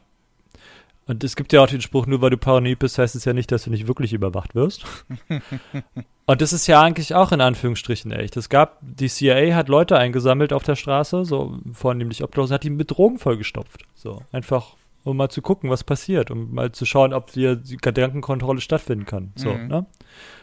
Und 1.08 1.24
es 1.24 1.36
gibt 1.36 1.52
ja 1.52 1.62
auch 1.64 1.68
den 1.68 1.82
Spruch, 1.82 2.06
nur 2.06 2.22
weil 2.22 2.30
du 2.30 2.38
paranoid 2.38 2.80
bist, 2.80 2.98
heißt 2.98 3.16
es 3.16 3.26
ja 3.26 3.34
nicht, 3.34 3.52
dass 3.52 3.64
du 3.64 3.70
nicht 3.70 3.88
wirklich 3.88 4.14
überwacht 4.14 4.56
wirst. 4.56 4.86
Und 6.26 6.42
das 6.42 6.54
ist 6.54 6.68
ja 6.68 6.82
eigentlich 6.82 7.14
auch 7.16 7.32
in 7.32 7.42
Anführungsstrichen 7.42 8.12
echt. 8.12 8.38
Es 8.38 8.48
gab, 8.48 8.78
die 8.82 9.10
CIA 9.10 9.56
hat 9.56 9.68
Leute 9.68 9.98
eingesammelt 9.98 10.54
auf 10.54 10.64
der 10.64 10.76
Straße, 10.76 11.26
so 11.26 11.58
vornehmlich 11.74 12.24
Obdachlosen, 12.24 12.54
hat 12.54 12.64
die 12.64 12.70
mit 12.70 12.92
Drogen 12.92 13.18
vollgestopft. 13.18 13.82
So, 13.96 14.22
einfach, 14.32 14.76
um 15.04 15.18
mal 15.18 15.30
zu 15.30 15.42
gucken, 15.42 15.70
was 15.70 15.84
passiert, 15.84 16.32
um 16.32 16.54
mal 16.54 16.72
zu 16.72 16.86
schauen, 16.86 17.14
ob 17.14 17.32
hier 17.32 17.56
die 17.58 17.78
Gedankenkontrolle 17.78 18.62
stattfinden 18.62 19.06
kann. 19.06 19.34
So, 19.36 19.52
Mhm. 19.54 19.68
ne? 19.68 19.86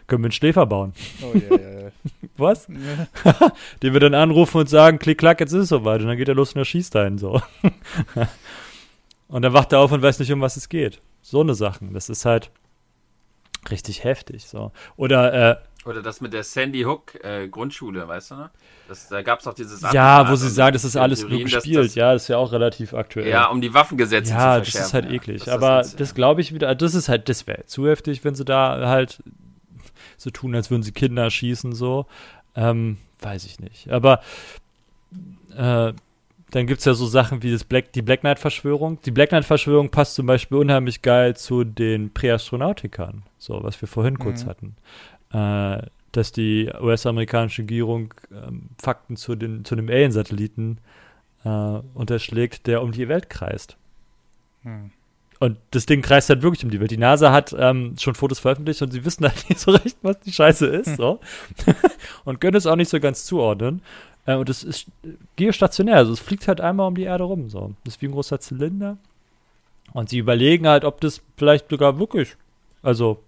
Können 0.09 0.23
wir 0.23 0.27
einen 0.27 0.33
Schläfer 0.33 0.67
bauen. 0.67 0.93
Oh, 1.23 1.37
ja, 1.37 1.57
ja, 1.57 1.81
ja. 1.85 1.89
Was? 2.37 2.67
Den 3.83 3.93
wir 3.93 4.01
dann 4.01 4.15
anrufen 4.15 4.59
und 4.59 4.69
sagen, 4.69 4.99
klick, 4.99 5.19
klack, 5.19 5.41
jetzt 5.41 5.53
ist 5.53 5.63
es 5.65 5.69
soweit. 5.69 6.01
Und 6.01 6.09
dann 6.09 6.17
geht 6.17 6.29
er 6.29 6.35
los 6.35 6.53
und 6.55 6.61
er 6.61 6.65
schießt 6.65 6.97
einen 6.97 7.19
so. 7.19 7.41
Und 9.29 9.43
dann 9.43 9.53
wacht 9.53 9.73
er 9.73 9.81
auf 9.81 9.93
und 9.93 10.03
weiß 10.03 10.19
nicht, 10.19 10.33
um 10.33 10.41
was 10.41 10.57
es 10.57 10.69
geht. 10.69 11.01
So 11.23 11.41
eine 11.41 11.55
Sachen. 11.55 11.95
Das 11.95 12.09
ist 12.09 12.25
halt 12.25 12.51
richtig 13.71 14.05
heftig. 14.05 14.47
So. 14.47 14.73
Oder, 14.97 15.51
äh, 15.51 15.57
Oder 15.85 16.03
das 16.03 16.21
mit 16.21 16.33
der 16.33 16.45
Sandy 16.45 16.83
Hook 16.83 17.23
äh, 17.25 17.49
Grundschule, 17.49 18.07
weißt 18.09 18.31
du, 18.33 18.35
ne? 18.37 18.51
Das, 18.89 19.09
da 19.09 19.21
gab 19.21 19.41
es 19.41 19.47
auch 19.47 19.53
dieses 19.53 19.83
ja, 19.93 20.31
wo 20.31 20.35
sie 20.37 20.47
und 20.47 20.53
sagen, 20.53 20.73
das 20.73 20.85
ist 20.85 20.97
alles 20.97 21.21
nur 21.21 21.29
Theorien, 21.31 21.51
dass 21.51 21.63
gespielt. 21.65 21.85
Das, 21.87 21.95
ja, 21.95 22.13
das 22.15 22.23
ist 22.23 22.29
ja 22.29 22.39
auch 22.39 22.53
relativ 22.53 22.95
aktuell. 22.95 23.29
ja, 23.29 23.47
um 23.49 23.61
die 23.61 23.75
Waffengesetze 23.75 24.33
ja, 24.33 24.39
zu 24.55 24.61
das 24.61 24.69
verschärfen. 24.71 24.87
ist 24.87 24.95
halt 24.95 25.05
ja. 25.07 25.11
eklig. 25.13 25.45
Dass 25.45 25.55
Aber 25.55 25.77
jetzt- 25.79 26.01
das 26.01 26.15
glaube 26.15 26.41
ich 26.41 26.55
wieder, 26.55 26.75
das 26.75 26.95
ist 26.95 27.11
halt, 27.11 27.29
das 27.29 27.47
wäre 27.47 27.67
zu 27.67 27.87
heftig, 27.87 28.25
wenn 28.25 28.35
sie 28.35 28.47
da 28.47 28.89
halt 28.89 29.23
so 30.17 30.31
tun, 30.31 30.55
als 30.55 30.71
würden 30.71 30.83
sie 30.83 30.93
Kinder 30.93 31.31
schießen, 31.31 31.75
so. 31.75 32.07
Ähm, 32.57 32.97
weiß 33.21 33.45
ich 33.45 33.61
nicht. 33.61 33.91
Aber 33.91 34.21
äh, 35.55 35.93
dann 36.51 36.67
gibt 36.67 36.79
es 36.81 36.85
ja 36.87 36.95
so 36.95 37.07
Sachen 37.07 37.43
wie 37.43 37.51
das 37.53 37.65
Black, 37.65 37.93
die 37.93 38.03
Black 38.03 38.21
Knight-Verschwörung. 38.21 39.01
Die 39.03 39.11
Black 39.11 39.31
Knight-Verschwörung 39.31 39.91
passt 39.91 40.15
zum 40.15 40.27
Beispiel 40.27 40.59
unheimlich 40.59 41.03
geil 41.03 41.37
zu 41.37 41.65
den 41.65 42.13
Präastronautikern, 42.13 43.23
so 43.39 43.63
was 43.63 43.81
wir 43.81 43.89
vorhin 43.89 44.19
kurz 44.19 44.45
Mhm. 44.45 44.49
hatten. 44.49 44.77
Äh, 45.33 45.87
dass 46.13 46.33
die 46.33 46.71
US-amerikanische 46.81 47.63
Regierung 47.63 48.15
ähm, 48.33 48.71
Fakten 48.81 49.17
zu, 49.17 49.35
den, 49.35 49.65
zu 49.65 49.77
dem 49.77 49.89
Alien-Satelliten 49.89 50.79
äh, 51.45 51.49
unterschlägt, 51.95 52.67
der 52.67 52.83
um 52.83 52.93
die 52.93 53.09
Welt 53.09 53.29
kreist. 53.29 53.77
Hm. 54.63 54.91
Und 55.41 55.59
das 55.71 55.87
Ding 55.87 56.03
kreist 56.03 56.31
halt 56.31 56.43
wirklich 56.43 56.65
um 56.65 56.71
die 56.71 56.81
Welt. 56.81 56.91
Die 56.91 56.97
NASA 56.97 57.31
hat 57.31 57.55
ähm, 57.57 57.95
schon 57.97 58.17
Fotos 58.17 58.41
veröffentlicht 58.41 58.83
und 58.83 58.91
sie 58.91 59.05
wissen 59.05 59.25
halt 59.25 59.45
nicht 59.49 59.61
so 59.61 59.71
recht, 59.71 59.99
was 60.03 60.19
die 60.21 60.33
Scheiße 60.33 60.67
ist. 60.67 60.89
So. 60.97 61.21
und 62.25 62.41
können 62.41 62.57
es 62.57 62.67
auch 62.67 62.75
nicht 62.75 62.89
so 62.89 62.99
ganz 62.99 63.25
zuordnen. 63.25 63.83
Äh, 64.29 64.37
und 64.37 64.49
es 64.51 64.63
ist 64.63 64.87
geostationär. 65.37 65.97
Also 65.97 66.13
es 66.13 66.21
fliegt 66.21 66.47
halt 66.47 66.61
einmal 66.61 66.87
um 66.87 66.95
die 66.95 67.05
Erde 67.05 67.25
rum. 67.25 67.49
So. 67.49 67.75
Das 67.85 67.95
ist 67.95 68.03
wie 68.03 68.07
ein 68.07 68.13
großer 68.13 68.39
Zylinder. 68.39 68.99
Und 69.95 70.11
sie 70.11 70.19
überlegen 70.19 70.69
halt, 70.69 70.85
ob 70.85 71.01
das 71.01 71.23
vielleicht 71.37 71.71
sogar 71.71 71.99
wirklich 71.99 72.37
also 72.83 73.23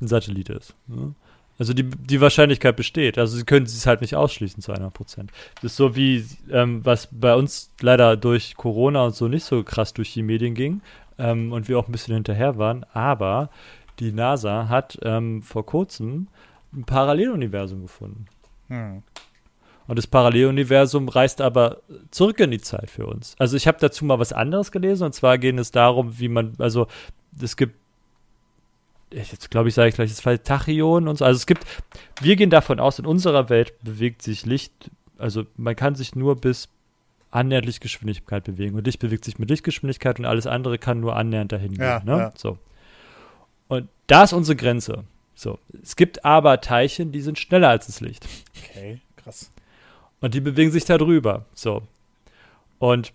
ein 0.00 0.08
Satellit 0.08 0.48
ist. 0.48 0.74
Ne? 0.86 1.14
Also 1.58 1.74
die, 1.74 1.84
die 1.84 2.20
Wahrscheinlichkeit 2.20 2.76
besteht. 2.76 3.18
Also 3.18 3.36
sie 3.36 3.44
können 3.44 3.66
es 3.66 3.86
halt 3.86 4.00
nicht 4.00 4.16
ausschließen 4.16 4.62
zu 4.62 4.72
100 4.72 4.94
Prozent. 4.94 5.30
Das 5.56 5.72
ist 5.72 5.76
so 5.76 5.94
wie, 5.94 6.24
ähm, 6.50 6.84
was 6.84 7.08
bei 7.10 7.34
uns 7.34 7.70
leider 7.80 8.16
durch 8.16 8.56
Corona 8.56 9.04
und 9.04 9.14
so 9.14 9.28
nicht 9.28 9.44
so 9.44 9.62
krass 9.62 9.92
durch 9.92 10.14
die 10.14 10.22
Medien 10.22 10.54
ging 10.54 10.80
ähm, 11.18 11.52
und 11.52 11.68
wir 11.68 11.78
auch 11.78 11.88
ein 11.88 11.92
bisschen 11.92 12.14
hinterher 12.14 12.56
waren. 12.56 12.86
Aber 12.94 13.50
die 13.98 14.12
NASA 14.12 14.68
hat 14.68 14.98
ähm, 15.02 15.42
vor 15.42 15.66
kurzem 15.66 16.28
ein 16.72 16.84
Paralleluniversum 16.84 17.82
gefunden. 17.82 18.26
Hm. 18.68 19.02
Und 19.88 19.96
das 19.98 20.06
Paralleluniversum 20.06 21.08
reist 21.08 21.40
aber 21.40 21.78
zurück 22.10 22.38
in 22.40 22.50
die 22.52 22.60
Zeit 22.60 22.90
für 22.90 23.06
uns. 23.06 23.34
Also 23.38 23.56
ich 23.56 23.66
habe 23.66 23.78
dazu 23.80 24.04
mal 24.04 24.18
was 24.20 24.32
anderes 24.32 24.70
gelesen 24.70 25.04
und 25.04 25.14
zwar 25.14 25.38
geht 25.38 25.58
es 25.58 25.70
darum, 25.72 26.18
wie 26.20 26.28
man, 26.28 26.52
also 26.58 26.86
es 27.42 27.56
gibt, 27.56 27.74
ich- 29.10 29.32
jetzt 29.32 29.50
glaube 29.50 29.68
ich, 29.68 29.74
sage 29.74 29.88
ich 29.88 29.94
gleich 29.94 30.10
das 30.10 30.20
Fall 30.20 30.38
Tachyonen 30.38 31.08
und 31.08 31.16
so. 31.16 31.24
Also 31.24 31.36
es 31.38 31.46
gibt, 31.46 31.64
wir 32.20 32.36
gehen 32.36 32.50
davon 32.50 32.78
aus, 32.80 32.98
in 32.98 33.06
unserer 33.06 33.48
Welt 33.48 33.72
bewegt 33.82 34.22
sich 34.22 34.44
Licht, 34.44 34.90
also 35.16 35.46
man 35.56 35.74
kann 35.74 35.94
sich 35.94 36.14
nur 36.14 36.36
bis 36.36 36.68
annähernd 37.30 37.66
Lichtgeschwindigkeit 37.66 38.44
bewegen 38.44 38.76
und 38.76 38.86
Licht 38.86 38.98
bewegt 39.00 39.24
sich 39.24 39.38
mit 39.38 39.48
Lichtgeschwindigkeit 39.50 40.18
und 40.18 40.26
alles 40.26 40.46
andere 40.46 40.78
kann 40.78 41.00
nur 41.00 41.16
annähernd 41.16 41.50
dahin 41.52 41.72
gehen. 41.72 41.82
Ja, 41.82 42.02
ne? 42.04 42.12
ja. 42.18 42.32
So. 42.36 42.58
Und 43.68 43.88
da 44.06 44.24
ist 44.24 44.32
unsere 44.34 44.56
Grenze. 44.56 45.04
So. 45.34 45.58
Es 45.82 45.96
gibt 45.96 46.24
aber 46.24 46.60
Teilchen, 46.60 47.10
die 47.12 47.20
sind 47.20 47.38
schneller 47.38 47.68
als 47.70 47.86
das 47.86 48.00
Licht. 48.00 48.26
Okay, 48.70 49.00
krass. 49.16 49.50
Und 50.20 50.34
die 50.34 50.40
bewegen 50.40 50.70
sich 50.70 50.84
da 50.84 50.98
drüber. 50.98 51.46
So. 51.54 51.82
Und 52.78 53.12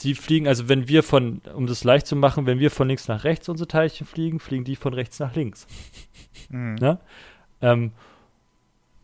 die 0.00 0.14
fliegen, 0.14 0.48
also 0.48 0.68
wenn 0.68 0.88
wir 0.88 1.02
von, 1.02 1.42
um 1.54 1.66
das 1.66 1.84
leicht 1.84 2.06
zu 2.06 2.16
machen, 2.16 2.46
wenn 2.46 2.58
wir 2.58 2.70
von 2.70 2.88
links 2.88 3.08
nach 3.08 3.24
rechts 3.24 3.48
unsere 3.48 3.68
Teilchen 3.68 4.06
fliegen, 4.06 4.40
fliegen 4.40 4.64
die 4.64 4.76
von 4.76 4.94
rechts 4.94 5.18
nach 5.18 5.34
links. 5.34 5.66
Hm. 6.50 6.76
Ne? 6.76 6.98
Ähm, 7.60 7.92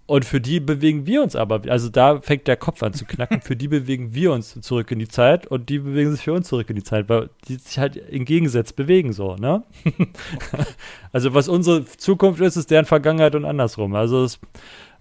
Und 0.06 0.24
für 0.24 0.40
die 0.40 0.60
bewegen 0.60 1.04
wir 1.06 1.20
uns 1.22 1.34
aber, 1.34 1.62
also 1.68 1.88
da 1.88 2.20
fängt 2.20 2.46
der 2.46 2.56
Kopf 2.56 2.82
an 2.82 2.94
zu 2.94 3.04
knacken, 3.04 3.42
für 3.42 3.56
die 3.56 3.66
bewegen 3.66 4.14
wir 4.14 4.32
uns 4.32 4.58
zurück 4.60 4.92
in 4.92 5.00
die 5.00 5.08
Zeit 5.08 5.48
und 5.48 5.68
die 5.68 5.80
bewegen 5.80 6.12
sich 6.12 6.22
für 6.22 6.32
uns 6.32 6.46
zurück 6.48 6.70
in 6.70 6.76
die 6.76 6.84
Zeit, 6.84 7.08
weil 7.08 7.28
die 7.48 7.56
sich 7.56 7.78
halt 7.78 7.96
im 7.96 8.24
Gegensatz 8.24 8.72
bewegen, 8.72 9.12
so, 9.12 9.34
ne? 9.34 9.64
also 11.12 11.34
was 11.34 11.48
unsere 11.48 11.84
Zukunft 11.84 12.40
ist, 12.40 12.56
ist 12.56 12.70
deren 12.70 12.84
Vergangenheit 12.84 13.34
und 13.34 13.44
andersrum. 13.44 13.96
Also 13.96 14.22
es 14.24 14.34
ist 14.34 14.40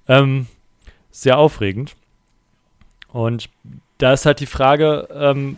ähm, 0.07 0.48
sehr 1.12 1.38
aufregend. 1.38 1.95
Und 3.16 3.50
da 3.98 4.12
ist 4.12 4.26
halt 4.26 4.42
die 4.42 4.46
Frage, 4.46 5.08
ähm, 5.14 5.58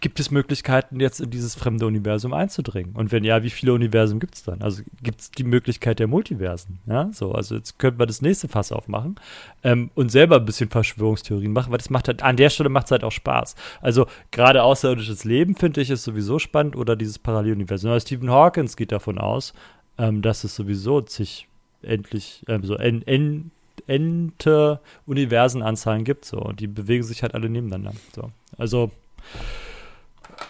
gibt 0.00 0.18
es 0.18 0.30
Möglichkeiten, 0.30 1.00
jetzt 1.00 1.20
in 1.20 1.28
dieses 1.28 1.54
fremde 1.54 1.84
Universum 1.84 2.32
einzudringen? 2.32 2.96
Und 2.96 3.12
wenn 3.12 3.24
ja, 3.24 3.42
wie 3.42 3.50
viele 3.50 3.74
Universen 3.74 4.20
gibt 4.20 4.36
es 4.36 4.42
dann? 4.42 4.62
Also 4.62 4.82
gibt 5.02 5.20
es 5.20 5.30
die 5.30 5.44
Möglichkeit 5.44 5.98
der 5.98 6.06
Multiversen? 6.06 6.78
Ja, 6.86 7.10
so, 7.12 7.32
also 7.32 7.56
jetzt 7.56 7.78
könnten 7.78 7.98
wir 7.98 8.06
das 8.06 8.22
nächste 8.22 8.48
Fass 8.48 8.72
aufmachen 8.72 9.16
ähm, 9.64 9.90
und 9.94 10.10
selber 10.10 10.36
ein 10.36 10.46
bisschen 10.46 10.70
Verschwörungstheorien 10.70 11.52
machen, 11.52 11.72
weil 11.72 11.78
das 11.78 11.90
macht 11.90 12.08
halt, 12.08 12.22
an 12.22 12.38
der 12.38 12.48
Stelle 12.48 12.70
macht 12.70 12.86
es 12.86 12.90
halt 12.90 13.04
auch 13.04 13.12
Spaß. 13.12 13.54
Also 13.82 14.06
gerade 14.30 14.62
außerirdisches 14.62 15.24
Leben 15.24 15.56
finde 15.56 15.82
ich 15.82 15.90
ist 15.90 16.04
sowieso 16.04 16.38
spannend 16.38 16.74
oder 16.74 16.96
dieses 16.96 17.18
Paralleluniversum. 17.18 17.90
Aber 17.90 18.00
Stephen 18.00 18.30
Hawkins 18.30 18.78
geht 18.78 18.92
davon 18.92 19.18
aus, 19.18 19.52
ähm, 19.98 20.22
dass 20.22 20.42
es 20.42 20.56
sowieso 20.56 21.04
sich 21.04 21.48
endlich, 21.82 22.44
ähm, 22.48 22.64
so 22.64 22.76
en, 22.76 23.02
en, 23.06 23.50
ente 23.86 24.80
Universenanzahlen 25.06 26.04
gibt, 26.04 26.24
so, 26.24 26.38
und 26.38 26.60
die 26.60 26.66
bewegen 26.66 27.02
sich 27.02 27.22
halt 27.22 27.34
alle 27.34 27.48
nebeneinander. 27.48 27.98
So. 28.14 28.30
Also 28.58 28.90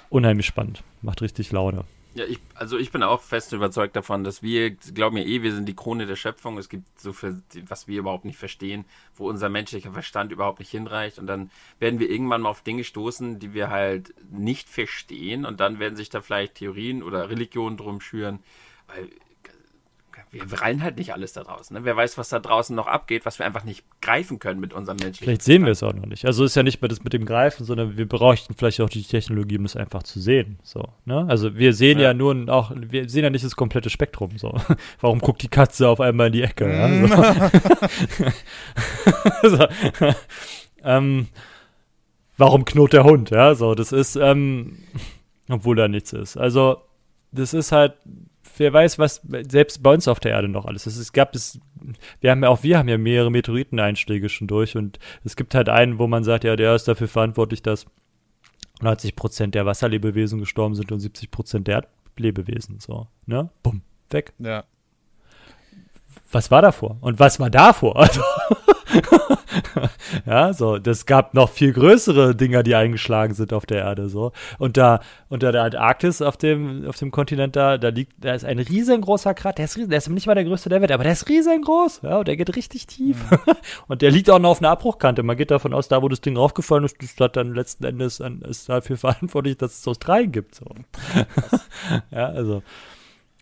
unheimlich 0.08 0.46
spannend. 0.46 0.82
Macht 1.02 1.22
richtig 1.22 1.52
Laune. 1.52 1.84
Ja, 2.16 2.24
ich, 2.24 2.38
also 2.54 2.78
ich 2.78 2.92
bin 2.92 3.02
auch 3.02 3.20
fest 3.20 3.52
überzeugt 3.52 3.94
davon, 3.94 4.24
dass 4.24 4.42
wir, 4.42 4.70
glauben 4.70 5.16
mir 5.16 5.26
eh, 5.26 5.42
wir 5.42 5.54
sind 5.54 5.66
die 5.66 5.76
Krone 5.76 6.06
der 6.06 6.16
Schöpfung. 6.16 6.56
Es 6.56 6.70
gibt 6.70 6.98
so 6.98 7.12
viel, 7.12 7.42
was 7.68 7.88
wir 7.88 7.98
überhaupt 7.98 8.24
nicht 8.24 8.38
verstehen, 8.38 8.86
wo 9.16 9.28
unser 9.28 9.50
menschlicher 9.50 9.92
Verstand 9.92 10.32
überhaupt 10.32 10.58
nicht 10.58 10.70
hinreicht. 10.70 11.18
Und 11.18 11.26
dann 11.26 11.50
werden 11.78 12.00
wir 12.00 12.08
irgendwann 12.08 12.40
mal 12.40 12.48
auf 12.48 12.62
Dinge 12.62 12.84
stoßen, 12.84 13.38
die 13.38 13.52
wir 13.52 13.68
halt 13.68 14.14
nicht 14.30 14.70
verstehen. 14.70 15.44
Und 15.44 15.60
dann 15.60 15.78
werden 15.78 15.96
sich 15.96 16.08
da 16.08 16.22
vielleicht 16.22 16.54
Theorien 16.54 17.02
oder 17.02 17.28
Religionen 17.28 17.76
drum 17.76 18.00
schüren. 18.00 18.38
Weil 18.86 19.10
wir, 20.44 20.60
reilen 20.60 20.82
halt 20.82 20.96
nicht 20.96 21.12
alles 21.12 21.32
da 21.32 21.42
draußen. 21.42 21.76
Ne? 21.76 21.84
Wer 21.84 21.96
weiß, 21.96 22.18
was 22.18 22.28
da 22.28 22.38
draußen 22.38 22.74
noch 22.74 22.86
abgeht, 22.86 23.26
was 23.26 23.38
wir 23.38 23.46
einfach 23.46 23.64
nicht 23.64 23.84
greifen 24.00 24.38
können 24.38 24.60
mit 24.60 24.72
unserem 24.72 24.98
Menschen. 24.98 25.24
Vielleicht 25.24 25.42
sehen 25.42 25.64
wir 25.64 25.72
es 25.72 25.82
auch 25.82 25.92
noch 25.92 26.06
nicht. 26.06 26.24
Also 26.24 26.44
ist 26.44 26.54
ja 26.54 26.62
nicht 26.62 26.80
mehr 26.80 26.88
das 26.88 27.02
mit 27.04 27.12
dem 27.12 27.24
Greifen, 27.24 27.64
sondern 27.64 27.96
wir 27.96 28.08
bräuchten 28.08 28.54
vielleicht 28.54 28.80
auch 28.80 28.88
die 28.88 29.02
Technologie, 29.02 29.58
um 29.58 29.64
das 29.64 29.76
einfach 29.76 30.02
zu 30.02 30.20
sehen. 30.20 30.58
So, 30.62 30.84
ne? 31.04 31.26
Also 31.28 31.56
wir 31.56 31.72
sehen 31.72 31.98
ja. 31.98 32.08
ja 32.08 32.14
nur 32.14 32.48
auch, 32.48 32.72
wir 32.74 33.08
sehen 33.08 33.24
ja 33.24 33.30
nicht 33.30 33.44
das 33.44 33.56
komplette 33.56 33.90
Spektrum. 33.90 34.36
So. 34.36 34.54
Warum 35.00 35.20
guckt 35.20 35.42
die 35.42 35.48
Katze 35.48 35.88
auf 35.88 36.00
einmal 36.00 36.28
in 36.28 36.32
die 36.34 36.42
Ecke? 36.42 36.70
Ja? 36.70 36.88
So. 39.42 39.48
so. 39.56 39.66
ähm, 40.82 41.28
warum 42.36 42.64
knurrt 42.64 42.92
der 42.92 43.04
Hund? 43.04 43.30
Ja, 43.30 43.54
so, 43.54 43.74
das 43.74 43.92
ist, 43.92 44.16
ähm, 44.16 44.78
obwohl 45.48 45.76
da 45.76 45.88
nichts 45.88 46.12
ist. 46.12 46.36
Also, 46.36 46.82
das 47.32 47.54
ist 47.54 47.72
halt 47.72 47.94
wer 48.58 48.72
weiß, 48.72 48.98
was 48.98 49.22
selbst 49.48 49.82
bei 49.82 49.94
uns 49.94 50.08
auf 50.08 50.20
der 50.20 50.32
Erde 50.32 50.48
noch 50.48 50.64
alles 50.64 50.86
ist. 50.86 50.96
Es 50.96 51.12
gab 51.12 51.34
es, 51.34 51.60
wir 52.20 52.30
haben 52.30 52.42
ja 52.42 52.48
auch 52.48 52.62
wir 52.62 52.78
haben 52.78 52.88
ja 52.88 52.98
mehrere 52.98 53.30
Meteoriteneinschläge 53.30 54.28
schon 54.28 54.46
durch 54.46 54.76
und 54.76 54.98
es 55.24 55.36
gibt 55.36 55.54
halt 55.54 55.68
einen, 55.68 55.98
wo 55.98 56.06
man 56.06 56.24
sagt, 56.24 56.44
ja, 56.44 56.56
der 56.56 56.74
ist 56.74 56.88
dafür 56.88 57.08
verantwortlich, 57.08 57.62
dass 57.62 57.86
90 58.80 59.16
Prozent 59.16 59.54
der 59.54 59.66
Wasserlebewesen 59.66 60.38
gestorben 60.38 60.74
sind 60.74 60.92
und 60.92 61.00
70 61.00 61.30
Prozent 61.30 61.66
der 61.66 61.86
Erdlebewesen. 62.16 62.78
So, 62.80 63.06
ne? 63.26 63.50
Bumm, 63.62 63.82
weg. 64.10 64.32
Ja. 64.38 64.64
Was 66.30 66.50
war 66.50 66.62
davor? 66.62 66.96
Und 67.00 67.18
was 67.18 67.40
war 67.40 67.50
davor? 67.50 67.96
Also, 67.96 68.20
ja, 70.26 70.52
so, 70.52 70.78
das 70.78 71.06
gab 71.06 71.34
noch 71.34 71.50
viel 71.50 71.72
größere 71.72 72.34
Dinger, 72.34 72.62
die 72.62 72.74
eingeschlagen 72.74 73.34
sind 73.34 73.52
auf 73.52 73.66
der 73.66 73.78
Erde, 73.78 74.08
so. 74.08 74.32
Und 74.58 74.76
da, 74.76 75.00
unter 75.28 75.52
der 75.52 75.64
Antarktis 75.64 76.22
auf 76.22 76.36
dem, 76.36 76.86
auf 76.86 76.96
dem 76.96 77.10
Kontinent 77.10 77.56
da, 77.56 77.78
da 77.78 77.88
liegt, 77.88 78.12
da 78.18 78.34
ist 78.34 78.44
ein 78.44 78.58
riesengroßer 78.58 79.34
Krater, 79.34 79.56
der 79.56 79.64
ist, 79.66 79.76
der 79.76 79.98
ist 79.98 80.08
nicht 80.08 80.26
mal 80.26 80.34
der 80.34 80.44
größte 80.44 80.68
der 80.68 80.80
Welt, 80.80 80.92
aber 80.92 81.04
der 81.04 81.12
ist 81.12 81.28
riesengroß, 81.28 82.00
ja, 82.02 82.18
und 82.18 82.28
der 82.28 82.36
geht 82.36 82.54
richtig 82.56 82.86
tief. 82.86 83.30
Mhm. 83.30 83.38
und 83.88 84.02
der 84.02 84.10
liegt 84.10 84.30
auch 84.30 84.38
noch 84.38 84.50
auf 84.50 84.60
einer 84.60 84.70
Abbruchkante. 84.70 85.22
Man 85.22 85.36
geht 85.36 85.50
davon 85.50 85.74
aus, 85.74 85.88
da, 85.88 86.02
wo 86.02 86.08
das 86.08 86.20
Ding 86.20 86.36
raufgefallen 86.36 86.84
ist, 86.84 86.96
das 87.02 87.16
hat 87.18 87.36
dann 87.36 87.54
letzten 87.54 87.84
Endes, 87.84 88.20
an, 88.20 88.42
ist 88.42 88.68
dafür 88.68 88.96
verantwortlich, 88.96 89.56
dass 89.56 89.78
es 89.78 89.88
Australien 89.88 90.32
gibt, 90.32 90.54
so. 90.54 90.66
ja, 92.10 92.26
also. 92.28 92.62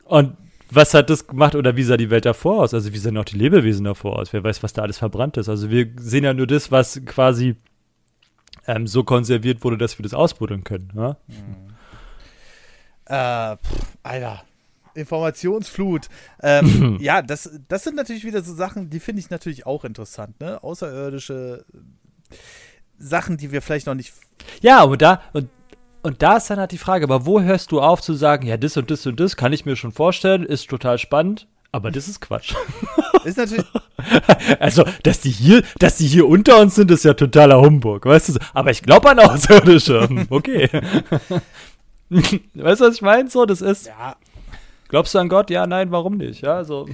Und 0.05 0.37
was 0.71 0.95
hat 0.95 1.11
das 1.11 1.27
gemacht 1.27 1.55
oder 1.55 1.77
wie 1.77 1.83
sah 1.83 1.97
die 1.97 2.11
Welt 2.11 2.25
davor 2.25 2.63
aus? 2.63 2.75
Also 2.75 2.93
wie 2.93 2.99
sahen 2.99 3.19
auch 3.19 3.25
die 3.25 3.37
Lebewesen 3.37 3.85
davor 3.85 4.19
aus? 4.19 4.33
Wer 4.33 4.43
weiß, 4.43 4.63
was 4.63 4.73
da 4.73 4.83
alles 4.83 4.99
verbrannt 4.99 5.37
ist. 5.37 5.49
Also 5.49 5.71
wir 5.71 5.91
sehen 5.97 6.25
ja 6.25 6.35
nur 6.35 6.47
das, 6.47 6.71
was 6.71 7.01
quasi 7.05 7.57
ähm, 8.67 8.87
so 8.87 9.05
konserviert 9.05 9.63
wurde, 9.65 9.79
dass 9.79 9.99
wir 9.99 10.03
das 10.03 10.15
ausbuddeln 10.15 10.65
können. 10.65 10.93
Ja? 10.95 11.17
Mhm. 11.27 11.75
Äh, 13.07 13.57
pff, 13.57 13.97
Alter. 14.03 14.45
Informationsflut. 14.95 16.09
Ähm, 16.43 16.99
ja, 17.01 17.21
das, 17.21 17.51
das 17.69 17.85
sind 17.85 17.97
natürlich 17.97 18.25
wieder 18.25 18.43
so 18.43 18.55
Sachen, 18.55 18.91
die 18.91 19.01
finde 19.01 19.21
ich 19.21 19.31
natürlich 19.31 19.67
auch 19.67 19.85
interessant, 19.85 20.39
ne? 20.41 20.63
Außerirdische 20.63 21.65
Sachen, 22.97 23.37
die 23.37 23.51
wir 23.51 23.61
vielleicht 23.61 23.87
noch 23.87 23.95
nicht. 23.95 24.15
Ja, 24.61 24.85
und 24.85 25.03
da, 25.03 25.21
und 25.33 25.49
und 26.05 26.23
da 26.23 26.37
ist 26.37 26.51
dann 26.51 26.61
halt 26.61 26.71
die 26.71 26.79
Frage, 26.79 27.05
aber 27.05 27.25
wo 27.25 27.41
hörst 27.41 27.73
du 27.73 27.81
auf 27.81 28.03
zu 28.03 28.13
sagen, 28.13 28.47
ja, 28.47 28.59
das 28.59 28.77
und 28.77 28.91
das 28.91 29.07
und 29.07 29.19
das 29.19 29.37
kann 29.37 29.55
ich 29.55 29.65
mir 29.65 29.75
schon 29.75 29.91
vorstellen, 29.91 30.45
ist 30.45 30.69
total 30.69 30.99
spannend, 30.99 31.49
aber 31.73 31.91
das 31.91 32.09
ist 32.09 32.21
Quatsch. 32.21 32.55
Ist 33.25 33.39
natürlich. 33.39 33.65
also, 34.61 34.85
dass 35.03 35.21
die 35.21 35.31
hier, 35.31 35.63
dass 35.79 35.97
die 35.97 36.07
hier 36.07 36.29
unter 36.29 36.61
uns 36.61 36.75
sind, 36.75 36.91
ist 36.91 37.07
ja 37.07 37.15
totaler 37.15 37.59
Humbug, 37.59 38.05
weißt 38.05 38.29
du? 38.29 38.33
Aber 38.53 38.71
ich 38.71 38.83
glaube 38.83 39.09
an 39.09 39.19
Außerirdische. 39.19 40.07
Okay. 40.29 40.69
weißt 42.11 42.81
du, 42.83 42.85
was 42.85 42.95
ich 42.97 43.01
meine? 43.01 43.31
So, 43.31 43.47
das 43.47 43.63
ist. 43.63 43.87
Ja. 43.87 44.17
Glaubst 44.89 45.15
du 45.15 45.21
an 45.21 45.31
Gott? 45.31 45.49
Ja, 45.49 45.67
nein, 45.67 45.91
warum 45.91 46.19
nicht? 46.19 46.43
Ja, 46.43 46.65
so. 46.65 46.87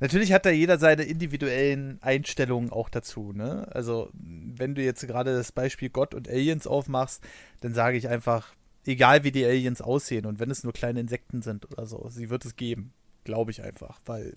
Natürlich 0.00 0.32
hat 0.32 0.46
da 0.46 0.50
jeder 0.50 0.78
seine 0.78 1.02
individuellen 1.02 1.98
Einstellungen 2.02 2.72
auch 2.72 2.88
dazu. 2.88 3.32
Ne? 3.32 3.68
Also, 3.70 4.10
wenn 4.14 4.74
du 4.74 4.82
jetzt 4.82 5.06
gerade 5.06 5.34
das 5.34 5.52
Beispiel 5.52 5.90
Gott 5.90 6.14
und 6.14 6.28
Aliens 6.28 6.66
aufmachst, 6.66 7.22
dann 7.60 7.74
sage 7.74 7.98
ich 7.98 8.08
einfach, 8.08 8.54
egal 8.86 9.24
wie 9.24 9.30
die 9.30 9.44
Aliens 9.44 9.82
aussehen 9.82 10.26
und 10.26 10.40
wenn 10.40 10.50
es 10.50 10.64
nur 10.64 10.72
kleine 10.72 11.00
Insekten 11.00 11.42
sind 11.42 11.70
oder 11.70 11.86
so, 11.86 12.08
sie 12.08 12.30
wird 12.30 12.44
es 12.44 12.56
geben. 12.56 12.92
Glaube 13.24 13.50
ich 13.50 13.62
einfach, 13.62 14.00
weil 14.06 14.34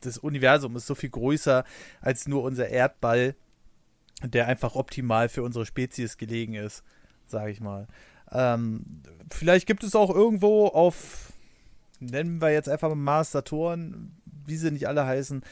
das 0.00 0.18
Universum 0.18 0.76
ist 0.76 0.86
so 0.86 0.94
viel 0.94 1.10
größer 1.10 1.64
als 2.00 2.28
nur 2.28 2.44
unser 2.44 2.68
Erdball, 2.68 3.34
der 4.22 4.46
einfach 4.46 4.76
optimal 4.76 5.28
für 5.28 5.42
unsere 5.42 5.66
Spezies 5.66 6.16
gelegen 6.16 6.54
ist, 6.54 6.84
sage 7.26 7.50
ich 7.50 7.60
mal. 7.60 7.88
Ähm, 8.30 9.02
vielleicht 9.30 9.66
gibt 9.66 9.82
es 9.82 9.96
auch 9.96 10.14
irgendwo 10.14 10.68
auf, 10.68 11.32
nennen 11.98 12.40
wir 12.40 12.52
jetzt 12.52 12.68
einfach 12.68 12.90
mal 12.90 12.94
Mars, 12.94 13.32
Saturn, 13.32 14.21
wie 14.46 14.56
sie 14.56 14.70
nicht 14.70 14.88
alle 14.88 15.06
heißen, 15.06 15.42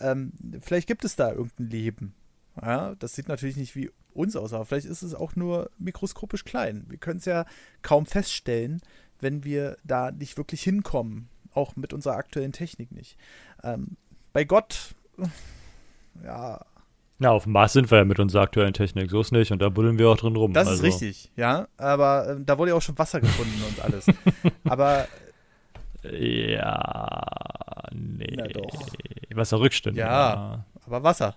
ähm, 0.00 0.32
vielleicht 0.60 0.86
gibt 0.86 1.04
es 1.04 1.16
da 1.16 1.30
irgendein 1.30 1.68
Leben. 1.68 2.14
Ja, 2.60 2.94
das 2.98 3.14
sieht 3.14 3.28
natürlich 3.28 3.56
nicht 3.56 3.76
wie 3.76 3.90
uns 4.12 4.36
aus, 4.36 4.52
aber 4.52 4.64
vielleicht 4.64 4.86
ist 4.86 5.02
es 5.02 5.14
auch 5.14 5.36
nur 5.36 5.70
mikroskopisch 5.78 6.44
klein. 6.44 6.84
Wir 6.88 6.98
können 6.98 7.18
es 7.18 7.24
ja 7.24 7.46
kaum 7.82 8.06
feststellen, 8.06 8.80
wenn 9.20 9.44
wir 9.44 9.76
da 9.84 10.10
nicht 10.10 10.36
wirklich 10.36 10.62
hinkommen. 10.62 11.28
Auch 11.52 11.76
mit 11.76 11.92
unserer 11.92 12.16
aktuellen 12.16 12.52
Technik 12.52 12.92
nicht. 12.92 13.16
Ähm, 13.62 13.96
bei 14.32 14.44
Gott, 14.44 14.94
ja. 16.24 16.64
Na, 17.18 17.30
auf 17.30 17.44
dem 17.44 17.52
Mars 17.52 17.74
sind 17.74 17.90
wir 17.90 17.98
ja 17.98 18.04
mit 18.04 18.18
unserer 18.18 18.42
aktuellen 18.42 18.72
Technik, 18.72 19.10
so 19.10 19.20
ist 19.20 19.32
nicht. 19.32 19.52
Und 19.52 19.60
da 19.60 19.68
buddeln 19.68 19.98
wir 19.98 20.08
auch 20.08 20.16
drin 20.16 20.36
rum. 20.36 20.52
Das 20.52 20.68
also. 20.68 20.82
ist 20.82 20.94
richtig, 20.94 21.30
ja. 21.36 21.68
Aber 21.76 22.28
äh, 22.28 22.36
da 22.44 22.56
wurde 22.56 22.70
ja 22.70 22.76
auch 22.76 22.82
schon 22.82 22.98
Wasser 22.98 23.20
gefunden 23.20 23.62
und 23.68 23.84
alles. 23.84 24.06
aber 24.64 25.06
ja, 26.02 27.22
nee. 27.92 28.34
Na 28.36 28.46
doch. 28.48 28.88
Wasserrückstände. 29.34 30.00
Ja, 30.00 30.06
ja, 30.06 30.64
aber 30.86 31.02
Wasser. 31.02 31.36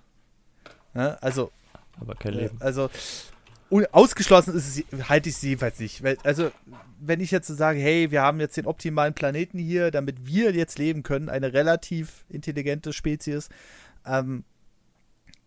Ne? 0.94 1.22
Also. 1.22 1.52
Aber 2.00 2.16
kein 2.16 2.34
Leben. 2.34 2.58
Also, 2.60 2.90
ausgeschlossen 3.92 4.56
ist 4.56 4.78
es, 4.78 5.10
halte 5.10 5.30
ich 5.30 5.36
es 5.36 5.42
jedenfalls 5.42 5.80
nicht. 5.80 6.04
Also, 6.24 6.52
wenn 7.00 7.20
ich 7.20 7.32
jetzt 7.32 7.48
so 7.48 7.56
sage, 7.56 7.80
hey, 7.80 8.12
wir 8.12 8.22
haben 8.22 8.40
jetzt 8.40 8.58
den 8.58 8.66
optimalen 8.66 9.14
Planeten 9.14 9.58
hier, 9.58 9.92
damit 9.92 10.26
wir 10.26 10.54
jetzt 10.54 10.78
leben 10.80 11.04
können, 11.04 11.30
eine 11.30 11.54
relativ 11.54 12.26
intelligente 12.30 12.94
Spezies, 12.94 13.50
ähm, 14.06 14.44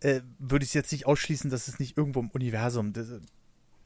äh, 0.00 0.20
würde 0.38 0.64
ich 0.64 0.74
jetzt 0.74 0.92
nicht 0.92 1.06
ausschließen, 1.06 1.50
dass 1.50 1.68
es 1.68 1.78
nicht 1.78 1.96
irgendwo 1.96 2.20
im 2.20 2.30
Universum, 2.30 2.92
das, 2.92 3.08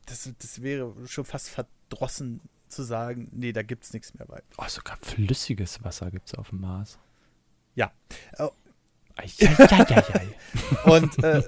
das, 0.06 0.30
das 0.38 0.62
wäre 0.62 0.94
schon 1.06 1.24
fast 1.24 1.48
verdrossen 1.48 2.40
zu 2.70 2.82
sagen, 2.82 3.28
nee, 3.32 3.52
da 3.52 3.62
gibt 3.62 3.84
es 3.84 3.92
nichts 3.92 4.14
mehr 4.14 4.26
bei. 4.26 4.42
Oh, 4.58 4.64
sogar 4.68 4.96
flüssiges 5.02 5.82
Wasser 5.84 6.10
gibt 6.10 6.28
es 6.28 6.34
auf 6.34 6.50
dem 6.50 6.60
Mars. 6.60 6.98
Ja. 7.74 7.90
Oh. 8.38 8.50
Und 10.84 11.22
äh, 11.22 11.42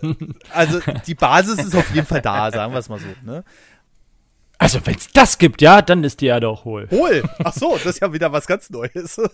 also 0.52 0.80
die 1.06 1.14
Basis 1.14 1.58
ist 1.64 1.74
auf 1.74 1.94
jeden 1.94 2.06
Fall 2.06 2.20
da, 2.20 2.50
sagen 2.50 2.72
wir 2.72 2.78
es 2.78 2.88
mal 2.90 2.98
so. 2.98 3.06
Ne? 3.24 3.44
Also 4.58 4.84
wenn 4.84 4.94
es 4.96 5.08
das 5.10 5.38
gibt, 5.38 5.62
ja, 5.62 5.80
dann 5.80 6.04
ist 6.04 6.20
die 6.20 6.26
Erde 6.26 6.48
auch 6.48 6.64
hohl. 6.64 6.88
Hohl? 6.90 7.22
Ach 7.42 7.52
so, 7.54 7.72
das 7.76 7.86
ist 7.96 8.00
ja 8.00 8.12
wieder 8.12 8.30
was 8.32 8.46
ganz 8.46 8.70
Neues. 8.70 9.20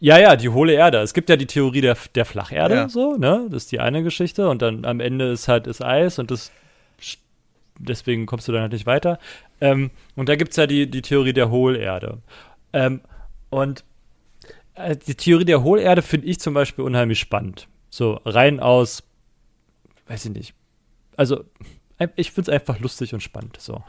Ja, 0.00 0.18
ja, 0.18 0.36
die 0.36 0.48
hohle 0.50 0.74
Erde. 0.74 0.98
Es 0.98 1.14
gibt 1.14 1.30
ja 1.30 1.36
die 1.36 1.46
Theorie 1.46 1.80
der, 1.80 1.96
der 2.14 2.24
Flacherde, 2.26 2.74
Ja. 2.74 2.88
so, 2.90 3.16
ne? 3.16 3.46
Das 3.48 3.62
ist 3.62 3.72
die 3.72 3.80
eine 3.80 4.02
Geschichte. 4.02 4.50
Und 4.50 4.60
dann 4.60 4.84
am 4.84 5.00
Ende 5.00 5.30
ist 5.30 5.48
halt 5.48 5.66
das 5.66 5.80
Eis 5.80 6.18
und 6.18 6.30
das 6.30 6.50
deswegen 7.78 8.26
kommst 8.26 8.46
du 8.48 8.52
dann 8.52 8.62
halt 8.62 8.72
nicht 8.72 8.86
weiter. 8.86 9.18
Ähm, 9.64 9.90
und 10.14 10.28
da 10.28 10.36
gibt 10.36 10.50
es 10.50 10.58
ja 10.58 10.66
die, 10.66 10.90
die 10.90 11.00
Theorie 11.00 11.32
der 11.32 11.50
Hohlerde. 11.50 12.18
Ähm, 12.74 13.00
und 13.48 13.82
äh, 14.74 14.94
die 14.94 15.14
Theorie 15.14 15.46
der 15.46 15.62
Hohlerde 15.64 16.02
finde 16.02 16.26
ich 16.26 16.38
zum 16.38 16.52
Beispiel 16.52 16.84
unheimlich 16.84 17.18
spannend. 17.18 17.66
So 17.88 18.20
rein 18.26 18.60
aus, 18.60 19.02
weiß 20.06 20.26
ich 20.26 20.32
nicht. 20.32 20.54
Also, 21.16 21.44
ich 22.16 22.32
finde 22.32 22.50
es 22.50 22.54
einfach 22.54 22.78
lustig 22.78 23.14
und 23.14 23.22
spannend. 23.22 23.56
So. 23.58 23.82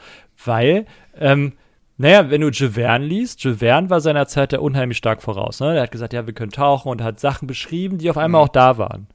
Weil, 0.46 0.86
ähm, 1.16 1.54
naja, 1.98 2.30
wenn 2.30 2.40
du 2.40 2.52
Jules 2.52 2.76
Verne 2.76 3.06
liest, 3.06 3.44
Jules 3.44 3.60
Verne 3.60 3.90
war 3.90 4.00
seiner 4.00 4.28
Zeit 4.28 4.54
ja 4.54 4.60
unheimlich 4.60 4.98
stark 4.98 5.22
voraus. 5.22 5.60
Ne? 5.60 5.74
Der 5.74 5.84
hat 5.84 5.92
gesagt, 5.92 6.14
ja, 6.14 6.26
wir 6.26 6.34
können 6.34 6.52
tauchen 6.52 6.90
und 6.90 7.02
hat 7.02 7.20
Sachen 7.20 7.48
beschrieben, 7.48 7.98
die 7.98 8.10
auf 8.10 8.18
einmal 8.18 8.44
auch 8.44 8.50
da 8.50 8.78
waren. 8.78 9.08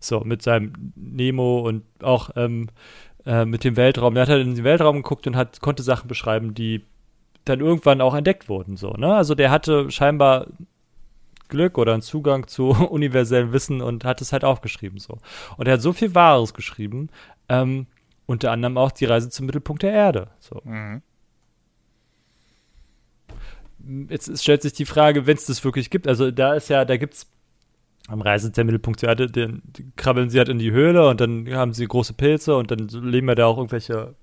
So, 0.00 0.20
mit 0.20 0.42
seinem 0.42 0.92
Nemo 0.96 1.60
und 1.60 1.84
auch 2.02 2.30
ähm, 2.34 2.70
äh, 3.26 3.44
mit 3.44 3.64
dem 3.64 3.76
Weltraum. 3.76 4.14
Der 4.14 4.22
hat 4.22 4.30
halt 4.30 4.46
in 4.46 4.54
den 4.54 4.64
Weltraum 4.64 4.96
geguckt 4.96 5.26
und 5.26 5.36
hat, 5.36 5.60
konnte 5.60 5.82
Sachen 5.82 6.08
beschreiben, 6.08 6.54
die 6.54 6.84
dann 7.44 7.60
irgendwann 7.60 8.00
auch 8.00 8.14
entdeckt 8.14 8.48
wurden. 8.48 8.76
So, 8.76 8.92
ne? 8.92 9.14
Also 9.14 9.34
der 9.34 9.50
hatte 9.50 9.90
scheinbar 9.90 10.46
Glück 11.48 11.78
oder 11.78 11.92
einen 11.92 12.02
Zugang 12.02 12.46
zu 12.46 12.68
universellem 12.90 13.52
Wissen 13.52 13.80
und 13.80 14.04
hat 14.04 14.20
es 14.20 14.32
halt 14.32 14.44
aufgeschrieben. 14.44 14.98
So. 14.98 15.18
Und 15.56 15.68
er 15.68 15.74
hat 15.74 15.82
so 15.82 15.92
viel 15.92 16.14
Wahres 16.14 16.54
geschrieben, 16.54 17.10
ähm, 17.48 17.86
unter 18.26 18.50
anderem 18.50 18.78
auch 18.78 18.92
die 18.92 19.04
Reise 19.04 19.30
zum 19.30 19.46
Mittelpunkt 19.46 19.82
der 19.82 19.92
Erde. 19.92 20.28
So. 20.38 20.60
Mhm. 20.64 21.02
Jetzt 24.08 24.28
es 24.28 24.42
stellt 24.42 24.62
sich 24.62 24.74
die 24.74 24.86
Frage, 24.86 25.26
wenn 25.26 25.36
es 25.36 25.46
das 25.46 25.64
wirklich 25.64 25.90
gibt. 25.90 26.06
Also 26.06 26.30
da 26.30 26.54
ist 26.54 26.68
ja, 26.68 26.84
da 26.84 26.96
gibt's 26.96 27.31
am 28.08 28.20
Reise 28.20 28.52
zum 28.52 28.66
Mittelpunkt 28.66 29.02
der 29.02 29.10
Erde, 29.10 29.26
den, 29.28 29.62
die 29.64 29.90
krabbeln 29.96 30.28
sie 30.30 30.38
halt 30.38 30.48
in 30.48 30.58
die 30.58 30.72
Höhle 30.72 31.08
und 31.08 31.20
dann 31.20 31.48
haben 31.54 31.72
sie 31.72 31.86
große 31.86 32.14
Pilze 32.14 32.56
und 32.56 32.70
dann 32.70 32.88
leben 32.88 33.28
ja 33.28 33.34
da 33.34 33.46
auch 33.46 33.56
irgendwelche 33.58 34.14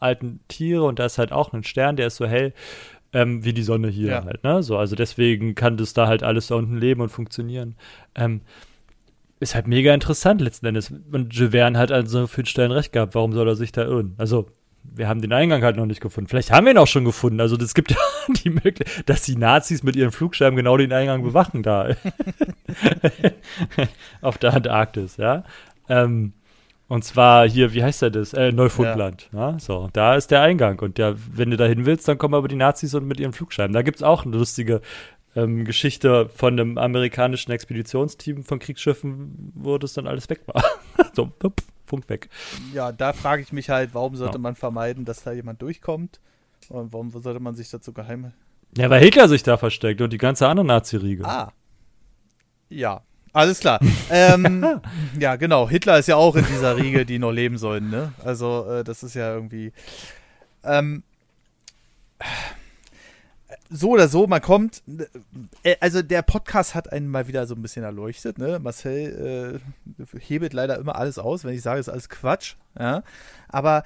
alten 0.00 0.40
Tiere 0.48 0.84
und 0.84 0.98
da 0.98 1.06
ist 1.06 1.18
halt 1.18 1.32
auch 1.32 1.52
ein 1.52 1.64
Stern, 1.64 1.96
der 1.96 2.08
ist 2.08 2.16
so 2.16 2.26
hell 2.26 2.52
ähm, 3.12 3.44
wie 3.44 3.52
die 3.52 3.62
Sonne 3.62 3.88
hier 3.88 4.08
Ja. 4.08 4.24
halt, 4.24 4.42
ne? 4.42 4.62
So, 4.62 4.76
also 4.76 4.96
deswegen 4.96 5.54
kann 5.54 5.76
das 5.76 5.94
da 5.94 6.08
halt 6.08 6.22
alles 6.22 6.48
da 6.48 6.56
unten 6.56 6.76
leben 6.76 7.00
und 7.00 7.10
funktionieren. 7.10 7.76
Ähm, 8.16 8.40
ist 9.40 9.54
halt 9.54 9.66
mega 9.68 9.94
interessant 9.94 10.40
letzten 10.40 10.66
Endes. 10.66 10.90
Und 11.12 11.32
Jules 11.34 11.52
Verne 11.52 11.78
hat 11.78 11.92
an 11.92 12.06
so 12.06 12.26
vielen 12.26 12.46
Stellen 12.46 12.72
recht 12.72 12.92
gehabt. 12.92 13.14
Warum 13.14 13.32
soll 13.32 13.46
er 13.46 13.56
sich 13.56 13.72
da 13.72 13.84
irren? 13.84 14.14
Also, 14.16 14.46
wir 14.84 15.08
haben 15.08 15.20
den 15.20 15.32
Eingang 15.32 15.62
halt 15.62 15.76
noch 15.76 15.86
nicht 15.86 16.00
gefunden. 16.00 16.28
Vielleicht 16.28 16.50
haben 16.50 16.66
wir 16.66 16.72
ihn 16.72 16.78
auch 16.78 16.86
schon 16.86 17.04
gefunden. 17.04 17.40
Also, 17.40 17.56
es 17.56 17.74
gibt 17.74 17.90
ja 17.90 17.96
die 18.44 18.50
Möglichkeit, 18.50 19.08
dass 19.08 19.22
die 19.22 19.36
Nazis 19.36 19.82
mit 19.82 19.96
ihren 19.96 20.12
Flugscheiben 20.12 20.56
genau 20.56 20.76
den 20.76 20.92
Eingang 20.92 21.22
bewachen 21.22 21.62
da. 21.62 21.88
Auf 24.20 24.38
der 24.38 24.54
Antarktis, 24.54 25.16
ja. 25.16 25.44
Ähm, 25.88 26.32
und 26.86 27.02
zwar 27.02 27.48
hier, 27.48 27.72
wie 27.72 27.82
heißt 27.82 28.02
der 28.02 28.10
das? 28.10 28.34
Äh, 28.34 28.52
Neufundland. 28.52 29.28
Ja. 29.32 29.58
so, 29.58 29.88
da 29.92 30.16
ist 30.16 30.30
der 30.30 30.42
Eingang. 30.42 30.78
Und 30.80 30.98
der, 30.98 31.16
wenn 31.32 31.50
du 31.50 31.56
da 31.56 31.64
hin 31.64 31.86
willst, 31.86 32.06
dann 32.06 32.18
kommen 32.18 32.34
aber 32.34 32.46
die 32.46 32.56
Nazis 32.56 32.94
und 32.94 33.06
mit 33.06 33.18
ihren 33.18 33.32
Flugscheiben. 33.32 33.72
Da 33.72 33.82
gibt 33.82 33.96
es 33.96 34.02
auch 34.02 34.24
eine 34.24 34.36
lustige 34.36 34.82
ähm, 35.36 35.64
Geschichte 35.64 36.28
von 36.28 36.52
einem 36.58 36.78
amerikanischen 36.78 37.52
Expeditionsteam 37.52 38.44
von 38.44 38.58
Kriegsschiffen, 38.58 39.52
wo 39.54 39.78
das 39.78 39.94
dann 39.94 40.06
alles 40.06 40.28
weg 40.30 40.42
war. 40.46 40.62
so, 41.14 41.26
pup, 41.26 41.60
Funk 41.86 42.08
weg. 42.08 42.28
Ja, 42.72 42.92
da 42.92 43.12
frage 43.12 43.42
ich 43.42 43.52
mich 43.52 43.68
halt, 43.70 43.90
warum 43.92 44.16
sollte 44.16 44.34
Ja. 44.36 44.40
man 44.40 44.54
vermeiden, 44.54 45.04
dass 45.04 45.22
da 45.22 45.32
jemand 45.32 45.60
durchkommt? 45.60 46.20
Und 46.70 46.92
warum 46.92 47.10
sollte 47.10 47.40
man 47.40 47.54
sich 47.54 47.68
dazu 47.68 47.92
geheim. 47.92 48.32
Ja, 48.76 48.88
weil 48.88 49.02
Hitler 49.02 49.28
sich 49.28 49.42
da 49.42 49.56
versteckt 49.56 50.00
und 50.00 50.12
die 50.12 50.18
ganze 50.18 50.48
andere 50.48 50.66
Nazi-Riege. 50.66 51.24
Ah. 51.26 51.52
Ja, 52.70 53.02
alles 53.34 53.60
klar. 53.60 53.80
ähm, 54.10 54.80
ja, 55.20 55.36
genau. 55.36 55.68
Hitler 55.68 55.98
ist 55.98 56.08
ja 56.08 56.16
auch 56.16 56.36
in 56.36 56.46
dieser 56.46 56.76
Riege, 56.76 57.04
die 57.04 57.18
noch 57.18 57.32
leben 57.32 57.58
sollen, 57.58 57.90
ne? 57.90 58.12
Also, 58.24 58.66
äh, 58.66 58.82
das 58.84 59.02
ist 59.02 59.14
ja 59.14 59.34
irgendwie. 59.34 59.72
Ähm, 60.64 61.02
so 63.70 63.90
oder 63.90 64.08
so, 64.08 64.26
man 64.26 64.42
kommt. 64.42 64.82
Äh, 65.62 65.76
also, 65.80 66.02
der 66.02 66.22
Podcast 66.22 66.74
hat 66.74 66.92
einen 66.92 67.08
mal 67.08 67.28
wieder 67.28 67.46
so 67.46 67.54
ein 67.54 67.62
bisschen 67.62 67.84
erleuchtet, 67.84 68.38
ne? 68.38 68.58
Marcel 68.58 69.60
äh, 69.98 70.18
hebelt 70.18 70.52
leider 70.52 70.78
immer 70.78 70.96
alles 70.96 71.18
aus, 71.18 71.44
wenn 71.44 71.54
ich 71.54 71.62
sage, 71.62 71.80
es 71.80 71.88
ist 71.88 71.92
alles 71.92 72.08
Quatsch, 72.08 72.56
ja. 72.78 73.02
Aber 73.48 73.84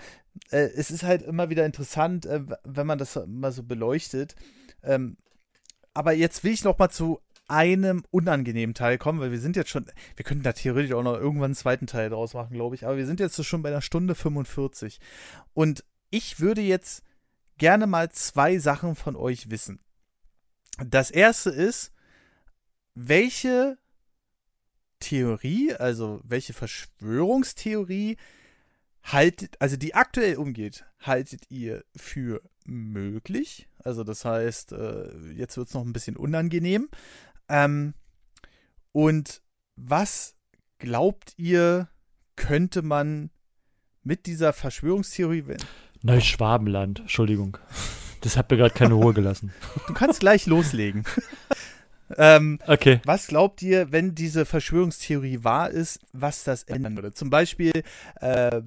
äh, 0.50 0.68
es 0.76 0.90
ist 0.90 1.02
halt 1.02 1.22
immer 1.22 1.50
wieder 1.50 1.64
interessant, 1.64 2.26
äh, 2.26 2.42
wenn 2.64 2.86
man 2.86 2.98
das 2.98 3.20
mal 3.26 3.52
so 3.52 3.62
beleuchtet. 3.62 4.34
Ähm, 4.82 5.16
aber 5.94 6.12
jetzt 6.12 6.44
will 6.44 6.52
ich 6.52 6.64
noch 6.64 6.78
mal 6.78 6.90
zu 6.90 7.20
einem 7.48 8.04
unangenehmen 8.10 8.74
Teil 8.74 8.98
kommen, 8.98 9.20
weil 9.20 9.30
wir 9.30 9.40
sind 9.40 9.56
jetzt 9.56 9.70
schon, 9.70 9.86
wir 10.16 10.24
könnten 10.24 10.44
da 10.44 10.52
theoretisch 10.52 10.92
auch 10.92 11.02
noch 11.02 11.16
irgendwann 11.16 11.46
einen 11.46 11.54
zweiten 11.54 11.86
Teil 11.86 12.10
draus 12.10 12.34
machen, 12.34 12.52
glaube 12.52 12.74
ich, 12.74 12.86
aber 12.86 12.98
wir 12.98 13.06
sind 13.06 13.20
jetzt 13.20 13.42
schon 13.44 13.62
bei 13.62 13.70
einer 13.70 13.80
Stunde 13.80 14.14
45. 14.14 15.00
Und 15.54 15.82
ich 16.10 16.40
würde 16.40 16.60
jetzt 16.60 17.02
gerne 17.58 17.86
mal 17.86 18.10
zwei 18.10 18.58
Sachen 18.58 18.94
von 18.94 19.16
euch 19.16 19.50
wissen. 19.50 19.80
Das 20.78 21.10
erste 21.10 21.50
ist, 21.50 21.92
welche 22.94 23.78
Theorie, 25.00 25.74
also 25.74 26.20
welche 26.24 26.52
Verschwörungstheorie 26.52 28.16
haltet, 29.02 29.56
also 29.60 29.76
die 29.76 29.94
aktuell 29.94 30.36
umgeht, 30.36 30.84
haltet 31.00 31.50
ihr 31.50 31.84
für 31.96 32.42
möglich? 32.64 33.68
Also 33.78 34.04
das 34.04 34.24
heißt, 34.24 34.72
äh, 34.72 35.16
jetzt 35.32 35.56
wird 35.56 35.68
es 35.68 35.74
noch 35.74 35.84
ein 35.84 35.92
bisschen 35.92 36.16
unangenehm. 36.16 36.88
Ähm, 37.48 37.94
und 38.92 39.42
was 39.76 40.34
glaubt 40.78 41.34
ihr, 41.36 41.88
könnte 42.36 42.82
man 42.82 43.30
mit 44.02 44.26
dieser 44.26 44.52
Verschwörungstheorie, 44.52 45.46
wenn, 45.46 45.58
Neuschwabenland, 46.02 47.00
Entschuldigung. 47.00 47.58
Das 48.20 48.36
hat 48.36 48.50
mir 48.50 48.56
gerade 48.56 48.74
keine 48.74 48.94
Ruhe 48.94 49.14
gelassen. 49.14 49.52
du 49.86 49.94
kannst 49.94 50.20
gleich 50.20 50.46
loslegen. 50.46 51.04
ähm, 52.16 52.58
Okay. 52.66 53.00
Was 53.04 53.26
glaubt 53.26 53.62
ihr, 53.62 53.92
wenn 53.92 54.14
diese 54.14 54.44
Verschwörungstheorie 54.44 55.44
wahr 55.44 55.70
ist, 55.70 56.00
was 56.12 56.44
das 56.44 56.64
ändern 56.64 56.96
würde? 56.96 57.12
Zum 57.12 57.30
Beispiel 57.30 57.72
äh, 58.20 58.60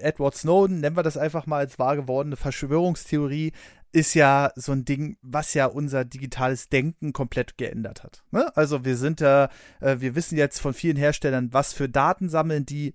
Edward 0.00 0.36
Snowden, 0.36 0.80
nennen 0.80 0.96
wir 0.96 1.02
das 1.02 1.16
einfach 1.16 1.46
mal 1.46 1.58
als 1.58 1.78
wahr 1.78 1.96
gewordene 1.96 2.36
Verschwörungstheorie, 2.36 3.52
ist 3.92 4.14
ja 4.14 4.52
so 4.54 4.72
ein 4.72 4.84
Ding, 4.84 5.16
was 5.22 5.54
ja 5.54 5.66
unser 5.66 6.04
digitales 6.04 6.68
Denken 6.68 7.12
komplett 7.12 7.58
geändert 7.58 8.04
hat. 8.04 8.22
Ne? 8.30 8.54
Also 8.56 8.84
wir 8.84 8.96
sind 8.96 9.20
da, 9.20 9.50
äh, 9.80 9.96
wir 9.98 10.14
wissen 10.14 10.38
jetzt 10.38 10.60
von 10.60 10.74
vielen 10.74 10.96
Herstellern, 10.96 11.52
was 11.52 11.72
für 11.72 11.88
Daten 11.88 12.28
sammeln 12.28 12.66
die 12.66 12.94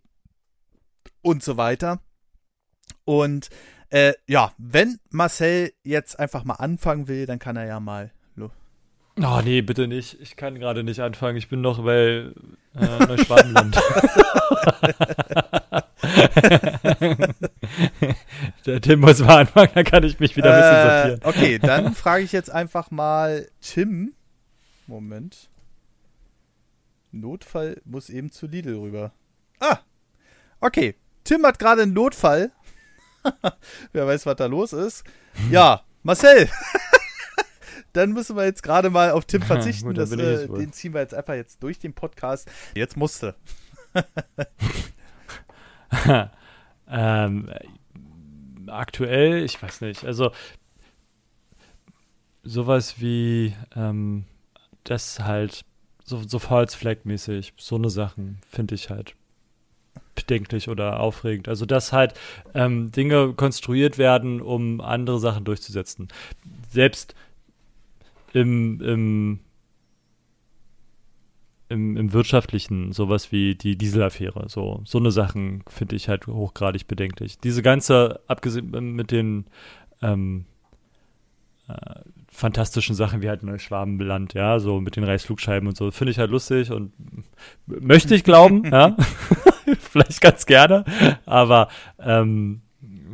und 1.22 1.44
so 1.44 1.58
weiter. 1.58 2.00
Und 3.06 3.50
äh, 3.90 4.14
ja, 4.28 4.52
wenn 4.58 5.00
Marcel 5.12 5.72
jetzt 5.84 6.20
einfach 6.20 6.44
mal 6.44 6.56
anfangen 6.56 7.08
will, 7.08 7.26
dann 7.26 7.40
kann 7.40 7.56
er 7.56 7.66
ja 7.66 7.80
mal 7.80 8.12
Oh 9.18 9.40
nee, 9.42 9.62
bitte 9.62 9.88
nicht. 9.88 10.20
Ich 10.20 10.36
kann 10.36 10.60
gerade 10.60 10.84
nicht 10.84 11.00
anfangen. 11.00 11.38
Ich 11.38 11.48
bin 11.48 11.62
noch 11.62 11.82
bei 11.86 12.32
äh, 12.76 13.06
Neuschwabenland. 13.08 13.74
Der 18.66 18.82
Tim 18.82 19.00
muss 19.00 19.20
mal 19.20 19.42
anfangen, 19.42 19.70
dann 19.74 19.84
kann 19.86 20.04
ich 20.04 20.20
mich 20.20 20.36
wieder 20.36 20.54
ein 20.54 20.60
bisschen 20.60 20.76
Äh, 20.76 21.10
sortieren. 21.10 21.20
okay, 21.24 21.60
dann 21.60 21.94
frage 21.96 22.24
ich 22.24 22.32
jetzt 22.32 22.50
einfach 22.50 22.90
mal 22.92 23.48
Tim. 23.62 24.14
Moment. 24.88 25.50
Notfall 27.12 27.82
muss 27.86 28.10
eben 28.10 28.32
zu 28.32 28.48
Lidl 28.48 28.76
rüber. 28.78 29.12
Ah, 29.60 29.78
okay. 30.60 30.96
Tim 31.24 31.46
hat 31.46 31.60
gerade 31.60 31.84
einen 31.84 31.94
Notfall. 31.94 32.52
Wer 33.94 34.08
weiß, 34.08 34.26
was 34.26 34.36
da 34.36 34.46
los 34.46 34.74
ist. 34.74 35.04
Ja, 35.50 35.82
Marcel. 36.04 36.50
dann 37.94 38.12
müssen 38.12 38.36
wir 38.36 38.46
jetzt 38.46 38.64
gerade 38.64 38.90
mal 38.90 39.12
auf 39.12 39.26
Tim 39.26 39.42
verzichten. 39.44 39.88
Gut, 39.88 39.98
das, 39.98 40.12
äh, 40.12 40.48
den 40.48 40.74
ziehen 40.74 40.94
wir 40.94 41.02
jetzt 41.02 41.14
einfach 41.14 41.34
jetzt 41.34 41.64
durch 41.64 41.80
den 41.80 41.94
Podcast. 41.94 42.50
Jetzt 42.76 42.98
musste. 42.98 43.36
ähm, 46.88 47.50
aktuell, 48.68 49.44
ich 49.44 49.62
weiß 49.62 49.82
nicht, 49.82 50.04
also 50.06 50.32
sowas 52.44 53.00
wie 53.00 53.56
ähm, 53.76 54.26
das 54.84 55.20
halt 55.20 55.66
so, 56.04 56.22
so 56.28 56.40
False 56.40 56.78
Flag 56.78 56.98
mäßig, 57.06 57.54
so 57.58 57.76
eine 57.76 57.90
Sachen 57.90 58.40
finde 58.48 58.76
ich 58.76 58.90
halt 58.90 59.16
bedenklich 60.16 60.70
oder 60.70 61.00
aufregend. 61.00 61.48
Also 61.48 61.66
dass 61.66 61.94
halt 61.94 62.14
ähm, 62.54 62.92
Dinge 62.92 63.34
konstruiert 63.34 63.98
werden, 63.98 64.42
um 64.42 64.82
andere 64.82 65.20
Sachen 65.20 65.44
durchzusetzen. 65.44 66.08
Selbst 66.70 67.16
im, 68.34 68.82
im 68.82 69.40
im, 71.68 71.98
im 71.98 72.14
wirtschaftlichen, 72.14 72.92
sowas 72.92 73.32
wie 73.32 73.56
die 73.56 73.76
Dieselaffäre, 73.78 74.48
so, 74.50 74.82
so 74.86 75.00
eine 75.00 75.12
Sachen 75.12 75.64
finde 75.68 75.96
ich 75.96 76.10
halt 76.10 76.28
hochgradig 76.28 76.88
bedenklich. 76.88 77.40
Diese 77.40 77.64
ganze, 77.64 78.20
abgesehen 78.28 78.96
mit 78.96 79.12
den 79.12 79.46
ähm, 80.02 80.46
äh, 81.68 82.02
fantastischen 82.32 82.96
Sachen 82.96 83.22
wie 83.22 83.30
halt 83.30 83.44
Neuschwabenland, 83.44 84.34
ja, 84.34 84.60
so 84.60 84.82
mit 84.82 84.96
den 84.96 85.04
Reichsflugscheiben 85.04 85.68
und 85.68 85.78
so. 85.78 85.92
Finde 85.92 86.12
ich 86.12 86.20
halt 86.20 86.32
lustig 86.32 86.72
und 86.72 86.94
möchte 87.66 88.16
ich 88.16 88.24
glauben, 88.24 88.66
ja. 88.72 88.96
vielleicht 89.80 90.22
ganz 90.22 90.46
gerne, 90.46 90.86
aber 91.26 91.70
ähm, 92.00 92.62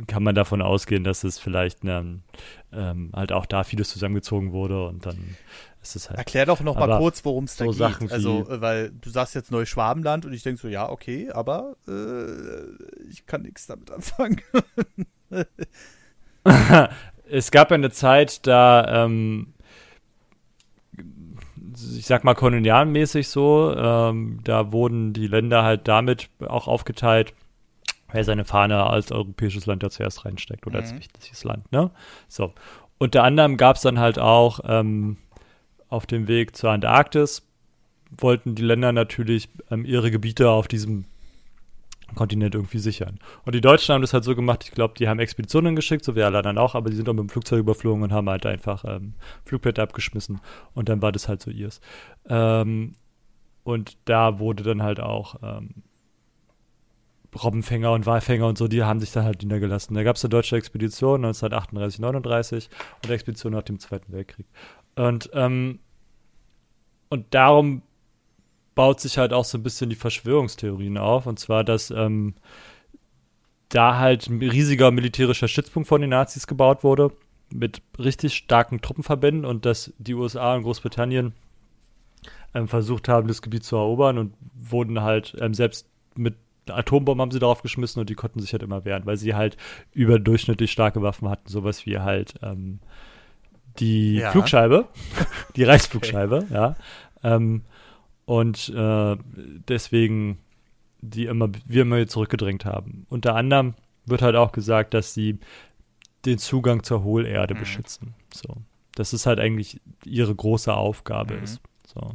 kann 0.06 0.22
man 0.22 0.34
davon 0.34 0.60
ausgehen, 0.60 1.04
dass 1.04 1.24
es 1.24 1.38
vielleicht 1.38 1.84
ne, 1.84 2.20
ähm, 2.72 3.10
halt 3.14 3.32
auch 3.32 3.46
da 3.46 3.64
vieles 3.64 3.88
zusammengezogen 3.90 4.52
wurde 4.52 4.86
und 4.86 5.06
dann 5.06 5.36
ist 5.82 5.96
es 5.96 6.08
halt. 6.08 6.18
Erklär 6.18 6.46
doch 6.46 6.60
noch 6.60 6.76
mal 6.76 6.98
kurz, 6.98 7.24
worum 7.24 7.44
es 7.44 7.56
da 7.56 7.64
so 7.64 7.70
geht. 7.70 7.78
Sachen 7.78 8.10
also, 8.10 8.48
äh, 8.48 8.60
weil 8.60 8.90
du 8.90 9.10
sagst 9.10 9.34
jetzt 9.34 9.50
Neuschwabenland 9.50 10.24
und 10.24 10.32
ich 10.32 10.42
denke 10.42 10.60
so, 10.60 10.68
ja, 10.68 10.88
okay, 10.88 11.30
aber 11.30 11.76
äh, 11.88 13.10
ich 13.10 13.26
kann 13.26 13.42
nichts 13.42 13.66
damit 13.66 13.90
anfangen. 13.90 14.40
es 17.32 17.50
gab 17.50 17.70
ja 17.70 17.74
eine 17.76 17.90
Zeit, 17.90 18.46
da, 18.46 19.04
ähm, 19.04 19.54
ich 21.96 22.06
sag 22.06 22.24
mal 22.24 22.34
kolonialmäßig 22.34 23.28
so, 23.28 23.74
ähm, 23.76 24.40
da 24.44 24.72
wurden 24.72 25.12
die 25.14 25.26
Länder 25.26 25.62
halt 25.62 25.88
damit 25.88 26.28
auch 26.46 26.68
aufgeteilt, 26.68 27.32
wer 28.12 28.24
seine 28.24 28.44
Fahne 28.44 28.84
als 28.84 29.10
europäisches 29.10 29.64
Land 29.66 29.82
da 29.82 29.88
zuerst 29.90 30.24
reinsteckt 30.26 30.66
oder 30.66 30.80
als 30.80 30.92
Mhm. 30.92 30.98
wichtiges 30.98 31.44
Land, 31.44 31.70
ne? 31.72 31.90
So. 32.28 32.52
Unter 32.98 33.24
anderem 33.24 33.56
gab 33.56 33.76
es 33.76 33.82
dann 33.82 33.98
halt 33.98 34.18
auch 34.18 34.60
ähm, 34.64 35.16
auf 35.88 36.06
dem 36.06 36.28
Weg 36.28 36.54
zur 36.54 36.70
Antarktis, 36.70 37.42
wollten 38.16 38.54
die 38.54 38.62
Länder 38.62 38.92
natürlich 38.92 39.48
ähm, 39.70 39.84
ihre 39.84 40.10
Gebiete 40.10 40.50
auf 40.50 40.68
diesem 40.68 41.06
Kontinent 42.14 42.54
irgendwie 42.54 42.78
sichern. 42.78 43.18
Und 43.44 43.54
die 43.54 43.60
Deutschen 43.60 43.94
haben 43.94 44.02
das 44.02 44.12
halt 44.12 44.24
so 44.24 44.34
gemacht, 44.34 44.64
ich 44.64 44.72
glaube, 44.72 44.94
die 44.98 45.08
haben 45.08 45.18
Expeditionen 45.18 45.76
geschickt, 45.76 46.04
so 46.04 46.16
wie 46.16 46.22
alle 46.22 46.38
anderen 46.38 46.58
auch, 46.58 46.74
aber 46.74 46.90
die 46.90 46.96
sind 46.96 47.08
auch 47.08 47.14
mit 47.14 47.20
dem 47.20 47.28
Flugzeug 47.28 47.60
überflogen 47.60 48.02
und 48.02 48.12
haben 48.12 48.28
halt 48.28 48.46
einfach 48.46 48.84
ähm, 48.86 49.14
Flugblätter 49.44 49.82
abgeschmissen 49.82 50.40
und 50.74 50.88
dann 50.88 51.02
war 51.02 51.12
das 51.12 51.28
halt 51.28 51.42
so 51.42 51.50
ihrs. 51.50 51.80
Ähm, 52.28 52.94
und 53.64 53.96
da 54.04 54.38
wurde 54.38 54.62
dann 54.64 54.82
halt 54.82 55.00
auch 55.00 55.36
ähm, 55.42 55.82
Robbenfänger 57.34 57.92
und 57.92 58.04
Walfänger 58.06 58.46
und 58.46 58.58
so, 58.58 58.68
die 58.68 58.82
haben 58.82 59.00
sich 59.00 59.12
dann 59.12 59.24
halt 59.24 59.42
niedergelassen. 59.42 59.94
Da 59.94 60.02
gab 60.02 60.16
es 60.16 60.24
eine 60.24 60.30
deutsche 60.30 60.56
Expedition 60.56 61.24
1938, 61.24 62.00
39 62.00 62.68
und 63.04 63.10
Expedition 63.10 63.52
nach 63.52 63.62
dem 63.62 63.78
Zweiten 63.78 64.12
Weltkrieg. 64.12 64.46
Und, 64.96 65.30
ähm, 65.32 65.78
und 67.08 67.32
darum 67.34 67.82
baut 68.74 69.00
sich 69.00 69.18
halt 69.18 69.32
auch 69.32 69.44
so 69.44 69.58
ein 69.58 69.62
bisschen 69.62 69.90
die 69.90 69.96
Verschwörungstheorien 69.96 70.98
auf. 70.98 71.26
Und 71.26 71.38
zwar, 71.38 71.64
dass 71.64 71.90
ähm, 71.90 72.34
da 73.68 73.98
halt 73.98 74.28
ein 74.28 74.40
riesiger 74.40 74.90
militärischer 74.90 75.48
Stützpunkt 75.48 75.88
von 75.88 76.00
den 76.00 76.10
Nazis 76.10 76.46
gebaut 76.46 76.84
wurde, 76.84 77.10
mit 77.52 77.82
richtig 77.98 78.34
starken 78.34 78.80
Truppenverbänden 78.80 79.44
und 79.44 79.66
dass 79.66 79.92
die 79.98 80.14
USA 80.14 80.54
und 80.54 80.62
Großbritannien 80.62 81.32
ähm, 82.54 82.68
versucht 82.68 83.08
haben, 83.08 83.28
das 83.28 83.42
Gebiet 83.42 83.64
zu 83.64 83.76
erobern 83.76 84.18
und 84.18 84.34
wurden 84.54 85.02
halt 85.02 85.36
ähm, 85.40 85.54
selbst 85.54 85.86
mit 86.14 86.34
Atombomben 86.68 87.20
haben 87.20 87.30
sie 87.32 87.40
darauf 87.40 87.62
geschmissen 87.62 87.98
und 88.00 88.08
die 88.08 88.14
konnten 88.14 88.40
sich 88.40 88.52
halt 88.52 88.62
immer 88.62 88.84
wehren, 88.84 89.04
weil 89.04 89.16
sie 89.16 89.34
halt 89.34 89.56
überdurchschnittlich 89.92 90.70
starke 90.70 91.02
Waffen 91.02 91.28
hatten, 91.28 91.48
sowas 91.48 91.86
wie 91.86 91.98
halt 91.98 92.34
ähm, 92.42 92.78
die 93.78 94.16
Ja. 94.16 94.30
Flugscheibe, 94.30 94.86
die 95.56 95.64
Reichsflugscheibe, 95.64 96.46
ja. 96.50 96.76
Ähm, 97.24 97.62
und 98.24 98.68
äh, 98.70 99.16
deswegen 99.68 100.38
die 101.00 101.24
immer, 101.26 101.48
wir 101.66 101.82
immer 101.82 102.06
zurückgedrängt 102.06 102.64
haben. 102.64 103.06
Unter 103.08 103.34
anderem 103.34 103.74
wird 104.06 104.22
halt 104.22 104.36
auch 104.36 104.52
gesagt, 104.52 104.94
dass 104.94 105.14
sie 105.14 105.38
den 106.24 106.38
Zugang 106.38 106.84
zur 106.84 107.02
Hohlerde 107.02 107.54
Mhm. 107.54 107.58
beschützen. 107.58 108.14
So. 108.32 108.56
Das 108.94 109.12
ist 109.12 109.26
halt 109.26 109.40
eigentlich 109.40 109.80
ihre 110.04 110.34
große 110.34 110.72
Aufgabe 110.72 111.34
Mhm. 111.36 111.42
ist. 111.42 111.60
So. 111.92 112.12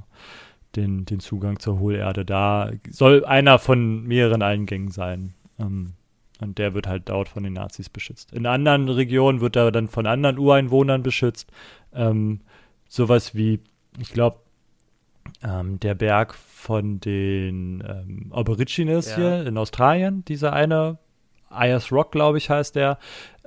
Den, 0.78 1.04
den 1.06 1.20
Zugang 1.20 1.60
zur 1.60 1.80
Hohlerde. 1.80 2.24
Da 2.24 2.72
soll 2.90 3.26
einer 3.26 3.60
von 3.60 4.04
mehreren 4.04 4.42
Eingängen 4.42 4.92
sein. 4.92 5.34
Ähm, 5.60 5.94
und 6.40 6.58
der 6.60 6.74
wird 6.74 6.88
halt 6.88 7.10
dort 7.10 7.28
von 7.30 7.44
den 7.44 7.54
Nazis 7.54 7.90
beschützt. 7.90 8.32
In 8.32 8.46
anderen 8.46 8.88
Regionen 8.88 9.42
wird 9.42 9.56
er 9.58 9.72
dann 9.72 9.88
von 9.90 10.06
anderen 10.06 10.38
Ureinwohnern 10.38 11.04
beschützt. 11.04 11.52
Ähm, 11.94 12.42
sowas 12.88 13.36
wie, 13.36 13.60
ich 14.00 14.14
glaube, 14.14 14.38
ähm, 15.44 15.80
der 15.80 15.96
Berg 15.96 16.34
von 16.36 17.00
den 17.00 17.84
ähm, 17.88 18.32
Aborigines 18.34 19.10
Ja. 19.12 19.16
hier 19.16 19.46
in 19.48 19.58
Australien, 19.58 20.24
dieser 20.26 20.54
eine, 20.54 20.98
Ayers 21.50 21.92
Rock, 21.92 22.12
glaube 22.12 22.38
ich, 22.38 22.50
heißt 22.50 22.76
der. 22.76 22.98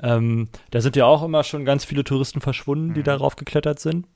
Ähm, 0.02 0.48
da 0.70 0.81
sind 0.81 0.97
ja 0.97 1.05
auch 1.05 1.23
immer 1.23 1.44
schon 1.44 1.65
ganz 1.65 1.85
viele 1.85 2.02
Touristen 2.05 2.40
verschwunden, 2.40 2.94
die 2.94 3.01
Mhm. 3.01 3.05
darauf 3.05 3.36
geklettert 3.36 3.78
sind. 3.78 4.07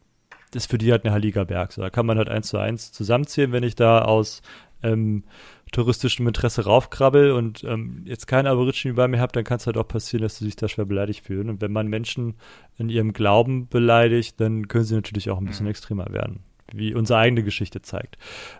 Das 0.52 0.64
ist 0.64 0.70
für 0.70 0.78
die 0.78 0.90
halt 0.90 1.04
ein 1.04 1.12
heiliger 1.12 1.44
Berg. 1.44 1.72
So, 1.72 1.82
da 1.82 1.90
kann 1.90 2.06
man 2.06 2.16
halt 2.16 2.28
eins 2.28 2.48
zu 2.48 2.56
eins 2.58 2.92
zusammenzählen, 2.92 3.52
wenn 3.52 3.62
ich 3.64 3.74
da 3.74 4.02
aus 4.02 4.40
ähm, 4.82 5.24
touristischem 5.72 6.26
Interesse 6.28 6.64
raufkrabbel 6.64 7.32
und 7.32 7.64
ähm, 7.64 8.02
jetzt 8.04 8.26
kein 8.26 8.46
Aborigine 8.46 8.94
bei 8.94 9.08
mir 9.08 9.18
habe, 9.18 9.32
dann 9.32 9.42
kann 9.44 9.56
es 9.56 9.66
halt 9.66 9.76
auch 9.76 9.88
passieren, 9.88 10.22
dass 10.22 10.36
sie 10.36 10.44
sich 10.44 10.56
da 10.56 10.68
schwer 10.68 10.84
beleidigt 10.84 11.24
fühlen. 11.26 11.50
Und 11.50 11.60
wenn 11.60 11.72
man 11.72 11.88
Menschen 11.88 12.34
in 12.78 12.88
ihrem 12.90 13.12
Glauben 13.12 13.68
beleidigt, 13.68 14.40
dann 14.40 14.68
können 14.68 14.84
sie 14.84 14.94
natürlich 14.94 15.30
auch 15.30 15.38
ein 15.38 15.46
bisschen 15.46 15.64
Mhm. 15.64 15.70
extremer 15.70 16.06
werden, 16.12 16.40
wie 16.72 16.94
unsere 16.94 17.18
eigene 17.18 17.42
Geschichte 17.42 17.82
zeigt. 17.82 18.18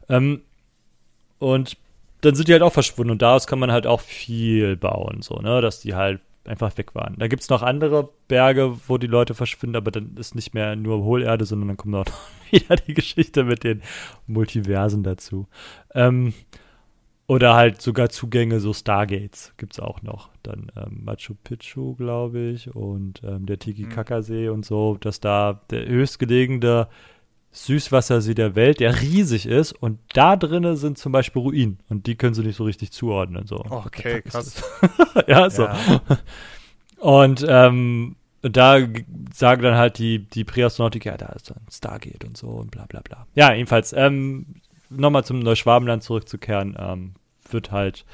Ähm, 0.08 0.42
und 1.38 1.76
dann 2.20 2.34
sind 2.34 2.48
die 2.48 2.52
halt 2.52 2.62
auch 2.62 2.72
verschwunden 2.72 3.12
und 3.12 3.22
daraus 3.22 3.46
kann 3.46 3.58
man 3.58 3.70
halt 3.70 3.86
auch 3.86 4.00
viel 4.00 4.76
bauen, 4.76 5.20
so, 5.20 5.36
ne, 5.36 5.60
dass 5.60 5.80
die 5.80 5.94
halt 5.94 6.20
einfach 6.46 6.76
weg 6.76 6.94
waren. 6.94 7.16
Da 7.18 7.28
gibt 7.28 7.42
es 7.42 7.48
noch 7.48 7.62
andere 7.62 8.08
Berge, 8.28 8.76
wo 8.86 8.98
die 8.98 9.06
Leute 9.06 9.34
verschwinden, 9.34 9.76
aber 9.76 9.90
dann 9.90 10.16
ist 10.16 10.34
nicht 10.34 10.54
mehr 10.54 10.76
nur 10.76 11.02
Hohlerde, 11.02 11.44
sondern 11.44 11.68
dann 11.68 11.76
kommt 11.76 11.94
auch 11.94 12.04
wieder 12.50 12.76
die 12.76 12.94
Geschichte 12.94 13.44
mit 13.44 13.64
den 13.64 13.82
Multiversen 14.26 15.02
dazu. 15.02 15.46
Ähm, 15.94 16.34
oder 17.26 17.54
halt 17.54 17.80
sogar 17.80 18.10
Zugänge, 18.10 18.60
so 18.60 18.74
Stargates 18.74 19.54
gibt 19.56 19.72
es 19.72 19.80
auch 19.80 20.02
noch. 20.02 20.28
Dann 20.42 20.70
ähm, 20.76 21.04
Machu 21.04 21.34
Picchu, 21.42 21.94
glaube 21.94 22.38
ich, 22.38 22.74
und 22.74 23.22
ähm, 23.24 23.46
der 23.46 23.58
Titicaca-See 23.58 24.50
und 24.50 24.66
so, 24.66 24.98
dass 25.00 25.20
da 25.20 25.62
der 25.70 25.86
höchstgelegene 25.86 26.86
Süßwassersee 27.54 28.34
der 28.34 28.56
Welt, 28.56 28.80
der 28.80 29.00
riesig 29.00 29.46
ist 29.46 29.72
und 29.72 30.00
da 30.12 30.34
drinnen 30.34 30.76
sind 30.76 30.98
zum 30.98 31.12
Beispiel 31.12 31.40
Ruinen 31.40 31.78
und 31.88 32.06
die 32.08 32.16
können 32.16 32.34
sie 32.34 32.42
nicht 32.42 32.56
so 32.56 32.64
richtig 32.64 32.90
zuordnen. 32.90 33.46
So. 33.46 33.64
Okay, 33.70 34.22
krass. 34.22 34.60
ja, 35.28 35.48
so. 35.48 35.62
Ja. 35.62 36.00
Und 36.98 37.46
ähm, 37.48 38.16
da 38.42 38.80
sagen 39.32 39.62
dann 39.62 39.76
halt 39.76 39.98
die, 39.98 40.18
die 40.18 40.42
Präastronautiker, 40.42 41.12
ja, 41.12 41.16
da 41.16 41.26
ist 41.26 41.50
dann 41.50 41.60
Stargate 41.70 42.24
und 42.24 42.36
so 42.36 42.48
und 42.48 42.72
bla 42.72 42.86
bla 42.86 43.00
bla. 43.02 43.26
Ja, 43.36 43.54
jedenfalls, 43.54 43.92
ähm, 43.92 44.46
nochmal 44.90 45.24
zum 45.24 45.38
Neuschwabenland 45.38 46.02
zurückzukehren, 46.02 46.76
ähm, 46.76 47.14
wird 47.50 47.70
halt 47.70 48.04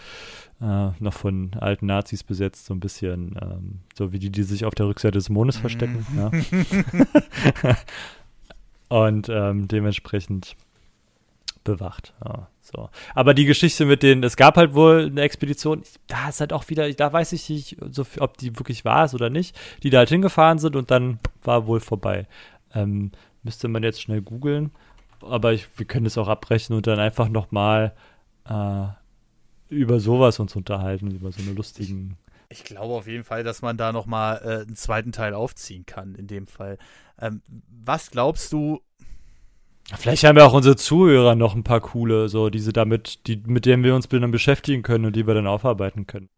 äh, 0.60 0.90
noch 0.98 1.14
von 1.14 1.52
alten 1.58 1.86
Nazis 1.86 2.24
besetzt, 2.24 2.66
so 2.66 2.74
ein 2.74 2.80
bisschen, 2.80 3.38
ähm, 3.40 3.80
so 3.96 4.12
wie 4.12 4.18
die, 4.18 4.30
die 4.30 4.42
sich 4.42 4.66
auf 4.66 4.74
der 4.74 4.86
Rückseite 4.86 5.16
des 5.16 5.30
Mondes 5.30 5.56
verstecken. 5.56 6.06
Ja. 6.14 6.30
und 8.90 9.28
ähm, 9.28 9.68
dementsprechend 9.68 10.56
bewacht. 11.62 12.12
Ja, 12.24 12.48
so. 12.60 12.90
Aber 13.14 13.34
die 13.34 13.44
Geschichte 13.44 13.86
mit 13.86 14.02
den, 14.02 14.22
es 14.24 14.36
gab 14.36 14.56
halt 14.56 14.74
wohl 14.74 15.06
eine 15.06 15.22
Expedition, 15.22 15.82
da 16.08 16.28
ist 16.28 16.40
halt 16.40 16.52
auch 16.52 16.68
wieder, 16.68 16.92
da 16.92 17.12
weiß 17.12 17.32
ich 17.32 17.48
nicht, 17.48 17.76
so, 17.90 18.04
ob 18.18 18.36
die 18.36 18.58
wirklich 18.58 18.84
war 18.84 19.04
ist 19.04 19.14
oder 19.14 19.30
nicht, 19.30 19.56
die 19.84 19.90
da 19.90 19.98
halt 19.98 20.08
hingefahren 20.08 20.58
sind 20.58 20.74
und 20.74 20.90
dann 20.90 21.20
war 21.42 21.66
wohl 21.66 21.78
vorbei. 21.78 22.26
Ähm, 22.74 23.12
müsste 23.44 23.68
man 23.68 23.84
jetzt 23.84 24.02
schnell 24.02 24.22
googeln, 24.22 24.72
aber 25.22 25.52
ich, 25.52 25.68
wir 25.76 25.86
können 25.86 26.06
es 26.06 26.18
auch 26.18 26.28
abbrechen 26.28 26.74
und 26.74 26.86
dann 26.88 26.98
einfach 26.98 27.28
nochmal 27.28 27.92
äh, 28.48 28.86
über 29.68 30.00
sowas 30.00 30.40
uns 30.40 30.56
unterhalten, 30.56 31.12
über 31.12 31.30
so 31.30 31.42
eine 31.42 31.52
lustigen. 31.52 32.16
Ich 32.52 32.64
glaube 32.64 32.94
auf 32.94 33.06
jeden 33.06 33.24
Fall, 33.24 33.44
dass 33.44 33.62
man 33.62 33.76
da 33.76 33.92
noch 33.92 34.06
mal 34.06 34.36
äh, 34.36 34.62
einen 34.62 34.76
zweiten 34.76 35.12
Teil 35.12 35.34
aufziehen 35.34 35.86
kann, 35.86 36.16
in 36.16 36.26
dem 36.26 36.46
Fall. 36.46 36.78
Ähm, 37.20 37.42
was 37.68 38.10
glaubst 38.10 38.52
du, 38.52 38.80
Vielleicht 39.98 40.22
haben 40.24 40.36
wir 40.36 40.46
auch 40.46 40.52
unsere 40.52 40.76
Zuhörer 40.76 41.34
noch 41.34 41.54
ein 41.54 41.64
paar 41.64 41.80
coole, 41.80 42.28
so 42.28 42.48
diese 42.48 42.72
damit, 42.72 43.26
die, 43.26 43.42
mit 43.44 43.66
denen 43.66 43.82
wir 43.82 43.94
uns 43.94 44.08
dann 44.08 44.30
beschäftigen 44.30 44.82
können 44.82 45.06
und 45.06 45.16
die 45.16 45.26
wir 45.26 45.34
dann 45.34 45.48
aufarbeiten 45.48 46.06
können. 46.06 46.28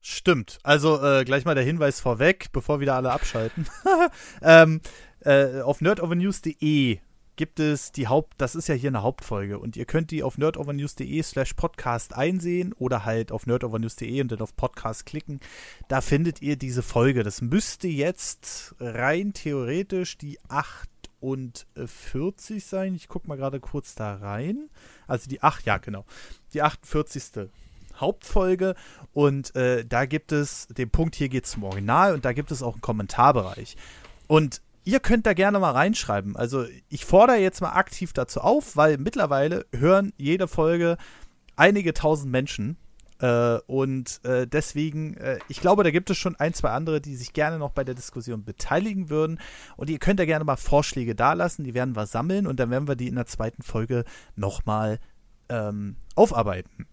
Stimmt. 0.00 0.58
Also 0.62 1.02
äh, 1.02 1.24
gleich 1.24 1.44
mal 1.44 1.56
der 1.56 1.64
Hinweis 1.64 1.98
vorweg, 1.98 2.52
bevor 2.52 2.78
wieder 2.78 2.94
alle 2.94 3.10
abschalten. 3.10 3.66
ähm, 4.42 4.80
äh, 5.20 5.62
auf 5.62 5.80
nerdovernews.de 5.80 6.98
gibt 7.36 7.60
es 7.60 7.92
die 7.92 8.08
Haupt, 8.08 8.34
das 8.38 8.54
ist 8.54 8.68
ja 8.68 8.74
hier 8.74 8.88
eine 8.90 9.02
Hauptfolge 9.02 9.58
und 9.58 9.76
ihr 9.76 9.84
könnt 9.84 10.10
die 10.10 10.22
auf 10.22 10.38
nerdovernews.de 10.38 11.22
slash 11.22 11.52
podcast 11.54 12.14
einsehen 12.14 12.72
oder 12.72 13.04
halt 13.04 13.32
auf 13.32 13.46
nerdovernews.de 13.46 14.22
und 14.22 14.32
dann 14.32 14.40
auf 14.40 14.56
Podcast 14.56 15.04
klicken. 15.06 15.40
Da 15.88 16.00
findet 16.00 16.40
ihr 16.42 16.56
diese 16.56 16.82
Folge. 16.82 17.22
Das 17.22 17.42
müsste 17.42 17.88
jetzt 17.88 18.74
rein 18.80 19.34
theoretisch 19.34 20.16
die 20.18 20.38
48 20.48 22.64
sein. 22.64 22.94
Ich 22.94 23.08
gucke 23.08 23.28
mal 23.28 23.36
gerade 23.36 23.60
kurz 23.60 23.94
da 23.94 24.16
rein. 24.16 24.70
Also 25.06 25.28
die 25.28 25.42
8, 25.42 25.66
ja 25.66 25.76
genau. 25.78 26.04
Die 26.54 26.62
48. 26.62 27.50
Hauptfolge 27.98 28.74
und 29.14 29.56
äh, 29.56 29.82
da 29.86 30.04
gibt 30.04 30.30
es 30.30 30.68
den 30.68 30.90
Punkt, 30.90 31.16
hier 31.16 31.30
geht 31.30 31.46
es 31.46 31.52
zum 31.52 31.64
Original 31.64 32.12
und 32.12 32.26
da 32.26 32.34
gibt 32.34 32.50
es 32.50 32.62
auch 32.62 32.74
einen 32.74 32.82
Kommentarbereich. 32.82 33.74
Und 34.26 34.60
ihr 34.86 35.00
könnt 35.00 35.26
da 35.26 35.34
gerne 35.34 35.58
mal 35.58 35.72
reinschreiben. 35.72 36.36
Also 36.36 36.64
ich 36.88 37.04
fordere 37.04 37.36
jetzt 37.38 37.60
mal 37.60 37.72
aktiv 37.72 38.12
dazu 38.12 38.40
auf, 38.40 38.76
weil 38.76 38.96
mittlerweile 38.96 39.66
hören 39.74 40.12
jede 40.16 40.48
Folge 40.48 40.96
einige 41.56 41.92
tausend 41.92 42.30
Menschen. 42.30 42.78
Äh, 43.18 43.58
und 43.66 44.20
äh, 44.24 44.46
deswegen, 44.46 45.16
äh, 45.16 45.38
ich 45.48 45.60
glaube, 45.60 45.82
da 45.82 45.90
gibt 45.90 46.08
es 46.10 46.16
schon 46.16 46.36
ein, 46.36 46.54
zwei 46.54 46.70
andere, 46.70 47.00
die 47.00 47.16
sich 47.16 47.32
gerne 47.32 47.58
noch 47.58 47.70
bei 47.70 47.82
der 47.82 47.94
Diskussion 47.94 48.44
beteiligen 48.44 49.10
würden. 49.10 49.40
Und 49.76 49.90
ihr 49.90 49.98
könnt 49.98 50.20
da 50.20 50.24
gerne 50.24 50.44
mal 50.44 50.56
Vorschläge 50.56 51.16
dalassen, 51.16 51.64
die 51.64 51.74
werden 51.74 51.96
wir 51.96 52.06
sammeln 52.06 52.46
und 52.46 52.60
dann 52.60 52.70
werden 52.70 52.86
wir 52.86 52.96
die 52.96 53.08
in 53.08 53.16
der 53.16 53.26
zweiten 53.26 53.62
Folge 53.62 54.04
nochmal 54.36 55.00
ähm, 55.48 55.96
aufarbeiten. 56.14 56.86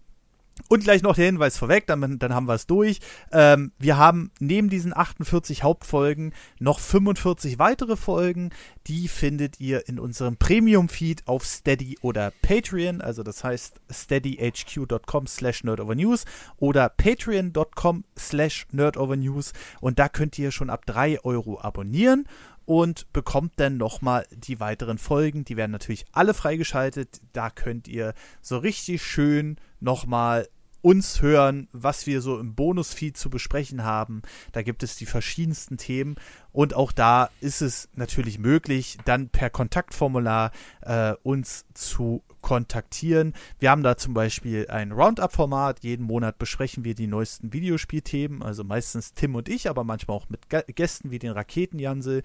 Und 0.68 0.82
gleich 0.82 1.02
noch 1.02 1.14
der 1.14 1.26
Hinweis 1.26 1.58
vorweg, 1.58 1.86
dann, 1.86 2.18
dann 2.18 2.34
haben 2.34 2.48
wir 2.48 2.54
es 2.54 2.66
durch. 2.66 3.00
Ähm, 3.32 3.72
wir 3.78 3.98
haben 3.98 4.30
neben 4.40 4.70
diesen 4.70 4.96
48 4.96 5.62
Hauptfolgen 5.62 6.32
noch 6.58 6.80
45 6.80 7.58
weitere 7.58 7.96
Folgen. 7.96 8.50
Die 8.86 9.08
findet 9.08 9.60
ihr 9.60 9.88
in 9.88 9.98
unserem 9.98 10.36
Premium-Feed 10.36 11.28
auf 11.28 11.44
Steady 11.44 11.98
oder 12.00 12.32
Patreon. 12.42 13.02
Also 13.02 13.22
das 13.22 13.44
heißt 13.44 13.80
steadyhq.com 13.90 15.26
slash 15.26 15.64
nerdovernews 15.64 16.24
oder 16.56 16.88
patreon.com 16.88 18.04
slash 18.18 18.66
nerdovernews. 18.72 19.52
Und 19.80 19.98
da 19.98 20.08
könnt 20.08 20.38
ihr 20.38 20.50
schon 20.50 20.70
ab 20.70 20.86
3 20.86 21.24
Euro 21.24 21.60
abonnieren 21.60 22.26
und 22.66 23.12
bekommt 23.12 23.52
dann 23.56 23.76
nochmal 23.76 24.26
die 24.30 24.60
weiteren 24.60 24.98
Folgen. 24.98 25.44
Die 25.44 25.56
werden 25.56 25.72
natürlich 25.72 26.06
alle 26.12 26.34
freigeschaltet. 26.34 27.20
Da 27.32 27.50
könnt 27.50 27.88
ihr 27.88 28.14
so 28.40 28.58
richtig 28.58 29.02
schön 29.02 29.56
nochmal 29.84 30.48
uns 30.84 31.22
hören, 31.22 31.68
was 31.72 32.06
wir 32.06 32.20
so 32.20 32.38
im 32.38 32.54
Bonusfeed 32.54 33.16
zu 33.16 33.30
besprechen 33.30 33.84
haben. 33.84 34.20
Da 34.52 34.60
gibt 34.60 34.82
es 34.82 34.96
die 34.96 35.06
verschiedensten 35.06 35.78
Themen 35.78 36.16
und 36.52 36.74
auch 36.74 36.92
da 36.92 37.30
ist 37.40 37.62
es 37.62 37.88
natürlich 37.94 38.38
möglich, 38.38 38.98
dann 39.06 39.30
per 39.30 39.48
Kontaktformular 39.48 40.50
äh, 40.82 41.14
uns 41.22 41.64
zu 41.72 42.22
kontaktieren. 42.42 43.32
Wir 43.58 43.70
haben 43.70 43.82
da 43.82 43.96
zum 43.96 44.12
Beispiel 44.12 44.66
ein 44.68 44.92
Roundup-Format. 44.92 45.82
Jeden 45.82 46.04
Monat 46.04 46.38
besprechen 46.38 46.84
wir 46.84 46.94
die 46.94 47.06
neuesten 47.06 47.54
Videospielthemen, 47.54 48.42
also 48.42 48.62
meistens 48.62 49.14
Tim 49.14 49.36
und 49.36 49.48
ich, 49.48 49.70
aber 49.70 49.84
manchmal 49.84 50.18
auch 50.18 50.28
mit 50.28 50.50
Gästen 50.50 51.10
wie 51.10 51.18
den 51.18 51.32
Raketenjansel 51.32 52.22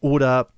oder 0.00 0.50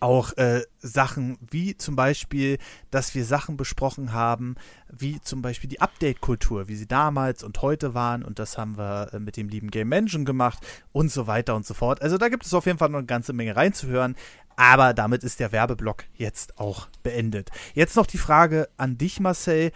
auch 0.00 0.36
äh, 0.36 0.62
Sachen 0.78 1.38
wie 1.50 1.76
zum 1.76 1.96
Beispiel, 1.96 2.58
dass 2.90 3.14
wir 3.14 3.24
Sachen 3.24 3.56
besprochen 3.56 4.12
haben, 4.12 4.56
wie 4.90 5.20
zum 5.20 5.42
Beispiel 5.42 5.68
die 5.68 5.80
Update-Kultur, 5.80 6.68
wie 6.68 6.76
sie 6.76 6.86
damals 6.86 7.42
und 7.42 7.60
heute 7.62 7.94
waren 7.94 8.24
und 8.24 8.38
das 8.38 8.58
haben 8.58 8.76
wir 8.76 9.12
äh, 9.12 9.18
mit 9.18 9.36
dem 9.36 9.48
lieben 9.48 9.70
Game 9.70 9.92
Engine 9.92 10.24
gemacht 10.24 10.58
und 10.92 11.10
so 11.10 11.26
weiter 11.26 11.54
und 11.56 11.66
so 11.66 11.74
fort. 11.74 12.02
Also 12.02 12.18
da 12.18 12.28
gibt 12.28 12.46
es 12.46 12.54
auf 12.54 12.66
jeden 12.66 12.78
Fall 12.78 12.90
noch 12.90 12.98
eine 12.98 13.06
ganze 13.06 13.32
Menge 13.32 13.56
reinzuhören, 13.56 14.16
aber 14.56 14.94
damit 14.94 15.22
ist 15.24 15.40
der 15.40 15.52
Werbeblock 15.52 16.04
jetzt 16.14 16.58
auch 16.58 16.88
beendet. 17.02 17.50
Jetzt 17.74 17.96
noch 17.96 18.06
die 18.06 18.18
Frage 18.18 18.68
an 18.76 18.98
dich, 18.98 19.20
Marcel. 19.20 19.72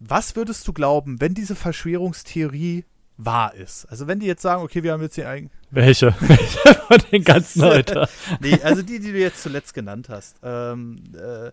Was 0.00 0.36
würdest 0.36 0.66
du 0.66 0.72
glauben, 0.72 1.20
wenn 1.20 1.34
diese 1.34 1.54
Verschwörungstheorie 1.54 2.84
wahr 3.16 3.54
ist. 3.54 3.86
Also 3.86 4.06
wenn 4.06 4.20
die 4.20 4.26
jetzt 4.26 4.42
sagen, 4.42 4.62
okay, 4.62 4.82
wir 4.82 4.92
haben 4.92 5.02
jetzt 5.02 5.14
hier 5.14 5.28
einen. 5.28 5.50
Welche? 5.70 6.14
Welche 6.20 6.74
von 6.74 6.98
den 7.12 7.24
ganzen 7.24 7.62
heute? 7.64 8.08
nee, 8.40 8.58
also 8.62 8.82
die, 8.82 8.98
die 8.98 9.12
du 9.12 9.18
jetzt 9.18 9.42
zuletzt 9.42 9.74
genannt 9.74 10.08
hast. 10.08 10.36
Ähm, 10.42 11.02
äh, 11.14 11.50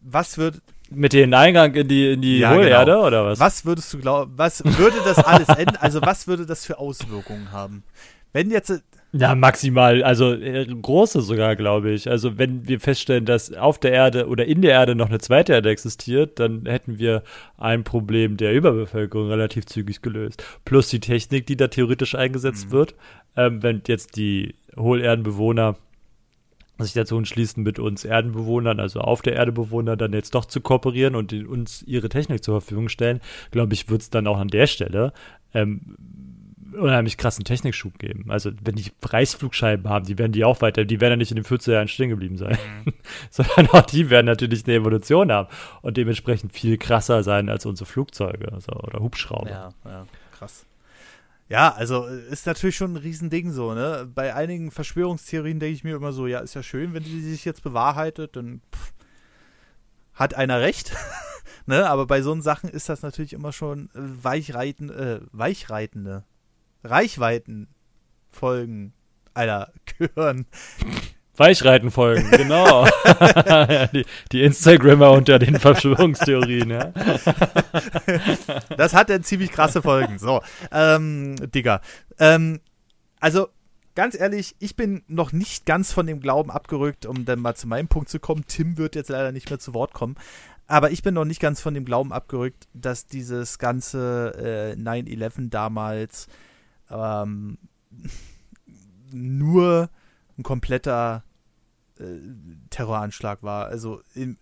was 0.00 0.38
wird. 0.38 0.60
Mit 0.90 1.12
dem 1.12 1.32
Eingang 1.32 1.74
in 1.74 1.88
die, 1.88 2.12
in 2.12 2.20
die 2.20 2.38
ja, 2.40 2.52
Hohlerde 2.54 2.92
genau. 2.92 3.06
oder 3.06 3.24
was? 3.24 3.40
Was 3.40 3.64
würdest 3.64 3.92
du 3.92 3.98
glauben, 3.98 4.32
was 4.36 4.62
würde 4.64 4.98
das 5.04 5.18
alles 5.18 5.48
enden? 5.48 5.76
Also 5.76 6.02
was 6.02 6.26
würde 6.26 6.44
das 6.44 6.64
für 6.64 6.78
Auswirkungen 6.78 7.52
haben? 7.52 7.84
Wenn 8.32 8.50
jetzt 8.50 8.82
ja, 9.16 9.36
maximal, 9.36 10.02
also 10.02 10.32
äh, 10.32 10.66
große 10.66 11.20
sogar, 11.20 11.54
glaube 11.54 11.92
ich. 11.92 12.10
Also 12.10 12.36
wenn 12.36 12.66
wir 12.66 12.80
feststellen, 12.80 13.24
dass 13.24 13.52
auf 13.52 13.78
der 13.78 13.92
Erde 13.92 14.26
oder 14.26 14.44
in 14.44 14.60
der 14.60 14.72
Erde 14.72 14.96
noch 14.96 15.08
eine 15.08 15.20
zweite 15.20 15.52
Erde 15.52 15.70
existiert, 15.70 16.40
dann 16.40 16.66
hätten 16.66 16.98
wir 16.98 17.22
ein 17.56 17.84
Problem 17.84 18.36
der 18.36 18.52
Überbevölkerung 18.52 19.28
relativ 19.28 19.66
zügig 19.66 20.02
gelöst. 20.02 20.42
Plus 20.64 20.88
die 20.88 20.98
Technik, 20.98 21.46
die 21.46 21.56
da 21.56 21.68
theoretisch 21.68 22.16
eingesetzt 22.16 22.66
mhm. 22.66 22.72
wird. 22.72 22.94
Ähm, 23.36 23.62
wenn 23.62 23.82
jetzt 23.86 24.16
die 24.16 24.56
Hohlerdenbewohner 24.76 25.76
sich 26.78 26.94
dazu 26.94 27.16
entschließen, 27.16 27.62
mit 27.62 27.78
uns 27.78 28.04
Erdenbewohnern, 28.04 28.80
also 28.80 29.00
auf 29.00 29.22
der 29.22 29.34
Erde 29.34 29.52
Bewohner, 29.52 29.96
dann 29.96 30.12
jetzt 30.12 30.34
doch 30.34 30.44
zu 30.44 30.60
kooperieren 30.60 31.14
und 31.14 31.32
uns 31.32 31.84
ihre 31.84 32.08
Technik 32.08 32.42
zur 32.42 32.60
Verfügung 32.60 32.88
stellen, 32.88 33.20
glaube 33.52 33.74
ich, 33.74 33.88
wird 33.88 34.02
es 34.02 34.10
dann 34.10 34.26
auch 34.26 34.38
an 34.38 34.48
der 34.48 34.66
Stelle 34.66 35.12
ähm, 35.52 35.82
unheimlich 36.74 37.16
krassen 37.16 37.44
Technikschub 37.44 37.98
geben. 37.98 38.30
Also 38.30 38.50
wenn 38.62 38.74
die 38.74 38.90
Reißflugscheiben 39.02 39.88
haben, 39.88 40.06
die 40.06 40.18
werden 40.18 40.32
die 40.32 40.44
auch 40.44 40.60
weiter, 40.60 40.84
die 40.84 41.00
werden 41.00 41.12
ja 41.12 41.16
nicht 41.16 41.30
in 41.30 41.36
den 41.36 41.44
40er 41.44 41.72
Jahren 41.72 41.88
stehen 41.88 42.10
geblieben 42.10 42.36
sein, 42.36 42.58
mhm. 42.84 42.92
sondern 43.30 43.68
auch 43.70 43.82
die 43.82 44.10
werden 44.10 44.26
natürlich 44.26 44.64
eine 44.64 44.74
Evolution 44.74 45.32
haben 45.32 45.48
und 45.82 45.96
dementsprechend 45.96 46.52
viel 46.52 46.78
krasser 46.78 47.22
sein 47.22 47.48
als 47.48 47.66
unsere 47.66 47.88
Flugzeuge 47.88 48.52
also, 48.52 48.72
oder 48.72 49.00
Hubschrauber. 49.00 49.50
Ja, 49.50 49.74
ja, 49.84 50.06
krass. 50.36 50.66
Ja, 51.48 51.74
also 51.74 52.04
ist 52.06 52.46
natürlich 52.46 52.76
schon 52.76 52.94
ein 52.94 52.96
Riesending 52.96 53.52
so, 53.52 53.74
ne? 53.74 54.10
Bei 54.12 54.34
einigen 54.34 54.70
Verschwörungstheorien 54.70 55.60
denke 55.60 55.74
ich 55.74 55.84
mir 55.84 55.94
immer 55.94 56.12
so, 56.12 56.26
ja, 56.26 56.40
ist 56.40 56.54
ja 56.54 56.62
schön, 56.62 56.94
wenn 56.94 57.04
die 57.04 57.20
sich 57.20 57.44
jetzt 57.44 57.62
bewahrheitet, 57.62 58.36
dann 58.36 58.62
pff, 58.74 58.92
hat 60.14 60.34
einer 60.34 60.60
recht. 60.60 60.96
ne? 61.66 61.88
Aber 61.88 62.06
bei 62.06 62.22
so 62.22 62.38
Sachen 62.40 62.70
ist 62.70 62.88
das 62.88 63.02
natürlich 63.02 63.34
immer 63.34 63.52
schon 63.52 63.90
weichreiten, 63.92 64.90
äh, 64.90 65.20
weichreitende 65.32 66.24
Reichweitenfolgen, 66.84 68.92
Alter, 69.32 69.72
gehören. 69.98 70.46
Weichreitenfolgen, 71.36 72.30
genau. 72.30 72.84
die, 73.92 74.06
die, 74.30 74.44
Instagrammer 74.44 75.10
unter 75.10 75.40
den 75.40 75.58
Verschwörungstheorien, 75.58 76.70
ja. 76.70 76.92
das 78.76 78.94
hat 78.94 79.10
ja 79.10 79.20
ziemlich 79.20 79.50
krasse 79.50 79.82
Folgen. 79.82 80.20
So, 80.20 80.42
ähm, 80.70 81.34
Digga. 81.52 81.80
Ähm, 82.20 82.60
also, 83.18 83.48
ganz 83.96 84.14
ehrlich, 84.14 84.54
ich 84.60 84.76
bin 84.76 85.02
noch 85.08 85.32
nicht 85.32 85.66
ganz 85.66 85.92
von 85.92 86.06
dem 86.06 86.20
Glauben 86.20 86.52
abgerückt, 86.52 87.04
um 87.04 87.24
dann 87.24 87.40
mal 87.40 87.56
zu 87.56 87.66
meinem 87.66 87.88
Punkt 87.88 88.10
zu 88.10 88.20
kommen. 88.20 88.44
Tim 88.46 88.78
wird 88.78 88.94
jetzt 88.94 89.10
leider 89.10 89.32
nicht 89.32 89.50
mehr 89.50 89.58
zu 89.58 89.74
Wort 89.74 89.92
kommen. 89.92 90.14
Aber 90.66 90.92
ich 90.92 91.02
bin 91.02 91.14
noch 91.14 91.24
nicht 91.24 91.40
ganz 91.40 91.60
von 91.60 91.74
dem 91.74 91.84
Glauben 91.84 92.12
abgerückt, 92.12 92.68
dass 92.72 93.06
dieses 93.06 93.58
ganze 93.58 94.76
äh, 94.76 94.80
9-11 94.80 95.50
damals 95.50 96.28
ähm, 96.94 97.58
nur 99.12 99.90
ein 100.38 100.42
kompletter 100.42 101.24
äh, 101.98 102.04
Terroranschlag 102.70 103.42
war. 103.42 103.66
Also 103.66 104.02
in, 104.14 104.38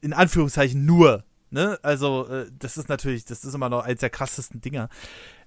in, 0.00 0.12
Anführungszeichen 0.12 0.84
nur. 0.84 1.24
Ne? 1.50 1.78
Also, 1.82 2.28
äh, 2.28 2.46
das 2.58 2.76
ist 2.76 2.88
natürlich, 2.88 3.24
das 3.24 3.44
ist 3.44 3.54
immer 3.54 3.68
noch 3.68 3.84
eines 3.84 4.00
der 4.00 4.10
krassesten 4.10 4.60
Dinger. 4.60 4.88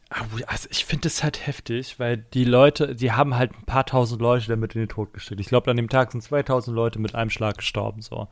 Also 0.09 0.69
ich 0.71 0.85
finde 0.85 1.09
es 1.09 1.21
halt 1.21 1.45
heftig, 1.45 1.99
weil 1.99 2.17
die 2.17 2.45
Leute, 2.45 2.95
die 2.95 3.11
haben 3.11 3.35
halt 3.35 3.51
ein 3.53 3.65
paar 3.65 3.85
tausend 3.85 4.21
Leute 4.21 4.47
damit 4.47 4.73
in 4.73 4.83
den 4.83 4.87
Tod 4.87 5.13
gesteckt. 5.13 5.41
Ich 5.41 5.47
glaube, 5.47 5.69
an 5.69 5.75
dem 5.75 5.89
Tag 5.89 6.13
sind 6.13 6.21
2000 6.21 6.73
Leute 6.73 6.99
mit 6.99 7.13
einem 7.13 7.29
Schlag 7.29 7.57
gestorben, 7.57 8.01
so. 8.01 8.29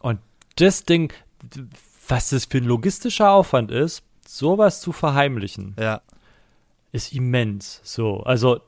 Und 0.00 0.18
das 0.56 0.82
Ding, 0.82 1.12
was 2.08 2.30
das 2.30 2.46
für 2.46 2.58
ein 2.58 2.64
logistischer 2.64 3.30
Aufwand 3.30 3.70
ist, 3.70 4.02
sowas 4.26 4.80
zu 4.80 4.90
verheimlichen. 4.90 5.76
Ja 5.78 6.02
ist 6.92 7.12
immens. 7.12 7.80
So, 7.84 8.20
also 8.20 8.60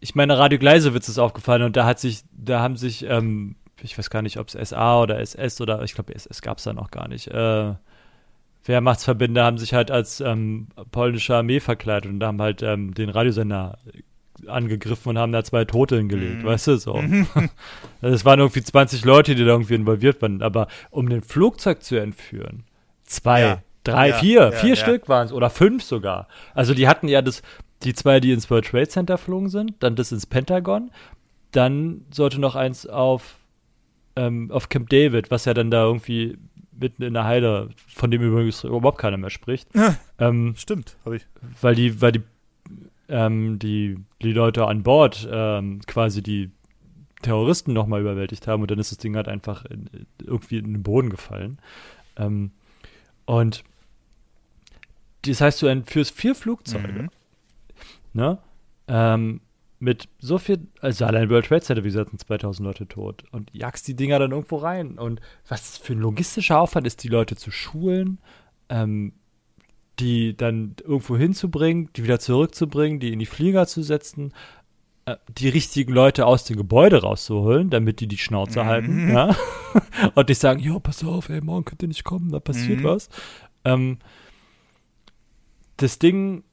ich 0.00 0.14
meine, 0.14 0.38
Radio 0.38 0.58
Gleisewitz 0.58 1.08
ist 1.08 1.18
aufgefallen 1.18 1.62
und 1.62 1.76
da 1.76 1.86
hat 1.86 1.98
sich, 1.98 2.22
da 2.32 2.60
haben 2.60 2.76
sich, 2.76 3.04
ähm, 3.08 3.56
ich 3.82 3.96
weiß 3.98 4.10
gar 4.10 4.22
nicht, 4.22 4.38
ob 4.38 4.48
es 4.48 4.70
SA 4.70 5.00
oder 5.02 5.20
SS 5.20 5.60
oder 5.60 5.82
ich 5.82 5.94
glaube, 5.94 6.14
SS 6.14 6.42
gab 6.42 6.58
es 6.58 6.64
da 6.64 6.72
noch 6.72 6.90
gar 6.90 7.08
nicht. 7.08 7.28
Äh, 7.28 7.74
Wehrmachtsverbände 8.64 9.42
haben 9.42 9.58
sich 9.58 9.74
halt 9.74 9.90
als 9.90 10.20
ähm, 10.20 10.68
polnische 10.90 11.36
Armee 11.36 11.60
verkleidet 11.60 12.10
und 12.10 12.22
haben 12.22 12.40
halt 12.42 12.62
ähm, 12.62 12.94
den 12.94 13.10
Radiosender 13.10 13.78
angegriffen 14.46 15.10
und 15.10 15.18
haben 15.18 15.32
da 15.32 15.44
zwei 15.44 15.64
Tote 15.64 15.96
hingelegt, 15.96 16.42
mhm. 16.42 16.46
weißt 16.46 16.66
du, 16.68 16.76
so. 16.76 16.94
also 18.02 18.14
es 18.14 18.24
waren 18.24 18.38
irgendwie 18.38 18.62
20 18.62 19.04
Leute, 19.04 19.34
die 19.34 19.44
da 19.44 19.52
irgendwie 19.52 19.74
involviert 19.74 20.20
waren, 20.20 20.42
aber 20.42 20.68
um 20.90 21.08
den 21.08 21.22
Flugzeug 21.22 21.82
zu 21.82 21.96
entführen, 21.96 22.64
zwei, 23.04 23.40
ja. 23.40 23.62
Drei, 23.86 24.08
ja, 24.08 24.14
vier, 24.16 24.40
ja, 24.40 24.50
vier 24.52 24.70
ja. 24.70 24.76
Stück 24.76 25.08
waren 25.08 25.26
es 25.26 25.32
oder 25.32 25.50
fünf 25.50 25.82
sogar. 25.82 26.28
Also 26.54 26.74
die 26.74 26.88
hatten 26.88 27.08
ja 27.08 27.22
das, 27.22 27.42
die 27.82 27.94
zwei, 27.94 28.20
die 28.20 28.32
ins 28.32 28.50
World 28.50 28.66
Trade 28.66 28.88
Center 28.88 29.18
flogen 29.18 29.48
sind, 29.48 29.74
dann 29.80 29.96
das 29.96 30.12
ins 30.12 30.26
Pentagon, 30.26 30.90
dann 31.52 32.04
sollte 32.10 32.40
noch 32.40 32.56
eins 32.56 32.86
auf, 32.86 33.36
ähm, 34.16 34.50
auf 34.50 34.68
Camp 34.68 34.88
David, 34.90 35.30
was 35.30 35.44
ja 35.44 35.54
dann 35.54 35.70
da 35.70 35.84
irgendwie 35.84 36.38
mitten 36.78 37.02
in 37.02 37.14
der 37.14 37.24
Heide, 37.24 37.70
von 37.86 38.10
dem 38.10 38.22
übrigens 38.22 38.64
überhaupt 38.64 38.98
keiner 38.98 39.16
mehr 39.16 39.30
spricht. 39.30 39.68
ähm, 40.18 40.54
Stimmt, 40.56 40.96
habe 41.04 41.16
ich. 41.16 41.26
Weil 41.60 41.74
die, 41.74 42.00
weil 42.00 42.12
die, 42.12 42.22
ähm, 43.08 43.58
die, 43.58 43.98
die 44.22 44.32
Leute 44.32 44.66
an 44.66 44.82
Bord 44.82 45.28
ähm, 45.30 45.80
quasi 45.86 46.22
die 46.22 46.50
Terroristen 47.22 47.72
nochmal 47.72 48.00
überwältigt 48.00 48.46
haben 48.46 48.62
und 48.62 48.70
dann 48.70 48.78
ist 48.78 48.90
das 48.90 48.98
Ding 48.98 49.16
halt 49.16 49.28
einfach 49.28 49.64
in, 49.64 49.88
irgendwie 50.22 50.58
in 50.58 50.74
den 50.74 50.82
Boden 50.82 51.10
gefallen. 51.10 51.58
Ähm, 52.16 52.50
und 53.24 53.64
das 55.30 55.40
heißt, 55.40 55.62
du 55.62 55.66
entführst 55.66 56.14
vier 56.14 56.34
Flugzeuge. 56.34 57.02
Mhm. 57.02 57.10
Ne? 58.12 58.38
Ähm, 58.88 59.40
mit 59.78 60.08
so 60.18 60.38
viel, 60.38 60.66
also 60.80 61.04
allein 61.04 61.28
World 61.28 61.46
Trade 61.46 61.60
Center, 61.62 61.84
wie 61.84 61.88
gesagt, 61.88 62.10
sind 62.10 62.20
2000 62.20 62.66
Leute 62.66 62.86
tot 62.88 63.24
und 63.30 63.50
jagst 63.52 63.86
die 63.88 63.94
Dinger 63.94 64.18
dann 64.18 64.30
irgendwo 64.32 64.56
rein. 64.56 64.98
Und 64.98 65.20
was 65.48 65.76
für 65.76 65.92
ein 65.92 65.98
logistischer 66.00 66.58
Aufwand 66.60 66.86
ist, 66.86 67.02
die 67.04 67.08
Leute 67.08 67.36
zu 67.36 67.50
schulen, 67.50 68.18
ähm, 68.70 69.12
die 69.98 70.36
dann 70.36 70.76
irgendwo 70.82 71.16
hinzubringen, 71.16 71.90
die 71.94 72.04
wieder 72.04 72.18
zurückzubringen, 72.18 73.00
die 73.00 73.12
in 73.12 73.18
die 73.18 73.26
Flieger 73.26 73.66
zu 73.66 73.82
setzen, 73.82 74.32
äh, 75.04 75.16
die 75.38 75.48
richtigen 75.50 75.92
Leute 75.92 76.24
aus 76.26 76.44
dem 76.44 76.56
Gebäude 76.56 77.02
rauszuholen, 77.02 77.68
damit 77.70 78.00
die 78.00 78.06
die 78.06 78.18
Schnauze 78.18 78.62
Mhm. 78.62 78.66
halten, 78.66 79.10
ja. 79.10 79.36
Und 80.14 80.28
nicht 80.28 80.40
sagen, 80.40 80.60
jo, 80.60 80.80
pass 80.80 81.04
auf, 81.04 81.28
ey, 81.28 81.40
morgen 81.42 81.64
könnt 81.66 81.82
ihr 81.82 81.88
nicht 81.88 82.04
kommen, 82.04 82.30
da 82.30 82.40
passiert 82.40 82.80
Mhm. 82.80 82.84
was. 82.84 83.08
Ähm, 83.64 83.98
das 85.76 85.98
Ding, 85.98 86.44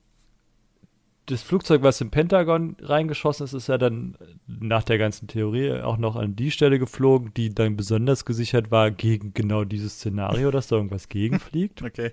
das 1.28 1.42
Flugzeug, 1.42 1.84
was 1.84 2.02
im 2.02 2.12
Pentagon 2.12 2.76
reingeschossen 2.82 3.46
ist, 3.46 3.54
ist 3.54 3.68
ja 3.68 3.78
dann 3.78 4.18
nach 4.48 4.84
der 4.84 4.98
ganzen 4.98 5.28
Theorie 5.28 5.82
auch 5.82 5.98
noch 5.98 6.16
an 6.16 6.36
die 6.36 6.52
Stelle 6.52 6.80
geflogen, 6.80 7.34
die 7.34 7.54
dann 7.54 7.78
besonders 7.78 8.26
gesichert 8.26 8.72
war 8.72 8.92
gegen 8.92 9.34
genau 9.34 9.64
dieses 9.64 9.96
Szenario, 9.96 10.52
dass 10.52 10.68
da 10.68 10.76
irgendwas 10.76 11.10
gegenfliegt. 11.10 11.82
Okay. 11.94 12.12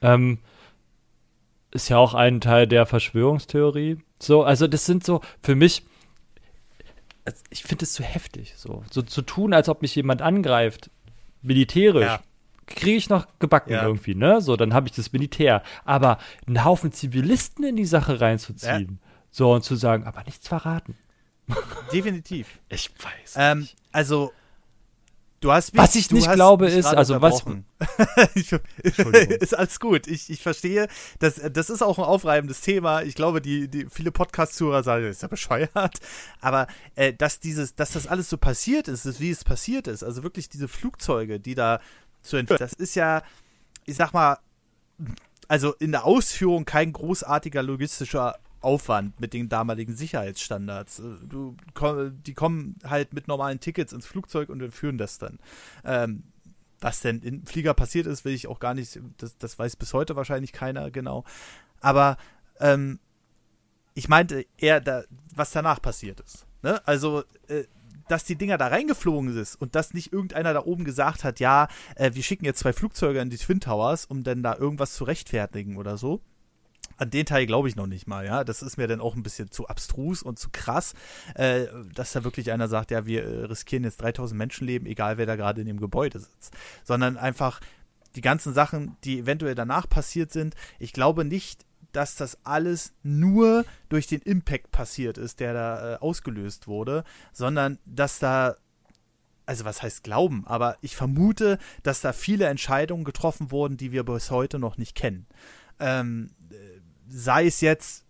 Ähm, 0.00 0.38
ist 1.70 1.88
ja 1.88 1.98
auch 1.98 2.14
ein 2.14 2.40
Teil 2.40 2.66
der 2.66 2.86
Verschwörungstheorie. 2.86 3.98
So, 4.20 4.42
also 4.42 4.66
das 4.66 4.86
sind 4.86 5.04
so 5.04 5.20
für 5.42 5.54
mich, 5.54 5.82
also 7.24 7.42
ich 7.50 7.62
finde 7.62 7.84
es 7.84 7.92
zu 7.92 8.02
heftig, 8.02 8.54
so, 8.56 8.84
so 8.90 9.02
zu 9.02 9.22
tun, 9.22 9.52
als 9.52 9.68
ob 9.68 9.82
mich 9.82 9.94
jemand 9.94 10.22
angreift, 10.22 10.90
militärisch. 11.42 12.06
Ja. 12.06 12.20
Kriege 12.68 12.96
ich 12.96 13.08
noch 13.08 13.26
gebacken 13.38 13.72
Ja. 13.72 13.82
irgendwie, 13.84 14.14
ne? 14.14 14.40
So, 14.40 14.56
dann 14.56 14.72
habe 14.74 14.88
ich 14.88 14.94
das 14.94 15.12
Militär. 15.12 15.62
Aber 15.84 16.18
einen 16.46 16.64
Haufen 16.64 16.92
Zivilisten 16.92 17.64
in 17.64 17.76
die 17.76 17.84
Sache 17.86 18.20
reinzuziehen, 18.20 19.00
so 19.30 19.52
und 19.52 19.64
zu 19.64 19.74
sagen, 19.76 20.04
aber 20.04 20.22
nichts 20.24 20.46
verraten. 20.48 20.96
Definitiv. 21.92 22.60
Ich 22.68 22.90
weiß. 22.98 23.34
Ähm, 23.36 23.66
also, 23.90 24.32
du 25.40 25.50
hast 25.52 25.72
mich, 25.72 25.82
Was 25.82 25.94
ich 25.94 26.10
nicht 26.10 26.30
glaube, 26.30 26.68
ist, 26.68 26.84
also 26.86 27.22
was- 27.22 27.42
ist 28.34 29.54
alles 29.54 29.80
gut. 29.80 30.06
Ich, 30.06 30.28
ich 30.30 30.42
verstehe. 30.42 30.88
Das, 31.18 31.40
das 31.52 31.70
ist 31.70 31.82
auch 31.82 31.98
ein 31.98 32.04
aufreibendes 32.04 32.60
Thema. 32.60 33.02
Ich 33.02 33.14
glaube, 33.14 33.40
die, 33.40 33.68
die 33.68 33.86
viele 33.90 34.10
Podcast-Zuhörer 34.12 34.82
sagen, 34.82 35.04
das 35.04 35.16
ist 35.16 35.22
ja 35.22 35.28
bescheuert. 35.28 35.98
Aber 36.40 36.66
äh, 36.96 37.12
dass 37.14 37.40
dieses, 37.40 37.74
dass 37.74 37.92
das 37.92 38.06
alles 38.06 38.28
so 38.28 38.36
passiert 38.36 38.88
ist, 38.88 39.06
ist, 39.06 39.20
wie 39.20 39.30
es 39.30 39.44
passiert 39.44 39.86
ist, 39.86 40.02
also 40.02 40.22
wirklich 40.22 40.48
diese 40.48 40.68
Flugzeuge, 40.68 41.40
die 41.40 41.54
da 41.54 41.80
zu 42.22 42.36
entführen, 42.36 42.58
das 42.58 42.72
ist 42.72 42.94
ja, 42.94 43.22
ich 43.84 43.96
sag 43.96 44.12
mal, 44.12 44.38
also 45.48 45.74
in 45.74 45.92
der 45.92 46.04
Ausführung 46.04 46.64
kein 46.64 46.92
großartiger 46.92 47.62
logistischer 47.62 48.38
Aufwand 48.60 49.18
mit 49.20 49.32
den 49.32 49.48
damaligen 49.48 49.94
Sicherheitsstandards. 49.94 50.98
Äh, 50.98 51.02
Du, 51.28 51.56
die 52.26 52.34
kommen 52.34 52.76
halt 52.84 53.12
mit 53.12 53.28
normalen 53.28 53.60
Tickets 53.60 53.92
ins 53.92 54.06
Flugzeug 54.06 54.48
und 54.48 54.60
entführen 54.60 54.98
das 54.98 55.18
dann. 55.18 55.38
Ähm, 55.84 56.24
was 56.80 57.00
denn 57.00 57.20
im 57.22 57.44
Flieger 57.44 57.74
passiert 57.74 58.06
ist, 58.06 58.24
will 58.24 58.34
ich 58.34 58.46
auch 58.46 58.60
gar 58.60 58.74
nicht, 58.74 59.00
das, 59.16 59.36
das 59.38 59.58
weiß 59.58 59.76
bis 59.76 59.94
heute 59.94 60.16
wahrscheinlich 60.16 60.52
keiner 60.52 60.90
genau. 60.90 61.24
Aber 61.80 62.16
ähm, 62.60 62.98
ich 63.94 64.08
meinte 64.08 64.46
eher, 64.58 64.80
da, 64.80 65.04
was 65.34 65.50
danach 65.50 65.82
passiert 65.82 66.20
ist. 66.20 66.46
Ne? 66.62 66.80
Also, 66.86 67.24
äh, 67.48 67.64
dass 68.08 68.24
die 68.24 68.36
Dinger 68.36 68.58
da 68.58 68.68
reingeflogen 68.68 69.36
ist 69.36 69.56
und 69.56 69.74
dass 69.74 69.94
nicht 69.94 70.12
irgendeiner 70.12 70.52
da 70.52 70.64
oben 70.64 70.84
gesagt 70.84 71.24
hat, 71.24 71.40
ja, 71.40 71.68
äh, 71.94 72.10
wir 72.14 72.22
schicken 72.22 72.44
jetzt 72.44 72.60
zwei 72.60 72.72
Flugzeuge 72.72 73.20
in 73.20 73.30
die 73.30 73.38
Twin 73.38 73.60
Towers, 73.60 74.06
um 74.06 74.24
dann 74.24 74.42
da 74.42 74.56
irgendwas 74.56 74.94
zu 74.94 75.04
rechtfertigen 75.04 75.76
oder 75.76 75.96
so. 75.96 76.20
An 76.96 77.10
den 77.10 77.26
Teil 77.26 77.46
glaube 77.46 77.68
ich 77.68 77.76
noch 77.76 77.86
nicht 77.86 78.08
mal, 78.08 78.26
ja. 78.26 78.42
Das 78.42 78.60
ist 78.60 78.76
mir 78.76 78.88
dann 78.88 79.00
auch 79.00 79.14
ein 79.14 79.22
bisschen 79.22 79.50
zu 79.50 79.68
abstrus 79.68 80.22
und 80.22 80.38
zu 80.38 80.48
krass, 80.50 80.94
äh, 81.34 81.66
dass 81.94 82.12
da 82.12 82.24
wirklich 82.24 82.50
einer 82.50 82.66
sagt, 82.66 82.90
ja, 82.90 83.06
wir 83.06 83.24
äh, 83.24 83.44
riskieren 83.44 83.84
jetzt 83.84 84.02
3000 84.02 84.36
Menschenleben, 84.36 84.88
egal 84.88 85.16
wer 85.16 85.26
da 85.26 85.36
gerade 85.36 85.60
in 85.60 85.66
dem 85.68 85.78
Gebäude 85.78 86.18
sitzt. 86.18 86.56
Sondern 86.84 87.16
einfach 87.16 87.60
die 88.16 88.20
ganzen 88.20 88.52
Sachen, 88.52 88.96
die 89.04 89.20
eventuell 89.20 89.54
danach 89.54 89.88
passiert 89.88 90.32
sind. 90.32 90.56
Ich 90.80 90.92
glaube 90.92 91.24
nicht, 91.24 91.67
dass 91.92 92.16
das 92.16 92.38
alles 92.44 92.94
nur 93.02 93.64
durch 93.88 94.06
den 94.06 94.20
Impact 94.20 94.70
passiert 94.70 95.18
ist, 95.18 95.40
der 95.40 95.54
da 95.54 95.94
äh, 95.94 95.96
ausgelöst 95.98 96.66
wurde, 96.66 97.04
sondern 97.32 97.78
dass 97.84 98.18
da 98.18 98.56
also 99.46 99.64
was 99.64 99.82
heißt 99.82 100.04
glauben, 100.04 100.46
aber 100.46 100.76
ich 100.82 100.94
vermute, 100.94 101.58
dass 101.82 102.02
da 102.02 102.12
viele 102.12 102.44
Entscheidungen 102.48 103.04
getroffen 103.04 103.50
wurden, 103.50 103.78
die 103.78 103.92
wir 103.92 104.04
bis 104.04 104.30
heute 104.30 104.58
noch 104.58 104.76
nicht 104.76 104.94
kennen. 104.94 105.26
Ähm, 105.80 106.34
äh, 106.50 106.54
sei 107.08 107.46
es 107.46 107.62
jetzt, 107.62 108.04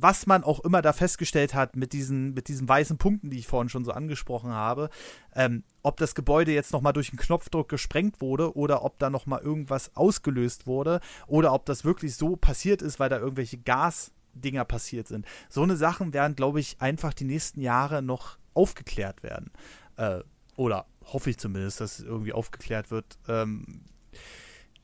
was 0.00 0.26
man 0.26 0.42
auch 0.42 0.60
immer 0.60 0.82
da 0.82 0.92
festgestellt 0.92 1.54
hat 1.54 1.76
mit 1.76 1.92
diesen, 1.92 2.34
mit 2.34 2.48
diesen 2.48 2.68
weißen 2.68 2.98
Punkten, 2.98 3.30
die 3.30 3.38
ich 3.38 3.46
vorhin 3.46 3.68
schon 3.68 3.84
so 3.84 3.92
angesprochen 3.92 4.50
habe, 4.50 4.90
ähm, 5.34 5.62
ob 5.82 5.98
das 5.98 6.14
Gebäude 6.14 6.52
jetzt 6.52 6.72
nochmal 6.72 6.92
durch 6.92 7.10
einen 7.10 7.18
Knopfdruck 7.18 7.68
gesprengt 7.68 8.20
wurde 8.20 8.56
oder 8.56 8.84
ob 8.84 8.98
da 8.98 9.08
nochmal 9.08 9.42
irgendwas 9.42 9.94
ausgelöst 9.94 10.66
wurde 10.66 11.00
oder 11.26 11.52
ob 11.52 11.64
das 11.66 11.84
wirklich 11.84 12.16
so 12.16 12.36
passiert 12.36 12.82
ist, 12.82 12.98
weil 12.98 13.08
da 13.08 13.18
irgendwelche 13.18 13.58
Gasdinger 13.58 14.64
passiert 14.64 15.06
sind. 15.06 15.26
So 15.48 15.62
eine 15.62 15.76
Sachen 15.76 16.12
werden, 16.12 16.34
glaube 16.34 16.60
ich, 16.60 16.80
einfach 16.80 17.14
die 17.14 17.24
nächsten 17.24 17.60
Jahre 17.60 18.02
noch 18.02 18.38
aufgeklärt 18.54 19.22
werden. 19.22 19.52
Äh, 19.96 20.20
oder 20.56 20.86
hoffe 21.04 21.30
ich 21.30 21.38
zumindest, 21.38 21.80
dass 21.80 22.00
es 22.00 22.04
irgendwie 22.04 22.32
aufgeklärt 22.32 22.90
wird. 22.90 23.18
Ähm, 23.28 23.82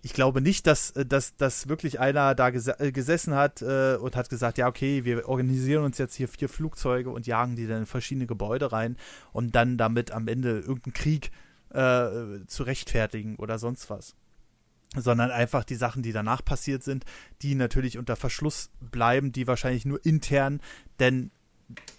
ich 0.03 0.13
glaube 0.15 0.41
nicht, 0.41 0.67
dass, 0.67 0.91
äh, 0.93 1.05
dass, 1.05 1.37
dass 1.37 1.69
wirklich 1.69 2.01
einer 2.01 2.35
da 2.35 2.51
gese 2.51 2.79
äh, 2.81 2.93
gesessen 2.93 3.35
hat 3.35 3.63
äh, 3.63 3.97
und 3.97 4.17
hat 4.17 4.31
gesagt, 4.31 4.59
ja, 4.59 4.69
okay, 4.69 5.05
wir 5.05 5.29
organisieren 5.29 5.85
uns 5.85 5.99
jetzt 5.99 6.15
hier 6.15 6.29
vier 6.29 6.49
Flugzeuge 6.49 7.11
und 7.11 7.27
jagen 7.27 7.57
die 7.57 7.67
dann 7.67 7.81
in 7.81 7.87
verschiedene 7.87 8.27
Gebäude 8.27 8.73
rein, 8.73 8.97
um 9.33 9.53
dann 9.53 9.77
damit 9.77 10.11
am 10.13 10.29
Ende 10.29 10.61
irgendeinen 10.61 10.95
Krieg 10.95 11.31
äh, 11.71 12.45
zu 12.47 12.63
rechtfertigen 12.63 13.37
oder 13.37 13.59
sonst 13.59 13.91
was. 13.91 14.15
Sondern 14.97 15.31
einfach 15.31 15.63
die 15.63 15.77
Sachen, 15.77 16.03
die 16.03 16.13
danach 16.13 16.45
passiert 16.45 16.83
sind, 16.83 17.05
die 17.43 17.55
natürlich 17.55 17.97
unter 17.97 18.17
Verschluss 18.17 18.71
bleiben, 18.81 19.31
die 19.31 19.47
wahrscheinlich 19.47 19.85
nur 19.85 20.05
intern, 20.05 20.61
denn 20.99 21.31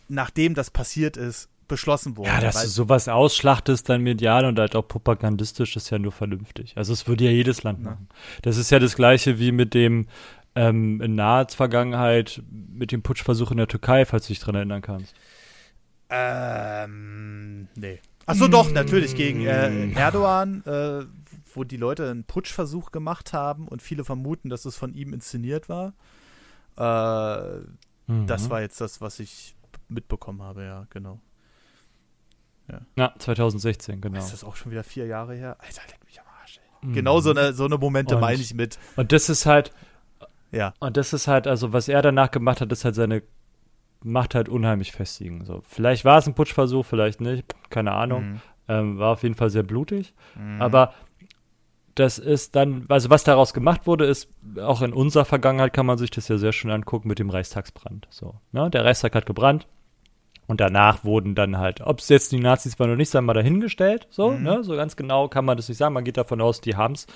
nachdem 0.10 0.56
das 0.56 0.72
passiert 0.72 1.16
ist, 1.16 1.48
beschlossen 1.72 2.16
wurden. 2.18 2.28
Ja, 2.28 2.40
dass 2.40 2.62
du 2.62 2.68
sowas 2.68 3.08
ausschlachtest 3.08 3.90
dann 3.90 4.02
medial 4.04 4.46
und 4.46 4.60
halt 4.60 4.76
auch 4.76 4.88
propagandistisch 4.88 5.76
ist 5.76 5.90
ja 5.90 5.98
nur 5.98 6.12
vernünftig. 6.12 6.78
Also 6.78 6.94
es 6.94 7.08
würde 7.08 7.24
ja 7.26 7.32
jedes 7.32 7.64
Land 7.64 7.80
Ja. 7.80 7.92
machen. 7.92 8.08
Das 8.44 8.58
ist 8.58 8.70
ja 8.70 8.78
das 8.80 8.96
gleiche 8.96 9.40
wie 9.40 9.52
mit 9.52 9.74
dem 9.74 10.08
ähm, 10.54 11.02
in 11.02 11.16
naher 11.16 11.48
Vergangenheit 11.50 12.44
mit 12.52 12.92
dem 12.92 13.02
Putschversuch 13.02 13.52
in 13.52 13.58
der 13.58 13.68
Türkei, 13.68 14.06
falls 14.06 14.28
du 14.28 14.34
dich 14.34 14.40
dran 14.40 14.56
erinnern 14.56 14.82
kannst. 14.82 15.16
Ähm, 16.10 17.68
nee. 17.76 18.00
Achso, 18.26 18.48
doch, 18.48 18.72
natürlich 18.72 19.16
gegen 19.16 19.46
äh, 19.46 19.92
Erdogan, 19.94 20.64
äh, 20.66 21.06
wo 21.54 21.64
die 21.64 21.78
Leute 21.78 22.10
einen 22.10 22.24
Putschversuch 22.24 22.92
gemacht 22.92 23.34
haben 23.34 23.68
und 23.68 23.82
viele 23.82 24.04
vermuten, 24.04 24.50
dass 24.50 24.66
es 24.66 24.76
von 24.78 24.94
ihm 24.94 25.14
inszeniert 25.14 25.70
war. 25.70 25.94
Äh, 26.78 27.62
Das 28.28 28.46
Mhm. 28.46 28.50
war 28.50 28.62
jetzt 28.62 28.82
das, 28.82 29.00
was 29.00 29.20
ich 29.22 29.56
mitbekommen 29.88 30.42
habe, 30.42 30.64
ja, 30.66 30.86
genau. 30.90 31.20
Ja, 32.96 33.14
2016, 33.18 34.02
genau. 34.02 34.18
Ist 34.20 34.32
das 34.34 34.44
auch 34.44 34.56
schon 34.56 34.72
wieder 34.72 34.84
vier 34.84 35.06
Jahre 35.08 35.36
her? 35.36 35.58
Alter, 35.60 35.82
leck 35.90 36.00
mich 36.06 36.20
am 36.20 36.26
Arsch. 36.42 36.60
Ey. 36.82 36.88
Mhm. 36.90 36.94
Genau 36.94 37.20
so 37.20 37.32
eine, 37.32 37.54
so 37.54 37.66
eine 37.66 37.78
Momente 37.78 38.16
Und- 38.16 38.22
meine 38.22 38.42
ich 38.42 38.54
mit. 38.54 38.78
Und 38.96 39.12
das 39.12 39.30
ist 39.30 39.46
halt, 39.46 39.72
Ja. 40.52 40.74
und 40.80 40.98
das 40.98 41.14
ist 41.14 41.28
halt, 41.28 41.48
also 41.48 41.74
was 41.74 41.88
er 41.88 42.02
danach 42.02 42.32
gemacht 42.32 42.62
hat, 42.62 42.72
ist 42.72 42.86
halt 42.86 42.96
seine 42.96 43.24
Macht 44.04 44.34
halt 44.34 44.50
unheimlich 44.50 44.92
festigen. 44.94 45.46
So, 45.46 45.62
vielleicht 45.68 46.06
war 46.06 46.18
es 46.18 46.26
ein 46.28 46.34
Putschversuch, 46.34 46.86
vielleicht 46.86 47.22
nicht, 47.22 47.46
keine 47.70 47.92
Ahnung. 47.92 48.24
Mhm. 48.34 48.42
Ähm, 48.68 48.98
war 49.00 49.12
auf 49.14 49.22
jeden 49.24 49.36
Fall 49.36 49.50
sehr 49.52 49.62
blutig. 49.64 50.14
Mhm. 50.36 50.60
Aber 50.62 50.94
das 51.96 52.18
ist 52.18 52.56
dann, 52.56 52.86
also 52.90 53.10
was 53.10 53.24
daraus 53.26 53.54
gemacht 53.54 53.86
wurde, 53.86 54.06
ist, 54.06 54.30
auch 54.60 54.82
in 54.82 54.94
unserer 54.94 55.26
Vergangenheit 55.26 55.74
kann 55.74 55.86
man 55.86 55.98
sich 55.98 56.10
das 56.10 56.28
ja 56.30 56.38
sehr 56.38 56.52
schön 56.54 56.72
angucken 56.72 57.08
mit 57.10 57.20
dem 57.20 57.30
Reichstagsbrand. 57.30 58.08
So, 58.10 58.36
ne? 58.54 58.70
Der 58.72 58.86
Reichstag 58.86 59.14
hat 59.14 59.26
gebrannt 59.26 59.68
und 60.52 60.60
danach 60.62 61.04
wurden 61.04 61.34
dann 61.34 61.58
halt, 61.58 61.82
ob 61.82 62.00
es 62.00 62.10
jetzt 62.10 62.32
die 62.32 62.40
Nazis 62.40 62.78
waren 62.78 62.90
oder 62.90 62.98
nicht, 62.98 63.10
sagen 63.10 63.24
wir 63.26 63.34
mal 63.34 63.42
dahingestellt. 63.42 64.08
So, 64.12 64.32
Mhm. 64.32 64.44
ne? 64.44 64.64
So 64.64 64.76
ganz 64.76 64.96
genau 64.96 65.28
kann 65.30 65.46
man 65.46 65.58
das 65.58 65.70
nicht 65.70 65.78
sagen. 65.78 65.94
Man 65.94 66.04
geht 66.04 66.18
davon 66.18 66.42
aus, 66.42 66.62
die 66.62 66.76
haben 66.76 66.94
es 66.94 67.08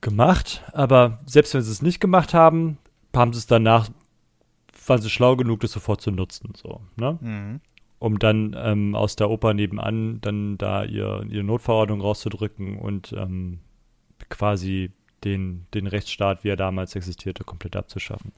gemacht. 0.00 0.62
Aber 0.72 1.18
selbst 1.26 1.54
wenn 1.54 1.62
sie 1.62 1.70
es 1.72 1.82
nicht 1.82 2.00
gemacht 2.00 2.34
haben, 2.34 2.78
haben 3.14 3.32
sie 3.32 3.40
es 3.40 3.46
danach, 3.46 3.88
waren 4.86 5.00
sie 5.02 5.10
schlau 5.10 5.36
genug, 5.36 5.60
das 5.60 5.72
sofort 5.72 6.00
zu 6.00 6.10
nutzen. 6.10 6.52
So, 6.56 6.80
ne? 6.96 7.18
Mhm. 7.20 7.60
um 7.98 8.18
dann 8.20 8.54
ähm, 8.56 8.94
aus 8.94 9.16
der 9.16 9.28
Oper 9.28 9.52
nebenan 9.54 10.20
dann 10.20 10.56
da 10.56 10.84
ihr, 10.84 11.24
ihre 11.28 11.42
Notverordnung 11.44 12.00
rauszudrücken 12.00 12.78
und 12.78 13.12
ähm, 13.12 13.58
quasi 14.28 14.92
den, 15.24 15.66
den 15.74 15.88
Rechtsstaat, 15.88 16.44
wie 16.44 16.48
er 16.50 16.56
damals 16.56 16.94
existierte, 16.94 17.42
komplett 17.42 17.74
abzuschaffen. 17.74 18.30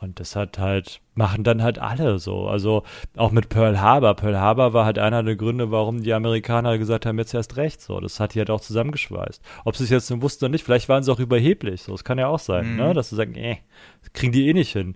Und 0.00 0.18
das 0.18 0.34
hat 0.34 0.58
halt, 0.58 1.00
machen 1.14 1.44
dann 1.44 1.62
halt 1.62 1.78
alle 1.78 2.18
so. 2.18 2.48
Also 2.48 2.84
auch 3.18 3.32
mit 3.32 3.50
Pearl 3.50 3.80
Harbor. 3.82 4.14
Pearl 4.14 4.38
Harbor 4.40 4.72
war 4.72 4.86
halt 4.86 4.98
einer 4.98 5.22
der 5.22 5.36
Gründe, 5.36 5.70
warum 5.70 6.02
die 6.02 6.14
Amerikaner 6.14 6.78
gesagt 6.78 7.04
haben, 7.04 7.18
jetzt 7.18 7.34
erst 7.34 7.58
recht. 7.58 7.82
So, 7.82 8.00
das 8.00 8.18
hat 8.18 8.34
die 8.34 8.38
halt 8.38 8.48
auch 8.48 8.62
zusammengeschweißt. 8.62 9.42
Ob 9.66 9.76
sie 9.76 9.84
es 9.84 9.90
jetzt 9.90 10.10
wussten 10.22 10.46
oder 10.46 10.52
nicht, 10.52 10.64
vielleicht 10.64 10.88
waren 10.88 11.02
sie 11.02 11.12
auch 11.12 11.20
überheblich. 11.20 11.82
So, 11.82 11.92
das 11.92 12.02
kann 12.04 12.16
ja 12.18 12.28
auch 12.28 12.38
sein, 12.38 12.70
Mhm. 12.72 12.76
ne? 12.76 12.94
Dass 12.94 13.10
sie 13.10 13.16
sagen, 13.16 13.34
äh, 13.34 13.58
das 14.02 14.12
kriegen 14.14 14.32
die 14.32 14.48
eh 14.48 14.54
nicht 14.54 14.72
hin. 14.72 14.94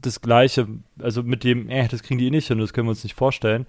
Das 0.00 0.20
gleiche, 0.20 0.68
also 1.00 1.24
mit 1.24 1.42
dem, 1.42 1.68
äh, 1.68 1.88
das 1.88 2.04
kriegen 2.04 2.18
die 2.18 2.28
eh 2.28 2.30
nicht 2.30 2.46
hin, 2.46 2.58
das 2.58 2.72
können 2.72 2.86
wir 2.86 2.90
uns 2.92 3.02
nicht 3.02 3.16
vorstellen. 3.16 3.66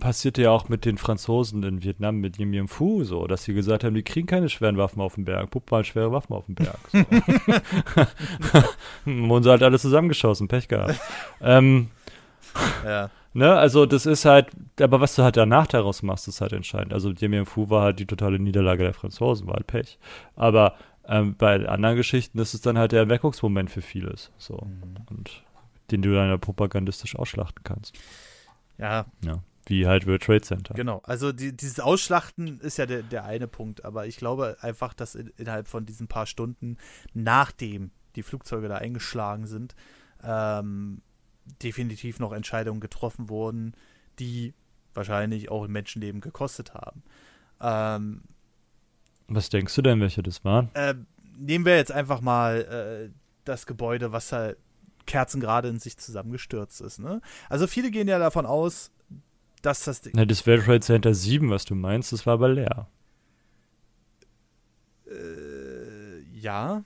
Passierte 0.00 0.42
ja 0.42 0.50
auch 0.50 0.68
mit 0.68 0.84
den 0.84 0.98
Franzosen 0.98 1.62
in 1.62 1.82
Vietnam, 1.82 2.16
mit 2.16 2.38
Dien 2.38 2.50
Bien 2.50 2.68
Phu, 2.68 3.04
so, 3.04 3.26
dass 3.26 3.44
sie 3.44 3.54
gesagt 3.54 3.84
haben, 3.84 3.94
die 3.94 4.02
kriegen 4.02 4.26
keine 4.26 4.48
schweren 4.48 4.76
Waffen 4.76 5.00
auf 5.00 5.14
dem 5.14 5.24
Berg. 5.24 5.50
Pupp 5.50 5.70
mal 5.70 5.84
schwere 5.84 6.12
Waffen 6.12 6.34
auf 6.34 6.46
dem 6.46 6.56
Berg. 6.56 6.78
So. 6.92 6.98
Wurden 9.04 9.42
sie 9.42 9.50
halt 9.50 9.62
alle 9.62 9.78
zusammengeschossen, 9.78 10.48
Pech 10.48 10.68
gehabt. 10.68 11.00
ähm, 11.40 11.88
Ja. 12.84 13.10
ne, 13.32 13.54
also 13.54 13.86
das 13.86 14.06
ist 14.06 14.24
halt, 14.24 14.48
aber 14.80 15.00
was 15.00 15.14
du 15.16 15.22
halt 15.22 15.36
danach 15.36 15.66
daraus 15.66 16.02
machst, 16.02 16.28
ist 16.28 16.40
halt 16.40 16.52
entscheidend. 16.52 16.92
Also 16.92 17.12
Dien 17.12 17.30
Bien 17.30 17.46
Phu 17.46 17.70
war 17.70 17.82
halt 17.82 17.98
die 17.98 18.06
totale 18.06 18.38
Niederlage 18.38 18.84
der 18.84 18.94
Franzosen, 18.94 19.46
war 19.46 19.54
halt 19.54 19.66
Pech. 19.66 19.98
Aber 20.36 20.74
ähm, 21.08 21.34
bei 21.36 21.66
anderen 21.68 21.96
Geschichten 21.96 22.38
ist 22.38 22.54
es 22.54 22.60
dann 22.60 22.78
halt 22.78 22.92
der 22.92 23.00
Erweckungsmoment 23.00 23.70
für 23.70 23.82
vieles. 23.82 24.30
So. 24.38 24.54
Und 25.10 25.42
den 25.90 26.02
du 26.02 26.14
dann 26.14 26.38
propagandistisch 26.40 27.16
ausschlachten 27.16 27.62
kannst. 27.64 27.94
Ja, 28.78 29.06
Ja. 29.24 29.38
Wie 29.72 29.86
halt 29.86 30.06
World 30.06 30.22
Trade 30.22 30.42
Center. 30.42 30.74
genau. 30.74 31.00
Also 31.04 31.32
die, 31.32 31.56
dieses 31.56 31.80
Ausschlachten 31.80 32.60
ist 32.60 32.76
ja 32.76 32.84
der, 32.84 33.02
der 33.02 33.24
eine 33.24 33.48
Punkt, 33.48 33.86
aber 33.86 34.06
ich 34.06 34.18
glaube 34.18 34.58
einfach, 34.60 34.92
dass 34.92 35.14
in, 35.14 35.32
innerhalb 35.38 35.66
von 35.66 35.86
diesen 35.86 36.08
paar 36.08 36.26
Stunden, 36.26 36.76
nachdem 37.14 37.90
die 38.14 38.22
Flugzeuge 38.22 38.68
da 38.68 38.76
eingeschlagen 38.76 39.46
sind, 39.46 39.74
ähm, 40.22 41.00
definitiv 41.62 42.20
noch 42.20 42.32
Entscheidungen 42.32 42.80
getroffen 42.80 43.30
wurden, 43.30 43.74
die 44.18 44.52
wahrscheinlich 44.92 45.50
auch 45.50 45.64
ein 45.64 45.72
Menschenleben 45.72 46.20
gekostet 46.20 46.74
haben. 46.74 47.02
Ähm, 47.60 48.24
Was 49.28 49.48
denkst 49.48 49.74
du 49.74 49.80
denn, 49.80 50.00
welche 50.00 50.22
das 50.22 50.44
waren? 50.44 50.68
äh, 50.74 50.94
nehmen 51.38 51.64
wir 51.64 51.76
jetzt 51.76 51.92
einfach 51.92 52.20
mal 52.20 53.08
äh, 53.08 53.10
das 53.44 53.64
Gebäude, 53.64 54.12
was 54.12 54.32
halt 54.32 54.58
kerzengerade 55.06 55.68
in 55.68 55.78
sich 55.78 55.96
zusammengestürzt 55.96 56.80
ist. 56.82 56.98
Ne? 56.98 57.20
Also 57.48 57.66
viele 57.66 57.90
gehen 57.90 58.06
ja 58.06 58.18
davon 58.18 58.46
aus, 58.46 58.90
dass 59.62 59.84
das 59.84 60.02
Na, 60.12 60.24
das 60.24 60.46
World 60.46 60.64
Trade 60.64 60.80
Center 60.80 61.14
7, 61.14 61.50
was 61.50 61.64
du 61.64 61.74
meinst, 61.74 62.12
das 62.12 62.26
war 62.26 62.34
aber 62.34 62.48
leer. 62.48 62.88
äh, 65.06 66.20
ja, 66.40 66.82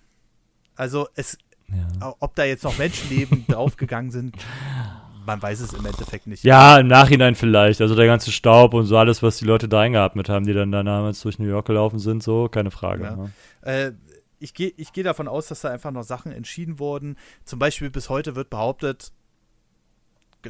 also 0.74 1.09
es, 1.15 1.39
Ja. 1.69 2.15
ob 2.20 2.35
da 2.36 2.44
jetzt 2.44 2.65
noch 2.65 2.77
Menschenleben 2.78 3.44
draufgegangen 3.48 4.11
sind, 4.11 4.36
man 5.24 5.43
weiß 5.43 5.61
es 5.61 5.73
im 5.73 5.85
Endeffekt 5.85 6.27
nicht. 6.28 6.44
Ja, 6.44 6.78
im 6.78 6.86
Nachhinein 6.86 7.35
vielleicht. 7.35 7.81
Also 7.81 7.97
der 7.97 8.07
ganze 8.07 8.31
Staub 8.31 8.74
und 8.74 8.85
so 8.86 8.97
alles, 8.97 9.23
was 9.24 9.39
die 9.39 9.44
Leute 9.44 9.69
da 9.69 9.81
eingeatmet 9.81 10.28
haben, 10.28 10.47
die 10.47 10.53
dann 10.53 10.70
damals 10.70 11.20
durch 11.23 11.39
New 11.40 11.48
York 11.48 11.66
gelaufen 11.66 11.98
sind, 11.98 12.23
so, 12.23 12.48
keine 12.48 12.70
Frage. 12.70 13.03
Ja. 13.05 13.16
ne? 13.16 13.32
Äh, 13.62 13.93
ich 14.39 14.55
gehe 14.55 14.73
ich 14.77 14.93
geh 14.93 15.03
davon 15.03 15.27
aus, 15.28 15.48
dass 15.48 15.62
da 15.62 15.70
einfach 15.70 15.90
noch 15.90 16.05
Sachen 16.05 16.31
entschieden 16.31 16.78
wurden. 16.78 17.16
Zum 17.44 17.59
Beispiel 17.59 17.90
bis 17.90 18.09
heute 18.09 18.36
wird 18.36 18.51
behauptet, 18.51 19.11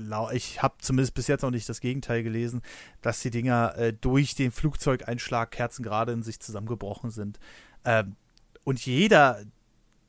genau, 0.01 0.31
ich 0.31 0.63
habe 0.63 0.75
zumindest 0.81 1.15
bis 1.15 1.27
jetzt 1.27 1.43
noch 1.43 1.51
nicht 1.51 1.69
das 1.69 1.81
Gegenteil 1.81 2.23
gelesen, 2.23 2.63
dass 3.03 3.21
die 3.21 3.31
Dinger 3.31 3.77
äh, 3.77 3.93
durch 3.93 4.35
den 4.35 4.51
Flugzeugeinschlag 4.53 5.51
kerzengerade 5.51 6.13
in 6.13 6.23
sich 6.23 6.41
zusammengebrochen 6.41 7.11
sind. 7.11 7.39
Ähm, 7.85 8.17
und 8.65 8.85
jeder, 8.85 9.43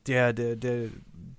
der, 0.08 0.34
der, 0.34 0.56
der, 0.56 0.90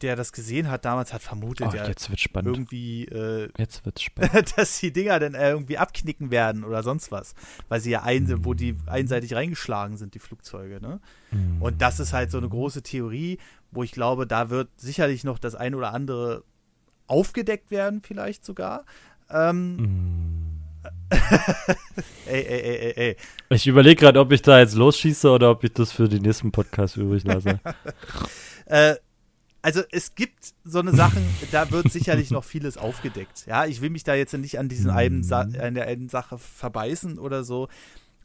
der 0.02 0.14
das 0.14 0.30
gesehen 0.32 0.70
hat 0.70 0.84
damals, 0.84 1.12
hat 1.12 1.22
vermutet, 1.22 1.68
Oh, 1.72 1.74
ja, 1.74 1.86
jetzt 1.88 2.08
wird 2.10 2.20
spannend. 2.20 2.54
irgendwie, 2.56 3.04
äh, 3.06 3.48
Jetzt 3.58 3.84
wird's 3.84 4.02
spannend. 4.02 4.52
dass 4.56 4.78
die 4.78 4.92
Dinger 4.92 5.18
dann 5.18 5.34
äh, 5.34 5.50
irgendwie 5.50 5.78
abknicken 5.78 6.30
werden 6.30 6.64
oder 6.64 6.82
sonst 6.82 7.10
was. 7.10 7.34
Weil 7.68 7.80
sie 7.80 7.90
ja 7.90 8.02
ein, 8.02 8.44
wo 8.44 8.54
die 8.54 8.76
einseitig 8.86 9.34
reingeschlagen 9.34 9.96
sind, 9.96 10.14
die 10.14 10.18
Flugzeuge, 10.20 10.80
ne? 10.80 11.00
Und 11.60 11.82
das 11.82 11.98
ist 12.00 12.12
halt 12.12 12.30
so 12.30 12.38
eine 12.38 12.48
große 12.48 12.82
Theorie, 12.82 13.38
wo 13.70 13.82
ich 13.82 13.92
glaube, 13.92 14.26
da 14.26 14.48
wird 14.50 14.68
sicherlich 14.76 15.24
noch 15.24 15.38
das 15.38 15.54
ein 15.54 15.74
oder 15.74 15.92
andere 15.92 16.44
aufgedeckt 17.08 17.70
werden, 17.70 18.02
vielleicht 18.02 18.44
sogar. 18.44 18.84
Ähm, 19.30 19.76
Mm. 19.76 20.28
ey, 22.26 22.42
ey, 22.42 22.60
ey, 22.60 22.76
ey, 22.76 22.92
ey. 22.96 23.16
Ich 23.50 23.66
überlege 23.66 24.00
gerade, 24.00 24.20
ob 24.20 24.30
ich 24.32 24.42
da 24.42 24.58
jetzt 24.58 24.74
losschieße 24.74 25.30
oder 25.30 25.50
ob 25.50 25.64
ich 25.64 25.72
das 25.72 25.92
für 25.92 26.08
den 26.08 26.22
nächsten 26.22 26.52
Podcast 26.52 26.96
übrig 26.96 27.24
lasse. 27.24 27.60
Äh, 28.70 28.96
also 29.62 29.80
es 29.90 30.14
gibt 30.14 30.52
so 30.62 30.80
eine 30.80 30.92
Sachen, 30.94 31.24
da 31.52 31.70
wird 31.70 31.90
sicherlich 31.90 32.30
noch 32.30 32.44
vieles 32.44 32.76
aufgedeckt. 32.76 33.46
Ja, 33.46 33.64
ich 33.64 33.80
will 33.80 33.88
mich 33.88 34.04
da 34.04 34.14
jetzt 34.14 34.34
nicht 34.34 34.58
an 34.58 34.68
diesen 34.68 34.90
einen 34.90 35.22
Sa 35.22 35.40
an 35.40 35.74
der 35.74 35.86
einen 35.86 36.10
Sache 36.10 36.36
verbeißen 36.36 37.18
oder 37.18 37.44
so, 37.44 37.68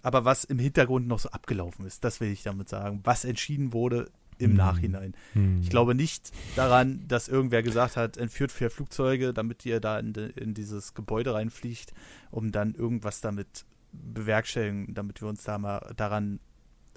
aber 0.01 0.25
was 0.25 0.43
im 0.43 0.59
Hintergrund 0.59 1.07
noch 1.07 1.19
so 1.19 1.29
abgelaufen 1.29 1.85
ist, 1.85 2.03
das 2.03 2.19
will 2.19 2.29
ich 2.29 2.43
damit 2.43 2.67
sagen. 2.67 2.99
Was 3.05 3.23
entschieden 3.23 3.71
wurde 3.71 4.11
im 4.37 4.51
Mhm. 4.51 4.57
Nachhinein. 4.57 5.13
Hm. 5.33 5.61
Ich 5.61 5.69
glaube 5.69 5.95
nicht 5.95 6.31
daran, 6.55 7.05
dass 7.07 7.27
irgendwer 7.27 7.63
gesagt 7.63 7.95
hat, 7.97 8.17
entführt 8.17 8.51
vier 8.51 8.69
Flugzeuge, 8.69 9.33
damit 9.33 9.65
ihr 9.65 9.79
da 9.79 9.99
in, 9.99 10.13
de, 10.13 10.31
in 10.39 10.53
dieses 10.53 10.93
Gebäude 10.93 11.33
reinfliegt, 11.33 11.93
um 12.31 12.51
dann 12.51 12.75
irgendwas 12.75 13.21
damit 13.21 13.65
bewerkstelligen, 13.91 14.93
damit 14.93 15.21
wir 15.21 15.27
uns 15.29 15.43
da 15.43 15.57
mal 15.57 15.93
daran 15.95 16.39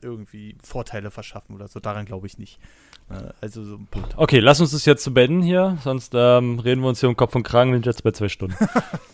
irgendwie 0.03 0.57
Vorteile 0.63 1.11
verschaffen 1.11 1.55
oder 1.55 1.69
so. 1.69 1.81
Daran 1.81 2.05
glaube 2.05 2.27
ich 2.27 2.39
nicht. 2.39 2.59
Äh, 3.11 3.33
Also 3.41 3.65
so 3.65 3.77
ein 3.77 3.87
Punkt. 3.87 4.15
Okay, 4.17 4.41
lass 4.41 4.61
uns 4.61 4.73
das 4.73 4.85
jetzt 4.85 5.03
zu 5.03 5.13
beenden 5.15 5.43
hier, 5.43 5.79
sonst 5.83 6.13
ähm, 6.15 6.59
reden 6.59 6.83
wir 6.83 6.89
uns 6.89 7.01
hier 7.01 7.09
um 7.09 7.17
Kopf 7.17 7.35
und 7.35 7.43
Kragen, 7.45 7.73
sind 7.73 7.87
jetzt 7.87 8.03
bei 8.03 8.11
zwei 8.13 8.29
Stunden. 8.29 8.57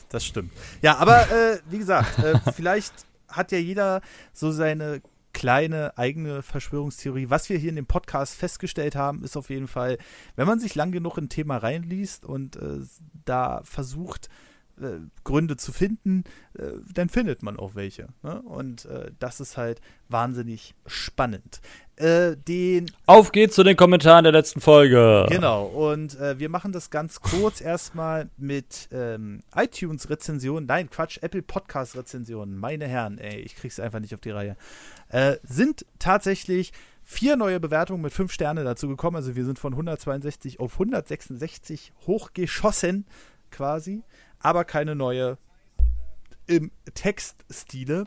Das 0.08 0.26
stimmt. 0.26 0.52
Ja, 0.82 0.98
aber 0.98 1.22
äh, 1.32 1.58
wie 1.70 1.78
gesagt, 1.78 2.18
äh, 2.18 2.38
vielleicht 2.52 2.92
hat 3.28 3.50
ja 3.50 3.56
jeder 3.56 4.02
so 4.34 4.50
seine 4.50 5.00
kleine 5.32 5.96
eigene 5.96 6.42
Verschwörungstheorie. 6.42 7.30
Was 7.30 7.48
wir 7.48 7.58
hier 7.58 7.70
in 7.70 7.76
dem 7.76 7.86
Podcast 7.86 8.34
festgestellt 8.34 8.96
haben, 8.96 9.22
ist 9.22 9.36
auf 9.36 9.50
jeden 9.50 9.68
Fall, 9.68 9.98
wenn 10.36 10.46
man 10.46 10.60
sich 10.60 10.74
lang 10.74 10.92
genug 10.92 11.18
in 11.18 11.24
ein 11.24 11.28
Thema 11.28 11.56
reinliest 11.56 12.24
und 12.24 12.56
äh, 12.56 12.80
da 13.24 13.62
versucht, 13.64 14.28
äh, 14.80 15.00
Gründe 15.24 15.56
zu 15.56 15.72
finden, 15.72 16.24
äh, 16.58 16.72
dann 16.92 17.08
findet 17.08 17.42
man 17.42 17.58
auch 17.58 17.74
welche. 17.74 18.08
Ne? 18.22 18.40
Und 18.42 18.84
äh, 18.86 19.10
das 19.18 19.40
ist 19.40 19.56
halt 19.56 19.80
wahnsinnig 20.08 20.74
spannend. 20.86 21.60
Äh, 21.96 22.36
den 22.36 22.90
Auf 23.06 23.32
geht's 23.32 23.54
zu 23.54 23.62
den 23.62 23.76
Kommentaren 23.76 24.24
der 24.24 24.32
letzten 24.32 24.60
Folge. 24.60 25.26
Genau, 25.28 25.66
und 25.66 26.18
äh, 26.18 26.38
wir 26.38 26.48
machen 26.48 26.72
das 26.72 26.90
ganz 26.90 27.20
kurz 27.20 27.60
erstmal 27.60 28.30
mit 28.36 28.88
ähm, 28.92 29.42
iTunes-Rezensionen, 29.54 30.66
nein, 30.66 30.90
Quatsch, 30.90 31.18
Apple 31.20 31.42
Podcast-Rezensionen, 31.42 32.56
meine 32.56 32.86
Herren, 32.86 33.18
ey, 33.18 33.40
ich 33.40 33.56
krieg's 33.56 33.78
einfach 33.78 34.00
nicht 34.00 34.14
auf 34.14 34.20
die 34.20 34.30
Reihe. 34.30 34.56
Sind 35.42 35.84
tatsächlich 35.98 36.72
vier 37.04 37.36
neue 37.36 37.60
Bewertungen 37.60 38.02
mit 38.02 38.12
fünf 38.12 38.32
Sterne 38.32 38.64
dazu 38.64 38.88
gekommen, 38.88 39.16
also 39.16 39.36
wir 39.36 39.44
sind 39.44 39.58
von 39.58 39.74
162 39.74 40.60
auf 40.60 40.72
166 40.74 41.92
hochgeschossen, 42.06 43.06
quasi, 43.50 44.02
aber 44.42 44.64
keine 44.64 44.94
neue 44.94 45.38
im 46.46 46.70
Textstile. 46.94 48.04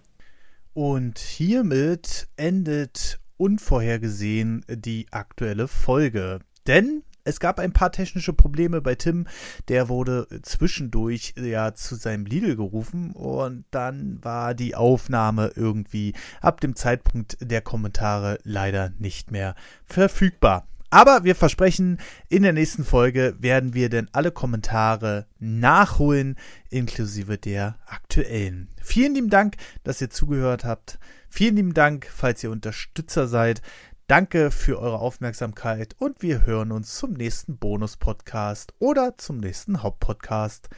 Und 0.73 1.19
hiermit 1.19 2.27
endet 2.35 3.19
unvorhergesehen 3.37 4.65
die 4.69 5.07
aktuelle 5.11 5.67
Folge. 5.67 6.39
Denn 6.67 7.03
es 7.23 7.39
gab 7.39 7.59
ein 7.59 7.73
paar 7.73 7.91
technische 7.91 8.33
Probleme 8.33 8.81
bei 8.81 8.95
Tim. 8.95 9.25
Der 9.67 9.89
wurde 9.89 10.27
zwischendurch 10.43 11.33
ja 11.37 11.73
zu 11.73 11.95
seinem 11.95 12.25
Lidl 12.25 12.55
gerufen 12.55 13.11
und 13.11 13.65
dann 13.71 14.23
war 14.23 14.53
die 14.53 14.75
Aufnahme 14.75 15.51
irgendwie 15.55 16.13
ab 16.39 16.61
dem 16.61 16.75
Zeitpunkt 16.75 17.37
der 17.41 17.61
Kommentare 17.61 18.37
leider 18.43 18.91
nicht 18.99 19.31
mehr 19.31 19.55
verfügbar. 19.85 20.67
Aber 20.95 21.25
wir 21.25 21.35
versprechen, 21.35 21.97
in 22.29 22.43
der 22.43 22.53
nächsten 22.53 22.85
Folge 22.85 23.35
werden 23.39 23.73
wir 23.73 23.89
denn 23.89 24.07
alle 24.13 24.31
Kommentare 24.31 25.27
nachholen, 25.39 26.37
inklusive 26.69 27.37
der 27.37 27.75
aktuellen. 27.85 28.69
Vielen 28.81 29.13
lieben 29.13 29.29
Dank, 29.29 29.57
dass 29.83 29.99
ihr 29.99 30.09
zugehört 30.09 30.63
habt. 30.63 30.97
Vielen 31.27 31.57
lieben 31.57 31.73
Dank, 31.73 32.09
falls 32.09 32.45
ihr 32.45 32.51
Unterstützer 32.51 33.27
seid. 33.27 33.61
Danke 34.07 34.51
für 34.51 34.79
eure 34.79 34.99
Aufmerksamkeit 34.99 35.97
und 35.99 36.21
wir 36.21 36.45
hören 36.45 36.71
uns 36.71 36.95
zum 36.95 37.11
nächsten 37.11 37.57
Bonus-Podcast 37.57 38.73
oder 38.79 39.17
zum 39.17 39.39
nächsten 39.39 39.83
Hauptpodcast. 39.83 40.69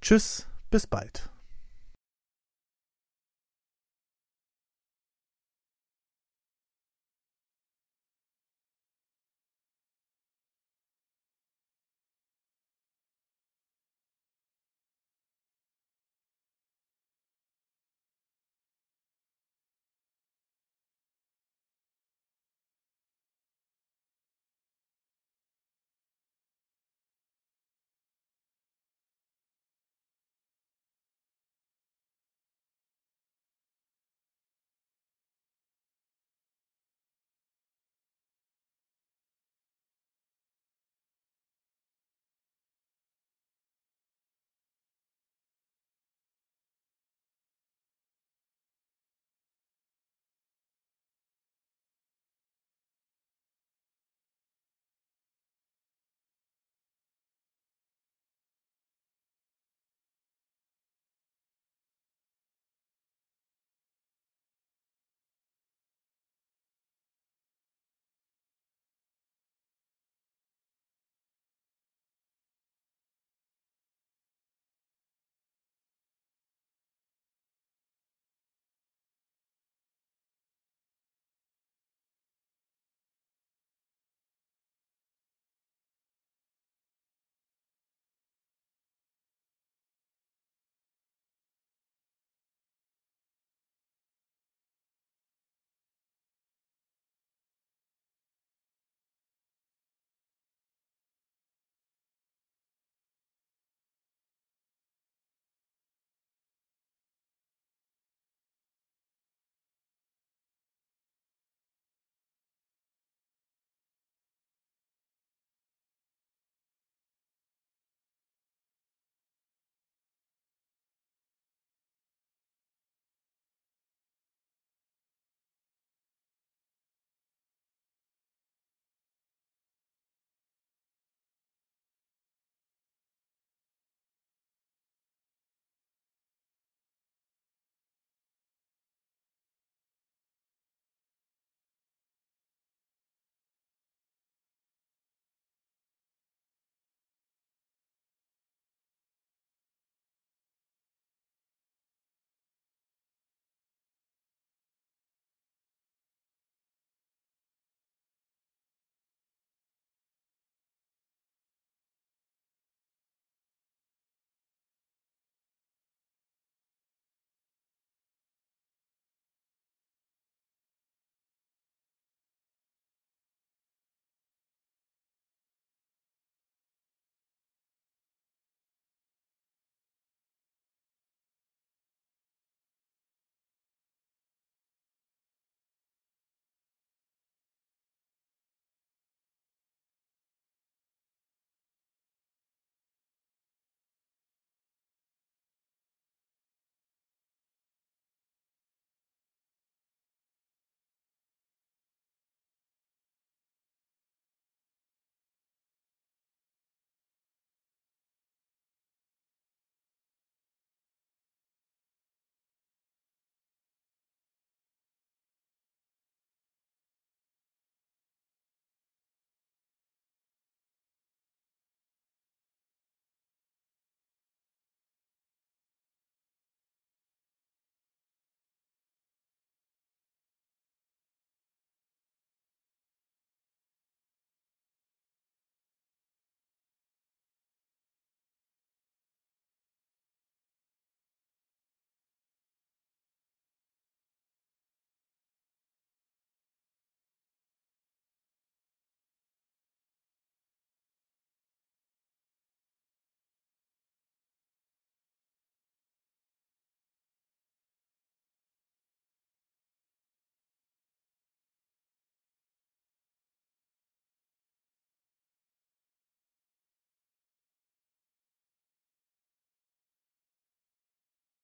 Tschüss, 0.00 0.46
bis 0.70 0.86
bald. 0.86 1.33